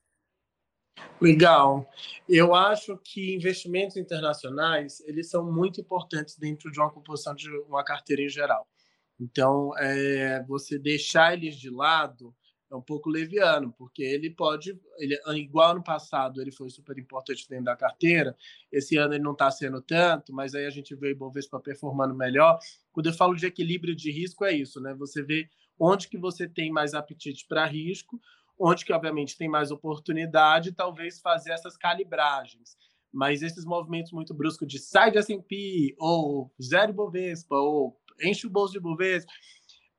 Legal. 1.20 1.88
Eu 2.28 2.54
acho 2.54 2.96
que 2.98 3.34
investimentos 3.34 3.96
internacionais 3.96 5.00
eles 5.00 5.28
são 5.28 5.44
muito 5.44 5.80
importantes 5.80 6.36
dentro 6.36 6.70
de 6.70 6.78
uma 6.78 6.90
composição 6.90 7.34
de 7.34 7.50
uma 7.68 7.84
carteira 7.84 8.22
em 8.22 8.28
geral. 8.28 8.68
Então, 9.20 9.76
é, 9.78 10.42
você 10.44 10.78
deixar 10.78 11.34
eles 11.34 11.56
de 11.56 11.70
lado 11.70 12.34
é 12.70 12.76
um 12.76 12.82
pouco 12.82 13.08
leviano, 13.08 13.72
porque 13.78 14.02
ele 14.02 14.30
pode, 14.30 14.78
ele, 14.98 15.18
igual 15.36 15.72
ano 15.72 15.82
passado, 15.82 16.40
ele 16.40 16.52
foi 16.52 16.68
super 16.68 16.98
importante 16.98 17.48
dentro 17.48 17.64
da 17.64 17.76
carteira, 17.76 18.36
esse 18.70 18.96
ano 18.96 19.14
ele 19.14 19.22
não 19.22 19.32
está 19.32 19.50
sendo 19.50 19.80
tanto, 19.80 20.32
mas 20.34 20.54
aí 20.54 20.66
a 20.66 20.70
gente 20.70 20.94
vê 20.94 21.08
o 21.08 21.10
Ibovespa 21.12 21.58
performando 21.58 22.14
melhor. 22.14 22.58
Quando 22.92 23.06
eu 23.06 23.12
falo 23.14 23.34
de 23.34 23.46
equilíbrio 23.46 23.96
de 23.96 24.10
risco, 24.10 24.44
é 24.44 24.52
isso, 24.52 24.80
né? 24.80 24.94
Você 24.94 25.22
vê 25.22 25.48
onde 25.78 26.08
que 26.08 26.18
você 26.18 26.48
tem 26.48 26.70
mais 26.70 26.92
apetite 26.92 27.46
para 27.48 27.64
risco, 27.64 28.20
onde 28.58 28.84
que, 28.84 28.92
obviamente, 28.92 29.38
tem 29.38 29.48
mais 29.48 29.70
oportunidade, 29.70 30.72
talvez 30.72 31.20
fazer 31.20 31.52
essas 31.52 31.76
calibragens. 31.76 32.76
Mas 33.12 33.40
esses 33.40 33.64
movimentos 33.64 34.12
muito 34.12 34.34
bruscos 34.34 34.68
de 34.68 34.78
sai 34.78 35.10
de 35.10 35.18
S&P, 35.18 35.94
ou 35.98 36.52
zero 36.60 36.90
Ibovespa, 36.90 37.56
ou 37.56 37.96
enche 38.22 38.46
o 38.46 38.50
bolso 38.50 38.72
de 38.72 38.78
Ibovespa, 38.78 39.32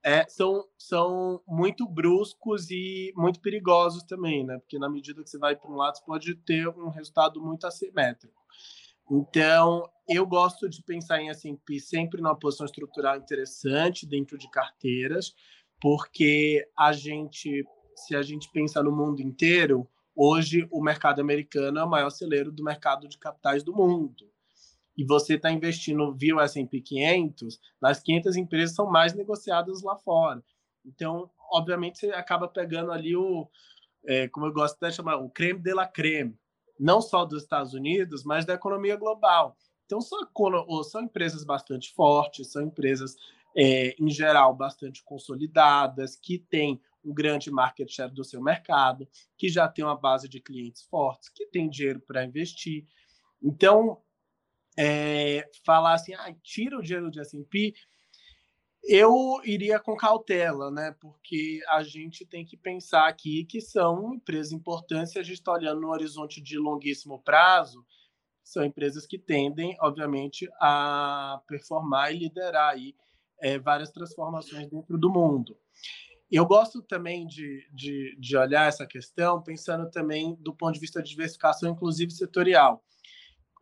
é, 0.03 0.25
são, 0.27 0.65
são 0.77 1.41
muito 1.47 1.87
bruscos 1.87 2.69
e 2.71 3.13
muito 3.15 3.39
perigosos 3.41 4.03
também, 4.03 4.45
né? 4.45 4.57
Porque 4.59 4.79
na 4.79 4.89
medida 4.89 5.23
que 5.23 5.29
você 5.29 5.37
vai 5.37 5.55
para 5.55 5.69
um 5.69 5.75
lado, 5.75 5.97
você 5.97 6.03
pode 6.05 6.35
ter 6.35 6.67
um 6.69 6.89
resultado 6.89 7.41
muito 7.41 7.67
assimétrico. 7.67 8.39
Então, 9.11 9.89
eu 10.07 10.25
gosto 10.25 10.69
de 10.69 10.83
pensar 10.83 11.21
em 11.21 11.29
S&P 11.29 11.79
sempre 11.79 12.21
numa 12.21 12.37
posição 12.37 12.65
estrutural 12.65 13.17
interessante 13.17 14.05
dentro 14.05 14.37
de 14.37 14.49
carteiras, 14.49 15.33
porque 15.81 16.65
a 16.77 16.93
gente, 16.93 17.65
se 17.95 18.15
a 18.15 18.21
gente 18.21 18.49
pensa 18.51 18.83
no 18.83 18.91
mundo 18.91 19.21
inteiro, 19.21 19.87
hoje 20.15 20.67
o 20.71 20.81
mercado 20.81 21.19
americano 21.19 21.79
é 21.79 21.83
o 21.83 21.89
maior 21.89 22.09
celeiro 22.11 22.51
do 22.51 22.63
mercado 22.63 23.07
de 23.07 23.17
capitais 23.17 23.63
do 23.63 23.75
mundo 23.75 24.29
e 24.99 25.05
você 25.05 25.35
está 25.35 25.49
investindo 25.49 26.13
via 26.13 26.35
S&P 26.41 26.81
500, 26.81 27.57
nas 27.81 28.01
500 28.01 28.35
empresas 28.35 28.75
são 28.75 28.85
mais 28.85 29.13
negociadas 29.13 29.81
lá 29.81 29.95
fora. 29.95 30.43
Então, 30.85 31.31
obviamente, 31.53 31.99
você 31.99 32.07
acaba 32.07 32.49
pegando 32.49 32.91
ali 32.91 33.15
o, 33.15 33.49
é, 34.05 34.27
como 34.27 34.47
eu 34.47 34.51
gosto 34.51 34.77
de 34.77 34.91
chamar, 34.91 35.15
o 35.15 35.29
creme 35.29 35.61
de 35.61 35.73
la 35.73 35.87
creme, 35.87 36.37
não 36.77 37.01
só 37.01 37.23
dos 37.23 37.43
Estados 37.43 37.73
Unidos, 37.73 38.25
mas 38.25 38.43
da 38.43 38.55
economia 38.55 38.97
global. 38.97 39.55
Então, 39.85 40.01
são, 40.01 40.19
são 40.83 41.03
empresas 41.03 41.45
bastante 41.45 41.93
fortes, 41.93 42.51
são 42.51 42.63
empresas, 42.63 43.15
é, 43.55 43.95
em 43.97 44.09
geral, 44.09 44.53
bastante 44.53 45.01
consolidadas, 45.05 46.17
que 46.17 46.39
têm 46.39 46.77
um 47.05 47.13
grande 47.13 47.49
market 47.49 47.89
share 47.89 48.13
do 48.13 48.25
seu 48.25 48.43
mercado, 48.43 49.07
que 49.37 49.47
já 49.47 49.65
tem 49.65 49.85
uma 49.85 49.95
base 49.95 50.27
de 50.27 50.41
clientes 50.41 50.83
fortes, 50.83 51.29
que 51.29 51.45
tem 51.45 51.69
dinheiro 51.69 52.01
para 52.01 52.25
investir. 52.25 52.85
Então, 53.41 54.01
é, 54.82 55.45
falar 55.65 55.95
assim, 55.95 56.13
ah, 56.13 56.34
tira 56.41 56.80
o 56.80 56.82
dinheiro 56.82 57.11
de 57.11 57.19
S&P, 57.19 57.73
eu 58.82 59.41
iria 59.43 59.77
com 59.77 59.93
cautela, 59.93 60.71
né? 60.71 60.95
Porque 61.01 61.59
a 61.67 61.84
gente 61.84 62.25
tem 62.25 62.45
que 62.45 62.55
pensar 62.55 63.09
aqui 63.09 63.43
que 63.43 63.59
são 63.59 64.13
empresas 64.13 64.53
importantes, 64.53 65.17
a 65.17 65.21
gente 65.21 65.39
está 65.39 65.51
olhando 65.51 65.82
no 65.82 65.89
horizonte 65.89 66.41
de 66.41 66.57
longuíssimo 66.57 67.21
prazo, 67.21 67.86
são 68.41 68.63
empresas 68.63 69.05
que 69.05 69.19
tendem, 69.19 69.75
obviamente, 69.82 70.49
a 70.61 71.41
performar 71.45 72.13
e 72.13 72.19
liderar 72.19 72.71
aí 72.73 72.95
é, 73.41 73.59
várias 73.59 73.91
transformações 73.91 74.69
dentro 74.69 74.97
do 74.97 75.09
mundo. 75.09 75.57
Eu 76.32 76.45
gosto 76.45 76.82
também 76.82 77.27
de, 77.27 77.67
de, 77.73 78.15
de 78.17 78.38
olhar 78.38 78.69
essa 78.69 78.88
questão 78.88 79.43
pensando 79.43 79.91
também 79.91 80.36
do 80.39 80.55
ponto 80.55 80.75
de 80.75 80.80
vista 80.80 81.03
de 81.03 81.09
diversificação, 81.09 81.69
inclusive 81.71 82.11
setorial 82.11 82.82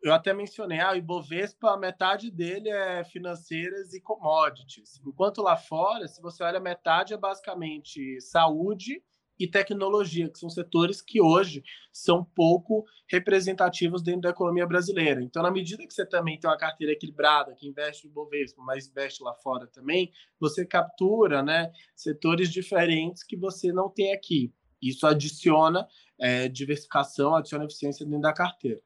eu 0.02 0.12
até 0.12 0.32
mencionei, 0.32 0.80
ah, 0.80 0.92
o 0.92 0.96
Ibovespa, 0.96 1.76
metade 1.76 2.30
dele 2.30 2.68
é 2.68 3.04
financeiras 3.04 3.92
e 3.92 4.00
commodities. 4.00 5.00
Enquanto 5.04 5.42
lá 5.42 5.56
fora, 5.56 6.06
se 6.06 6.22
você 6.22 6.42
olha, 6.42 6.60
metade 6.60 7.14
é 7.14 7.16
basicamente 7.16 8.20
saúde 8.20 9.02
e 9.38 9.46
tecnologia, 9.46 10.28
que 10.28 10.38
são 10.38 10.50
setores 10.50 11.00
que 11.00 11.20
hoje 11.20 11.62
são 11.92 12.24
pouco 12.24 12.84
representativos 13.08 14.02
dentro 14.02 14.22
da 14.22 14.30
economia 14.30 14.66
brasileira. 14.66 15.22
Então, 15.22 15.42
na 15.42 15.50
medida 15.50 15.86
que 15.86 15.94
você 15.94 16.04
também 16.04 16.38
tem 16.38 16.50
uma 16.50 16.56
carteira 16.56 16.92
equilibrada, 16.92 17.54
que 17.54 17.68
investe 17.68 18.06
no 18.06 18.10
Ibovespa, 18.10 18.62
mas 18.62 18.88
investe 18.88 19.22
lá 19.22 19.34
fora 19.34 19.66
também, 19.66 20.10
você 20.40 20.66
captura 20.66 21.42
né, 21.42 21.70
setores 21.94 22.50
diferentes 22.50 23.22
que 23.22 23.36
você 23.36 23.72
não 23.72 23.88
tem 23.88 24.12
aqui. 24.12 24.52
Isso 24.82 25.06
adiciona 25.06 25.86
é, 26.20 26.48
diversificação, 26.48 27.34
adiciona 27.34 27.64
eficiência 27.64 28.04
dentro 28.04 28.22
da 28.22 28.32
carteira. 28.32 28.80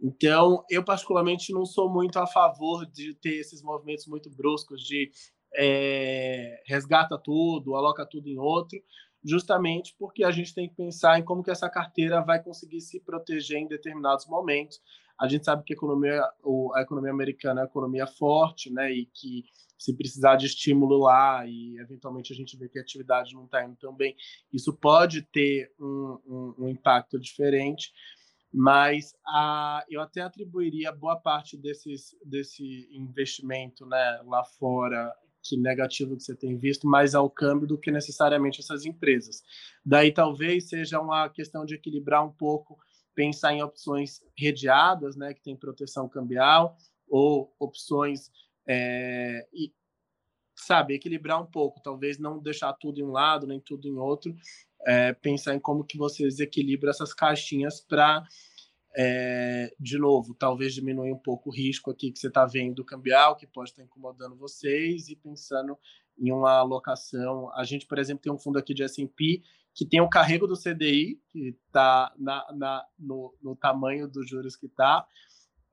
Então, 0.00 0.64
eu 0.70 0.84
particularmente 0.84 1.52
não 1.52 1.64
sou 1.64 1.90
muito 1.90 2.18
a 2.18 2.26
favor 2.26 2.84
de 2.86 3.14
ter 3.14 3.36
esses 3.36 3.62
movimentos 3.62 4.06
muito 4.06 4.30
bruscos 4.30 4.82
de 4.82 5.10
é, 5.56 6.62
resgata 6.66 7.18
tudo, 7.18 7.74
aloca 7.74 8.04
tudo 8.04 8.28
em 8.28 8.38
outro, 8.38 8.78
justamente 9.24 9.94
porque 9.98 10.24
a 10.24 10.30
gente 10.30 10.54
tem 10.54 10.68
que 10.68 10.74
pensar 10.74 11.18
em 11.18 11.24
como 11.24 11.42
que 11.42 11.50
essa 11.50 11.70
carteira 11.70 12.20
vai 12.20 12.42
conseguir 12.42 12.80
se 12.80 13.00
proteger 13.00 13.58
em 13.58 13.68
determinados 13.68 14.26
momentos. 14.26 14.80
A 15.18 15.28
gente 15.28 15.44
sabe 15.44 15.62
que 15.64 15.72
a 15.72 15.76
economia, 15.76 16.20
a 16.74 16.82
economia 16.82 17.12
americana 17.12 17.60
é 17.60 17.64
uma 17.64 17.68
economia 17.68 18.06
forte, 18.06 18.70
né, 18.70 18.92
e 18.92 19.06
que 19.06 19.44
se 19.78 19.94
precisar 19.96 20.36
de 20.36 20.46
estímulo 20.46 20.98
lá 20.98 21.46
e 21.46 21.76
eventualmente 21.78 22.32
a 22.32 22.36
gente 22.36 22.56
vê 22.56 22.68
que 22.68 22.78
a 22.78 22.82
atividade 22.82 23.34
não 23.34 23.44
está 23.44 23.64
indo 23.64 23.76
tão 23.76 23.94
bem, 23.94 24.16
isso 24.52 24.72
pode 24.72 25.22
ter 25.22 25.72
um, 25.78 26.18
um, 26.26 26.54
um 26.64 26.68
impacto 26.68 27.18
diferente 27.18 27.92
mas 28.56 29.12
a, 29.26 29.84
eu 29.90 30.00
até 30.00 30.20
atribuiria 30.20 30.92
boa 30.92 31.16
parte 31.16 31.56
desses, 31.56 32.16
desse 32.24 32.88
investimento 32.92 33.84
né, 33.84 34.22
lá 34.24 34.44
fora 34.44 35.12
que 35.42 35.56
negativo 35.56 36.16
que 36.16 36.22
você 36.22 36.36
tem 36.36 36.56
visto 36.56 36.86
mais 36.86 37.16
ao 37.16 37.28
câmbio 37.28 37.66
do 37.66 37.76
que 37.76 37.90
necessariamente 37.90 38.60
essas 38.60 38.86
empresas. 38.86 39.42
Daí 39.84 40.12
talvez 40.12 40.68
seja 40.68 41.00
uma 41.00 41.28
questão 41.28 41.66
de 41.66 41.74
equilibrar 41.74 42.24
um 42.24 42.30
pouco, 42.30 42.78
pensar 43.12 43.52
em 43.52 43.62
opções 43.62 44.22
redeadas, 44.38 45.16
né, 45.16 45.34
que 45.34 45.42
tem 45.42 45.56
proteção 45.56 46.08
cambial, 46.08 46.78
ou 47.08 47.52
opções 47.58 48.30
é, 48.66 49.46
e, 49.52 49.72
sabe, 50.54 50.94
equilibrar 50.94 51.40
um 51.40 51.46
pouco, 51.46 51.82
talvez 51.82 52.18
não 52.18 52.38
deixar 52.38 52.72
tudo 52.74 53.00
em 53.00 53.04
um 53.04 53.10
lado, 53.10 53.46
nem 53.46 53.60
tudo 53.60 53.88
em 53.88 53.96
outro, 53.96 54.34
é, 54.86 55.12
pensar 55.12 55.54
em 55.54 55.60
como 55.60 55.84
que 55.84 55.98
você 55.98 56.24
desequilibra 56.24 56.90
essas 56.90 57.12
caixinhas 57.12 57.80
para, 57.80 58.22
é, 58.96 59.74
de 59.78 59.98
novo, 59.98 60.34
talvez 60.34 60.74
diminuir 60.74 61.12
um 61.12 61.18
pouco 61.18 61.50
o 61.50 61.52
risco 61.52 61.90
aqui 61.90 62.12
que 62.12 62.18
você 62.18 62.28
está 62.28 62.44
vendo 62.44 62.84
cambial, 62.84 63.36
que 63.36 63.46
pode 63.46 63.70
estar 63.70 63.82
incomodando 63.82 64.36
vocês, 64.36 65.08
e 65.08 65.16
pensando 65.16 65.78
em 66.18 66.30
uma 66.30 66.52
alocação. 66.58 67.50
A 67.54 67.64
gente, 67.64 67.86
por 67.86 67.98
exemplo, 67.98 68.22
tem 68.22 68.32
um 68.32 68.38
fundo 68.38 68.58
aqui 68.58 68.72
de 68.72 68.82
S&P 68.82 69.42
que 69.74 69.84
tem 69.84 70.00
o 70.00 70.08
carrego 70.08 70.46
do 70.46 70.56
CDI, 70.56 71.20
que 71.32 71.56
está 71.66 72.14
na, 72.16 72.46
na, 72.52 72.86
no, 72.96 73.34
no, 73.42 73.56
tamanho 73.56 74.06
dos 74.06 74.28
juros 74.28 74.54
que 74.54 74.66
está, 74.66 75.04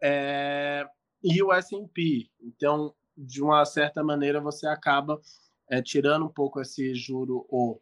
é, 0.01 0.87
e 1.23 1.41
o 1.41 1.51
S&P. 1.53 2.29
Então, 2.41 2.93
de 3.17 3.41
uma 3.41 3.63
certa 3.65 4.03
maneira, 4.03 4.41
você 4.41 4.67
acaba 4.67 5.19
é, 5.69 5.81
tirando 5.81 6.25
um 6.25 6.29
pouco 6.29 6.59
esse 6.59 6.93
juro 6.95 7.45
ou 7.49 7.81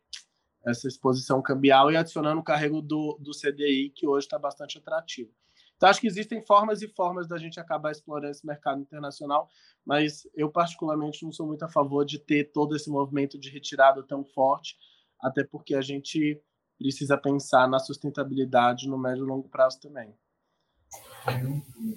essa 0.66 0.88
exposição 0.88 1.42
cambial 1.42 1.92
e 1.92 1.98
adicionando 1.98 2.42
o 2.42 2.44
carrego 2.44 2.82
do, 2.82 3.18
do 3.20 3.32
CDI, 3.32 3.92
que 3.96 4.08
hoje 4.08 4.26
está 4.26 4.38
bastante 4.38 4.78
atrativo. 4.78 5.32
Então, 5.76 5.88
acho 5.88 6.02
que 6.02 6.08
existem 6.08 6.46
formas 6.46 6.82
e 6.82 6.90
formas 6.90 7.26
da 7.26 7.38
gente 7.38 7.58
acabar 7.58 7.92
explorando 7.92 8.32
esse 8.32 8.46
mercado 8.46 8.82
internacional, 8.82 9.48
mas 9.86 10.28
eu, 10.36 10.52
particularmente, 10.52 11.24
não 11.24 11.32
sou 11.32 11.48
muito 11.48 11.64
a 11.64 11.70
favor 11.70 12.04
de 12.04 12.20
ter 12.20 12.52
todo 12.52 12.76
esse 12.76 12.90
movimento 12.90 13.40
de 13.40 13.50
retirada 13.50 14.04
tão 14.04 14.26
forte, 14.26 14.78
até 15.22 15.42
porque 15.42 15.74
a 15.74 15.82
gente 15.82 16.42
precisa 16.78 17.18
pensar 17.18 17.68
na 17.68 17.80
sustentabilidade 17.80 18.90
no 18.90 18.98
médio 18.98 19.24
e 19.24 19.28
longo 19.28 19.48
prazo 19.48 19.80
também. 19.80 20.14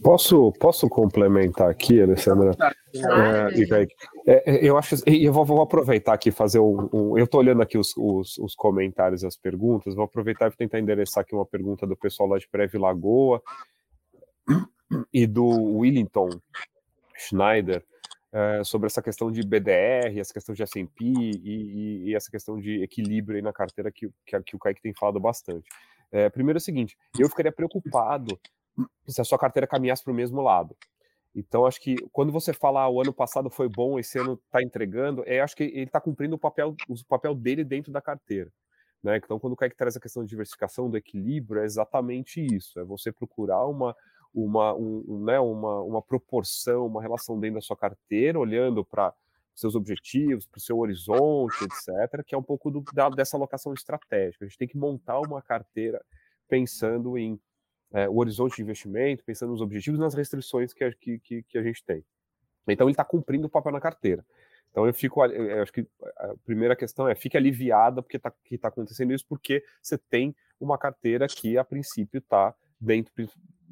Posso, 0.02 0.52
posso 0.52 0.88
complementar 0.88 1.70
aqui, 1.70 2.00
Alessandra? 2.00 2.56
É, 2.94 3.82
é, 4.26 4.56
é, 4.56 4.68
eu 4.68 4.76
acho, 4.76 4.96
eu 5.06 5.32
vou, 5.32 5.44
vou, 5.44 5.62
aproveitar 5.62 6.12
aqui 6.12 6.30
fazer 6.30 6.58
um, 6.58 6.88
um 6.92 7.18
eu 7.18 7.24
estou 7.24 7.40
olhando 7.40 7.62
aqui 7.62 7.78
os, 7.78 7.96
os, 7.96 8.36
os, 8.38 8.54
comentários, 8.54 9.24
as 9.24 9.36
perguntas, 9.36 9.94
vou 9.94 10.04
aproveitar 10.04 10.50
e 10.50 10.56
tentar 10.56 10.78
endereçar 10.78 11.22
aqui 11.22 11.34
uma 11.34 11.46
pergunta 11.46 11.86
do 11.86 11.96
pessoal 11.96 12.28
lá 12.28 12.38
de 12.38 12.48
Preve 12.48 12.78
Lagoa 12.78 13.42
e 15.12 15.26
do 15.26 15.46
Willington 15.46 16.28
Schneider 17.16 17.82
é, 18.32 18.64
sobre 18.64 18.86
essa 18.86 19.02
questão 19.02 19.30
de 19.30 19.42
BDR, 19.42 20.18
essa 20.18 20.32
questão 20.32 20.54
de 20.54 20.62
S&P 20.62 21.04
e, 21.04 21.30
e, 21.44 22.08
e, 22.08 22.14
essa 22.14 22.30
questão 22.30 22.58
de 22.58 22.82
equilíbrio 22.82 23.36
aí 23.36 23.42
na 23.42 23.52
carteira 23.52 23.92
que, 23.92 24.10
que, 24.26 24.40
que 24.42 24.56
o 24.56 24.58
Kaique 24.58 24.82
tem 24.82 24.94
falado 24.94 25.20
bastante. 25.20 25.68
É, 26.10 26.28
primeiro 26.28 26.58
é 26.58 26.60
o 26.60 26.62
seguinte, 26.62 26.96
eu 27.18 27.28
ficaria 27.28 27.52
preocupado 27.52 28.38
se 29.06 29.20
a 29.20 29.24
sua 29.24 29.38
carteira 29.38 29.66
caminhasse 29.66 30.02
para 30.02 30.12
o 30.12 30.16
mesmo 30.16 30.40
lado. 30.40 30.76
Então, 31.34 31.64
acho 31.64 31.80
que 31.80 31.96
quando 32.12 32.30
você 32.30 32.52
fala 32.52 32.82
ah, 32.82 32.88
o 32.88 33.00
ano 33.00 33.12
passado 33.12 33.48
foi 33.48 33.68
bom, 33.68 33.98
esse 33.98 34.18
ano 34.18 34.34
está 34.34 34.62
entregando, 34.62 35.22
é, 35.26 35.40
acho 35.40 35.56
que 35.56 35.64
ele 35.64 35.84
está 35.84 36.00
cumprindo 36.00 36.36
o 36.36 36.38
papel, 36.38 36.76
o 36.88 36.94
papel 37.08 37.34
dele 37.34 37.64
dentro 37.64 37.90
da 37.90 38.02
carteira. 38.02 38.50
Né? 39.02 39.16
Então, 39.16 39.38
quando 39.38 39.54
o 39.54 39.56
Kaique 39.56 39.76
traz 39.76 39.96
a 39.96 40.00
questão 40.00 40.22
de 40.22 40.28
diversificação, 40.28 40.90
do 40.90 40.96
equilíbrio, 40.96 41.62
é 41.62 41.64
exatamente 41.64 42.40
isso: 42.40 42.78
é 42.78 42.84
você 42.84 43.10
procurar 43.10 43.66
uma, 43.66 43.96
uma, 44.32 44.74
um, 44.74 45.24
né, 45.24 45.40
uma, 45.40 45.82
uma 45.82 46.02
proporção, 46.02 46.86
uma 46.86 47.02
relação 47.02 47.38
dentro 47.40 47.56
da 47.56 47.60
sua 47.62 47.76
carteira, 47.76 48.38
olhando 48.38 48.84
para 48.84 49.12
seus 49.54 49.74
objetivos, 49.74 50.46
para 50.46 50.58
o 50.58 50.62
seu 50.62 50.78
horizonte, 50.78 51.64
etc., 51.64 52.24
que 52.24 52.34
é 52.34 52.38
um 52.38 52.42
pouco 52.42 52.70
do, 52.70 52.82
da, 52.94 53.08
dessa 53.08 53.36
alocação 53.36 53.72
estratégica. 53.74 54.44
A 54.44 54.48
gente 54.48 54.58
tem 54.58 54.68
que 54.68 54.78
montar 54.78 55.18
uma 55.20 55.42
carteira 55.42 56.02
pensando 56.48 57.18
em 57.18 57.40
é, 57.92 58.08
o 58.08 58.16
horizonte 58.16 58.56
de 58.56 58.62
investimento, 58.62 59.24
pensando 59.24 59.50
nos 59.50 59.60
objetivos 59.60 59.98
e 59.98 60.02
nas 60.02 60.14
restrições 60.14 60.72
que 60.72 60.84
a, 60.84 60.92
que, 60.92 61.18
que 61.42 61.58
a 61.58 61.62
gente 61.62 61.84
tem. 61.84 62.04
Então 62.68 62.86
ele 62.86 62.92
está 62.92 63.04
cumprindo 63.04 63.46
o 63.46 63.50
papel 63.50 63.72
na 63.72 63.80
carteira. 63.80 64.24
Então 64.70 64.86
eu 64.86 64.94
fico, 64.94 65.24
eu 65.24 65.62
acho 65.62 65.72
que 65.72 65.86
a 66.16 66.34
primeira 66.44 66.74
questão 66.74 67.06
é 67.06 67.14
fique 67.14 67.36
aliviada 67.36 68.02
porque 68.02 68.16
está 68.16 68.32
tá 68.60 68.68
acontecendo 68.68 69.12
isso, 69.12 69.26
porque 69.28 69.62
você 69.82 69.98
tem 69.98 70.34
uma 70.58 70.78
carteira 70.78 71.26
que 71.26 71.58
a 71.58 71.64
princípio 71.64 72.18
está 72.18 72.54
dentro, 72.80 73.12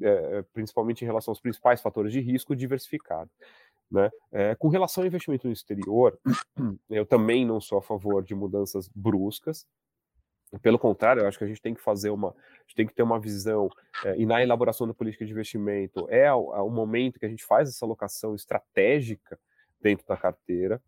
é, 0.01 0.43
principalmente 0.53 1.01
em 1.01 1.05
relação 1.05 1.31
aos 1.31 1.41
principais 1.41 1.81
fatores 1.81 2.13
de 2.13 2.19
risco, 2.19 2.55
diversificado. 2.55 3.29
Né? 3.89 4.09
É, 4.31 4.55
com 4.55 4.69
relação 4.69 5.03
ao 5.03 5.07
investimento 5.07 5.47
no 5.47 5.53
exterior, 5.53 6.17
eu 6.89 7.05
também 7.05 7.45
não 7.45 7.59
sou 7.59 7.79
a 7.79 7.81
favor 7.81 8.23
de 8.23 8.35
mudanças 8.35 8.87
bruscas. 8.87 9.65
Pelo 10.59 10.77
contrário, 10.77 11.21
eu 11.21 11.27
acho 11.27 11.37
que 11.37 11.43
a 11.43 11.47
gente 11.47 11.61
tem 11.61 11.73
que 11.73 11.81
fazer 11.81 12.09
uma, 12.09 12.29
a 12.29 12.61
gente 12.63 12.75
tem 12.75 12.85
que 12.85 12.93
ter 12.93 13.03
uma 13.03 13.19
visão, 13.19 13.69
é, 14.03 14.17
e 14.17 14.25
na 14.25 14.43
elaboração 14.43 14.85
da 14.85 14.93
política 14.93 15.25
de 15.25 15.31
investimento 15.31 16.07
é 16.09 16.31
o, 16.33 16.69
momento 16.69 17.19
que 17.19 17.25
a 17.25 17.29
gente 17.29 17.45
faz 17.45 17.69
essa 17.69 17.85
alocação 17.85 18.35
estratégica 18.35 19.39
dentro 19.79 20.05
da 20.05 20.17
carteira, 20.17 20.81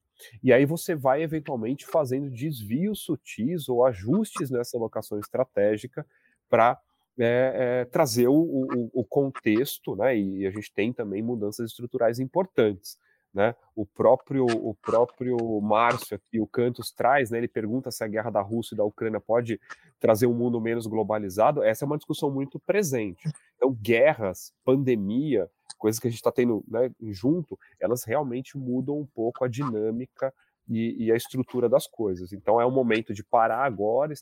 e 0.44 0.52
aí 0.52 0.66
você 0.66 0.96
vai 0.96 1.24
eventualmente 1.24 1.86
fazendo 1.86 2.30
desvios 2.30 3.02
sutis 3.04 3.70
ou 3.70 3.86
ajustes 3.86 4.52
nessa 4.52 4.78
alocação 4.78 5.18
estratégica 5.18 6.06
para 6.50 6.80
é, 7.20 7.82
é, 7.82 7.86
trazer 7.86 8.28
o, 8.28 8.34
o, 8.34 8.92
o, 8.94 9.06
contexto, 9.06 9.96
né? 9.96 10.18
E 10.18 10.48
a 10.48 10.52
gente 10.52 10.72
tem 10.74 10.92
também 10.92 11.22
mudanças 11.22 11.70
estruturais 11.70 12.20
importantes. 12.20 12.98
Né? 13.34 13.56
O 13.76 13.84
próprio 13.84 14.46
o 14.46 14.76
próprio 14.76 15.38
Márcio 15.60 16.16
aqui, 16.16 16.40
o 16.40 16.46
Cantos 16.46 16.92
traz, 16.92 17.32
né? 17.32 17.40
Ele 17.40 17.48
pergunta 17.48 17.90
se 17.90 18.04
a 18.04 18.08
guerra 18.08 18.30
da 18.30 18.42
Rússia 18.42 18.76
e 18.76 18.78
da 18.78 18.84
Ucrânia 18.84 19.20
pode 19.20 19.60
trazer 20.00 20.28
um 20.28 20.34
mundo 20.34 20.62
menos 20.62 20.86
globalizado. 20.86 21.64
Essa 21.64 21.84
é 21.84 21.88
uma 21.88 21.98
discussão 21.98 22.30
muito 22.30 22.60
presente. 22.60 23.28
Então, 23.56 23.74
guerras, 23.74 24.54
pandemia, 24.64 25.50
coisas 25.80 26.00
que 26.00 26.08
a 26.08 26.12
gente 26.12 26.20
está 26.20 26.32
tendo 26.32 26.64
né, 26.68 26.92
junto, 27.10 27.58
elas 27.80 28.04
realmente 28.04 28.58
mudam 28.58 29.00
um 29.00 29.06
pouco 29.06 29.44
a 29.44 29.48
dinâmica 29.48 30.32
e, 30.70 31.06
e, 31.06 31.12
a 31.12 31.16
estrutura 31.16 31.68
das 31.68 31.88
coisas. 31.88 32.32
Então, 32.32 32.62
é 32.62 32.66
o 32.66 32.72
momento 32.72 33.14
de 33.14 33.24
parar 33.24 33.66
agora, 33.66 34.14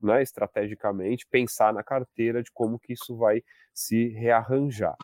né, 0.00 0.22
estrategicamente, 0.22 1.26
pensar 1.26 1.74
na 1.74 1.82
carteira 1.82 2.42
de 2.42 2.50
como 2.52 2.78
que 2.78 2.92
isso 2.92 3.16
vai 3.16 3.42
se 3.74 4.08
rearranjar. 4.08 4.96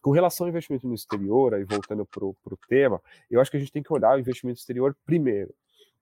Com 0.00 0.10
relação 0.10 0.46
ao 0.46 0.48
investimento 0.48 0.88
no 0.88 0.94
exterior, 0.94 1.54
aí 1.54 1.64
voltando 1.64 2.06
para 2.06 2.24
o 2.24 2.58
tema, 2.68 3.00
eu 3.30 3.40
acho 3.40 3.50
que 3.50 3.56
a 3.56 3.60
gente 3.60 3.72
tem 3.72 3.82
que 3.82 3.92
olhar 3.92 4.16
o 4.16 4.20
investimento 4.20 4.58
exterior 4.58 4.96
primeiro. 5.04 5.54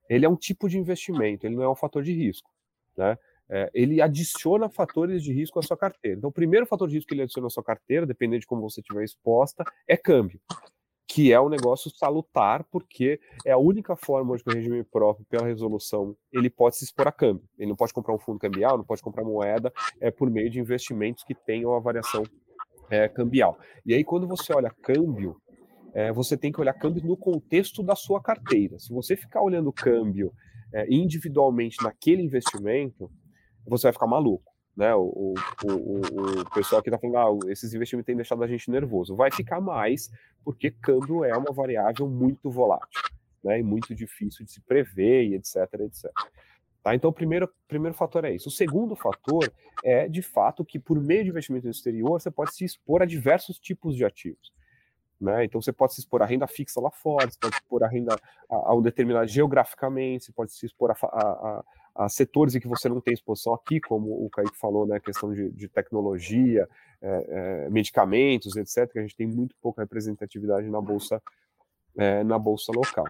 Ele 0.09 0.25
é 0.25 0.29
um 0.29 0.37
tipo 0.37 0.69
de 0.69 0.79
investimento, 0.79 1.47
ele 1.47 1.57
não 1.57 1.63
é 1.63 1.69
um 1.69 1.75
fator 1.75 2.03
de 2.03 2.13
risco. 2.13 2.51
Né? 2.97 3.19
É, 3.51 3.71
ele 3.73 4.01
adiciona 4.01 4.69
fatores 4.69 5.23
de 5.23 5.33
risco 5.33 5.59
à 5.59 5.63
sua 5.63 5.77
carteira. 5.77 6.19
Então, 6.19 6.29
o 6.29 6.33
primeiro 6.33 6.67
fator 6.67 6.89
de 6.89 6.95
risco 6.95 7.09
que 7.09 7.15
ele 7.15 7.23
adiciona 7.23 7.47
à 7.47 7.51
sua 7.51 7.63
carteira, 7.63 8.07
dependendo 8.07 8.41
de 8.41 8.47
como 8.47 8.63
você 8.63 8.81
estiver 8.81 9.03
exposta, 9.03 9.65
é 9.87 9.97
câmbio, 9.97 10.41
que 11.07 11.33
é 11.33 11.41
um 11.41 11.49
negócio 11.49 11.91
salutar, 11.91 12.65
porque 12.65 13.19
é 13.45 13.51
a 13.51 13.59
única 13.59 13.97
forma 13.97 14.35
onde 14.35 14.43
o 14.47 14.53
regime 14.53 14.85
próprio, 14.85 15.25
pela 15.27 15.47
resolução, 15.47 16.15
ele 16.31 16.51
pode 16.51 16.77
se 16.77 16.85
expor 16.85 17.09
a 17.09 17.13
câmbio. 17.13 17.49
Ele 17.59 17.71
não 17.71 17.77
pode 17.77 17.95
comprar 17.95 18.15
um 18.15 18.19
fundo 18.19 18.39
cambial, 18.39 18.77
não 18.77 18.85
pode 18.85 19.03
comprar 19.03 19.25
moeda, 19.25 19.73
é 20.01 20.11
por 20.11 20.31
meio 20.31 20.51
de 20.51 20.61
investimentos 20.61 21.25
que 21.25 21.35
tenham 21.35 21.75
a 21.75 21.81
variação 21.81 22.23
é, 22.91 23.09
cambial. 23.09 23.59
E 23.85 23.95
aí, 23.95 24.05
quando 24.05 24.27
você 24.27 24.53
olha 24.53 24.71
câmbio, 24.83 25.37
é, 25.95 26.13
você 26.13 26.37
tem 26.37 26.53
que 26.53 26.61
olhar 26.61 26.73
câmbio 26.75 27.05
no 27.05 27.17
contexto 27.17 27.83
da 27.83 27.97
sua 27.97 28.21
carteira. 28.23 28.79
Se 28.79 28.93
você 28.93 29.17
ficar 29.17 29.43
olhando 29.43 29.73
câmbio 29.73 30.33
é, 30.73 30.87
individualmente 30.93 31.83
naquele 31.83 32.23
investimento, 32.23 33.11
você 33.67 33.85
vai 33.85 33.93
ficar 33.93 34.07
maluco. 34.07 34.53
Né? 34.77 34.95
O, 34.95 35.35
o, 35.65 35.73
o, 35.73 36.41
o 36.41 36.51
pessoal 36.51 36.81
aqui 36.81 36.89
está 36.89 36.99
falando, 36.99 37.45
ah, 37.47 37.51
esses 37.51 37.75
investimentos 37.75 38.07
têm 38.07 38.15
deixado 38.15 38.45
a 38.45 38.47
gente 38.47 38.71
nervoso. 38.71 39.17
Vai 39.17 39.31
ficar 39.31 39.61
mais, 39.61 40.09
porque 40.45 40.71
câmbio 40.71 41.25
é 41.25 41.37
uma 41.37 41.53
variável 41.53 42.09
muito 42.09 42.49
volátil, 42.49 43.03
né? 43.43 43.59
E 43.59 43.63
muito 43.63 43.93
difícil 43.93 44.45
de 44.45 44.53
se 44.53 44.61
prever, 44.61 45.25
e 45.25 45.35
etc, 45.35 45.57
etc. 45.81 46.11
Tá? 46.89 46.95
Então, 46.95 47.11
o 47.11 47.13
primeiro, 47.13 47.47
primeiro 47.67 47.95
fator 47.95 48.25
é 48.25 48.35
isso. 48.35 48.49
O 48.49 48.53
segundo 48.53 48.97
fator 48.97 49.53
é, 49.85 50.09
de 50.09 50.23
fato, 50.23 50.65
que 50.65 50.79
por 50.79 50.99
meio 50.99 51.23
de 51.23 51.29
investimento 51.29 51.67
no 51.67 51.71
exterior, 51.71 52.19
você 52.19 52.31
pode 52.31 52.55
se 52.55 52.65
expor 52.65 53.03
a 53.03 53.05
diversos 53.05 53.59
tipos 53.59 53.95
de 53.95 54.07
ativos. 54.07 54.51
Né? 55.21 55.45
Então, 55.45 55.61
você 55.61 55.71
pode 55.71 55.93
se 55.93 56.01
expor 56.01 56.23
a 56.23 56.25
renda 56.25 56.47
fixa 56.47 56.81
lá 56.81 56.91
fora, 56.91 57.31
você 57.31 57.37
pode 57.39 57.57
se 57.57 57.61
expor 57.61 57.85
a 57.85 57.89
renda 57.89 58.19
a, 58.49 58.71
a 58.71 58.75
um 58.75 58.81
determinado 58.81 59.27
geograficamente, 59.27 60.25
você 60.25 60.33
pode 60.33 60.51
se 60.51 60.65
expor 60.65 60.91
a, 60.93 60.97
a, 61.03 61.65
a, 61.95 62.09
setores 62.09 62.55
em 62.55 62.61
que 62.61 62.67
você 62.67 62.89
não 62.89 63.03
tem 63.03 63.13
exposição 63.13 63.53
aqui, 63.53 63.81
como 63.81 64.25
o 64.25 64.31
Kaique 64.31 64.57
falou, 64.57 64.87
né? 64.87 64.99
questão 64.99 65.31
de, 65.35 65.51
de 65.51 65.69
tecnologia, 65.69 66.67
é, 67.03 67.27
é, 67.67 67.71
medicamentos, 67.71 68.57
etc., 68.57 68.91
que 68.91 68.99
a 68.99 69.03
gente 69.03 69.15
tem 69.15 69.27
muito 69.27 69.55
pouca 69.61 69.83
representatividade 69.83 70.71
na 70.71 70.81
bolsa, 70.81 71.21
é, 71.99 72.25
na 72.25 72.39
bolsa 72.39 72.73
local. 72.75 73.05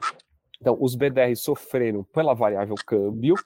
Então, 0.60 0.76
os 0.80 0.96
BDRs 0.96 1.40
sofreram 1.42 2.02
pela 2.02 2.34
variável 2.34 2.74
câmbio, 2.84 3.36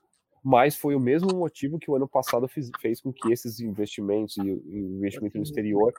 mas 0.42 0.76
foi 0.76 0.94
o 0.94 1.00
mesmo 1.00 1.34
motivo 1.36 1.78
que 1.78 1.90
o 1.90 1.94
ano 1.94 2.08
passado 2.08 2.48
fiz, 2.48 2.70
fez 2.80 3.00
com 3.00 3.12
que 3.12 3.32
esses 3.32 3.60
investimentos 3.60 4.36
e 4.36 4.40
o 4.40 4.96
investimento 4.96 5.36
no 5.36 5.44
exterior 5.44 5.94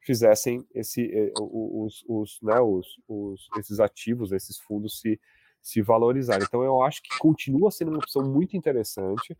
fizessem 0.00 0.66
esse, 0.74 1.10
eh, 1.12 1.32
os, 1.40 2.04
os, 2.08 2.38
né, 2.42 2.60
os, 2.60 3.00
os, 3.08 3.48
esses 3.58 3.80
ativos, 3.80 4.32
esses 4.32 4.58
fundos 4.58 5.00
se, 5.00 5.20
se 5.60 5.82
valorizarem. 5.82 6.46
Então 6.46 6.62
eu 6.62 6.82
acho 6.82 7.02
que 7.02 7.16
continua 7.18 7.70
sendo 7.70 7.90
uma 7.90 7.98
opção 7.98 8.22
muito 8.22 8.56
interessante. 8.56 9.36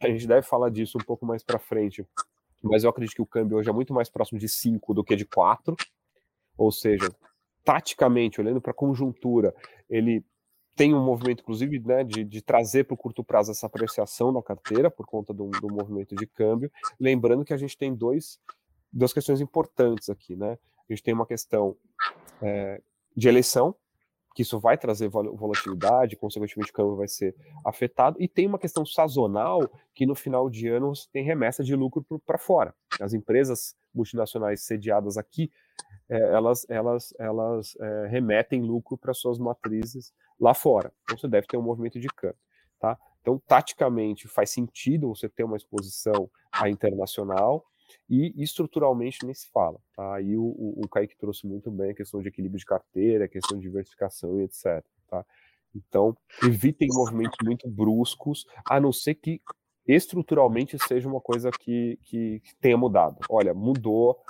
A 0.00 0.08
gente 0.08 0.26
deve 0.26 0.42
falar 0.42 0.70
disso 0.70 0.98
um 0.98 1.04
pouco 1.04 1.24
mais 1.26 1.42
para 1.42 1.58
frente, 1.58 2.06
mas 2.62 2.84
eu 2.84 2.90
acredito 2.90 3.14
que 3.14 3.22
o 3.22 3.26
câmbio 3.26 3.56
hoje 3.56 3.70
é 3.70 3.72
muito 3.72 3.94
mais 3.94 4.08
próximo 4.08 4.38
de 4.38 4.48
5 4.48 4.94
do 4.94 5.04
que 5.04 5.16
de 5.16 5.24
4. 5.24 5.76
Ou 6.56 6.70
seja, 6.70 7.08
taticamente, 7.64 8.40
olhando 8.40 8.60
para 8.60 8.70
a 8.70 8.74
conjuntura, 8.74 9.54
ele 9.88 10.24
tem 10.76 10.94
um 10.94 11.04
movimento, 11.04 11.40
inclusive, 11.40 11.78
né, 11.80 12.02
de, 12.02 12.24
de 12.24 12.42
trazer 12.42 12.84
para 12.84 12.94
o 12.94 12.96
curto 12.96 13.22
prazo 13.22 13.52
essa 13.52 13.66
apreciação 13.66 14.32
da 14.32 14.42
carteira 14.42 14.90
por 14.90 15.06
conta 15.06 15.32
do, 15.32 15.48
do, 15.48 15.68
movimento 15.68 16.16
de 16.16 16.26
câmbio. 16.26 16.70
Lembrando 16.98 17.44
que 17.44 17.54
a 17.54 17.56
gente 17.56 17.76
tem 17.78 17.94
dois, 17.94 18.40
duas 18.92 19.12
questões 19.12 19.40
importantes 19.40 20.10
aqui, 20.10 20.34
né? 20.34 20.58
A 20.88 20.92
gente 20.92 21.02
tem 21.02 21.14
uma 21.14 21.26
questão 21.26 21.76
é, 22.42 22.82
de 23.16 23.28
eleição, 23.28 23.74
que 24.34 24.42
isso 24.42 24.58
vai 24.58 24.76
trazer 24.76 25.08
volatilidade, 25.08 26.16
consequentemente 26.16 26.70
o 26.70 26.74
câmbio 26.74 26.96
vai 26.96 27.06
ser 27.06 27.36
afetado, 27.64 28.20
e 28.20 28.26
tem 28.26 28.46
uma 28.46 28.58
questão 28.58 28.84
sazonal 28.84 29.70
que 29.94 30.04
no 30.04 30.14
final 30.14 30.50
de 30.50 30.68
ano 30.68 30.94
você 30.94 31.08
tem 31.12 31.24
remessa 31.24 31.62
de 31.62 31.74
lucro 31.76 32.04
para 32.26 32.36
fora. 32.36 32.74
As 33.00 33.14
empresas 33.14 33.76
multinacionais 33.94 34.62
sediadas 34.62 35.16
aqui, 35.16 35.52
é, 36.08 36.18
elas, 36.18 36.66
elas, 36.68 37.14
elas 37.18 37.76
é, 37.80 38.06
remetem 38.08 38.60
lucro 38.60 38.98
para 38.98 39.14
suas 39.14 39.38
matrizes 39.38 40.12
lá 40.38 40.52
fora. 40.52 40.92
Então 41.04 41.16
você 41.16 41.28
deve 41.28 41.46
ter 41.46 41.56
um 41.56 41.62
movimento 41.62 42.00
de 42.00 42.08
câmbio. 42.08 42.36
Tá? 42.80 42.98
Então, 43.22 43.40
taticamente, 43.46 44.28
faz 44.28 44.50
sentido 44.50 45.08
você 45.08 45.28
ter 45.28 45.44
uma 45.44 45.56
exposição 45.56 46.28
à 46.52 46.68
internacional, 46.68 47.64
e 48.08 48.32
estruturalmente 48.42 49.24
nem 49.24 49.34
se 49.34 49.50
fala. 49.50 49.78
Tá? 49.96 50.16
Aí 50.16 50.36
o, 50.36 50.44
o, 50.44 50.82
o 50.84 50.88
Kaique 50.88 51.16
trouxe 51.16 51.46
muito 51.46 51.70
bem 51.70 51.90
a 51.90 51.94
questão 51.94 52.20
de 52.20 52.28
equilíbrio 52.28 52.58
de 52.58 52.66
carteira, 52.66 53.24
a 53.24 53.28
questão 53.28 53.58
de 53.58 53.64
diversificação 53.64 54.40
e 54.40 54.44
etc. 54.44 54.84
Tá? 55.08 55.24
Então, 55.74 56.16
evitem 56.42 56.88
movimentos 56.92 57.36
muito 57.42 57.68
bruscos, 57.68 58.46
a 58.64 58.80
não 58.80 58.92
ser 58.92 59.16
que 59.16 59.40
estruturalmente 59.86 60.78
seja 60.78 61.08
uma 61.08 61.20
coisa 61.20 61.50
que, 61.50 61.98
que, 62.02 62.40
que 62.40 62.56
tenha 62.56 62.76
mudado. 62.76 63.18
Olha, 63.28 63.52
mudou, 63.52 64.22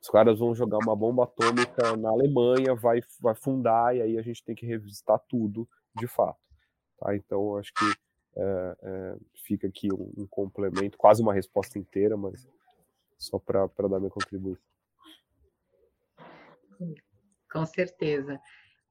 os 0.00 0.08
caras 0.08 0.38
vão 0.38 0.54
jogar 0.54 0.78
uma 0.78 0.96
bomba 0.96 1.24
atômica 1.24 1.96
na 1.96 2.08
Alemanha, 2.08 2.74
vai, 2.74 3.00
vai 3.20 3.34
fundar, 3.34 3.94
e 3.94 4.02
aí 4.02 4.18
a 4.18 4.22
gente 4.22 4.42
tem 4.42 4.54
que 4.54 4.66
revisitar 4.66 5.20
tudo 5.28 5.68
de 5.94 6.06
fato. 6.06 6.38
Tá? 6.98 7.14
Então, 7.14 7.56
acho 7.56 7.72
que 7.72 7.84
é, 8.38 8.76
é, 8.82 9.16
fica 9.44 9.66
aqui 9.66 9.92
um, 9.92 10.12
um, 10.16 10.26
complemento, 10.26 10.96
quase 10.96 11.20
uma 11.20 11.34
resposta 11.34 11.78
inteira, 11.78 12.16
mas 12.16 12.48
só 13.18 13.38
para 13.38 13.66
dar 13.88 13.98
minha 13.98 14.10
contribuição. 14.10 14.62
Com 17.50 17.66
certeza. 17.66 18.40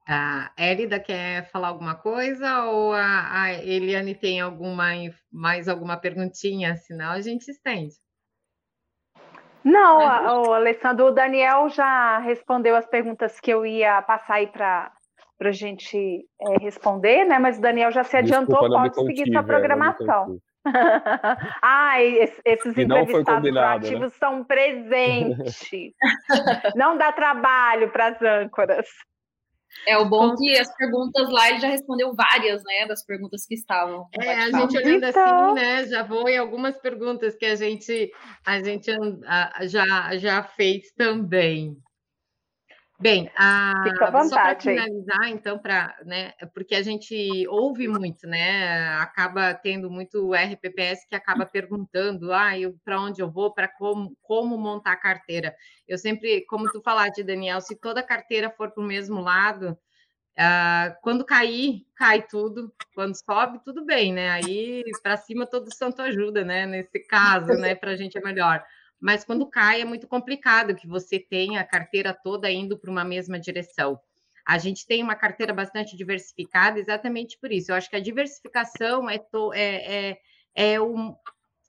A 0.06 0.52
Elida 0.58 1.00
quer 1.00 1.50
falar 1.50 1.68
alguma 1.68 1.94
coisa 1.94 2.64
ou 2.64 2.92
a, 2.92 3.42
a 3.42 3.52
Eliane 3.54 4.14
tem 4.14 4.40
alguma 4.40 4.88
mais 5.30 5.68
alguma 5.68 5.96
perguntinha? 5.96 6.76
Senão 6.76 7.10
a 7.12 7.20
gente 7.20 7.48
estende. 7.50 7.94
Não, 9.62 10.00
a, 10.00 10.40
o 10.40 10.52
Alessandro, 10.54 11.06
o 11.06 11.10
Daniel 11.10 11.68
já 11.68 12.18
respondeu 12.18 12.74
as 12.74 12.86
perguntas 12.86 13.38
que 13.40 13.50
eu 13.50 13.66
ia 13.66 14.00
passar 14.02 14.34
aí 14.34 14.46
para 14.46 14.92
a 15.46 15.52
gente 15.52 16.26
é, 16.40 16.58
responder, 16.60 17.24
né? 17.24 17.38
Mas 17.38 17.58
o 17.58 17.60
Daniel 17.60 17.92
já 17.92 18.02
se 18.02 18.16
adiantou, 18.16 18.60
Desculpa, 18.60 18.90
pode 18.90 19.06
seguir 19.06 19.32
sua 19.32 19.42
programação. 19.42 20.38
ah, 21.62 21.94
esses 22.44 22.76
e 22.76 22.82
entrevistados 22.82 23.54
né? 23.54 23.60
ativos 23.60 24.12
né? 24.12 24.18
são 24.18 24.44
presentes. 24.44 25.92
não 26.74 26.98
dá 26.98 27.12
trabalho 27.12 27.90
para 27.90 28.08
as 28.08 28.22
âncoras. 28.22 28.86
É 29.86 29.96
o 29.96 30.08
bom 30.08 30.34
que 30.34 30.58
as 30.58 30.74
perguntas 30.76 31.30
lá 31.30 31.50
ele 31.50 31.60
já 31.60 31.68
respondeu 31.68 32.14
várias, 32.14 32.62
né, 32.64 32.86
das 32.86 33.04
perguntas 33.04 33.46
que 33.46 33.54
estavam. 33.54 34.08
É, 34.20 34.34
a 34.34 34.50
gente 34.50 34.76
olhando 34.76 35.06
então... 35.06 35.52
assim, 35.52 35.54
né, 35.54 35.86
já 35.86 36.02
vou 36.02 36.28
em 36.28 36.38
algumas 36.38 36.76
perguntas 36.78 37.36
que 37.36 37.46
a 37.46 37.54
gente 37.54 38.10
a 38.44 38.62
gente 38.62 38.90
já 39.62 40.16
já 40.16 40.42
fez 40.42 40.90
também. 40.96 41.76
Bem, 43.00 43.30
a, 43.36 43.84
Fica 43.84 44.08
à 44.08 44.10
vontade, 44.10 44.28
só 44.28 44.36
para 44.36 44.60
finalizar, 44.60 45.28
então, 45.28 45.56
para, 45.56 45.96
né, 46.04 46.32
porque 46.52 46.74
a 46.74 46.82
gente 46.82 47.46
ouve 47.46 47.86
muito, 47.86 48.26
né, 48.26 48.88
acaba 48.96 49.54
tendo 49.54 49.88
muito 49.88 50.34
RPPS 50.34 51.06
que 51.08 51.14
acaba 51.14 51.46
perguntando, 51.46 52.32
ah, 52.32 52.50
para 52.84 53.00
onde 53.00 53.22
eu 53.22 53.30
vou, 53.30 53.54
para 53.54 53.68
como, 53.68 54.16
como 54.20 54.58
montar 54.58 54.92
a 54.92 54.96
carteira. 54.96 55.54
Eu 55.86 55.96
sempre, 55.96 56.44
como 56.46 56.68
tu 56.72 56.82
falaste, 56.82 57.22
Daniel, 57.22 57.60
se 57.60 57.76
toda 57.76 58.00
a 58.00 58.06
carteira 58.06 58.50
for 58.50 58.72
para 58.72 58.82
o 58.82 58.86
mesmo 58.86 59.20
lado, 59.20 59.78
Uh, 60.38 60.94
quando 61.02 61.24
cair, 61.24 61.84
cai 61.96 62.24
tudo. 62.24 62.72
Quando 62.94 63.12
sobe, 63.16 63.58
tudo 63.64 63.84
bem, 63.84 64.12
né? 64.12 64.30
Aí 64.30 64.84
para 65.02 65.16
cima 65.16 65.44
todo 65.44 65.74
santo 65.74 66.00
ajuda, 66.00 66.44
né? 66.44 66.64
Nesse 66.64 67.00
caso, 67.00 67.54
né? 67.54 67.74
Para 67.74 67.90
a 67.90 67.96
gente 67.96 68.16
é 68.16 68.20
melhor 68.20 68.64
mas 69.00 69.24
quando 69.24 69.48
cai 69.48 69.80
é 69.82 69.84
muito 69.84 70.06
complicado 70.06 70.74
que 70.74 70.86
você 70.86 71.18
tenha 71.18 71.60
a 71.60 71.64
carteira 71.64 72.12
toda 72.12 72.50
indo 72.50 72.78
para 72.78 72.90
uma 72.90 73.04
mesma 73.04 73.38
direção. 73.38 73.98
A 74.46 74.56
gente 74.58 74.86
tem 74.86 75.02
uma 75.02 75.14
carteira 75.14 75.52
bastante 75.52 75.96
diversificada 75.96 76.78
exatamente 76.78 77.38
por 77.38 77.52
isso. 77.52 77.70
Eu 77.70 77.76
acho 77.76 77.90
que 77.90 77.96
a 77.96 78.00
diversificação 78.00 79.08
é, 79.08 79.18
to, 79.18 79.52
é, 79.52 80.10
é, 80.10 80.18
é 80.54 80.80
um, 80.80 81.14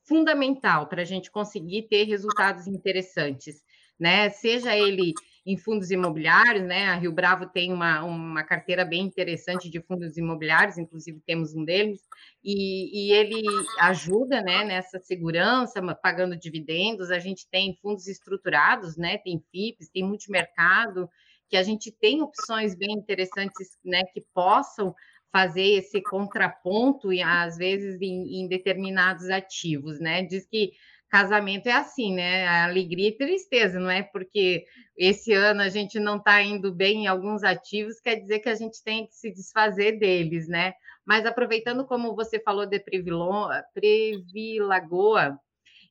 fundamental 0.09 0.87
para 0.87 1.03
a 1.03 1.05
gente 1.05 1.29
conseguir 1.29 1.83
ter 1.83 2.03
resultados 2.05 2.65
interessantes, 2.65 3.61
né? 3.99 4.31
Seja 4.31 4.75
ele 4.75 5.13
em 5.49 5.57
fundos 5.57 5.89
imobiliários, 5.89 6.63
né? 6.63 6.89
A 6.89 6.95
Rio 6.95 7.11
Bravo 7.11 7.47
tem 7.47 7.73
uma, 7.73 8.03
uma 8.03 8.43
carteira 8.43 8.85
bem 8.85 9.01
interessante 9.01 9.67
de 9.67 9.81
fundos 9.81 10.15
imobiliários, 10.15 10.77
inclusive 10.77 11.19
temos 11.25 11.55
um 11.55 11.65
deles, 11.65 12.01
e, 12.43 13.07
e 13.07 13.11
ele 13.13 13.41
ajuda 13.79 14.43
né, 14.43 14.63
nessa 14.63 14.99
segurança, 14.99 15.81
pagando 15.95 16.37
dividendos. 16.37 17.09
A 17.09 17.17
gente 17.17 17.47
tem 17.49 17.75
fundos 17.81 18.07
estruturados, 18.07 18.95
né? 18.95 19.17
Tem 19.17 19.43
FIPS, 19.51 19.89
tem 19.89 20.03
multimercado, 20.03 21.09
que 21.49 21.57
a 21.57 21.63
gente 21.63 21.91
tem 21.91 22.21
opções 22.21 22.75
bem 22.75 22.91
interessantes 22.91 23.75
né, 23.83 24.03
que 24.13 24.21
possam 24.31 24.93
fazer 25.31 25.77
esse 25.79 25.99
contraponto, 26.03 27.11
e 27.11 27.23
às 27.23 27.57
vezes, 27.57 27.99
em, 28.01 28.43
em 28.43 28.47
determinados 28.47 29.29
ativos, 29.31 29.99
né? 29.99 30.21
Diz 30.21 30.45
que 30.47 30.73
casamento 31.09 31.67
é 31.67 31.71
assim, 31.71 32.13
né? 32.13 32.47
Alegria 32.47 33.09
e 33.09 33.17
tristeza, 33.17 33.79
não 33.79 33.89
é? 33.89 34.03
Porque 34.03 34.65
esse 34.97 35.33
ano 35.33 35.61
a 35.61 35.69
gente 35.69 35.99
não 35.99 36.17
está 36.17 36.41
indo 36.41 36.73
bem 36.73 37.03
em 37.03 37.07
alguns 37.07 37.43
ativos, 37.43 37.99
quer 37.99 38.15
dizer 38.15 38.39
que 38.39 38.49
a 38.49 38.55
gente 38.55 38.83
tem 38.83 39.07
que 39.07 39.15
se 39.15 39.31
desfazer 39.31 39.99
deles, 39.99 40.47
né? 40.47 40.73
Mas 41.05 41.25
aproveitando 41.25 41.85
como 41.85 42.15
você 42.15 42.39
falou 42.39 42.65
de 42.65 42.79
Previlagoa, 42.79 43.63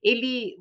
ele 0.02 0.56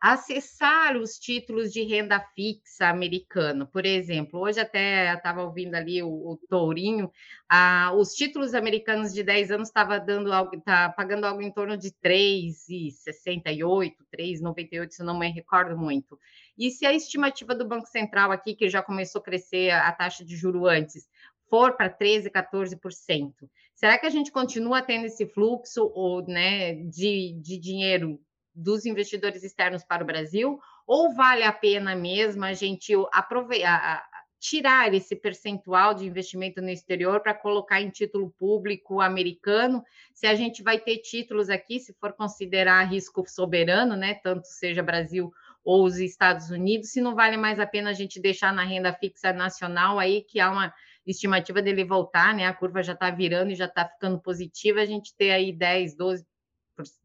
acessar 0.00 0.96
os 0.96 1.18
títulos 1.18 1.70
de 1.70 1.82
renda 1.82 2.18
fixa 2.34 2.86
americano. 2.88 3.66
Por 3.66 3.84
exemplo, 3.84 4.40
hoje 4.40 4.58
até 4.58 5.12
estava 5.12 5.42
ouvindo 5.42 5.74
ali 5.74 6.02
o, 6.02 6.08
o 6.08 6.38
Tourinho, 6.48 7.12
ah, 7.48 7.92
os 7.94 8.14
títulos 8.14 8.54
americanos 8.54 9.12
de 9.12 9.22
10 9.22 9.50
anos 9.50 9.68
estava 9.68 10.00
dando 10.00 10.32
algo, 10.32 10.58
tá 10.62 10.88
pagando 10.88 11.26
algo 11.26 11.42
em 11.42 11.52
torno 11.52 11.76
de 11.76 11.90
3,68, 12.02 13.92
3,98, 14.16 14.90
se 14.90 15.02
não 15.02 15.18
me 15.18 15.28
recordo 15.28 15.76
muito. 15.76 16.18
E 16.56 16.70
se 16.70 16.86
a 16.86 16.94
estimativa 16.94 17.54
do 17.54 17.68
Banco 17.68 17.86
Central 17.86 18.32
aqui, 18.32 18.54
que 18.54 18.70
já 18.70 18.82
começou 18.82 19.20
a 19.20 19.24
crescer 19.24 19.70
a 19.70 19.92
taxa 19.92 20.24
de 20.24 20.34
juro 20.34 20.66
antes, 20.66 21.06
for 21.50 21.76
para 21.76 21.90
13, 21.90 22.30
14%, 22.30 23.32
será 23.74 23.98
que 23.98 24.06
a 24.06 24.10
gente 24.10 24.32
continua 24.32 24.80
tendo 24.80 25.04
esse 25.06 25.26
fluxo 25.26 25.90
ou, 25.94 26.24
né, 26.26 26.74
de, 26.74 27.38
de 27.42 27.58
dinheiro 27.58 28.18
dos 28.54 28.84
investidores 28.86 29.42
externos 29.42 29.84
para 29.84 30.02
o 30.02 30.06
Brasil, 30.06 30.58
ou 30.86 31.14
vale 31.14 31.44
a 31.44 31.52
pena 31.52 31.94
mesmo 31.94 32.44
a 32.44 32.52
gente 32.52 32.92
aproveitar, 33.12 34.04
tirar 34.40 34.92
esse 34.94 35.14
percentual 35.14 35.92
de 35.92 36.06
investimento 36.06 36.62
no 36.62 36.70
exterior 36.70 37.20
para 37.20 37.34
colocar 37.34 37.80
em 37.80 37.90
título 37.90 38.30
público 38.38 39.00
americano, 39.00 39.84
se 40.14 40.26
a 40.26 40.34
gente 40.34 40.62
vai 40.62 40.80
ter 40.80 40.96
títulos 40.96 41.50
aqui, 41.50 41.78
se 41.78 41.92
for 42.00 42.14
considerar 42.14 42.82
risco 42.84 43.22
soberano, 43.28 43.94
né, 43.94 44.14
tanto 44.14 44.46
seja 44.46 44.82
Brasil 44.82 45.30
ou 45.62 45.84
os 45.84 45.98
Estados 45.98 46.50
Unidos, 46.50 46.90
se 46.90 47.02
não 47.02 47.14
vale 47.14 47.36
mais 47.36 47.60
a 47.60 47.66
pena 47.66 47.90
a 47.90 47.92
gente 47.92 48.18
deixar 48.18 48.52
na 48.52 48.64
renda 48.64 48.94
fixa 48.94 49.30
nacional 49.30 49.98
aí, 49.98 50.22
que 50.22 50.40
há 50.40 50.50
uma 50.50 50.72
estimativa 51.06 51.60
dele 51.60 51.84
voltar, 51.84 52.34
né, 52.34 52.46
a 52.46 52.54
curva 52.54 52.82
já 52.82 52.94
está 52.94 53.10
virando 53.10 53.52
e 53.52 53.54
já 53.54 53.66
está 53.66 53.86
ficando 53.86 54.18
positiva, 54.18 54.80
a 54.80 54.86
gente 54.86 55.14
ter 55.16 55.32
aí 55.32 55.52
10, 55.52 55.96
12, 55.96 56.24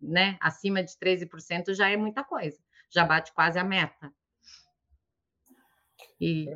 né, 0.02 0.38
acima 0.42 0.84
de 0.84 0.94
13% 0.94 1.74
já 1.74 1.90
é 1.90 1.98
muita 1.98 2.24
coisa, 2.24 2.58
já 2.90 3.06
bate 3.06 3.34
quase 3.34 3.60
a 3.60 3.64
meta. 3.64 4.12
E 6.20 6.48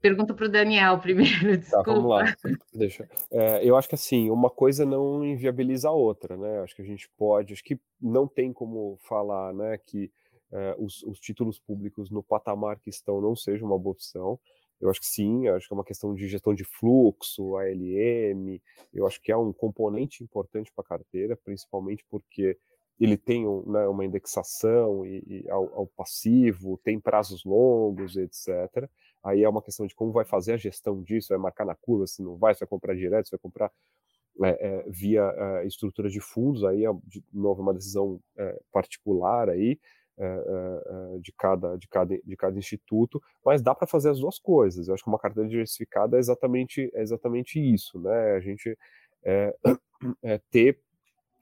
pergunto 0.00 0.34
para 0.34 0.46
o 0.46 0.48
Daniel 0.48 0.98
primeiro, 1.00 1.56
desculpa. 1.56 1.84
Tá, 1.84 1.92
vamos 1.92 2.10
lá. 2.10 2.36
Deixa. 2.72 3.08
É, 3.30 3.64
eu 3.64 3.76
acho 3.76 3.88
que 3.88 3.94
assim, 3.94 4.30
uma 4.30 4.50
coisa 4.50 4.84
não 4.84 5.24
inviabiliza 5.24 5.88
a 5.88 5.92
outra, 5.92 6.36
né? 6.36 6.60
Acho 6.60 6.74
que 6.74 6.82
a 6.82 6.86
gente 6.86 7.08
pode, 7.16 7.52
acho 7.52 7.64
que 7.64 7.78
não 8.00 8.26
tem 8.26 8.52
como 8.52 8.98
falar, 9.02 9.52
né, 9.54 9.78
que 9.78 10.10
é, 10.50 10.74
os, 10.78 11.02
os, 11.02 11.20
títulos 11.20 11.58
públicos 11.58 12.10
no 12.10 12.22
patamar 12.22 12.78
que 12.78 12.88
estão 12.88 13.20
não 13.20 13.36
seja 13.36 13.64
uma 13.64 13.78
boa 13.78 13.92
opção. 13.92 14.38
Eu 14.80 14.90
acho 14.90 15.00
que 15.00 15.06
sim, 15.06 15.48
acho 15.48 15.66
que 15.66 15.74
é 15.74 15.76
uma 15.76 15.84
questão 15.84 16.14
de 16.14 16.28
gestão 16.28 16.54
de 16.54 16.64
fluxo, 16.64 17.56
ALM, 17.56 18.60
eu 18.94 19.06
acho 19.06 19.20
que 19.20 19.32
é 19.32 19.36
um 19.36 19.52
componente 19.52 20.22
importante 20.22 20.72
para 20.72 20.84
a 20.84 20.88
carteira, 20.88 21.36
principalmente 21.36 22.04
porque 22.08 22.56
ele 23.00 23.16
tem 23.16 23.44
né, 23.66 23.86
uma 23.86 24.04
indexação 24.04 25.06
e, 25.06 25.22
e 25.26 25.50
ao, 25.50 25.72
ao, 25.74 25.86
passivo, 25.86 26.78
tem 26.82 26.98
prazos 26.98 27.44
longos, 27.44 28.16
etc. 28.16 28.88
Aí 29.22 29.44
é 29.44 29.48
uma 29.48 29.62
questão 29.62 29.86
de 29.86 29.94
como 29.94 30.10
vai 30.12 30.24
fazer 30.24 30.54
a 30.54 30.56
gestão 30.56 31.02
disso, 31.02 31.28
vai 31.28 31.38
marcar 31.38 31.64
na 31.64 31.76
curva, 31.76 32.06
se 32.06 32.22
não 32.22 32.36
vai, 32.36 32.54
se 32.54 32.60
vai 32.60 32.68
comprar 32.68 32.94
direto, 32.94 33.26
se 33.26 33.32
vai 33.32 33.38
comprar 33.38 33.70
é, 34.44 34.48
é, 34.48 34.84
via 34.88 35.22
é, 35.36 35.66
estrutura 35.66 36.08
de 36.08 36.20
fundos, 36.20 36.64
aí 36.64 36.84
é 36.84 36.90
de 37.04 37.24
novo 37.32 37.62
uma 37.62 37.74
decisão 37.74 38.20
é, 38.36 38.60
particular 38.72 39.48
aí, 39.48 39.78
de, 41.20 41.32
cada, 41.32 41.76
de, 41.76 41.88
cada, 41.88 42.18
de 42.18 42.36
cada 42.36 42.58
instituto, 42.58 43.22
mas 43.44 43.62
dá 43.62 43.74
para 43.74 43.86
fazer 43.86 44.10
as 44.10 44.20
duas 44.20 44.38
coisas. 44.38 44.88
Eu 44.88 44.94
acho 44.94 45.02
que 45.02 45.08
uma 45.08 45.18
carteira 45.18 45.48
diversificada 45.48 46.16
é 46.16 46.20
exatamente, 46.20 46.90
é 46.94 47.02
exatamente 47.02 47.60
isso, 47.60 48.00
né? 48.00 48.32
A 48.32 48.40
gente 48.40 48.76
é, 49.24 49.54
é 50.22 50.38
ter 50.50 50.78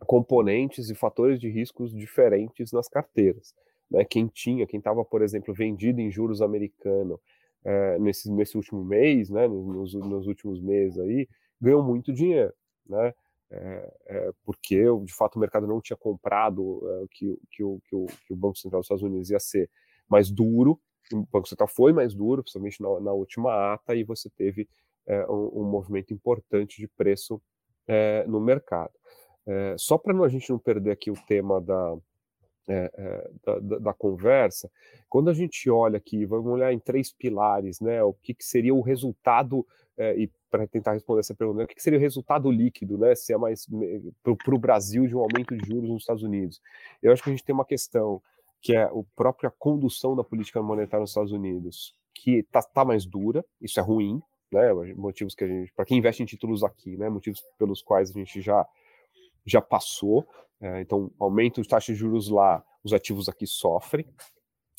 componentes 0.01 0.91
e 0.91 0.95
fatores 0.95 1.41
de 1.41 1.49
riscos 1.49 1.95
diferentes 1.95 2.73
nas 2.73 2.89
carteiras. 2.89 3.55
Né? 3.91 4.05
Quem 4.05 4.27
tinha, 4.27 4.67
quem 4.67 4.79
estava, 4.79 5.05
por 5.05 5.23
exemplo, 5.23 5.55
vendido 5.55 6.01
em 6.01 6.11
juros 6.11 6.43
americano 6.43 7.19
é, 7.65 7.99
nesse, 7.99 8.31
nesse 8.31 8.57
último 8.57 8.85
mês, 8.85 9.31
né, 9.31 9.49
nos, 9.49 9.95
nos 9.95 10.27
últimos 10.27 10.61
meses 10.61 10.99
aí, 10.99 11.29
ganhou 11.61 11.83
muito 11.83 12.13
dinheiro, 12.13 12.53
né? 12.89 13.13
É, 13.49 13.95
é, 14.07 14.33
porque 14.45 14.85
de 15.05 15.15
fato 15.15 15.37
o 15.37 15.39
mercado 15.39 15.69
não 15.69 15.81
tinha 15.81 15.97
comprado 15.97 16.83
é, 16.85 17.07
que, 17.13 17.39
que, 17.51 17.63
o, 17.63 17.81
que, 17.89 17.95
o, 17.95 18.07
que 18.27 18.33
o 18.33 18.37
Banco 18.37 18.59
Central 18.59 18.81
dos 18.81 18.87
Estados 18.87 19.05
Unidos 19.05 19.31
ia 19.31 19.39
ser 19.39 19.71
mais 20.09 20.31
duro, 20.31 20.81
o 21.13 21.27
Banco 21.31 21.49
Central 21.49 21.69
foi 21.69 21.93
mais 21.93 22.15
duro, 22.15 22.43
principalmente 22.43 22.83
na, 22.83 23.01
na 23.01 23.13
última 23.13 23.75
ata, 23.75 23.95
e 23.95 24.03
você 24.03 24.29
teve 24.31 24.69
é, 25.07 25.25
um, 25.31 25.61
um, 25.61 25.65
movimento 25.65 26.13
importante 26.13 26.81
de 26.81 26.89
preço 26.89 27.41
é, 27.87 28.25
no 28.27 28.41
mercado. 28.41 28.93
É, 29.47 29.77
só 29.79 29.97
para 29.97 30.17
a 30.25 30.29
gente 30.29 30.51
não 30.51 30.59
perder 30.59 30.91
aqui 30.91 31.09
o 31.09 31.27
tema 31.27 31.61
da, 31.61 31.97
da, 33.45 33.59
da, 33.61 33.79
da, 33.79 33.95
conversa, 33.95 34.69
quando 35.09 35.31
a 35.31 35.33
gente 35.33 35.71
olha 35.71 35.99
aqui, 35.99 36.27
vamos 36.27 36.51
olhar 36.51 36.73
em 36.73 36.81
três 36.81 37.13
pilares, 37.13 37.81
né? 37.81 38.03
O 38.03 38.13
que, 38.13 38.35
que 38.35 38.45
seria 38.45 38.75
o 38.75 38.81
resultado 38.81 39.65
é, 39.97 40.17
e 40.17 40.31
para 40.51 40.67
tentar 40.67 40.93
responder 40.93 41.21
essa 41.21 41.35
pergunta, 41.35 41.59
né, 41.59 41.65
o 41.65 41.69
que 41.69 41.83
seria 41.83 41.99
o 41.99 42.03
resultado 42.03 42.51
líquido, 42.51 42.97
né, 42.99 43.15
se 43.15 43.33
é 43.33 43.37
mais 43.37 43.67
para 44.23 44.55
o 44.55 44.59
Brasil 44.59 45.07
de 45.07 45.17
um 45.17 45.21
aumento 45.21 45.57
de 45.57 45.67
juros 45.67 45.91
nos 45.91 46.03
Estados 46.03 46.23
Unidos? 46.23 46.61
Eu 47.03 47.13
acho 47.13 47.23
que 47.23 47.31
a 47.31 47.33
gente 47.33 47.45
tem 47.45 47.55
uma 47.55 47.65
questão 47.65 48.23
que 48.61 48.75
é 48.75 48.83
a 48.83 48.91
própria 49.15 49.51
condução 49.51 50.17
da 50.17 50.25
política 50.25 50.63
monetária 50.63 51.03
nos 51.03 51.11
Estados 51.11 51.33
Unidos, 51.33 51.95
que 52.15 52.39
está 52.39 52.63
tá 52.63 52.85
mais 52.85 53.05
dura, 53.05 53.45
isso 53.61 53.79
é 53.79 53.83
ruim, 53.83 54.21
né, 54.53 54.73
motivos 54.95 55.35
que 55.35 55.45
a 55.45 55.49
gente, 55.49 55.73
para 55.73 55.85
quem 55.85 55.99
investe 55.99 56.23
em 56.23 56.27
títulos 56.27 56.63
aqui, 56.63 56.97
né, 56.97 57.09
motivos 57.09 57.43
pelos 57.59 57.83
quais 57.83 58.11
a 58.11 58.13
gente 58.15 58.41
já 58.41 58.67
já 59.45 59.61
passou, 59.61 60.27
é, 60.61 60.81
então 60.81 61.11
aumento 61.21 61.63
de 61.63 61.69
taxa 61.69 61.93
de 61.93 61.99
juros 61.99 62.29
lá, 62.29 62.65
os 62.83 62.93
ativos 62.93 63.29
aqui 63.29 63.47
sofrem. 63.47 64.07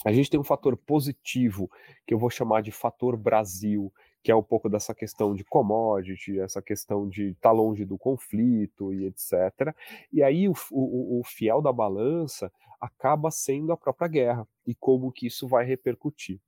A 0.05 0.11
gente 0.11 0.29
tem 0.29 0.39
um 0.39 0.43
fator 0.43 0.77
positivo 0.77 1.69
que 2.05 2.13
eu 2.13 2.19
vou 2.19 2.29
chamar 2.29 2.61
de 2.61 2.71
fator 2.71 3.17
Brasil, 3.17 3.91
que 4.27 4.31
é 4.31 4.35
um 4.35 4.43
pouco 4.43 4.67
dessa 4.67 4.93
questão 4.93 5.33
de 5.33 5.45
commodity, 5.45 6.37
essa 6.37 6.61
questão 6.61 7.07
de 7.07 7.29
estar 7.29 7.47
tá 7.47 7.51
longe 7.53 7.85
do 7.85 7.97
conflito 7.97 8.93
e 8.93 9.05
etc. 9.05 9.73
E 10.11 10.21
aí 10.21 10.49
o, 10.49 10.53
o, 10.69 11.21
o, 11.21 11.23
fiel 11.23 11.61
da 11.61 11.71
balança 11.71 12.51
acaba 12.77 13.31
sendo 13.31 13.71
a 13.71 13.77
própria 13.77 14.09
guerra 14.09 14.45
e 14.65 14.75
como 14.75 15.13
que 15.13 15.27
isso 15.27 15.47
vai 15.47 15.65
repercutir. 15.65 16.41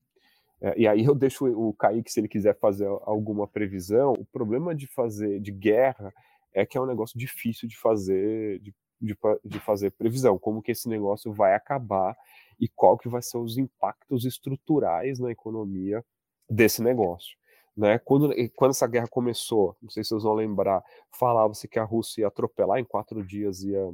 É, 0.60 0.78
e 0.78 0.86
aí 0.90 1.06
eu 1.06 1.16
deixo 1.16 1.46
o 1.46 1.74
Kaique, 1.74 2.12
se 2.12 2.20
ele 2.20 2.28
quiser 2.28 2.60
fazer 2.60 2.86
alguma 3.04 3.48
previsão, 3.48 4.12
o 4.12 4.26
problema 4.26 4.76
de 4.76 4.86
fazer 4.86 5.40
de 5.40 5.54
guerra 5.54 6.14
é 6.54 6.66
que 6.66 6.78
é 6.78 6.82
um 6.82 6.86
negócio 6.86 7.18
difícil 7.18 7.66
de 7.66 7.78
fazer, 7.78 8.60
de, 8.60 8.76
de, 9.00 9.18
de 9.46 9.60
fazer 9.62 9.92
previsão, 9.92 10.38
como 10.38 10.62
que 10.62 10.74
esse 10.74 10.90
negócio 10.90 11.32
vai 11.32 11.56
acabar 11.56 12.14
e 12.60 12.68
qual 12.68 12.98
que 12.98 13.08
vai 13.08 13.22
ser 13.22 13.38
os 13.38 13.58
impactos 13.58 14.26
estruturais 14.26 15.18
na 15.18 15.32
economia 15.32 16.04
desse 16.50 16.84
negócio. 16.84 17.40
Né? 17.76 17.98
Quando, 18.00 18.34
quando 18.56 18.72
essa 18.72 18.88
guerra 18.88 19.08
começou, 19.08 19.76
não 19.82 19.90
sei 19.90 20.04
se 20.04 20.10
vocês 20.10 20.24
vão 20.24 20.34
lembrar, 20.34 20.84
falava-se 21.18 21.68
que 21.68 21.80
a 21.80 21.84
Rússia 21.84 22.22
ia 22.22 22.28
atropelar 22.28 22.80
em 22.80 22.84
quatro 22.84 23.26
dias, 23.26 23.64
ia, 23.64 23.94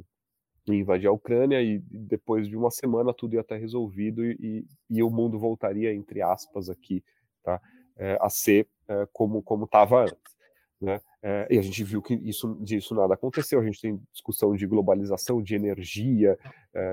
invadir 0.74 1.06
a 1.06 1.12
Ucrânia 1.12 1.62
e 1.62 1.78
depois 1.78 2.48
de 2.48 2.56
uma 2.56 2.70
semana 2.70 3.14
tudo 3.14 3.34
ia 3.34 3.40
estar 3.40 3.56
resolvido 3.56 4.24
e, 4.24 4.36
e, 4.40 4.66
e 4.98 5.02
o 5.02 5.10
mundo 5.10 5.38
voltaria, 5.38 5.94
entre 5.94 6.22
aspas, 6.22 6.68
aqui, 6.68 7.04
tá? 7.42 7.60
É, 7.96 8.18
a 8.20 8.28
ser 8.28 8.68
é, 8.88 9.06
como 9.12 9.42
estava 9.64 10.02
antes. 10.02 10.36
Né? 10.80 11.00
É, 11.22 11.46
e 11.50 11.58
a 11.58 11.62
gente 11.62 11.82
viu 11.82 12.02
que 12.02 12.14
isso, 12.14 12.54
disso 12.60 12.94
nada 12.94 13.14
aconteceu. 13.14 13.60
A 13.60 13.64
gente 13.64 13.80
tem 13.80 14.00
discussão 14.12 14.54
de 14.54 14.66
globalização, 14.66 15.42
de 15.42 15.54
energia, 15.54 16.38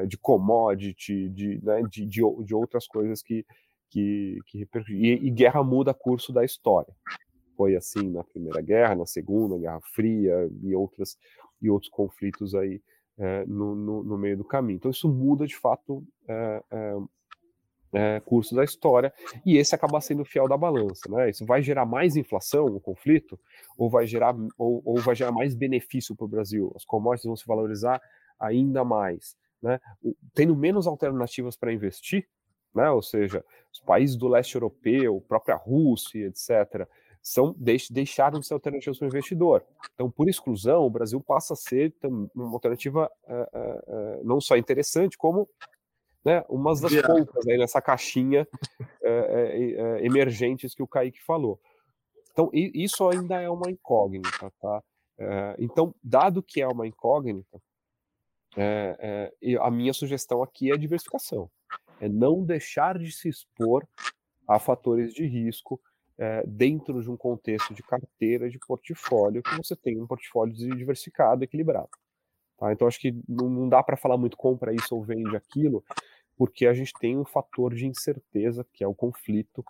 de 0.08 0.18
commodity, 0.18 1.28
de, 1.30 1.60
né, 1.62 1.82
de, 1.90 2.06
de, 2.06 2.22
de 2.46 2.56
outras 2.56 2.88
coisas 2.88 3.22
que, 3.22 3.46
que, 3.94 4.40
que 4.48 4.68
e, 4.90 5.28
e 5.28 5.30
guerra 5.30 5.64
muda 5.64 5.94
curso 5.94 6.34
da 6.34 6.44
história. 6.44 6.92
Foi 7.56 7.76
assim 7.76 8.10
na 8.10 8.24
Primeira 8.24 8.60
Guerra, 8.60 8.96
na 8.96 9.06
Segunda 9.06 9.58
Guerra 9.60 9.80
Fria 9.94 10.50
e 10.64 10.74
outras 10.74 11.16
e 11.62 11.70
outros 11.70 11.90
conflitos 11.92 12.56
aí 12.56 12.82
é, 13.18 13.46
no, 13.46 13.76
no, 13.76 14.04
no, 14.04 14.18
meio 14.18 14.36
do 14.36 14.44
caminho. 14.44 14.78
Então 14.78 14.92
isso 14.92 15.08
muda 15.08 15.46
de 15.46 15.56
fato 15.56 16.04
é, 16.28 16.64
é, 17.94 18.20
curso 18.22 18.56
da 18.56 18.64
história 18.64 19.14
e 19.46 19.58
esse 19.58 19.76
acaba 19.76 20.02
sendo 20.02 20.26
fiel 20.26 20.48
da 20.48 20.58
balança, 20.58 21.08
né? 21.10 21.30
Isso 21.30 21.46
vai 21.46 21.62
gerar 21.62 21.86
mais 21.86 22.16
inflação, 22.16 22.66
o 22.66 22.82
conflito, 22.82 23.40
ou 23.78 23.90
vai 23.90 24.08
gerar 24.08 24.36
ou, 24.58 24.82
ou 24.84 25.00
vai 25.00 25.16
gerar 25.16 25.32
mais 25.32 25.54
benefício 25.54 26.16
para 26.16 26.26
o 26.26 26.28
Brasil? 26.28 26.74
As 26.76 26.84
commodities 26.84 27.28
vão 27.28 27.36
se 27.36 27.46
valorizar 27.46 28.02
ainda 28.40 28.84
mais, 28.84 29.38
né? 29.62 29.80
Tendo 30.34 30.56
menos 30.56 30.88
alternativas 30.88 31.56
para 31.56 31.72
investir, 31.72 32.28
né? 32.74 32.90
Ou 32.90 33.02
seja, 33.02 33.44
os 33.72 33.80
países 33.80 34.16
do 34.16 34.28
leste 34.28 34.56
europeu, 34.56 35.24
própria 35.28 35.56
Rússia, 35.56 36.28
etc., 36.28 36.88
são, 37.24 37.56
deixaram 37.90 38.42
de 38.42 38.46
ser 38.46 38.54
alternativas 38.54 39.00
para 39.00 39.06
o 39.06 39.08
investidor. 39.08 39.66
Então, 39.94 40.12
por 40.12 40.28
exclusão, 40.28 40.86
o 40.86 40.90
Brasil 40.90 41.22
passa 41.22 41.54
a 41.54 41.56
ser 41.56 41.96
uma 42.36 42.52
alternativa 42.52 43.10
é, 43.26 43.50
é, 43.54 44.22
não 44.24 44.42
só 44.42 44.58
interessante, 44.58 45.18
como 45.18 45.50
né, 46.26 46.44
umas 46.50 46.82
das 46.82 46.94
poucas 47.02 47.48
aí 47.48 47.58
nessa 47.58 47.82
caixinha 47.82 48.46
é, 49.02 50.00
emergentes 50.02 50.76
que 50.76 50.84
o 50.84 50.88
Kaique 50.88 51.24
falou. 51.24 51.60
Então, 52.32 52.50
isso 52.52 53.08
ainda 53.08 53.40
é 53.40 53.50
uma 53.50 53.70
incógnita, 53.70 54.52
tá? 54.60 54.84
então, 55.60 55.94
dado 56.04 56.42
que 56.42 56.62
é 56.62 56.68
uma 56.68 56.88
incógnita, 56.88 57.62
a 59.62 59.72
minha 59.72 59.94
sugestão 59.94 60.42
aqui 60.42 60.72
é 60.72 60.78
diversificação 60.78 61.50
é 62.04 62.10
não 62.10 62.44
deixar 62.44 63.00
de 63.00 63.12
se 63.14 63.30
expor 63.30 63.88
a 64.46 64.60
fatores 64.60 65.14
de 65.14 65.26
risco 65.26 65.80
é, 66.18 66.44
dentro 66.46 67.02
de 67.02 67.10
um 67.10 67.16
contexto 67.16 67.74
de 67.74 67.82
carteira 67.82 68.50
de 68.50 68.60
portfólio 68.60 69.42
que 69.42 69.56
você 69.56 69.74
tem 69.74 70.02
um 70.02 70.06
portfólio 70.06 70.54
diversificado, 70.54 71.46
equilibrado. 71.46 71.90
Tá? 72.58 72.74
Então 72.74 72.88
acho 72.88 73.00
que 73.00 73.18
não, 73.28 73.50
não 73.50 73.70
dá 73.70 73.82
para 73.82 73.96
falar 73.96 74.18
muito 74.18 74.36
compra 74.36 74.74
isso 74.74 74.94
ou 74.94 75.02
vende 75.02 75.34
aquilo, 75.36 75.82
porque 76.36 76.68
a 76.68 76.74
gente 76.74 76.92
tem 77.00 77.18
um 77.18 77.24
fator 77.24 77.74
de 77.74 77.88
incerteza 77.88 78.68
que 78.74 78.84
é 78.84 78.88
o 78.88 78.94
conflito 78.94 79.64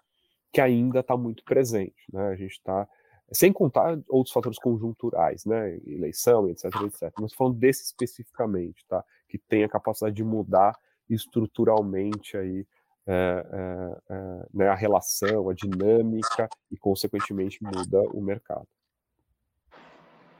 que 0.52 0.60
ainda 0.60 1.02
está 1.02 1.16
muito 1.16 1.44
presente. 1.44 2.04
Né? 2.12 2.30
A 2.30 2.36
gente 2.36 2.54
está 2.54 2.88
sem 3.32 3.54
contar 3.54 4.00
outros 4.10 4.34
fatores 4.34 4.58
conjunturais, 4.58 5.46
né, 5.46 5.80
eleição, 5.86 6.50
etc, 6.50 6.66
etc. 6.86 7.14
Mas 7.20 7.34
falando 7.34 7.58
desse 7.58 7.84
especificamente, 7.84 8.86
tá, 8.88 9.04
que 9.28 9.38
tem 9.38 9.64
a 9.64 9.70
capacidade 9.70 10.16
de 10.16 10.24
mudar 10.24 10.78
estruturalmente 11.10 12.38
aí 12.38 12.66
é, 13.06 13.45
é, 13.51 14.14
é, 14.14 14.47
né, 14.54 14.68
a 14.70 14.76
relação, 14.76 15.49
a 15.49 15.54
dinâmica 15.54 16.49
e, 16.72 16.78
consequentemente, 16.78 17.62
muda 17.62 17.99
o 18.14 18.22
mercado. 18.22 18.68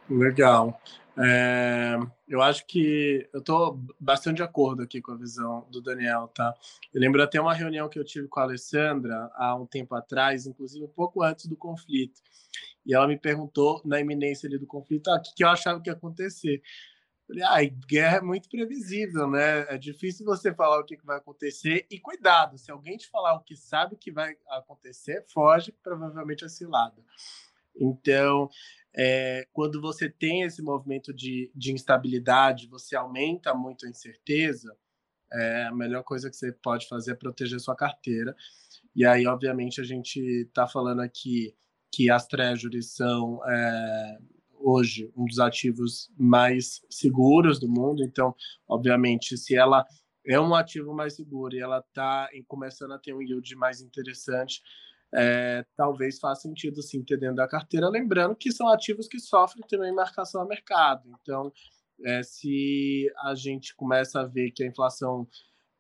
Legal. 0.10 0.80
É, 1.18 1.96
eu 2.28 2.42
acho 2.42 2.66
que 2.66 3.28
eu 3.32 3.40
estou 3.40 3.80
bastante 4.00 4.38
de 4.38 4.44
acordo 4.44 4.82
aqui 4.82 5.00
com 5.00 5.12
a 5.12 5.18
visão 5.18 5.68
do 5.70 5.80
Daniel, 5.82 6.28
tá? 6.34 6.56
Eu 6.94 7.00
lembro 7.00 7.22
até 7.22 7.40
uma 7.40 7.54
reunião 7.54 7.88
que 7.88 8.00
eu 8.00 8.04
tive 8.04 8.28
com 8.28 8.40
a 8.40 8.44
Alessandra 8.44 9.30
há 9.36 9.56
um 9.56 9.66
tempo 9.66 9.94
atrás, 9.94 10.48
inclusive 10.48 10.86
um 10.86 10.90
pouco 10.90 11.22
antes 11.22 11.46
do 11.46 11.56
conflito, 11.56 12.20
e 12.86 12.96
ela 12.96 13.08
me 13.08 13.18
perguntou 13.18 13.82
na 13.86 14.00
iminência 14.00 14.48
ali 14.48 14.58
do 14.58 14.66
conflito, 14.66 15.10
ah, 15.10 15.18
o 15.18 15.22
que, 15.22 15.36
que 15.36 15.44
eu 15.44 15.50
achava 15.50 15.80
que 15.80 15.90
ia 15.90 15.94
acontecer. 15.94 16.62
Falei, 17.34 17.44
ah, 17.44 17.76
guerra 17.88 18.18
é 18.18 18.22
muito 18.22 18.48
previsível, 18.48 19.28
né? 19.28 19.62
É 19.68 19.78
difícil 19.78 20.24
você 20.24 20.54
falar 20.54 20.80
o 20.80 20.86
que 20.86 20.98
vai 21.04 21.18
acontecer. 21.18 21.88
E 21.90 22.00
cuidado, 22.00 22.60
se 22.60 22.70
alguém 22.70 22.96
te 22.96 23.08
falar 23.08 23.34
o 23.34 23.40
que 23.40 23.56
sabe 23.56 23.96
que 23.96 24.12
vai 24.12 24.36
acontecer, 24.50 25.26
foge, 25.34 25.72
provavelmente 25.72 26.46
é 26.46 26.50
cilada. 26.50 27.02
Então, 27.76 28.50
é, 28.96 29.48
quando 29.52 29.82
você 29.82 30.08
tem 30.08 30.44
esse 30.44 30.62
movimento 30.62 31.12
de, 31.12 31.52
de 31.56 31.72
instabilidade, 31.72 32.68
você 32.68 32.96
aumenta 32.96 33.52
muito 33.56 33.88
a 33.88 33.90
incerteza, 33.90 34.78
é, 35.32 35.64
a 35.64 35.74
melhor 35.74 36.04
coisa 36.04 36.30
que 36.30 36.36
você 36.36 36.52
pode 36.52 36.88
fazer 36.88 37.14
é 37.14 37.16
proteger 37.16 37.60
sua 37.60 37.76
carteira. 37.76 38.36
E 38.96 39.04
aí, 39.04 39.26
obviamente, 39.26 39.82
a 39.82 39.84
gente 39.84 40.20
está 40.20 40.68
falando 40.68 41.02
aqui 41.02 41.56
que 41.92 42.12
as 42.12 42.28
treasuries 42.28 42.92
são 42.92 43.42
é, 43.50 44.18
hoje 44.64 45.12
um 45.16 45.26
dos 45.26 45.40
ativos 45.40 46.10
mais 46.18 46.82
seguros 46.90 47.60
do 47.60 47.68
mundo. 47.68 48.04
Então, 48.04 48.34
obviamente, 48.68 49.38
se 49.38 49.56
ela 49.56 49.86
é 50.26 50.40
um 50.40 50.56
ativo 50.56 50.94
mais 50.94 51.16
seguro 51.16 51.54
e 51.54 51.60
ela 51.60 51.80
está 51.80 52.30
começando 52.48 52.94
a 52.94 53.00
ter 53.00 53.14
um 53.14 53.22
yield 53.22 53.56
mais 53.56 53.82
interessante, 53.82 54.62
é, 55.14 55.66
talvez 55.76 56.18
faça 56.20 56.44
sentido 56.44 56.82
sim 56.82 57.04
ter 57.04 57.18
da 57.36 57.48
carteira, 57.48 57.88
lembrando 57.88 58.36
que 58.36 58.52
são 58.52 58.68
ativos 58.70 59.08
que 59.08 59.20
sofrem 59.20 59.64
também 59.68 59.94
marcação 59.94 60.42
a 60.42 60.46
mercado. 60.46 61.10
Então, 61.22 61.52
é, 62.04 62.24
se 62.24 63.12
a 63.20 63.36
gente 63.36 63.76
começa 63.76 64.22
a 64.22 64.26
ver 64.26 64.52
que 64.52 64.64
a 64.64 64.68
inflação 64.68 65.28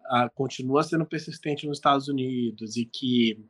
a, 0.05 0.29
continua 0.29 0.84
sendo 0.84 1.05
persistente 1.05 1.65
nos 1.65 1.77
Estados 1.77 2.07
Unidos 2.07 2.75
e 2.75 2.86
que 2.86 3.43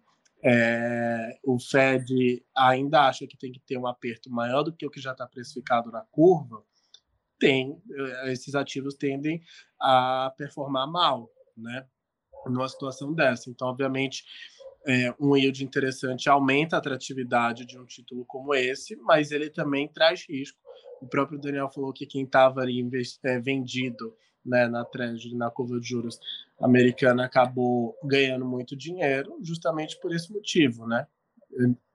é, 0.44 1.40
o 1.44 1.58
Fed 1.58 2.44
ainda 2.56 3.08
acha 3.08 3.26
que 3.26 3.38
tem 3.38 3.52
que 3.52 3.62
ter 3.62 3.78
um 3.78 3.88
aperto 3.88 4.30
maior 4.30 4.64
do 4.64 4.74
que 4.74 4.86
o 4.86 4.90
que 4.90 5.00
já 5.00 5.14
está 5.14 5.26
precificado 5.26 5.90
na 5.90 6.02
curva, 6.12 6.64
tem 7.40 7.82
eh, 7.92 8.32
esses 8.32 8.56
ativos 8.56 8.96
tendem 8.96 9.42
a 9.80 10.34
performar 10.38 10.90
mal, 10.90 11.30
né? 11.58 11.86
Numa 12.46 12.68
situação 12.68 13.14
dessa. 13.14 13.50
Então, 13.50 13.68
obviamente, 13.68 14.24
é, 14.86 15.14
um 15.20 15.36
yield 15.36 15.64
interessante 15.64 16.30
aumenta 16.30 16.76
a 16.76 16.80
atratividade 16.80 17.66
de 17.66 17.78
um 17.78 17.86
título 17.86 18.26
como 18.26 18.54
esse, 18.54 18.96
mas 18.98 19.32
ele 19.32 19.50
também 19.50 19.88
traz 19.88 20.26
risco. 20.28 20.60
O 21.02 21.08
próprio 21.08 21.40
Daniel 21.40 21.70
falou 21.70 21.94
que 21.94 22.06
quem 22.06 22.24
estava 22.24 22.62
ali 22.62 22.86
é, 23.24 23.40
vendido 23.40 24.16
né, 24.46 24.68
na 24.68 24.84
Treasury, 24.84 25.36
na 25.36 25.50
curva 25.50 25.80
de 25.80 25.88
juros 25.88 26.20
americana, 26.60 27.26
acabou 27.26 27.98
ganhando 28.04 28.46
muito 28.46 28.76
dinheiro, 28.76 29.38
justamente 29.42 30.00
por 30.00 30.14
esse 30.14 30.32
motivo, 30.32 30.88
né? 30.88 31.08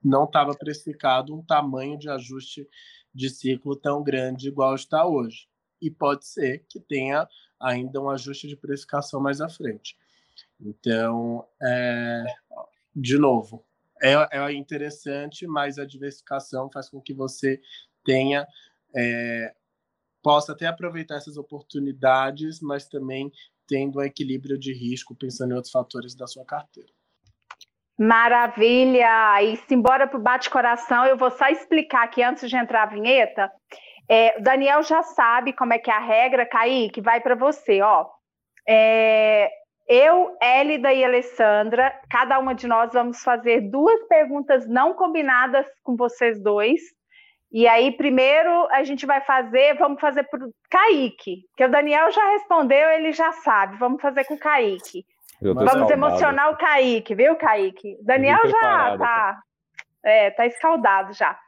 Não 0.03 0.24
estava 0.24 0.55
precificado 0.55 1.34
um 1.34 1.42
tamanho 1.42 1.99
de 1.99 2.09
ajuste 2.09 2.68
de 3.14 3.28
ciclo 3.28 3.74
tão 3.74 4.03
grande 4.03 4.49
igual 4.49 4.74
está 4.74 5.05
hoje. 5.05 5.49
E 5.80 5.90
pode 5.90 6.26
ser 6.26 6.64
que 6.68 6.80
tenha 6.80 7.28
ainda 7.59 8.01
um 8.01 8.09
ajuste 8.09 8.46
de 8.46 8.57
precificação 8.57 9.20
mais 9.20 9.40
à 9.40 9.49
frente. 9.49 9.96
Então, 10.61 11.44
é, 11.61 12.24
de 12.94 13.18
novo, 13.18 13.64
é, 14.03 14.14
é 14.30 14.53
interessante, 14.53 15.46
mas 15.46 15.78
a 15.78 15.84
diversificação 15.84 16.70
faz 16.70 16.88
com 16.88 17.01
que 17.01 17.12
você 17.12 17.61
tenha 18.05 18.46
é, 18.94 19.55
possa 20.23 20.53
até 20.53 20.66
aproveitar 20.66 21.16
essas 21.16 21.37
oportunidades, 21.37 22.61
mas 22.61 22.89
também 22.89 23.31
tendo 23.66 23.99
um 23.99 24.03
equilíbrio 24.03 24.59
de 24.59 24.73
risco, 24.73 25.14
pensando 25.14 25.53
em 25.53 25.57
outros 25.57 25.73
fatores 25.73 26.14
da 26.14 26.27
sua 26.27 26.45
carteira. 26.45 26.91
Maravilha! 27.99 29.43
E 29.43 29.57
se 29.57 29.75
embora 29.75 30.07
para 30.07 30.19
o 30.19 30.23
bate-coração, 30.23 31.05
eu 31.05 31.16
vou 31.16 31.31
só 31.31 31.49
explicar 31.49 32.05
aqui 32.05 32.23
antes 32.23 32.49
de 32.49 32.57
entrar 32.57 32.85
a 32.85 32.87
vinheta. 32.87 33.51
É, 34.09 34.39
o 34.39 34.43
Daniel 34.43 34.83
já 34.83 35.03
sabe 35.03 35.53
como 35.53 35.73
é 35.73 35.79
que 35.79 35.91
é 35.91 35.95
a 35.95 35.99
regra, 35.99 36.47
Kaique, 36.47 37.01
vai 37.01 37.21
para 37.21 37.35
você, 37.35 37.83
ó. 37.83 38.07
É, 38.66 39.51
eu, 39.89 40.37
Élida 40.41 40.93
e 40.93 41.05
Alessandra, 41.05 41.93
cada 42.11 42.39
uma 42.39 42.55
de 42.55 42.66
nós 42.66 42.93
vamos 42.93 43.23
fazer 43.23 43.62
duas 43.71 44.07
perguntas 44.07 44.69
não 44.69 44.95
combinadas 44.95 45.66
com 45.83 45.97
vocês 45.97 46.41
dois. 46.43 46.81
E 47.51 47.66
aí, 47.66 47.92
primeiro, 47.92 48.68
a 48.70 48.84
gente 48.84 49.07
vai 49.07 49.20
fazer, 49.22 49.74
vamos 49.78 50.01
fazer 50.01 50.24
para 50.24 50.44
o 50.44 50.53
Kaique, 50.68 51.44
que 51.57 51.64
o 51.64 51.70
Daniel 51.70 52.11
já 52.11 52.32
respondeu, 52.32 52.90
ele 52.90 53.12
já 53.12 53.32
sabe, 53.32 53.78
vamos 53.78 54.03
fazer 54.03 54.24
com 54.24 54.34
o 54.34 54.38
Kaique. 54.38 55.05
Vamos 55.40 55.90
emocionar 55.90 56.51
o 56.51 56.57
Kaique, 56.57 57.14
viu, 57.14 57.36
Kaique? 57.36 57.96
Daniel 58.03 58.40
já 58.44 58.99
tá, 58.99 59.38
é, 60.05 60.30
tá 60.30 60.46
escaldado 60.46 61.14
já. 61.14 61.38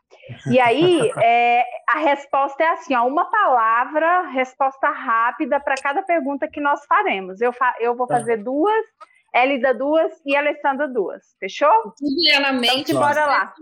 E 0.51 0.59
aí, 0.59 1.11
é, 1.23 1.65
a 1.89 1.99
resposta 1.99 2.63
é 2.63 2.69
assim, 2.69 2.95
ó, 2.95 3.07
uma 3.07 3.31
palavra, 3.31 4.29
resposta 4.29 4.89
rápida 4.89 5.61
para 5.61 5.75
cada 5.75 6.03
pergunta 6.03 6.49
que 6.49 6.61
nós 6.61 6.85
faremos. 6.87 7.41
Eu, 7.41 7.53
fa 7.53 7.75
eu 7.81 7.95
vou 7.95 8.07
tá. 8.07 8.17
fazer 8.17 8.39
duas, 8.39 8.87
Elida 9.35 9.75
duas 9.75 10.13
e 10.25 10.35
Alessandra 10.35 10.89
duas. 10.89 11.23
Fechou? 11.39 11.95
Julianamente. 12.01 12.93
Então, 12.93 13.01
bora 13.01 13.27
lá. 13.27 13.55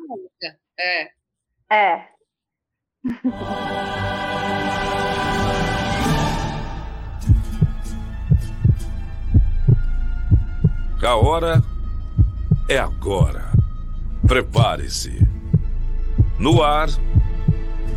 É. 0.78 1.10
É. 1.70 2.17
A 11.08 11.16
hora 11.16 11.62
é 12.68 12.76
agora. 12.76 13.50
Prepare-se. 14.26 15.26
No 16.38 16.62
ar, 16.62 16.88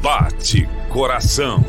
bate 0.02 0.66
coração. 0.94 1.60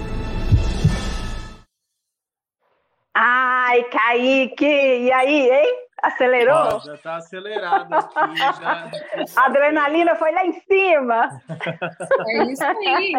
Ai, 3.12 3.82
Kaique, 3.90 4.64
e 4.64 5.10
aí, 5.10 5.50
hein? 5.50 5.74
Acelerou? 6.02 6.56
Ah, 6.56 6.80
já 6.84 6.98
tá 6.98 7.16
acelerado 7.16 7.94
aqui. 7.94 8.36
Já... 8.36 8.90
A 9.40 9.46
adrenalina 9.46 10.16
foi 10.16 10.32
lá 10.32 10.44
em 10.44 10.52
cima. 10.52 11.40
É 12.26 12.42
isso 12.44 12.64
aí. 12.64 13.12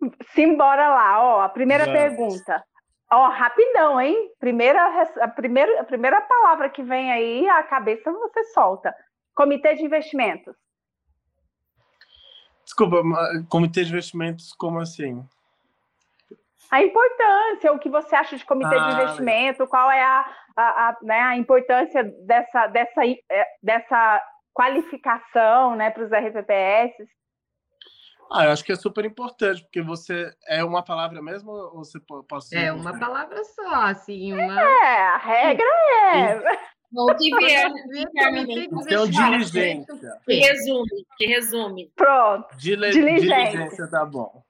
Simbora 0.32 0.88
lá, 0.88 1.22
ó. 1.22 1.40
A 1.40 1.48
primeira 1.48 1.86
Vamos. 1.86 2.00
pergunta. 2.00 2.64
Ó, 3.10 3.28
rapidão, 3.28 4.00
hein? 4.00 4.30
Primeira, 4.38 5.02
a, 5.20 5.28
primeira, 5.28 5.80
a 5.80 5.84
primeira 5.84 6.20
palavra 6.20 6.68
que 6.68 6.82
vem 6.82 7.10
aí, 7.10 7.48
a 7.48 7.62
cabeça 7.64 8.12
você 8.12 8.44
solta. 8.44 8.94
Comitê 9.34 9.74
de 9.74 9.84
investimentos. 9.84 10.54
Desculpa, 12.64 13.02
comitê 13.48 13.84
de 13.84 13.90
investimentos, 13.90 14.52
como 14.52 14.80
assim? 14.80 15.24
A 16.70 16.82
importância, 16.82 17.72
o 17.72 17.78
que 17.78 17.88
você 17.88 18.14
acha 18.14 18.36
de 18.36 18.44
comitê 18.44 18.74
ah, 18.74 18.88
de 18.88 18.94
investimento, 18.94 19.60
legal. 19.62 19.68
qual 19.68 19.90
é 19.90 20.02
a, 20.02 20.36
a, 20.56 20.88
a, 20.88 20.96
né, 21.02 21.20
a 21.20 21.36
importância 21.36 22.02
dessa, 22.26 22.66
dessa, 22.66 23.06
é, 23.06 23.46
dessa 23.62 24.22
qualificação 24.52 25.76
né, 25.76 25.90
para 25.90 26.04
os 26.04 26.10
RPPS? 26.10 27.08
Ah, 28.30 28.44
eu 28.46 28.50
acho 28.50 28.64
que 28.64 28.72
é 28.72 28.76
super 28.76 29.04
importante, 29.04 29.62
porque 29.62 29.80
você 29.80 30.32
é 30.48 30.64
uma 30.64 30.82
palavra 30.82 31.22
mesmo 31.22 31.50
ou 31.52 31.84
você 31.84 32.00
pode 32.00 32.56
É 32.56 32.72
uma 32.72 32.98
palavra 32.98 33.42
só, 33.44 33.82
assim, 33.84 34.32
uma. 34.32 34.60
É, 34.60 35.02
a 35.08 35.16
regra 35.18 35.66
é. 36.02 36.40
O 36.92 37.14
que 37.14 37.30
vier. 37.38 37.70
Então, 38.82 39.06
diligência. 39.06 40.20
Que 40.24 40.34
resume, 40.34 41.06
que 41.16 41.26
resume. 41.26 41.92
Pronto. 41.94 42.56
Dile 42.56 42.90
diligência. 42.90 43.50
diligência 43.50 43.90
tá 43.90 44.04
bom. 44.04 44.42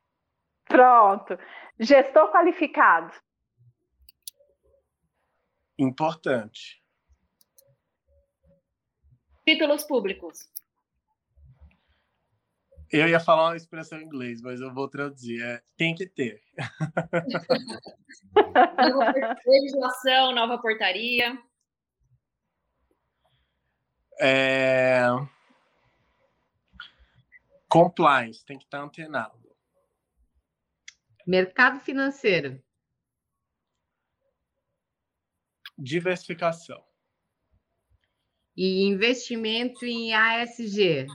Pronto. 0.67 1.39
Gestor 1.79 2.31
qualificado. 2.31 3.13
Importante. 5.79 6.83
Títulos 9.47 9.85
públicos. 9.85 10.51
Eu 12.91 13.09
ia 13.09 13.21
falar 13.21 13.51
uma 13.51 13.57
expressão 13.57 14.01
em 14.01 14.05
inglês, 14.05 14.41
mas 14.41 14.61
eu 14.61 14.73
vou 14.73 14.89
traduzir. 14.89 15.43
É, 15.43 15.61
tem 15.77 15.95
que 15.95 16.07
ter. 16.07 16.41
legislação, 19.47 20.33
nova 20.33 20.59
portaria. 20.59 21.37
É... 24.21 25.05
Compliance, 27.69 28.45
tem 28.45 28.57
que 28.57 28.65
estar 28.65 28.81
antenado. 28.81 29.46
Mercado 31.27 31.81
financeiro. 31.81 32.63
Diversificação. 35.77 36.81
E 38.57 38.85
investimento 38.85 39.85
em 39.85 40.15
ASG. 40.15 41.07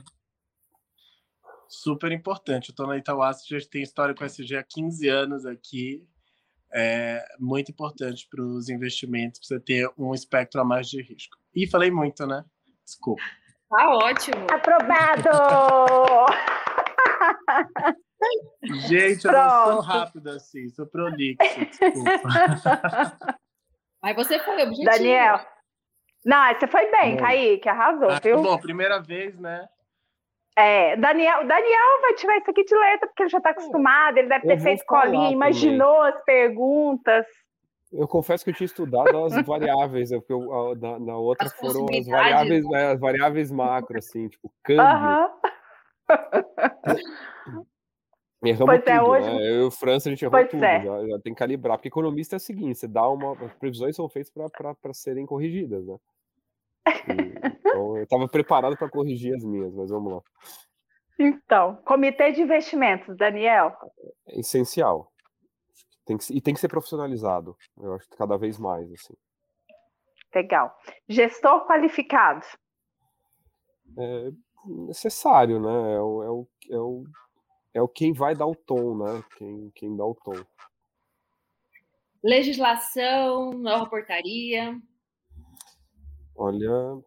Super 1.66 2.12
importante. 2.12 2.68
Eu 2.68 2.72
estou 2.72 2.86
na 2.86 2.98
Itaú 2.98 3.22
Asset, 3.22 3.66
tem 3.68 3.82
história 3.82 4.14
com 4.14 4.22
ASG 4.22 4.54
há 4.54 4.62
15 4.62 5.08
anos 5.08 5.46
aqui. 5.46 6.06
É 6.70 7.24
muito 7.38 7.70
importante 7.70 8.28
para 8.28 8.44
os 8.44 8.68
investimentos, 8.68 9.40
para 9.40 9.48
você 9.48 9.60
ter 9.60 9.90
um 9.96 10.12
espectro 10.12 10.60
a 10.60 10.64
mais 10.64 10.88
de 10.88 11.00
risco. 11.02 11.38
E 11.54 11.66
falei 11.66 11.90
muito, 11.90 12.26
né? 12.26 12.44
Desculpa. 12.84 13.22
Tá 13.70 13.88
ótimo. 13.96 14.46
Aprovado! 14.50 15.30
Gente, 18.88 19.24
eu 19.24 19.32
não 19.32 19.72
sou 19.72 19.80
rápido 19.80 20.30
assim, 20.30 20.68
sou 20.70 20.86
prolixo, 20.86 21.38
desculpa. 21.80 22.28
Mas 24.02 24.16
você 24.16 24.38
foi 24.40 24.62
objetivo. 24.62 24.84
Daniel. 24.84 25.40
Não, 26.24 26.54
você 26.54 26.66
foi 26.66 26.90
bem, 26.90 27.16
bom. 27.16 27.22
Kaique, 27.22 27.68
arrasou, 27.68 28.10
ah, 28.10 28.20
viu? 28.22 28.42
Bom, 28.42 28.58
primeira 28.58 29.00
vez, 29.00 29.38
né? 29.38 29.68
É, 30.56 30.96
Daniel, 30.96 31.46
Daniel 31.46 32.00
vai 32.02 32.14
tirar 32.14 32.36
isso 32.38 32.50
aqui 32.50 32.64
de 32.64 32.74
letra, 32.74 33.08
porque 33.08 33.22
ele 33.22 33.30
já 33.30 33.38
está 33.38 33.50
acostumado, 33.50 34.18
ele 34.18 34.28
deve 34.28 34.46
ter 34.46 34.60
feito 34.60 34.84
colinha, 34.84 35.30
imaginou 35.30 35.96
também. 35.96 36.12
as 36.12 36.24
perguntas. 36.24 37.26
Eu 37.90 38.06
confesso 38.06 38.44
que 38.44 38.50
eu 38.50 38.54
tinha 38.54 38.66
estudado 38.66 39.24
as 39.24 39.34
variáveis, 39.46 40.10
né, 40.10 40.18
porque 40.18 40.32
eu, 40.32 40.76
na, 40.76 40.98
na, 40.98 41.16
outra 41.16 41.46
as 41.46 41.54
foram 41.54 41.86
as 41.86 42.06
variáveis, 42.06 42.68
né, 42.68 42.92
as 42.92 43.00
variáveis 43.00 43.50
macro, 43.50 43.98
assim, 43.98 44.28
tipo, 44.28 44.52
câmbio. 44.62 44.84
Uh 44.84 45.30
-huh. 46.12 47.31
Erramos 48.44 48.66
pois 48.66 48.86
é, 48.86 48.98
tudo, 48.98 49.10
hoje... 49.10 49.26
né? 49.26 49.50
Eu 49.50 49.54
e 49.54 49.62
o 49.62 49.70
França, 49.70 50.08
a 50.08 50.10
gente 50.10 50.24
errou 50.24 50.32
pois 50.32 50.50
tudo, 50.50 50.64
é. 50.64 50.82
já, 50.82 51.06
já, 51.06 51.18
tem 51.20 51.32
que 51.32 51.38
calibrar. 51.38 51.76
Porque 51.78 51.88
economista 51.88 52.36
é 52.36 52.38
o 52.38 52.40
seguinte, 52.40 52.78
você 52.78 52.88
dá 52.88 53.08
uma... 53.08 53.32
As 53.44 53.54
previsões 53.54 53.94
são 53.94 54.08
feitas 54.08 54.32
para 54.32 54.94
serem 54.94 55.24
corrigidas, 55.24 55.86
né? 55.86 55.96
E, 56.86 57.52
então, 57.72 57.96
eu 57.96 58.02
estava 58.02 58.28
preparado 58.28 58.76
para 58.76 58.90
corrigir 58.90 59.34
as 59.34 59.44
minhas, 59.44 59.72
mas 59.72 59.90
vamos 59.90 60.14
lá. 60.14 60.20
Então, 61.18 61.76
comitê 61.84 62.32
de 62.32 62.42
investimentos, 62.42 63.16
Daniel. 63.16 63.76
É 64.26 64.40
essencial. 64.40 65.12
Tem 66.04 66.18
que, 66.18 66.36
e 66.36 66.40
tem 66.40 66.52
que 66.52 66.60
ser 66.60 66.68
profissionalizado, 66.68 67.56
eu 67.78 67.94
acho 67.94 68.08
que 68.08 68.16
cada 68.16 68.36
vez 68.36 68.58
mais. 68.58 68.90
Assim. 68.92 69.14
Legal. 70.34 70.74
Gestor 71.08 71.64
qualificado. 71.66 72.44
É 73.96 74.30
necessário, 74.66 75.60
né? 75.60 75.94
É 75.94 76.00
o, 76.00 76.22
é 76.22 76.30
o, 76.30 76.48
é 76.70 76.78
o, 76.78 77.04
é 77.74 77.80
o 77.80 77.88
quem 77.88 78.12
vai 78.12 78.34
dar 78.34 78.46
o 78.46 78.54
tom, 78.54 78.96
né? 78.96 79.24
Quem, 79.36 79.70
quem 79.74 79.96
dá 79.96 80.04
o 80.04 80.14
tom. 80.14 80.44
Legislação, 82.22 83.50
nova 83.52 83.86
portaria. 83.86 84.80
Olha, 86.36 87.02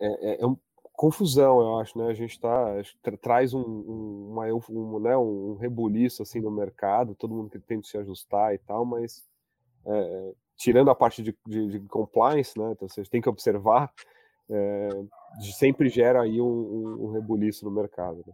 é, 0.00 0.30
é, 0.30 0.42
é 0.42 0.46
um, 0.46 0.56
confusão, 0.96 1.60
eu 1.60 1.78
acho, 1.78 1.98
né? 1.98 2.08
A 2.08 2.14
gente 2.14 2.40
tá, 2.40 2.82
tra 3.02 3.16
traz 3.18 3.52
um, 3.52 3.60
um, 3.60 4.28
uma, 4.32 4.46
um, 4.70 4.98
né, 4.98 5.16
um 5.16 5.56
rebuliço 5.56 6.22
assim 6.22 6.40
no 6.40 6.50
mercado, 6.50 7.14
todo 7.14 7.34
mundo 7.34 7.50
que 7.50 7.58
tenta 7.58 7.86
se 7.86 7.98
ajustar 7.98 8.54
e 8.54 8.58
tal, 8.58 8.84
mas 8.84 9.22
é, 9.84 10.32
tirando 10.56 10.90
a 10.90 10.94
parte 10.94 11.22
de, 11.22 11.36
de, 11.46 11.68
de, 11.68 11.80
compliance, 11.80 12.58
né? 12.58 12.72
Então 12.72 12.88
vocês 12.88 13.08
têm 13.08 13.20
que 13.20 13.28
observar, 13.28 13.92
é, 14.48 14.88
sempre 15.58 15.90
gera 15.90 16.22
aí 16.22 16.40
um, 16.40 17.04
um 17.04 17.12
rebuliço 17.12 17.64
no 17.64 17.70
mercado. 17.70 18.24
Né? 18.26 18.32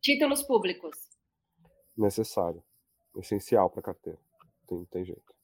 Títulos 0.00 0.42
públicos. 0.42 0.96
Necessário, 1.96 2.62
essencial 3.16 3.68
para 3.70 3.82
carteira. 3.82 4.18
Tem, 4.66 4.84
tem 4.86 5.04
jeito. 5.04 5.34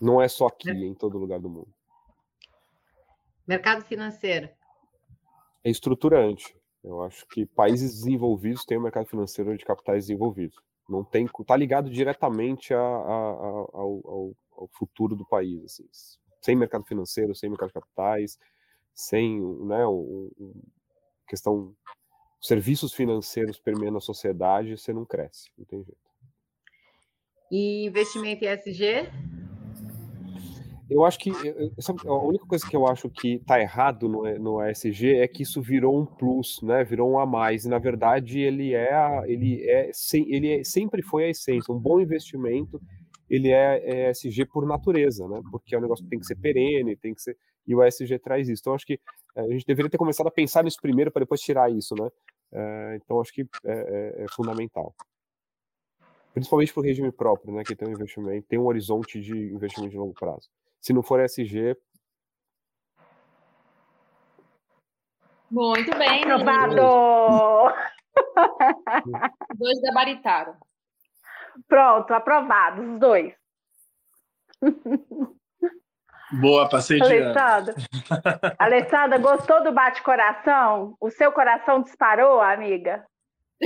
Não 0.00 0.20
é 0.20 0.28
só 0.28 0.46
aqui, 0.46 0.70
é 0.70 0.74
em 0.74 0.94
todo 0.94 1.18
lugar 1.18 1.40
do 1.40 1.48
mundo. 1.48 1.72
Mercado 3.46 3.84
financeiro 3.84 4.48
é 5.64 5.70
estruturante. 5.70 6.56
Eu 6.82 7.02
acho 7.02 7.26
que 7.28 7.44
países 7.44 7.92
desenvolvidos 7.92 8.64
têm 8.64 8.78
um 8.78 8.82
mercado 8.82 9.06
financeiro 9.06 9.56
de 9.56 9.64
capitais 9.64 10.06
desenvolvidos. 10.06 10.56
Não 10.88 11.04
tem, 11.04 11.28
tá 11.46 11.56
ligado 11.56 11.90
diretamente 11.90 12.72
a, 12.74 12.78
a, 12.78 12.82
a, 12.82 13.68
ao, 13.74 14.34
ao, 14.52 14.68
futuro 14.72 15.14
do 15.14 15.26
país. 15.26 15.62
Assim. 15.64 15.86
Sem 16.40 16.56
mercado 16.56 16.84
financeiro, 16.84 17.34
sem 17.34 17.50
mercado 17.50 17.68
de 17.68 17.74
capitais, 17.74 18.38
sem 18.94 19.40
né, 19.66 19.84
questão 21.28 21.74
serviços 22.40 22.92
financeiros 22.92 23.58
permeando 23.58 23.98
a 23.98 24.00
sociedade, 24.00 24.76
você 24.76 24.92
não 24.92 25.04
cresce, 25.04 25.50
não 25.58 25.64
tem 25.64 25.84
jeito. 25.84 26.00
E 27.50 27.86
investimento 27.86 28.44
em 28.44 28.48
ESG? 28.48 29.10
Eu 30.88 31.04
acho 31.04 31.20
que 31.20 31.30
a 31.30 32.14
única 32.14 32.44
coisa 32.46 32.66
que 32.68 32.74
eu 32.74 32.84
acho 32.86 33.08
que 33.08 33.34
está 33.34 33.60
errado 33.60 34.08
no, 34.08 34.22
no 34.40 34.68
ESG 34.68 35.18
é 35.18 35.28
que 35.28 35.44
isso 35.44 35.62
virou 35.62 36.00
um 36.00 36.04
plus, 36.04 36.60
né? 36.62 36.82
Virou 36.82 37.12
um 37.12 37.18
a 37.18 37.24
mais. 37.24 37.64
E 37.64 37.68
na 37.68 37.78
verdade 37.78 38.40
ele 38.40 38.74
é, 38.74 38.90
ele 39.26 39.64
é, 39.68 39.90
ele 40.14 40.52
é, 40.52 40.64
sempre 40.64 41.00
foi 41.02 41.24
a 41.26 41.28
essência. 41.28 41.72
Um 41.72 41.78
bom 41.78 42.00
investimento 42.00 42.80
ele 43.28 43.52
é 43.52 44.10
ESG 44.10 44.46
por 44.46 44.66
natureza, 44.66 45.28
né? 45.28 45.40
Porque 45.52 45.76
é 45.76 45.78
um 45.78 45.82
negócio 45.82 46.04
que 46.04 46.10
tem 46.10 46.18
que 46.18 46.26
ser 46.26 46.34
perene, 46.34 46.96
tem 46.96 47.14
que 47.14 47.22
ser 47.22 47.36
e 47.66 47.74
o 47.74 47.84
ESG 47.84 48.18
traz 48.18 48.48
isso. 48.48 48.62
Então 48.62 48.74
acho 48.74 48.86
que 48.86 49.00
eh, 49.36 49.40
a 49.40 49.48
gente 49.48 49.66
deveria 49.66 49.90
ter 49.90 49.98
começado 49.98 50.26
a 50.26 50.30
pensar 50.30 50.64
nisso 50.64 50.78
primeiro 50.80 51.10
para 51.10 51.20
depois 51.20 51.40
tirar 51.40 51.70
isso, 51.70 51.94
né? 51.94 52.08
Eh, 52.52 52.98
então 53.02 53.20
acho 53.20 53.32
que 53.32 53.42
é, 53.64 53.72
é, 53.72 54.24
é 54.24 54.26
fundamental 54.34 54.94
principalmente 56.32 56.72
para 56.72 56.80
o 56.80 56.84
regime 56.84 57.12
próprio, 57.12 57.52
né, 57.52 57.62
que 57.64 57.74
tem 57.74 57.88
um 57.88 57.92
investimento, 57.92 58.46
tem 58.48 58.58
um 58.58 58.66
horizonte 58.66 59.20
de 59.20 59.52
investimento 59.52 59.92
de 59.92 59.98
longo 59.98 60.14
prazo. 60.14 60.48
Se 60.80 60.92
não 60.92 61.02
for 61.02 61.20
SG. 61.20 61.76
Muito 65.50 65.90
bem. 65.98 66.22
Aprovado! 66.22 67.74
dois 69.58 69.80
gabaritaram. 69.80 70.56
Pronto, 71.66 72.12
aprovados, 72.12 72.88
os 72.88 73.00
dois. 73.00 73.34
Boa, 76.32 76.68
passei 76.68 76.98
de 76.98 77.04
Alessandra. 77.04 77.74
Alessandra, 78.58 79.18
gostou 79.18 79.62
do 79.64 79.72
bate-coração? 79.72 80.96
O 81.00 81.10
seu 81.10 81.32
coração 81.32 81.82
disparou, 81.82 82.40
amiga? 82.40 83.04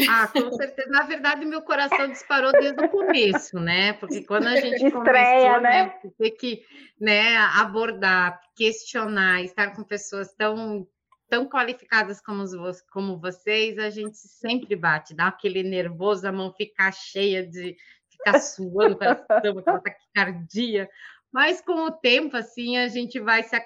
Ah, 0.08 0.26
com 0.26 0.50
certeza. 0.52 0.88
Na 0.90 1.02
verdade, 1.02 1.44
meu 1.44 1.62
coração 1.62 2.08
disparou 2.08 2.50
desde 2.52 2.84
o 2.84 2.88
começo, 2.88 3.60
né? 3.60 3.92
Porque 3.94 4.22
quando 4.22 4.48
a 4.48 4.56
gente 4.56 4.86
Estreia, 4.86 5.54
começou, 5.54 5.60
né? 5.60 5.84
né? 5.84 6.10
Ter 6.18 6.30
que 6.32 6.62
né, 7.00 7.36
abordar, 7.36 8.40
questionar, 8.56 9.42
estar 9.42 9.74
com 9.74 9.84
pessoas 9.84 10.32
tão 10.34 10.86
tão 11.28 11.48
qualificadas 11.48 12.20
como, 12.20 12.44
como 12.92 13.18
vocês, 13.18 13.78
a 13.78 13.90
gente 13.90 14.16
sempre 14.16 14.76
bate, 14.76 15.14
dá 15.14 15.28
aquele 15.28 15.62
nervoso, 15.62 16.28
a 16.28 16.30
mão 16.30 16.52
fica 16.52 16.92
cheia 16.92 17.44
de 17.44 17.76
ficar 18.10 18.38
suando, 18.40 18.98
aquela 19.28 19.62
taquicardia. 19.62 20.88
Mas 21.34 21.60
com 21.60 21.86
o 21.86 21.90
tempo, 21.90 22.36
assim, 22.36 22.76
a 22.76 22.86
gente 22.86 23.18
vai 23.18 23.42
se, 23.42 23.56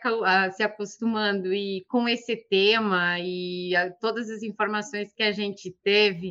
se 0.52 0.62
acostumando 0.62 1.52
e 1.52 1.84
com 1.86 2.08
esse 2.08 2.34
tema 2.34 3.20
e 3.20 3.72
todas 4.00 4.30
as 4.30 4.42
informações 4.42 5.12
que 5.12 5.22
a 5.22 5.32
gente 5.32 5.70
teve, 5.84 6.30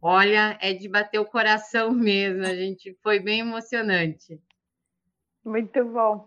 olha, 0.00 0.56
é 0.62 0.72
de 0.72 0.88
bater 0.88 1.18
o 1.18 1.26
coração 1.26 1.92
mesmo. 1.92 2.46
A 2.46 2.54
gente 2.54 2.96
foi 3.02 3.20
bem 3.20 3.40
emocionante. 3.40 4.40
Muito 5.44 5.84
bom. 5.84 6.26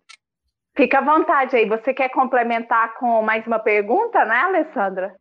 Fica 0.78 1.00
à 1.00 1.02
vontade 1.02 1.56
aí. 1.56 1.68
Você 1.68 1.92
quer 1.92 2.10
complementar 2.10 3.00
com 3.00 3.24
mais 3.24 3.48
uma 3.48 3.58
pergunta, 3.58 4.24
né, 4.26 4.36
Alessandra? 4.36 5.16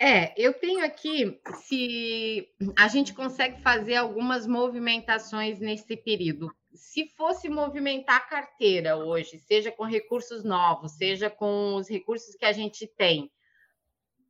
É, 0.00 0.34
eu 0.36 0.52
tenho 0.52 0.84
aqui 0.84 1.40
se 1.62 2.48
a 2.76 2.88
gente 2.88 3.14
consegue 3.14 3.62
fazer 3.62 3.94
algumas 3.94 4.48
movimentações 4.48 5.60
nesse 5.60 5.96
período 5.96 6.50
se 6.74 7.06
fosse 7.16 7.48
movimentar 7.48 8.16
a 8.16 8.20
carteira 8.20 8.96
hoje, 8.96 9.38
seja 9.38 9.70
com 9.72 9.84
recursos 9.84 10.44
novos, 10.44 10.92
seja 10.92 11.30
com 11.30 11.74
os 11.74 11.88
recursos 11.88 12.34
que 12.34 12.44
a 12.44 12.52
gente 12.52 12.86
tem, 12.86 13.30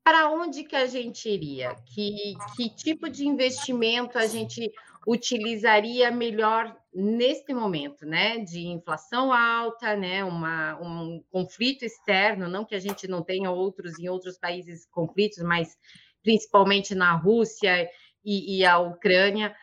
para 0.02 0.30
onde 0.30 0.64
que 0.64 0.76
a 0.76 0.86
gente 0.86 1.28
iria? 1.28 1.74
Que, 1.94 2.34
que 2.56 2.70
tipo 2.70 3.10
de 3.10 3.26
investimento 3.26 4.16
a 4.18 4.26
gente 4.26 4.72
utilizaria 5.06 6.10
melhor 6.10 6.74
neste 6.94 7.52
momento, 7.52 8.06
né? 8.06 8.38
De 8.38 8.66
inflação 8.66 9.32
alta, 9.32 9.94
né? 9.94 10.24
Uma, 10.24 10.78
um 10.80 11.22
conflito 11.30 11.84
externo, 11.84 12.48
não 12.48 12.64
que 12.64 12.74
a 12.74 12.78
gente 12.78 13.06
não 13.06 13.22
tenha 13.22 13.50
outros 13.50 13.98
em 13.98 14.08
outros 14.08 14.38
países 14.38 14.86
conflitos, 14.86 15.42
mas 15.42 15.76
principalmente 16.22 16.94
na 16.94 17.14
Rússia 17.14 17.88
e, 18.24 18.58
e 18.58 18.64
a 18.64 18.78
Ucrânia 18.78 19.54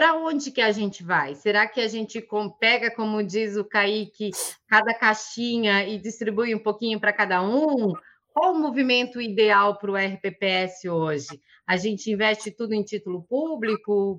para 0.00 0.14
onde 0.14 0.50
que 0.50 0.62
a 0.62 0.72
gente 0.72 1.04
vai? 1.04 1.34
Será 1.34 1.68
que 1.68 1.78
a 1.78 1.86
gente 1.86 2.26
pega, 2.58 2.90
como 2.90 3.22
diz 3.22 3.58
o 3.58 3.64
Kaique, 3.66 4.30
cada 4.66 4.94
caixinha 4.94 5.86
e 5.86 5.98
distribui 5.98 6.54
um 6.54 6.58
pouquinho 6.58 6.98
para 6.98 7.12
cada 7.12 7.42
um? 7.42 7.92
Qual 8.32 8.54
o 8.54 8.58
movimento 8.58 9.20
ideal 9.20 9.76
para 9.76 9.90
o 9.90 9.96
RPPS 9.96 10.86
hoje? 10.86 11.38
A 11.66 11.76
gente 11.76 12.10
investe 12.10 12.50
tudo 12.50 12.72
em 12.72 12.82
título 12.82 13.24
público, 13.24 14.16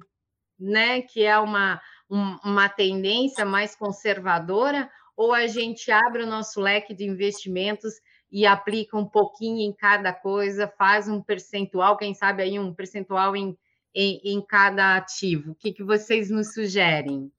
né, 0.60 1.02
que 1.02 1.24
é 1.24 1.40
uma, 1.40 1.82
um, 2.08 2.38
uma 2.46 2.70
tendência 2.70 3.44
mais 3.44 3.76
conservadora, 3.76 4.88
ou 5.18 5.34
a 5.34 5.48
gente 5.48 5.92
abre 5.92 6.22
o 6.22 6.28
nosso 6.28 6.62
leque 6.62 6.94
de 6.94 7.06
investimentos 7.06 7.94
e 8.32 8.46
aplica 8.46 8.96
um 8.96 9.10
pouquinho 9.10 9.68
em 9.68 9.74
cada 9.74 10.14
coisa, 10.14 10.72
faz 10.78 11.10
um 11.10 11.24
percentual, 11.24 11.98
quem 11.98 12.14
sabe 12.14 12.44
aí 12.44 12.60
um 12.60 12.72
percentual 12.72 13.36
em 13.36 13.58
em, 13.94 14.22
em 14.24 14.42
cada 14.42 14.96
ativo? 14.96 15.52
O 15.52 15.56
que, 15.56 15.72
que 15.72 15.84
vocês 15.84 16.30
nos 16.30 16.54
sugerem? 16.54 17.32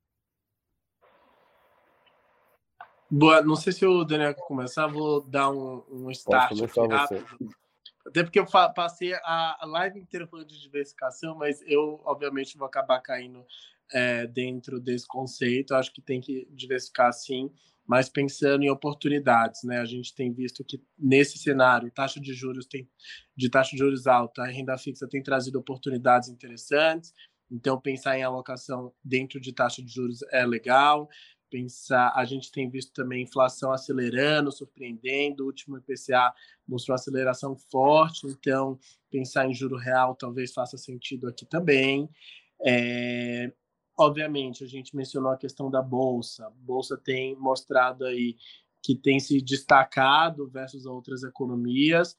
Boa, 3.11 3.43
não 3.43 3.57
sei 3.57 3.73
se 3.73 3.85
o 3.85 4.05
Daniel 4.05 4.35
quer 4.35 4.47
começar, 4.47 4.87
vou 4.87 5.21
dar 5.21 5.51
um, 5.51 5.85
um 5.91 6.11
start 6.11 6.53
aqui 6.63 6.81
rápido. 6.89 7.27
Até 8.07 8.23
porque 8.23 8.41
eu 8.41 8.47
passei 8.47 9.15
a 9.15 9.61
live 9.65 10.01
inteira 10.01 10.27
falando 10.27 10.49
de 10.49 10.61
diversificação, 10.61 11.37
mas 11.37 11.63
eu, 11.67 12.01
obviamente, 12.05 12.57
vou 12.57 12.67
acabar 12.67 13.01
caindo 13.01 13.45
é, 13.93 14.27
dentro 14.27 14.81
desse 14.81 15.07
conceito. 15.07 15.75
Acho 15.75 15.93
que 15.93 16.01
tem 16.01 16.21
que 16.21 16.49
diversificar 16.51 17.13
sim 17.13 17.53
mas 17.87 18.09
pensando 18.09 18.63
em 18.63 18.71
oportunidades, 18.71 19.63
né? 19.65 19.79
A 19.79 19.85
gente 19.85 20.15
tem 20.15 20.33
visto 20.33 20.65
que 20.65 20.81
nesse 20.99 21.39
cenário, 21.39 21.91
taxa 21.91 22.21
de 22.21 22.33
juros 22.33 22.67
tem 22.67 22.89
de 23.37 23.51
taxa 23.51 23.73
de 23.73 23.79
juros 23.79 24.07
alta, 24.07 24.43
a 24.43 24.47
renda 24.47 24.77
fixa 24.79 25.09
tem 25.09 25.23
trazido 25.23 25.59
oportunidades 25.59 26.29
interessantes. 26.29 27.13
Então 27.51 27.81
pensar 27.81 28.17
em 28.19 28.23
alocação 28.23 28.93
dentro 29.05 29.41
de 29.41 29.53
taxa 29.53 29.83
de 29.83 29.93
juros 29.93 30.23
é 30.31 30.47
legal. 30.47 31.09
Pensar, 31.51 32.11
a 32.17 32.25
gente 32.25 32.51
tem 32.51 32.71
visto 32.71 32.95
também 32.95 33.25
inflação 33.25 33.73
acelerando, 33.73 34.51
surpreendendo. 34.51 35.43
O 35.43 35.47
último 35.47 35.77
IPCA 35.77 36.33
mostrou 36.67 36.95
aceleração 36.95 37.55
forte, 37.71 38.27
então 38.27 38.79
pensar 39.11 39.47
em 39.47 39.53
juro 39.53 39.77
real 39.77 40.15
talvez 40.15 40.53
faça 40.55 40.79
sentido 40.79 41.29
aqui 41.29 41.45
também. 41.45 42.09
É, 42.65 43.53
Obviamente, 43.99 44.65
a 44.65 44.67
gente 44.67 44.97
mencionou 44.97 45.31
a 45.33 45.37
questão 45.37 45.71
da 45.71 45.83
bolsa. 45.83 46.47
A 46.47 46.51
bolsa 46.51 46.97
tem 46.97 47.37
mostrado 47.37 48.05
aí 48.05 48.37
que 48.83 48.97
tem 48.97 49.21
se 49.21 49.41
destacado 49.41 50.49
versus 50.49 50.87
outras 50.87 51.23
economias. 51.23 52.17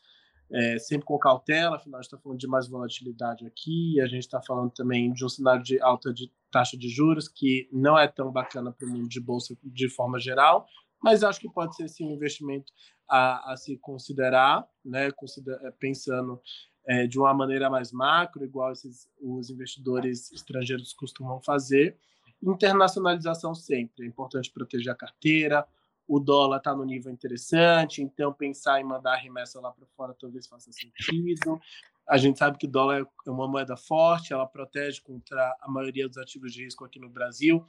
é, 0.52 0.78
sempre 0.78 1.06
com 1.06 1.18
cautela, 1.18 1.78
afinal 1.78 2.00
a 2.00 2.02
gente 2.02 2.12
está 2.14 2.18
falando 2.18 2.40
de 2.40 2.48
mais 2.48 2.68
volatilidade 2.68 3.46
aqui, 3.46 4.00
a 4.00 4.06
gente 4.06 4.24
está 4.24 4.42
falando 4.42 4.72
também 4.72 5.12
de 5.12 5.26
um 5.26 5.30
cenário 5.30 5.64
de 5.64 5.82
alta 5.82 6.14
de 6.14 6.32
taxa 6.52 6.78
de 6.78 6.90
juros 6.90 7.28
que 7.28 7.68
não 7.72 7.98
é 7.98 8.08
tão 8.08 8.32
bacana 8.32 8.72
para 8.72 8.88
o 8.88 8.92
mundo 8.92 9.10
de 9.10 9.20
bolsa 9.20 9.58
de 9.64 9.90
forma 9.90 10.20
geral, 10.20 10.68
mas 11.02 11.24
acho 11.24 11.40
que 11.40 11.50
pode 11.50 11.76
ser 11.76 11.88
sim 11.88 12.06
um 12.06 12.12
investimento 12.12 12.72
a, 13.10 13.54
a 13.54 13.58
se 13.58 13.78
considerar, 13.78 14.68
né, 14.86 15.08
é, 15.08 15.72
pensando 15.72 16.40
é, 16.86 17.08
de 17.08 17.18
uma 17.18 17.34
maneira 17.34 17.70
mais 17.70 17.92
macro, 17.92 18.44
igual 18.44 18.72
esses, 18.72 19.08
os 19.22 19.50
investidores 19.50 20.32
estrangeiros 20.32 20.94
costumam 20.94 21.42
fazer. 21.42 21.98
Internacionalização 22.42 23.56
sempre, 23.56 24.06
é 24.06 24.08
importante 24.08 24.52
proteger 24.52 24.92
a 24.92 24.96
carteira, 24.96 25.66
o 26.08 26.20
dólar 26.20 26.58
está 26.58 26.76
no 26.76 26.84
nível 26.84 27.12
interessante, 27.12 28.02
então 28.02 28.34
pensar 28.34 28.82
em 28.82 28.84
mandar 28.84 29.16
remessa 29.16 29.62
lá 29.62 29.72
para 29.72 29.86
fora 29.96 30.14
talvez 30.14 30.48
faça 30.48 30.72
sentido. 30.72 31.60
A 32.08 32.18
gente 32.18 32.38
sabe 32.38 32.58
que 32.58 32.66
o 32.66 32.70
dólar 32.70 33.08
é 33.26 33.30
uma 33.30 33.48
moeda 33.48 33.78
forte, 33.78 34.34
ela 34.34 34.46
protege 34.46 35.00
contra 35.02 35.56
a 35.62 35.70
maioria 35.70 36.08
dos 36.08 36.18
ativos 36.18 36.54
de 36.54 36.66
risco 36.66 36.84
aqui 36.84 37.00
no 37.00 37.10
Brasil. 37.10 37.66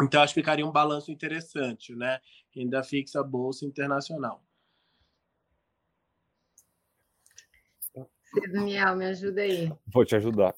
Então, 0.00 0.22
acho 0.22 0.32
que 0.32 0.40
ficaria 0.40 0.64
um 0.64 0.72
balanço 0.72 1.10
interessante, 1.10 1.94
né? 1.94 2.20
Renda 2.54 2.82
fixa, 2.82 3.22
bolsa 3.22 3.66
internacional. 3.66 4.42
Daniel, 8.52 8.96
me 8.96 9.06
ajuda 9.06 9.42
aí. 9.42 9.72
Vou 9.86 10.04
te 10.04 10.16
ajudar. 10.16 10.54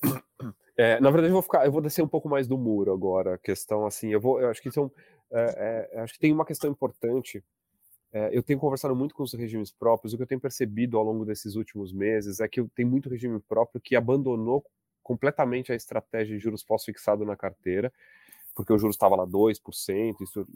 É, 0.76 0.98
na 0.98 1.10
verdade, 1.10 1.28
eu 1.28 1.34
vou 1.34 1.42
ficar, 1.42 1.66
eu 1.66 1.72
vou 1.72 1.82
descer 1.82 2.02
um 2.02 2.09
pouco 2.09 2.28
mais 2.28 2.48
do 2.48 2.56
muro 2.56 2.92
agora. 2.92 3.38
Questão 3.38 3.84
assim, 3.84 4.09
eu 4.09 4.20
vou, 4.20 4.40
eu 4.40 4.48
acho 4.48 4.62
que 4.62 4.70
são, 4.70 4.90
é, 5.30 5.88
é, 5.92 6.01
acho 6.01 6.14
que 6.14 6.18
tem 6.18 6.32
uma 6.32 6.44
questão 6.44 6.70
importante. 6.70 7.44
É, 8.12 8.30
eu 8.32 8.42
tenho 8.42 8.59
conversado 8.59 8.97
muito 8.97 9.14
com 9.14 9.22
os 9.22 9.32
regimes 9.34 9.70
próprios. 9.70 10.12
O 10.12 10.16
que 10.16 10.22
eu 10.22 10.26
tenho 10.26 10.40
percebido 10.40 10.97
ao 10.97 11.05
longo 11.05 11.24
desses 11.24 11.55
últimos 11.55 11.92
meses 11.92 12.40
é 12.40 12.48
que 12.48 12.62
tem 12.74 12.84
muito 12.84 13.09
regime 13.09 13.38
próprio 13.40 13.80
que 13.80 13.94
abandonou 13.94 14.64
completamente 15.02 15.72
a 15.72 15.74
estratégia 15.74 16.36
de 16.36 16.42
juros 16.42 16.62
pós-fixado 16.62 17.24
na 17.24 17.36
carteira, 17.36 17.92
porque 18.55 18.72
o 18.72 18.78
juros 18.78 18.97
estava 18.97 19.16
lá 19.16 19.26
2%, 19.26 20.20
isso 20.20 20.47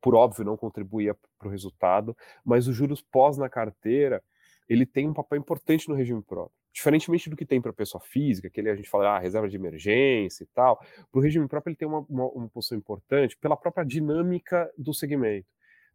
por 0.00 0.14
óbvio 0.14 0.44
não 0.44 0.56
contribuía 0.56 1.14
para 1.38 1.48
o 1.48 1.50
resultado, 1.50 2.16
mas 2.44 2.68
os 2.68 2.76
juros 2.76 3.02
pós 3.02 3.36
na 3.36 3.48
carteira 3.48 4.22
ele 4.68 4.84
tem 4.84 5.08
um 5.08 5.14
papel 5.14 5.38
importante 5.38 5.88
no 5.88 5.94
regime 5.94 6.22
próprio. 6.22 6.56
Diferentemente 6.72 7.30
do 7.30 7.36
que 7.36 7.46
tem 7.46 7.60
para 7.60 7.70
a 7.70 7.74
pessoa 7.74 8.02
física, 8.02 8.50
que 8.50 8.60
ele, 8.60 8.68
a 8.68 8.76
gente 8.76 8.88
fala, 8.88 9.16
ah, 9.16 9.18
reserva 9.18 9.48
de 9.48 9.56
emergência 9.56 10.44
e 10.44 10.46
tal, 10.48 10.76
para 10.76 11.18
o 11.18 11.20
regime 11.20 11.48
próprio 11.48 11.70
ele 11.70 11.76
tem 11.76 11.88
uma, 11.88 12.00
uma, 12.08 12.26
uma, 12.26 12.48
posição 12.48 12.76
importante 12.76 13.36
pela 13.38 13.56
própria 13.56 13.84
dinâmica 13.84 14.70
do 14.76 14.92
segmento, 14.92 15.48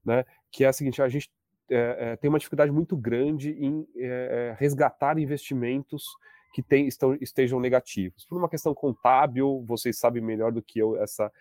né? 0.04 0.26
que 0.52 0.64
é 0.64 0.68
a 0.68 0.74
seguinte, 0.74 1.02
a 1.02 1.08
gente 1.08 1.30
é, 1.70 1.98
é, 2.00 2.16
tem 2.16 2.30
uma 2.30 2.40
dificuldade 2.40 2.72
muito 2.72 2.98
grande 2.98 3.52
em 3.52 3.88
é, 3.96 4.56
resgatar 4.58 5.18
investimentos 5.20 6.04
que 6.54 6.62
tem, 6.62 6.88
estão, 6.88 7.16
estejam 7.22 7.60
negativos. 7.60 8.26
Por 8.26 8.38
uma 8.38 8.50
questão 8.50 8.74
contábil, 8.74 9.64
vocês 9.66 9.98
sabem 9.98 10.22
melhor 10.22 10.52
do 10.52 10.62
que 10.62 10.80
eu 10.80 11.02
essa 11.02 11.26
é, 11.26 11.32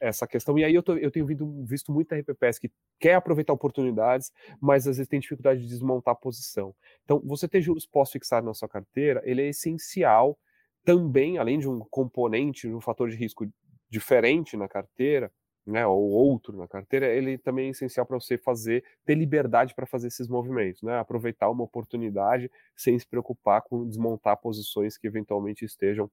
essa 0.00 0.26
questão. 0.26 0.58
E 0.58 0.64
aí 0.64 0.74
eu, 0.74 0.82
tô, 0.82 0.96
eu 0.96 1.10
tenho 1.10 1.26
visto, 1.26 1.64
visto 1.64 1.92
muita 1.92 2.16
RPPS 2.16 2.58
que 2.60 2.70
quer 2.98 3.14
aproveitar 3.14 3.52
oportunidades, 3.52 4.32
mas 4.60 4.86
às 4.86 4.96
vezes 4.96 5.08
tem 5.08 5.20
dificuldade 5.20 5.60
de 5.60 5.68
desmontar 5.68 6.12
a 6.12 6.16
posição. 6.16 6.74
Então, 7.04 7.20
você 7.24 7.48
ter 7.48 7.60
juros 7.60 7.86
pós-fixados 7.86 8.46
na 8.46 8.54
sua 8.54 8.68
carteira, 8.68 9.22
ele 9.24 9.42
é 9.42 9.48
essencial 9.48 10.38
também, 10.84 11.38
além 11.38 11.58
de 11.58 11.68
um 11.68 11.80
componente, 11.90 12.68
um 12.68 12.80
fator 12.80 13.08
de 13.10 13.16
risco 13.16 13.46
diferente 13.90 14.56
na 14.56 14.68
carteira, 14.68 15.30
né, 15.66 15.86
ou 15.86 16.08
outro 16.10 16.56
na 16.56 16.66
carteira, 16.66 17.06
ele 17.06 17.36
também 17.36 17.66
é 17.66 17.70
essencial 17.70 18.06
para 18.06 18.18
você 18.18 18.38
fazer, 18.38 18.82
ter 19.04 19.14
liberdade 19.14 19.74
para 19.74 19.86
fazer 19.86 20.08
esses 20.08 20.26
movimentos, 20.26 20.82
né, 20.82 20.98
aproveitar 20.98 21.50
uma 21.50 21.62
oportunidade 21.62 22.50
sem 22.74 22.98
se 22.98 23.06
preocupar 23.06 23.60
com 23.62 23.86
desmontar 23.86 24.38
posições 24.38 24.96
que 24.96 25.06
eventualmente 25.06 25.64
estejam 25.66 26.10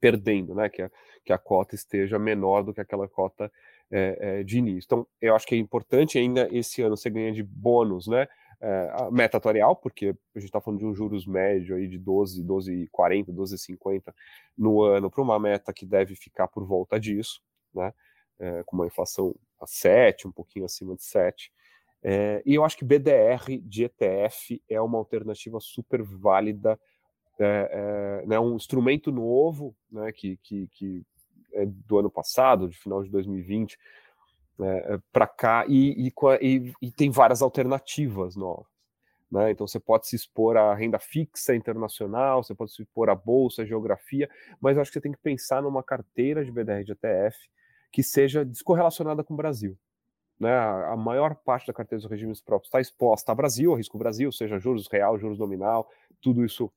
perdendo, 0.00 0.54
né? 0.54 0.68
Que 0.68 0.82
a, 0.82 0.90
que 1.24 1.32
a 1.32 1.38
cota 1.38 1.74
esteja 1.74 2.18
menor 2.18 2.62
do 2.62 2.72
que 2.72 2.80
aquela 2.80 3.08
cota 3.08 3.50
é, 3.90 4.18
é, 4.20 4.42
de 4.44 4.58
início. 4.58 4.86
Então, 4.86 5.06
eu 5.20 5.34
acho 5.34 5.46
que 5.46 5.54
é 5.54 5.58
importante 5.58 6.18
ainda 6.18 6.48
esse 6.52 6.82
ano 6.82 6.96
você 6.96 7.10
ganha 7.10 7.32
de 7.32 7.42
bônus, 7.42 8.06
né? 8.06 8.26
É, 8.60 8.90
a 8.92 9.10
meta 9.10 9.36
atuarial, 9.36 9.76
porque 9.76 10.16
a 10.34 10.38
gente 10.38 10.48
está 10.48 10.60
falando 10.60 10.80
de 10.80 10.86
um 10.86 10.94
juros 10.94 11.26
médio 11.26 11.76
aí 11.76 11.86
de 11.86 11.98
12, 11.98 12.42
12,40, 12.42 13.26
12,50 13.26 14.14
no 14.56 14.82
ano 14.82 15.10
para 15.10 15.22
uma 15.22 15.38
meta 15.38 15.72
que 15.74 15.84
deve 15.84 16.14
ficar 16.14 16.48
por 16.48 16.64
volta 16.64 16.98
disso, 16.98 17.42
né? 17.74 17.92
É, 18.38 18.62
com 18.64 18.76
uma 18.76 18.86
inflação 18.86 19.34
a 19.60 19.66
7, 19.66 20.28
um 20.28 20.32
pouquinho 20.32 20.64
acima 20.64 20.94
de 20.94 21.02
7. 21.02 21.52
É, 22.02 22.42
e 22.46 22.54
eu 22.54 22.64
acho 22.64 22.76
que 22.76 22.84
BDR 22.84 23.58
de 23.62 23.84
ETF 23.84 24.62
é 24.68 24.80
uma 24.80 24.98
alternativa 24.98 25.58
super 25.60 26.02
válida 26.02 26.78
é, 27.38 28.22
é, 28.22 28.26
né, 28.26 28.38
um 28.38 28.56
instrumento 28.56 29.12
novo, 29.12 29.74
né, 29.90 30.10
que, 30.12 30.38
que, 30.42 30.68
que 30.72 31.02
é 31.52 31.66
do 31.66 31.98
ano 31.98 32.10
passado, 32.10 32.68
de 32.68 32.76
final 32.78 33.02
de 33.02 33.10
2020, 33.10 33.78
né, 34.58 34.78
é, 34.78 34.98
para 35.12 35.26
cá, 35.26 35.64
e, 35.68 36.08
e, 36.40 36.72
e, 36.80 36.90
tem 36.90 37.10
várias 37.10 37.42
alternativas 37.42 38.36
novas. 38.36 38.66
Né? 39.30 39.50
Então 39.50 39.66
você 39.66 39.80
pode 39.80 40.06
se 40.06 40.16
expor 40.16 40.56
à 40.56 40.74
renda 40.74 40.98
fixa 40.98 41.54
internacional, 41.54 42.42
você 42.42 42.54
pode 42.54 42.72
se 42.72 42.82
expor 42.82 43.10
à 43.10 43.14
bolsa, 43.14 43.62
à 43.62 43.64
geografia, 43.64 44.30
mas 44.60 44.78
acho 44.78 44.90
que 44.90 44.94
você 44.94 45.00
tem 45.00 45.12
que 45.12 45.18
pensar 45.18 45.62
numa 45.62 45.82
carteira 45.82 46.44
de 46.44 46.52
BDR 46.52 46.84
de 46.84 46.92
ETF 46.92 47.36
que 47.92 48.02
seja 48.02 48.44
descorrelacionada 48.44 49.24
com 49.24 49.34
o 49.34 49.36
Brasil. 49.36 49.76
Né, 50.38 50.54
a 50.54 50.94
maior 50.96 51.34
parte 51.34 51.66
da 51.66 51.72
carteira 51.72 52.02
dos 52.02 52.10
regimes 52.10 52.42
próprios 52.42 52.68
está 52.68 52.78
exposta 52.78 53.32
ao 53.32 53.36
Brasil, 53.36 53.70
ao 53.70 53.76
risco 53.76 53.96
Brasil, 53.96 54.30
seja 54.30 54.58
juros 54.58 54.86
real, 54.86 55.18
juros 55.18 55.38
nominal, 55.38 55.90
tudo 56.20 56.44
isso 56.44 56.70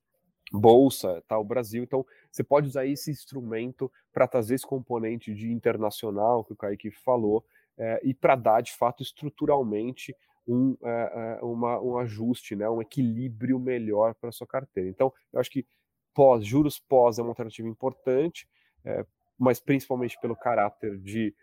bolsa, 0.52 1.24
tá, 1.28 1.38
o 1.38 1.44
Brasil. 1.44 1.84
Então, 1.84 2.06
você 2.32 2.44
pode 2.44 2.68
usar 2.68 2.86
esse 2.86 3.12
instrumento 3.12 3.92
para 4.12 4.28
trazer 4.28 4.56
esse 4.56 4.66
componente 4.66 5.34
de 5.34 5.52
internacional 5.52 6.44
que 6.44 6.54
o 6.54 6.56
Kaique 6.56 6.92
falou 6.92 7.46
é, 7.78 8.00
e 8.04 8.14
para 8.14 8.36
dar, 8.36 8.62
de 8.62 8.74
fato, 8.74 9.04
estruturalmente 9.04 10.16
um, 10.48 10.76
é, 10.84 11.40
uma, 11.42 11.80
um 11.80 11.98
ajuste, 11.98 12.56
né, 12.56 12.70
um 12.70 12.82
equilíbrio 12.82 13.60
melhor 13.60 14.16
para 14.16 14.32
sua 14.32 14.48
carteira. 14.48 14.90
Então, 14.90 15.14
eu 15.32 15.40
acho 15.40 15.52
que 15.52 15.66
pós, 16.14 16.46
juros 16.46 16.80
pós 16.80 17.20
é 17.20 17.22
uma 17.22 17.32
alternativa 17.32 17.68
importante, 17.68 18.48
é, 18.84 19.06
mas 19.38 19.60
principalmente 19.60 20.20
pelo 20.20 20.36
caráter 20.36 20.98
de, 20.98 21.34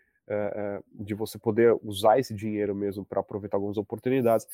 de 0.93 1.15
você 1.15 1.39
poder 1.39 1.75
usar 1.81 2.19
esse 2.19 2.35
dinheiro 2.35 2.75
mesmo 2.75 3.03
para 3.03 3.21
aproveitar 3.21 3.57
algumas 3.57 3.77
oportunidades. 3.77 4.45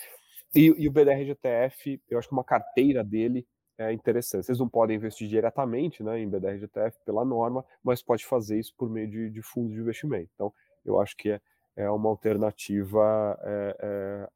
E, 0.55 0.73
e 0.77 0.87
o 0.87 0.91
BDR 0.91 1.25
GTF, 1.25 2.01
eu 2.09 2.17
acho 2.17 2.29
que 2.29 2.33
uma 2.33 2.43
carteira 2.43 3.03
dele 3.03 3.45
é 3.77 3.91
interessante. 3.91 4.45
Vocês 4.45 4.59
não 4.59 4.69
podem 4.69 4.95
investir 4.95 5.27
diretamente 5.27 6.03
né, 6.03 6.19
em 6.19 6.29
BDR 6.29 6.67
pela 7.05 7.25
norma, 7.25 7.65
mas 7.83 8.01
pode 8.01 8.25
fazer 8.25 8.59
isso 8.59 8.73
por 8.77 8.89
meio 8.89 9.09
de, 9.09 9.29
de 9.29 9.41
fundos 9.41 9.73
de 9.73 9.79
investimento. 9.79 10.29
Então, 10.35 10.53
eu 10.85 10.99
acho 10.99 11.15
que 11.15 11.31
é, 11.31 11.41
é 11.75 11.89
uma 11.89 12.09
alternativa 12.09 13.39
é, 13.41 13.77
é, 13.79 14.27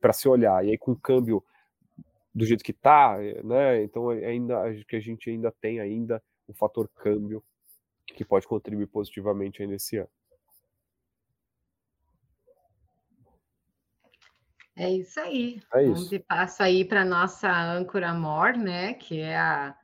para 0.00 0.12
se 0.12 0.28
olhar. 0.28 0.64
E 0.64 0.70
aí, 0.70 0.78
com 0.78 0.92
o 0.92 0.96
câmbio 0.96 1.42
do 2.34 2.44
jeito 2.44 2.62
que 2.62 2.70
está, 2.70 3.18
né, 3.42 3.82
então 3.82 4.10
ainda 4.10 4.62
que 4.86 4.94
a 4.94 5.00
gente 5.00 5.28
ainda 5.28 5.50
tem 5.60 5.80
ainda 5.80 6.22
o 6.46 6.54
fator 6.54 6.88
câmbio 6.94 7.42
que 8.06 8.24
pode 8.24 8.46
contribuir 8.46 8.86
positivamente 8.86 9.60
ainda 9.60 9.74
esse 9.74 9.96
ano. 9.96 10.08
É 14.78 14.88
isso 14.90 15.18
aí. 15.18 15.60
É 15.74 15.82
isso. 15.82 15.92
Vamos 15.92 16.08
de 16.08 16.18
passo 16.20 16.62
aí 16.62 16.84
para 16.84 17.04
nossa 17.04 17.50
âncora 17.50 18.14
mor, 18.14 18.56
né? 18.56 18.94
Que 18.94 19.20
é 19.20 19.36
a, 19.36 19.74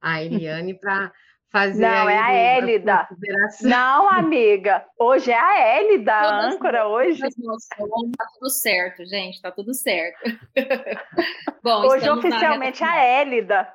a 0.00 0.22
Eliane, 0.22 0.78
para 0.78 1.12
fazer. 1.50 1.82
Não, 1.82 2.08
é 2.08 2.16
a 2.16 2.32
Hélida. 2.32 3.08
Não, 3.62 4.08
amiga. 4.08 4.86
Hoje 4.96 5.32
é 5.32 5.38
a 5.38 5.58
Hélida, 5.58 6.12
a 6.12 6.46
âncora 6.46 6.86
hoje. 6.86 7.20
Tá 7.20 8.26
tudo 8.34 8.48
certo, 8.48 9.04
gente, 9.04 9.42
tá 9.42 9.50
tudo 9.50 9.74
certo. 9.74 10.20
Bom, 11.62 11.86
hoje 11.86 12.08
oficialmente 12.08 12.82
é 12.84 12.86
a 12.86 13.04
Hélida. 13.04 13.72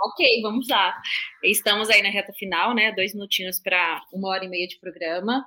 Ok, 0.00 0.42
vamos 0.42 0.68
lá. 0.68 0.94
Estamos 1.42 1.88
aí 1.88 2.02
na 2.02 2.10
reta 2.10 2.32
final, 2.34 2.74
né? 2.74 2.92
Dois 2.92 3.14
minutinhos 3.14 3.58
para 3.58 4.02
uma 4.12 4.28
hora 4.28 4.44
e 4.44 4.48
meia 4.48 4.66
de 4.66 4.78
programa. 4.78 5.46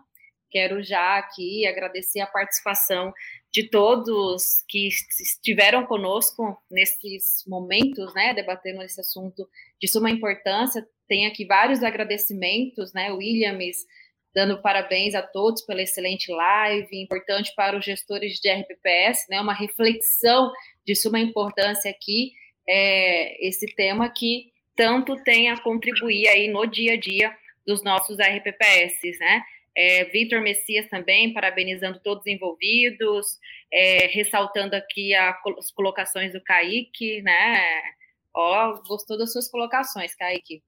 Quero 0.50 0.82
já 0.82 1.18
aqui 1.18 1.66
agradecer 1.66 2.20
a 2.20 2.28
participação 2.28 3.14
de 3.52 3.70
todos 3.70 4.64
que 4.68 4.88
estiveram 4.88 5.86
conosco 5.86 6.58
nesses 6.70 7.44
momentos, 7.48 8.14
né, 8.14 8.34
debatendo 8.34 8.82
esse 8.84 9.00
assunto 9.00 9.48
de 9.82 9.88
suma 9.88 10.10
importância. 10.10 10.88
Tem 11.08 11.26
aqui 11.26 11.46
vários 11.46 11.84
agradecimentos, 11.84 12.94
né, 12.94 13.12
Williams 13.12 13.78
dando 14.38 14.62
parabéns 14.62 15.16
a 15.16 15.22
todos 15.24 15.64
pela 15.64 15.82
excelente 15.82 16.32
live, 16.32 17.02
importante 17.02 17.52
para 17.56 17.76
os 17.76 17.84
gestores 17.84 18.40
de 18.40 18.48
RPPS, 18.48 19.26
né, 19.28 19.42
uma 19.42 19.54
reflexão 19.54 20.52
de 20.86 20.96
suma 20.96 21.20
importância 21.20 21.90
aqui, 21.90 22.34
é, 22.70 23.48
esse 23.48 23.66
tema 23.74 24.08
que 24.10 24.52
tanto 24.76 25.16
tem 25.24 25.50
a 25.50 25.60
contribuir 25.60 26.28
aí 26.28 26.48
no 26.48 26.68
dia 26.68 26.94
a 26.94 27.00
dia 27.00 27.36
dos 27.66 27.84
nossos 27.84 28.18
RPPS, 28.20 29.18
né, 29.20 29.42
É, 29.78 30.06
Vitor 30.06 30.42
Messias 30.42 30.90
também, 30.90 31.32
parabenizando 31.32 32.00
todos 32.00 32.22
os 32.22 32.28
envolvidos, 32.28 33.38
é, 33.72 34.08
ressaltando 34.08 34.76
aqui 34.76 35.14
a, 35.14 35.38
as 35.56 35.70
colocações 35.70 36.34
do 36.34 36.42
Kaique, 36.42 37.22
né? 37.22 37.62
Ó, 38.34 38.82
gostou 38.88 39.20
das 39.20 39.32
suas 39.32 39.48
colocações, 39.48 40.16
Kaique. 40.16 40.64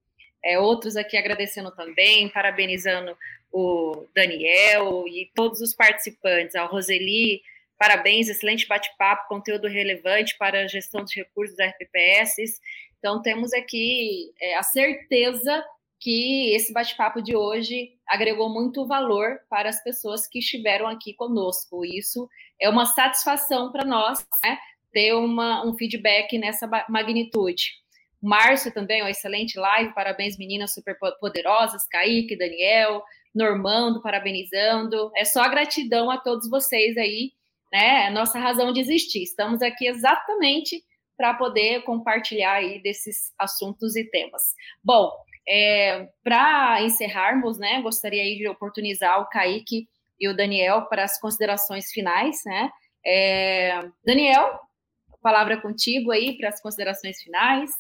É, 0.46 0.60
outros 0.60 0.96
aqui 0.96 1.18
agradecendo 1.18 1.72
também, 1.76 2.30
parabenizando 2.30 3.18
o 3.52 4.06
Daniel 4.14 5.06
e 5.08 5.32
todos 5.34 5.60
os 5.60 5.74
participantes, 5.74 6.56
a 6.56 6.66
Roseli, 6.66 7.42
parabéns, 7.80 8.30
excelente 8.30 8.68
bate-papo, 8.68 9.28
conteúdo 9.28 9.68
relevante 9.68 10.38
para 10.38 10.62
a 10.62 10.68
gestão 10.68 11.02
dos 11.02 11.16
recursos 11.16 11.58
da 11.58 11.66
RPPS. 11.66 12.62
Então, 13.00 13.24
temos 13.24 13.54
aqui 13.54 14.32
é, 14.40 14.56
a 14.56 14.62
certeza 14.62 15.66
que 16.00 16.54
esse 16.56 16.72
bate-papo 16.72 17.22
de 17.22 17.36
hoje 17.36 17.92
agregou 18.08 18.50
muito 18.50 18.88
valor 18.88 19.40
para 19.50 19.70
as 19.70 19.84
pessoas 19.84 20.26
que 20.28 20.40
estiveram 20.40 20.88
aqui 20.88 21.14
conosco. 21.14 21.84
Isso 21.84 22.28
é 22.60 22.70
uma 22.70 22.86
satisfação 22.86 23.72
para 23.72 23.84
nós, 23.84 24.26
né, 24.44 24.58
ter 24.92 25.14
uma, 25.14 25.66
um 25.68 25.76
feedback 25.76 26.38
nessa 26.38 26.68
magnitude. 26.88 27.74
Márcio 28.22 28.74
também, 28.74 29.02
uma 29.02 29.12
excelente 29.12 29.58
live, 29.58 29.94
parabéns 29.94 30.38
meninas 30.38 30.74
super 30.74 30.98
poderosas, 31.20 31.88
Kaique, 31.88 32.38
Daniel, 32.38 33.04
Normando, 33.34 34.02
parabenizando. 34.02 35.12
É 35.16 35.24
só 35.24 35.48
gratidão 35.50 36.10
a 36.10 36.18
todos 36.18 36.50
vocês 36.50 36.98
aí, 36.98 37.32
né? 37.72 38.10
Nossa 38.10 38.40
razão 38.40 38.74
de 38.74 38.80
existir. 38.80 39.22
Estamos 39.22 39.62
aqui 39.62 39.88
exatamente 39.88 40.84
para 41.16 41.34
poder 41.34 41.84
compartilhar 41.84 42.54
aí 42.54 42.82
desses 42.82 43.32
assuntos 43.38 43.96
e 43.96 44.04
temas. 44.10 44.42
Bom, 44.84 45.12
é, 45.50 46.08
para 46.24 46.82
encerrarmos, 46.84 47.58
né, 47.58 47.82
gostaria 47.82 48.24
de 48.38 48.48
oportunizar 48.48 49.20
o 49.20 49.28
Kaique 49.28 49.88
e 50.20 50.30
o 50.30 50.36
Daniel 50.36 50.84
para 50.84 51.04
as 51.04 51.20
considerações 51.20 51.92
finais, 51.92 52.42
né? 52.46 52.70
É, 53.06 53.90
Daniel, 54.06 54.60
palavra 55.22 55.60
contigo 55.60 56.12
aí 56.12 56.38
para 56.38 56.50
as 56.50 56.62
considerações 56.62 57.22
finais. 57.22 57.72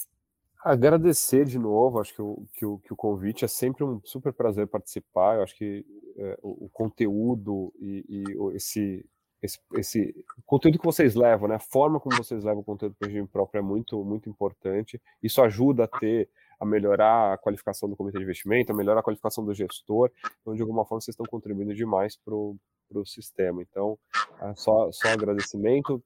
Agradecer 0.63 1.45
de 1.45 1.57
novo, 1.57 1.99
acho 1.99 2.13
que 2.13 2.21
o, 2.21 2.45
que 2.53 2.65
o, 2.65 2.77
que 2.79 2.93
o 2.93 2.95
convite 2.95 3.45
é 3.45 3.47
sempre 3.47 3.83
um 3.83 4.01
super 4.03 4.33
prazer 4.33 4.67
participar. 4.67 5.37
Eu 5.37 5.43
acho 5.43 5.55
que 5.55 5.85
é, 6.17 6.37
o, 6.41 6.65
o, 6.65 6.69
conteúdo 6.69 7.73
e, 7.79 8.05
e 8.09 8.55
esse, 8.55 9.05
esse, 9.41 9.57
esse, 9.75 10.25
conteúdo 10.45 10.77
que 10.77 10.85
vocês 10.85 11.15
levam, 11.15 11.47
né, 11.47 11.55
a 11.55 11.59
forma 11.59 11.97
como 11.99 12.17
vocês 12.17 12.43
levam 12.43 12.59
o 12.59 12.65
conteúdo 12.65 12.93
para 12.99 13.05
o 13.05 13.09
regime 13.09 13.27
próprio 13.27 13.59
é 13.59 13.61
muito, 13.61 14.03
muito 14.03 14.29
importante. 14.29 15.01
Isso 15.23 15.41
ajuda 15.41 15.85
a 15.85 15.87
ter, 15.87 16.29
a 16.59 16.65
melhorar 16.65 17.33
a 17.33 17.37
qualificação 17.37 17.89
do 17.89 17.95
comitê 17.95 18.17
de 18.17 18.23
investimento, 18.23 18.71
a 18.71 18.75
melhorar 18.75 18.99
a 18.99 19.03
qualificação 19.03 19.45
do 19.45 19.53
gestor. 19.53 20.11
Então, 20.41 20.53
de 20.53 20.61
alguma 20.61 20.85
forma, 20.85 21.01
vocês 21.01 21.13
estão 21.13 21.25
contribuindo 21.25 21.73
demais 21.73 22.17
para 22.17 22.35
o 22.35 23.05
sistema. 23.05 23.61
Então, 23.61 23.97
é 24.41 24.53
só, 24.55 24.91
só 24.91 25.09
agradecimento. 25.09 26.03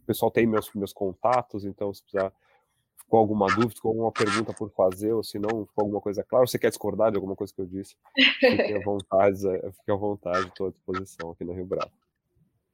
O 0.00 0.06
pessoal 0.06 0.30
tem 0.30 0.46
meus, 0.46 0.72
meus 0.74 0.92
contatos, 0.92 1.64
então, 1.64 1.92
se 1.92 2.02
precisar 2.02 2.32
ficou 3.08 3.20
alguma 3.20 3.46
dúvida, 3.46 3.74
ficou 3.74 3.90
alguma 3.90 4.12
pergunta 4.12 4.52
por 4.52 4.70
fazer, 4.72 5.12
ou 5.12 5.24
se 5.24 5.38
não, 5.38 5.64
ficou 5.66 5.84
alguma 5.84 6.00
coisa 6.00 6.22
clara, 6.22 6.42
ou 6.42 6.46
você 6.46 6.58
quer 6.58 6.68
discordar 6.68 7.10
de 7.10 7.16
alguma 7.16 7.34
coisa 7.34 7.52
que 7.54 7.60
eu 7.60 7.66
disse, 7.66 7.96
fique 8.38 8.74
à 8.74 8.80
vontade, 8.84 9.38
fique 9.78 9.90
à 9.90 9.94
vontade, 9.94 10.46
estou 10.48 10.66
à 10.66 10.70
disposição 10.70 11.30
aqui 11.30 11.42
no 11.42 11.54
Rio 11.54 11.64
Bravo. 11.64 11.90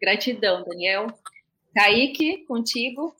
Gratidão, 0.02 0.64
Daniel. 0.64 1.06
Kaique, 1.72 2.44
contigo. 2.46 3.14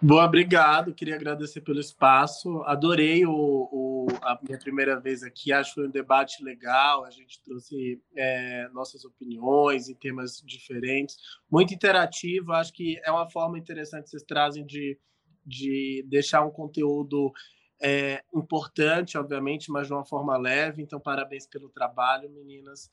Bom, 0.00 0.22
obrigado. 0.22 0.94
Queria 0.94 1.16
agradecer 1.16 1.62
pelo 1.62 1.80
espaço. 1.80 2.62
Adorei 2.62 3.24
o, 3.26 3.32
o, 3.32 4.06
a 4.22 4.38
minha 4.42 4.58
primeira 4.58 5.00
vez 5.00 5.22
aqui. 5.22 5.52
Acho 5.52 5.70
que 5.70 5.74
foi 5.76 5.88
um 5.88 5.90
debate 5.90 6.44
legal. 6.44 7.04
A 7.04 7.10
gente 7.10 7.40
trouxe 7.42 8.00
é, 8.14 8.68
nossas 8.72 9.04
opiniões 9.04 9.88
em 9.88 9.94
temas 9.94 10.42
diferentes. 10.44 11.16
Muito 11.50 11.72
interativo. 11.74 12.52
Acho 12.52 12.72
que 12.72 13.00
é 13.04 13.10
uma 13.10 13.28
forma 13.28 13.58
interessante 13.58 14.04
que 14.04 14.10
vocês 14.10 14.22
trazem 14.22 14.64
de 14.64 14.98
de 15.46 16.04
deixar 16.08 16.44
um 16.44 16.50
conteúdo 16.50 17.32
é, 17.80 18.22
importante, 18.34 19.16
obviamente, 19.16 19.70
mas 19.70 19.86
de 19.86 19.92
uma 19.92 20.04
forma 20.04 20.36
leve. 20.36 20.82
Então, 20.82 20.98
parabéns 20.98 21.46
pelo 21.46 21.68
trabalho, 21.68 22.28
meninas. 22.30 22.90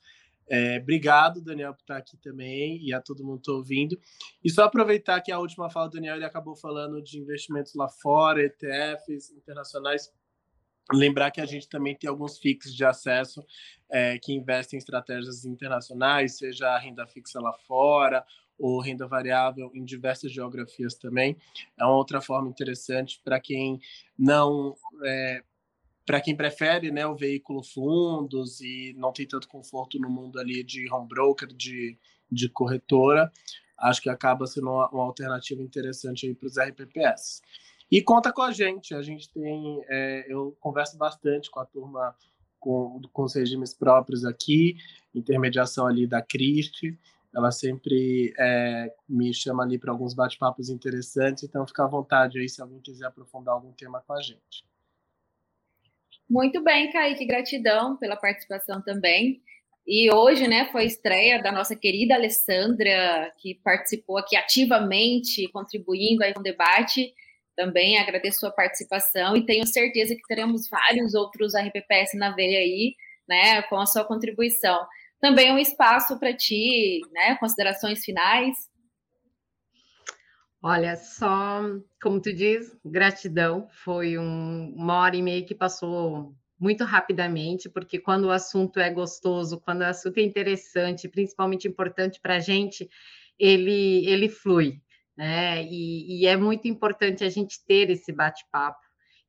É, 0.50 0.78
obrigado, 0.78 1.42
Daniel, 1.42 1.74
por 1.74 1.82
estar 1.82 1.98
aqui 1.98 2.18
também 2.18 2.78
e 2.86 2.94
a 2.94 3.02
todo 3.02 3.24
mundo 3.24 3.38
que 3.38 3.42
está 3.42 3.54
ouvindo. 3.54 4.00
E 4.44 4.50
só 4.50 4.66
aproveitar 4.66 5.22
que 5.22 5.32
a 5.32 5.40
última 5.40 5.70
fala 5.70 5.88
do 5.88 5.94
Daniel 5.94 6.16
ele 6.16 6.26
acabou 6.26 6.56
falando 6.56 7.02
de 7.02 7.20
investimentos 7.20 7.74
lá 7.76 7.88
fora, 7.90 8.44
ETFs 8.44 9.32
internacionais. 9.32 10.12
Lembrar 10.92 11.32
que 11.32 11.40
a 11.40 11.46
gente 11.46 11.70
também 11.70 11.96
tem 11.96 12.10
alguns 12.10 12.38
FIX 12.38 12.76
de 12.76 12.84
acesso 12.84 13.44
é, 13.90 14.20
que 14.20 14.34
investem 14.34 14.78
em 14.78 14.80
estratégias 14.80 15.46
internacionais, 15.46 16.38
seja 16.38 16.68
a 16.68 16.78
renda 16.78 17.08
fixa 17.08 17.40
lá 17.40 17.54
fora 17.54 18.26
ou 18.60 18.82
renda 18.82 19.08
variável 19.08 19.72
em 19.74 19.84
diversas 19.84 20.32
geografias 20.32 20.96
também. 20.96 21.38
É 21.78 21.86
uma 21.86 21.96
outra 21.96 22.22
forma 22.22 22.50
interessante 22.50 23.20
para 23.24 23.40
quem 23.40 23.80
não. 24.18 24.76
É, 25.06 25.44
para 26.06 26.22
quem 26.22 26.36
prefere 26.36 26.92
né, 26.92 27.06
o 27.06 27.16
veículo 27.16 27.64
fundos 27.64 28.60
e 28.62 28.94
não 28.98 29.14
tem 29.14 29.28
tanto 29.28 29.48
conforto 29.48 29.98
no 30.00 30.10
mundo 30.10 30.40
ali 30.40 30.64
de 30.64 30.92
home 30.92 31.08
broker, 31.08 31.48
de, 31.48 31.98
de 32.32 32.50
corretora, 32.50 33.32
acho 33.78 34.02
que 34.02 34.10
acaba 34.10 34.46
sendo 34.46 34.70
uma, 34.70 34.90
uma 34.90 35.04
alternativa 35.04 35.62
interessante 35.62 36.34
para 36.36 36.48
os 36.48 36.58
RPPS. 36.58 37.42
E 37.92 38.02
conta 38.02 38.34
com 38.34 38.42
a 38.42 38.52
gente, 38.52 38.94
a 38.94 39.02
gente 39.02 39.32
tem, 39.32 39.82
é, 39.88 40.26
eu 40.28 40.56
converso 40.60 40.98
bastante 40.98 41.50
com 41.50 41.60
a 41.60 41.66
turma 41.66 42.16
com, 42.60 43.02
com 43.12 43.24
os 43.24 43.36
regimes 43.36 43.74
próprios 43.74 44.26
aqui, 44.26 44.78
intermediação 45.14 45.86
ali 45.86 46.08
da 46.08 46.22
Cristi, 46.22 46.98
ela 47.36 47.52
sempre 47.52 48.34
é, 48.38 48.94
me 49.10 49.34
chama 49.34 49.64
ali 49.64 49.78
para 49.78 49.92
alguns 49.92 50.14
bate-papos 50.14 50.70
interessantes, 50.70 51.44
então 51.44 51.66
fica 51.68 51.84
à 51.84 51.88
vontade 51.88 52.40
aí 52.40 52.48
se 52.48 52.62
alguém 52.62 52.80
quiser 52.80 53.08
aprofundar 53.08 53.56
algum 53.56 53.72
tema 53.74 54.02
com 54.06 54.14
a 54.14 54.22
gente. 54.22 54.64
Muito 56.34 56.64
bem, 56.64 56.92
Kaique, 56.92 57.26
gratidão 57.26 57.96
pela 57.96 58.16
participação 58.16 58.82
também. 58.82 59.40
E 59.86 60.12
hoje, 60.12 60.48
né, 60.48 60.68
foi 60.72 60.82
a 60.82 60.86
estreia 60.86 61.44
da 61.44 61.52
nossa 61.52 61.76
querida 61.76 62.16
Alessandra, 62.16 63.32
que 63.38 63.54
participou 63.64 64.18
aqui 64.18 64.36
ativamente, 64.36 65.48
contribuindo 65.50 66.24
aí 66.24 66.34
com 66.34 66.40
o 66.40 66.44
debate. 66.44 67.14
Também 67.56 68.00
agradeço 68.00 68.40
sua 68.40 68.50
participação 68.50 69.38
e 69.38 69.46
tenho 69.46 69.68
certeza 69.68 70.16
que 70.16 70.28
teremos 70.28 70.68
vários 70.68 71.14
outros 71.14 71.54
RPPS 71.54 72.18
na 72.18 72.32
veia 72.32 72.58
aí, 72.58 72.96
né, 73.30 73.62
com 73.64 73.76
a 73.76 73.86
sua 73.86 74.04
contribuição 74.04 74.88
também 75.24 75.54
um 75.54 75.58
espaço 75.58 76.20
para 76.20 76.34
ti, 76.34 77.00
né? 77.14 77.38
Considerações 77.40 78.04
finais. 78.04 78.70
Olha, 80.66 80.96
só 80.96 81.62
como 82.02 82.22
tu 82.22 82.34
diz, 82.34 82.74
gratidão. 82.86 83.68
Foi 83.84 84.18
um, 84.18 84.74
uma 84.74 85.00
hora 85.00 85.16
e 85.18 85.22
meia 85.22 85.44
que 85.46 85.54
passou 85.54 86.34
muito 86.58 86.86
rapidamente, 86.86 87.70
porque 87.70 88.00
quando 88.00 88.26
o 88.26 88.32
assunto 88.32 88.80
é 88.80 88.90
gostoso, 88.90 89.60
quando 89.60 89.82
o 89.82 89.86
assunto 89.86 90.20
é 90.20 90.22
interessante, 90.22 91.10
principalmente 91.10 91.68
importante 91.68 92.18
para 92.22 92.36
a 92.38 92.40
gente, 92.40 92.90
ele, 93.38 94.06
ele 94.08 94.30
flui. 94.30 94.80
Né? 95.18 95.64
E, 95.66 96.22
e 96.22 96.28
é 96.28 96.38
muito 96.38 96.66
importante 96.66 97.26
a 97.26 97.30
gente 97.30 97.64
ter 97.66 97.90
esse 97.90 98.14
bate-papo, 98.14 98.80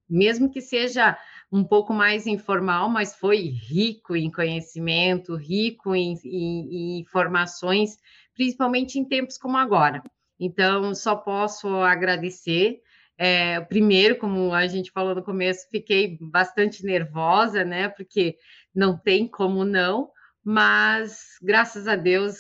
mesmo 0.09 0.49
que 0.49 0.61
seja 0.61 1.19
um 1.51 1.65
pouco 1.65 1.93
mais 1.93 2.29
informal, 2.29 2.89
mas 2.89 3.17
foi 3.17 3.39
rico 3.39 4.15
em 4.15 4.31
conhecimento, 4.31 5.35
rico 5.35 5.97
em, 5.97 6.15
em, 6.25 6.97
em 6.97 7.01
informações, 7.01 7.99
principalmente 8.37 9.01
em 9.01 9.05
tempos 9.05 9.37
como 9.37 9.57
agora. 9.57 10.01
Então, 10.39 10.95
só 10.95 11.17
posso 11.17 11.69
agradecer. 11.77 12.81
É, 13.17 13.61
primeiro, 13.61 14.17
como 14.19 14.53
a 14.53 14.67
gente 14.67 14.91
falou 14.91 15.15
no 15.15 15.23
começo, 15.23 15.69
fiquei 15.71 16.19
bastante 16.21 16.85
nervosa, 16.85 17.65
né? 17.65 17.89
Porque 17.89 18.37
não 18.75 18.99
tem 18.99 19.29
como 19.29 19.65
não, 19.65 20.11
mas 20.43 21.39
graças 21.41 21.87
a 21.87 21.95
Deus, 21.95 22.39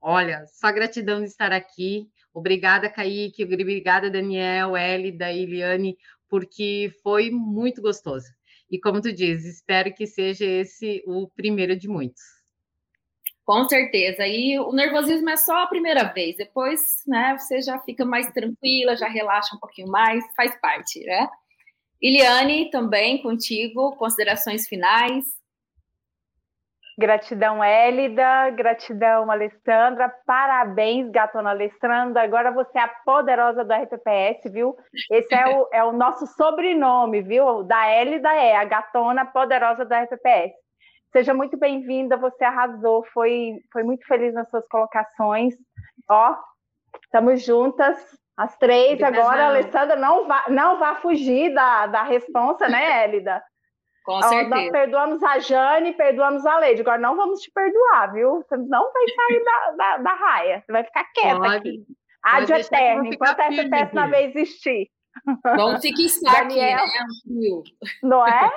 olha, 0.00 0.44
só 0.46 0.72
gratidão 0.72 1.20
de 1.20 1.28
estar 1.28 1.52
aqui. 1.52 2.08
Obrigada, 2.34 2.90
Kaique, 2.90 3.44
obrigada, 3.44 4.10
Daniel, 4.10 4.76
Elida, 4.76 5.32
Iliane, 5.32 5.96
porque 6.28 6.92
foi 7.02 7.30
muito 7.30 7.80
gostoso. 7.80 8.26
E 8.70 8.78
como 8.78 9.00
tu 9.00 9.12
diz, 9.12 9.44
espero 9.44 9.94
que 9.94 10.06
seja 10.06 10.44
esse 10.44 11.02
o 11.06 11.28
primeiro 11.28 11.76
de 11.76 11.88
muitos. 11.88 12.37
Com 13.48 13.66
certeza. 13.66 14.26
E 14.26 14.60
o 14.60 14.72
nervosismo 14.72 15.30
é 15.30 15.36
só 15.38 15.62
a 15.62 15.66
primeira 15.66 16.04
vez. 16.12 16.36
Depois, 16.36 17.02
né, 17.06 17.34
você 17.38 17.62
já 17.62 17.78
fica 17.78 18.04
mais 18.04 18.30
tranquila, 18.30 18.94
já 18.94 19.08
relaxa 19.08 19.56
um 19.56 19.58
pouquinho 19.58 19.88
mais, 19.88 20.22
faz 20.36 20.54
parte, 20.60 21.02
né? 21.02 21.26
Iliane, 21.98 22.70
também 22.70 23.22
contigo, 23.22 23.96
considerações 23.96 24.68
finais. 24.68 25.24
Gratidão, 26.98 27.64
Hélida. 27.64 28.50
Gratidão, 28.50 29.30
Alessandra. 29.30 30.12
Parabéns, 30.26 31.10
gatona 31.10 31.48
Alessandra. 31.48 32.24
Agora 32.24 32.52
você 32.52 32.76
é 32.76 32.82
a 32.82 32.88
poderosa 32.88 33.64
do 33.64 33.72
RPPS, 33.72 34.52
viu? 34.52 34.76
Esse 35.10 35.34
é 35.34 35.48
o, 35.48 35.68
é 35.72 35.82
o 35.82 35.92
nosso 35.92 36.26
sobrenome, 36.26 37.22
viu? 37.22 37.62
Da 37.62 37.86
Hélida 37.86 38.28
é 38.28 38.54
a 38.56 38.64
gatona 38.66 39.24
poderosa 39.24 39.86
do 39.86 39.94
RPPS. 39.94 40.67
Seja 41.12 41.32
muito 41.32 41.56
bem-vinda, 41.56 42.16
você 42.16 42.44
arrasou, 42.44 43.04
foi, 43.12 43.60
foi 43.72 43.82
muito 43.82 44.06
feliz 44.06 44.34
nas 44.34 44.48
suas 44.50 44.66
colocações. 44.68 45.54
Ó, 46.08 46.36
estamos 47.02 47.42
juntas, 47.42 47.96
as 48.36 48.56
três 48.58 49.02
agora. 49.02 49.44
A 49.44 49.48
Alessandra 49.48 49.96
não 49.96 50.26
vá, 50.26 50.44
não 50.48 50.78
vá 50.78 50.96
fugir 50.96 51.54
da, 51.54 51.86
da 51.86 52.02
responsa, 52.02 52.68
né, 52.68 53.04
Élida? 53.04 53.42
Com 54.04 54.22
certeza. 54.22 54.48
Nós 54.48 54.70
perdoamos 54.70 55.22
a 55.22 55.38
Jane, 55.38 55.92
perdoamos 55.92 56.46
a 56.46 56.58
Leide. 56.58 56.80
Agora 56.80 56.98
não 56.98 57.14
vamos 57.14 57.40
te 57.40 57.50
perdoar, 57.52 58.12
viu? 58.12 58.36
Você 58.36 58.56
não 58.56 58.90
vai 58.90 59.04
sair 59.08 59.44
da, 59.44 59.70
da, 59.72 59.96
da 59.98 60.14
raia. 60.14 60.62
Você 60.64 60.72
vai 60.72 60.84
ficar 60.84 61.04
quieta 61.12 61.40
Pode. 61.40 61.56
aqui. 61.56 61.84
Ádio 62.22 62.56
eterno, 62.56 63.06
enquanto 63.06 63.38
essa 63.38 63.68
peça 63.68 63.94
na 63.94 64.06
vez 64.06 64.34
existir. 64.34 64.90
Vamos 65.44 65.82
fixar 65.82 66.48
Daniel, 66.48 66.78
aqui, 66.78 66.94
né? 67.26 67.62
Não 68.02 68.26
é? 68.26 68.50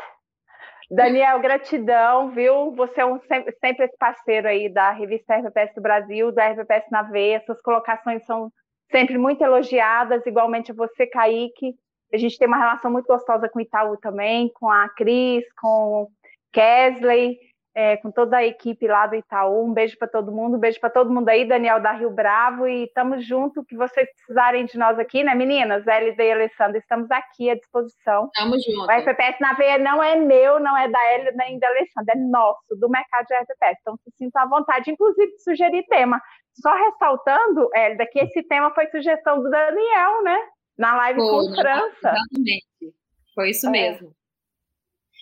Daniel, 0.93 1.39
gratidão, 1.39 2.31
viu? 2.31 2.75
Você 2.75 2.99
é 2.99 3.05
um, 3.05 3.17
sempre, 3.21 3.55
sempre 3.61 3.85
esse 3.85 3.97
parceiro 3.97 4.45
aí 4.45 4.67
da 4.67 4.91
revista 4.91 5.37
RPPS 5.37 5.73
do 5.73 5.81
Brasil, 5.81 6.33
da 6.33 6.49
RPPS 6.49 6.91
na 6.91 7.01
Veia. 7.03 7.41
Suas 7.45 7.61
colocações 7.61 8.25
são 8.25 8.51
sempre 8.91 9.17
muito 9.17 9.41
elogiadas, 9.41 10.25
igualmente 10.25 10.71
a 10.71 10.75
você, 10.75 11.07
Kaique. 11.07 11.75
A 12.13 12.17
gente 12.17 12.37
tem 12.37 12.45
uma 12.45 12.57
relação 12.57 12.91
muito 12.91 13.07
gostosa 13.07 13.47
com 13.47 13.59
o 13.59 13.61
Itaú 13.61 13.95
também, 13.95 14.51
com 14.53 14.69
a 14.69 14.89
Cris, 14.89 15.45
com 15.53 16.09
Kesley 16.51 17.39
é, 17.73 17.97
com 17.97 18.11
toda 18.11 18.37
a 18.37 18.45
equipe 18.45 18.87
lá 18.87 19.07
do 19.07 19.15
Itaú. 19.15 19.65
Um 19.65 19.73
beijo 19.73 19.97
para 19.97 20.07
todo 20.07 20.31
mundo, 20.31 20.57
um 20.57 20.59
beijo 20.59 20.79
para 20.79 20.89
todo 20.89 21.11
mundo 21.11 21.29
aí, 21.29 21.45
Daniel 21.45 21.81
da 21.81 21.93
Rio 21.93 22.09
Bravo, 22.09 22.67
e 22.67 22.83
estamos 22.83 23.25
junto, 23.25 23.63
que 23.63 23.75
vocês 23.75 24.09
precisarem 24.13 24.65
de 24.65 24.77
nós 24.77 24.99
aqui, 24.99 25.23
né, 25.23 25.33
meninas? 25.33 25.85
Elida 25.87 26.23
e 26.23 26.31
Alessandra, 26.31 26.77
estamos 26.77 27.09
aqui 27.09 27.49
à 27.49 27.55
disposição. 27.55 28.25
Estamos 28.25 28.63
juntos. 28.63 28.87
O 28.87 28.91
RPPS 28.91 29.39
na 29.39 29.53
veia 29.53 29.77
não 29.77 30.03
é 30.03 30.15
meu, 30.15 30.59
não 30.59 30.77
é 30.77 30.87
da 30.89 31.13
Elida 31.13 31.31
nem 31.35 31.59
da 31.59 31.67
Alessandra, 31.67 32.13
é 32.15 32.19
nosso, 32.19 32.75
do 32.77 32.89
mercado 32.89 33.25
de 33.27 33.35
RPPS. 33.35 33.77
Então, 33.81 33.97
se 33.97 34.11
sinta 34.17 34.41
à 34.41 34.45
vontade, 34.45 34.91
inclusive, 34.91 35.31
de 35.31 35.43
sugerir 35.43 35.85
tema. 35.87 36.21
Só 36.53 36.73
ressaltando, 36.75 37.69
Elida, 37.73 38.05
que 38.05 38.19
esse 38.19 38.43
tema 38.43 38.73
foi 38.73 38.87
sugestão 38.87 39.41
do 39.41 39.49
Daniel, 39.49 40.23
né? 40.23 40.37
Na 40.77 40.95
live 40.95 41.19
foi, 41.19 41.29
com 41.29 41.55
França. 41.55 42.09
Exatamente. 42.09 42.95
Foi 43.33 43.49
isso 43.49 43.67
é. 43.67 43.69
mesmo. 43.69 44.20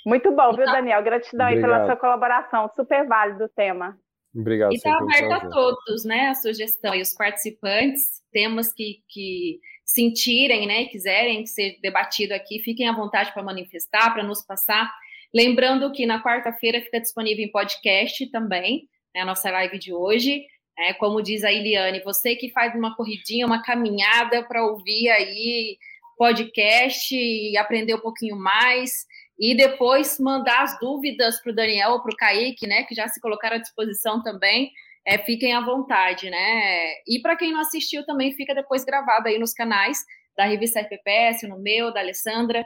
Muito 0.05 0.31
bom, 0.31 0.53
viu, 0.53 0.65
Daniel? 0.65 1.03
Gratidão 1.03 1.47
aí 1.47 1.59
pela 1.59 1.85
sua 1.85 1.95
colaboração. 1.95 2.69
Super 2.75 3.05
válido 3.07 3.45
o 3.45 3.49
tema. 3.49 3.97
Obrigado. 4.35 4.71
E 4.71 4.75
está 4.75 4.97
aberto 4.97 5.31
a 5.31 5.49
todos, 5.49 6.05
né? 6.05 6.27
A 6.27 6.35
sugestão 6.35 6.93
e 6.93 7.01
os 7.01 7.13
participantes, 7.13 8.21
temas 8.31 8.71
que, 8.71 9.03
que 9.07 9.59
sentirem, 9.89 10.67
né, 10.67 10.85
quiserem 10.85 11.45
ser 11.47 11.79
debatido 11.81 12.33
aqui, 12.33 12.59
fiquem 12.59 12.87
à 12.87 12.93
vontade 12.93 13.33
para 13.33 13.41
manifestar, 13.41 14.13
para 14.13 14.23
nos 14.23 14.45
passar. 14.45 14.87
Lembrando 15.33 15.91
que 15.91 16.05
na 16.05 16.23
quarta-feira 16.23 16.79
fica 16.81 17.01
disponível 17.01 17.43
em 17.43 17.51
podcast 17.51 18.29
também, 18.29 18.87
né, 19.13 19.21
a 19.21 19.25
nossa 19.25 19.49
live 19.49 19.79
de 19.79 19.91
hoje. 19.91 20.45
É, 20.77 20.93
como 20.93 21.21
diz 21.21 21.43
a 21.43 21.51
Iliane, 21.51 22.01
você 22.03 22.35
que 22.35 22.51
faz 22.51 22.73
uma 22.75 22.95
corridinha, 22.95 23.45
uma 23.45 23.63
caminhada 23.63 24.43
para 24.43 24.63
ouvir 24.63 25.09
aí 25.09 25.77
podcast 26.15 27.15
e 27.15 27.57
aprender 27.57 27.95
um 27.95 27.99
pouquinho 27.99 28.35
mais, 28.35 29.05
e 29.39 29.55
depois 29.55 30.19
mandar 30.19 30.63
as 30.63 30.77
dúvidas 30.79 31.41
para 31.41 31.51
o 31.51 31.55
Daniel 31.55 31.91
ou 31.91 32.01
para 32.01 32.13
o 32.13 32.17
Kaique, 32.17 32.67
né, 32.67 32.83
que 32.83 32.93
já 32.93 33.07
se 33.07 33.21
colocaram 33.21 33.55
à 33.55 33.59
disposição 33.59 34.21
também. 34.21 34.71
É, 35.05 35.17
fiquem 35.17 35.53
à 35.53 35.61
vontade, 35.61 36.29
né? 36.29 36.91
E 37.07 37.19
para 37.21 37.37
quem 37.37 37.53
não 37.53 37.61
assistiu 37.61 38.05
também 38.05 38.33
fica 38.33 38.53
depois 38.53 38.83
gravado 38.83 39.29
aí 39.29 39.39
nos 39.39 39.53
canais 39.53 39.99
da 40.35 40.45
revista 40.45 40.81
RPPS, 40.81 41.47
no 41.47 41.57
meu, 41.57 41.91
da 41.91 42.01
Alessandra, 42.01 42.65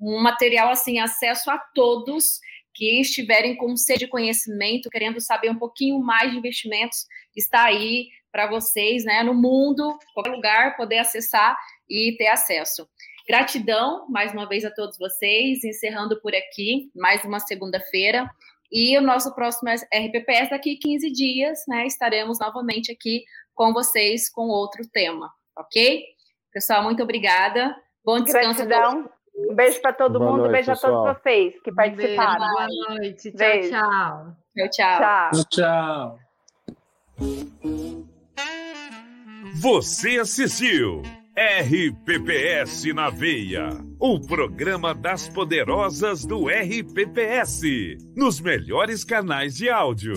um 0.00 0.22
material 0.22 0.70
assim, 0.70 0.98
acesso 0.98 1.50
a 1.50 1.58
todos 1.74 2.40
que 2.74 3.00
estiverem 3.00 3.56
com 3.56 3.76
sede 3.76 4.00
de 4.00 4.08
conhecimento, 4.08 4.88
querendo 4.88 5.20
saber 5.20 5.50
um 5.50 5.58
pouquinho 5.58 6.00
mais 6.00 6.30
de 6.30 6.38
investimentos, 6.38 7.06
está 7.36 7.64
aí 7.64 8.08
para 8.30 8.48
vocês, 8.48 9.04
né, 9.04 9.22
no 9.22 9.34
mundo, 9.34 9.98
qualquer 10.14 10.30
lugar, 10.30 10.76
poder 10.76 10.98
acessar 10.98 11.56
e 11.88 12.16
ter 12.16 12.28
acesso. 12.28 12.88
Gratidão 13.28 14.06
mais 14.08 14.32
uma 14.32 14.48
vez 14.48 14.64
a 14.64 14.70
todos 14.70 14.98
vocês, 14.98 15.62
encerrando 15.64 16.20
por 16.20 16.34
aqui 16.34 16.90
mais 16.94 17.24
uma 17.24 17.38
segunda-feira. 17.38 18.28
E 18.70 18.96
o 18.96 19.02
nosso 19.02 19.34
próximo 19.34 19.70
RPPS 19.70 20.50
daqui 20.50 20.76
15 20.76 21.12
dias, 21.12 21.60
né? 21.68 21.86
Estaremos 21.86 22.38
novamente 22.40 22.90
aqui 22.90 23.22
com 23.54 23.72
vocês 23.72 24.30
com 24.30 24.48
outro 24.48 24.82
tema, 24.90 25.30
ok? 25.56 26.04
Pessoal, 26.52 26.82
muito 26.82 27.02
obrigada. 27.02 27.76
Bom 28.04 28.20
descanso. 28.20 28.64
Gratidão. 28.66 29.10
Um 29.34 29.54
beijo 29.54 29.80
para 29.80 29.92
todo 29.92 30.18
boa 30.18 30.30
mundo, 30.30 30.40
noite, 30.40 30.48
um 30.48 30.52
beijo 30.52 30.70
pessoal. 30.70 30.92
a 30.92 31.14
todos 31.14 31.22
vocês 31.22 31.62
que 31.62 31.72
participaram. 31.72 32.38
Beijo, 32.40 32.86
boa 32.86 32.98
noite. 32.98 33.32
Tchau, 33.32 33.60
tchau. 33.70 34.36
Tchau, 34.56 34.68
tchau. 34.70 35.44
Tchau. 35.50 36.18
Você 39.60 40.18
assistiu 40.18 41.02
RPPS 41.34 42.92
na 42.92 43.08
Veia, 43.08 43.70
o 43.98 44.20
programa 44.20 44.94
das 44.94 45.30
poderosas 45.30 46.26
do 46.26 46.46
RPPS, 46.46 47.62
nos 48.14 48.38
melhores 48.38 49.02
canais 49.02 49.56
de 49.56 49.70
áudio. 49.70 50.12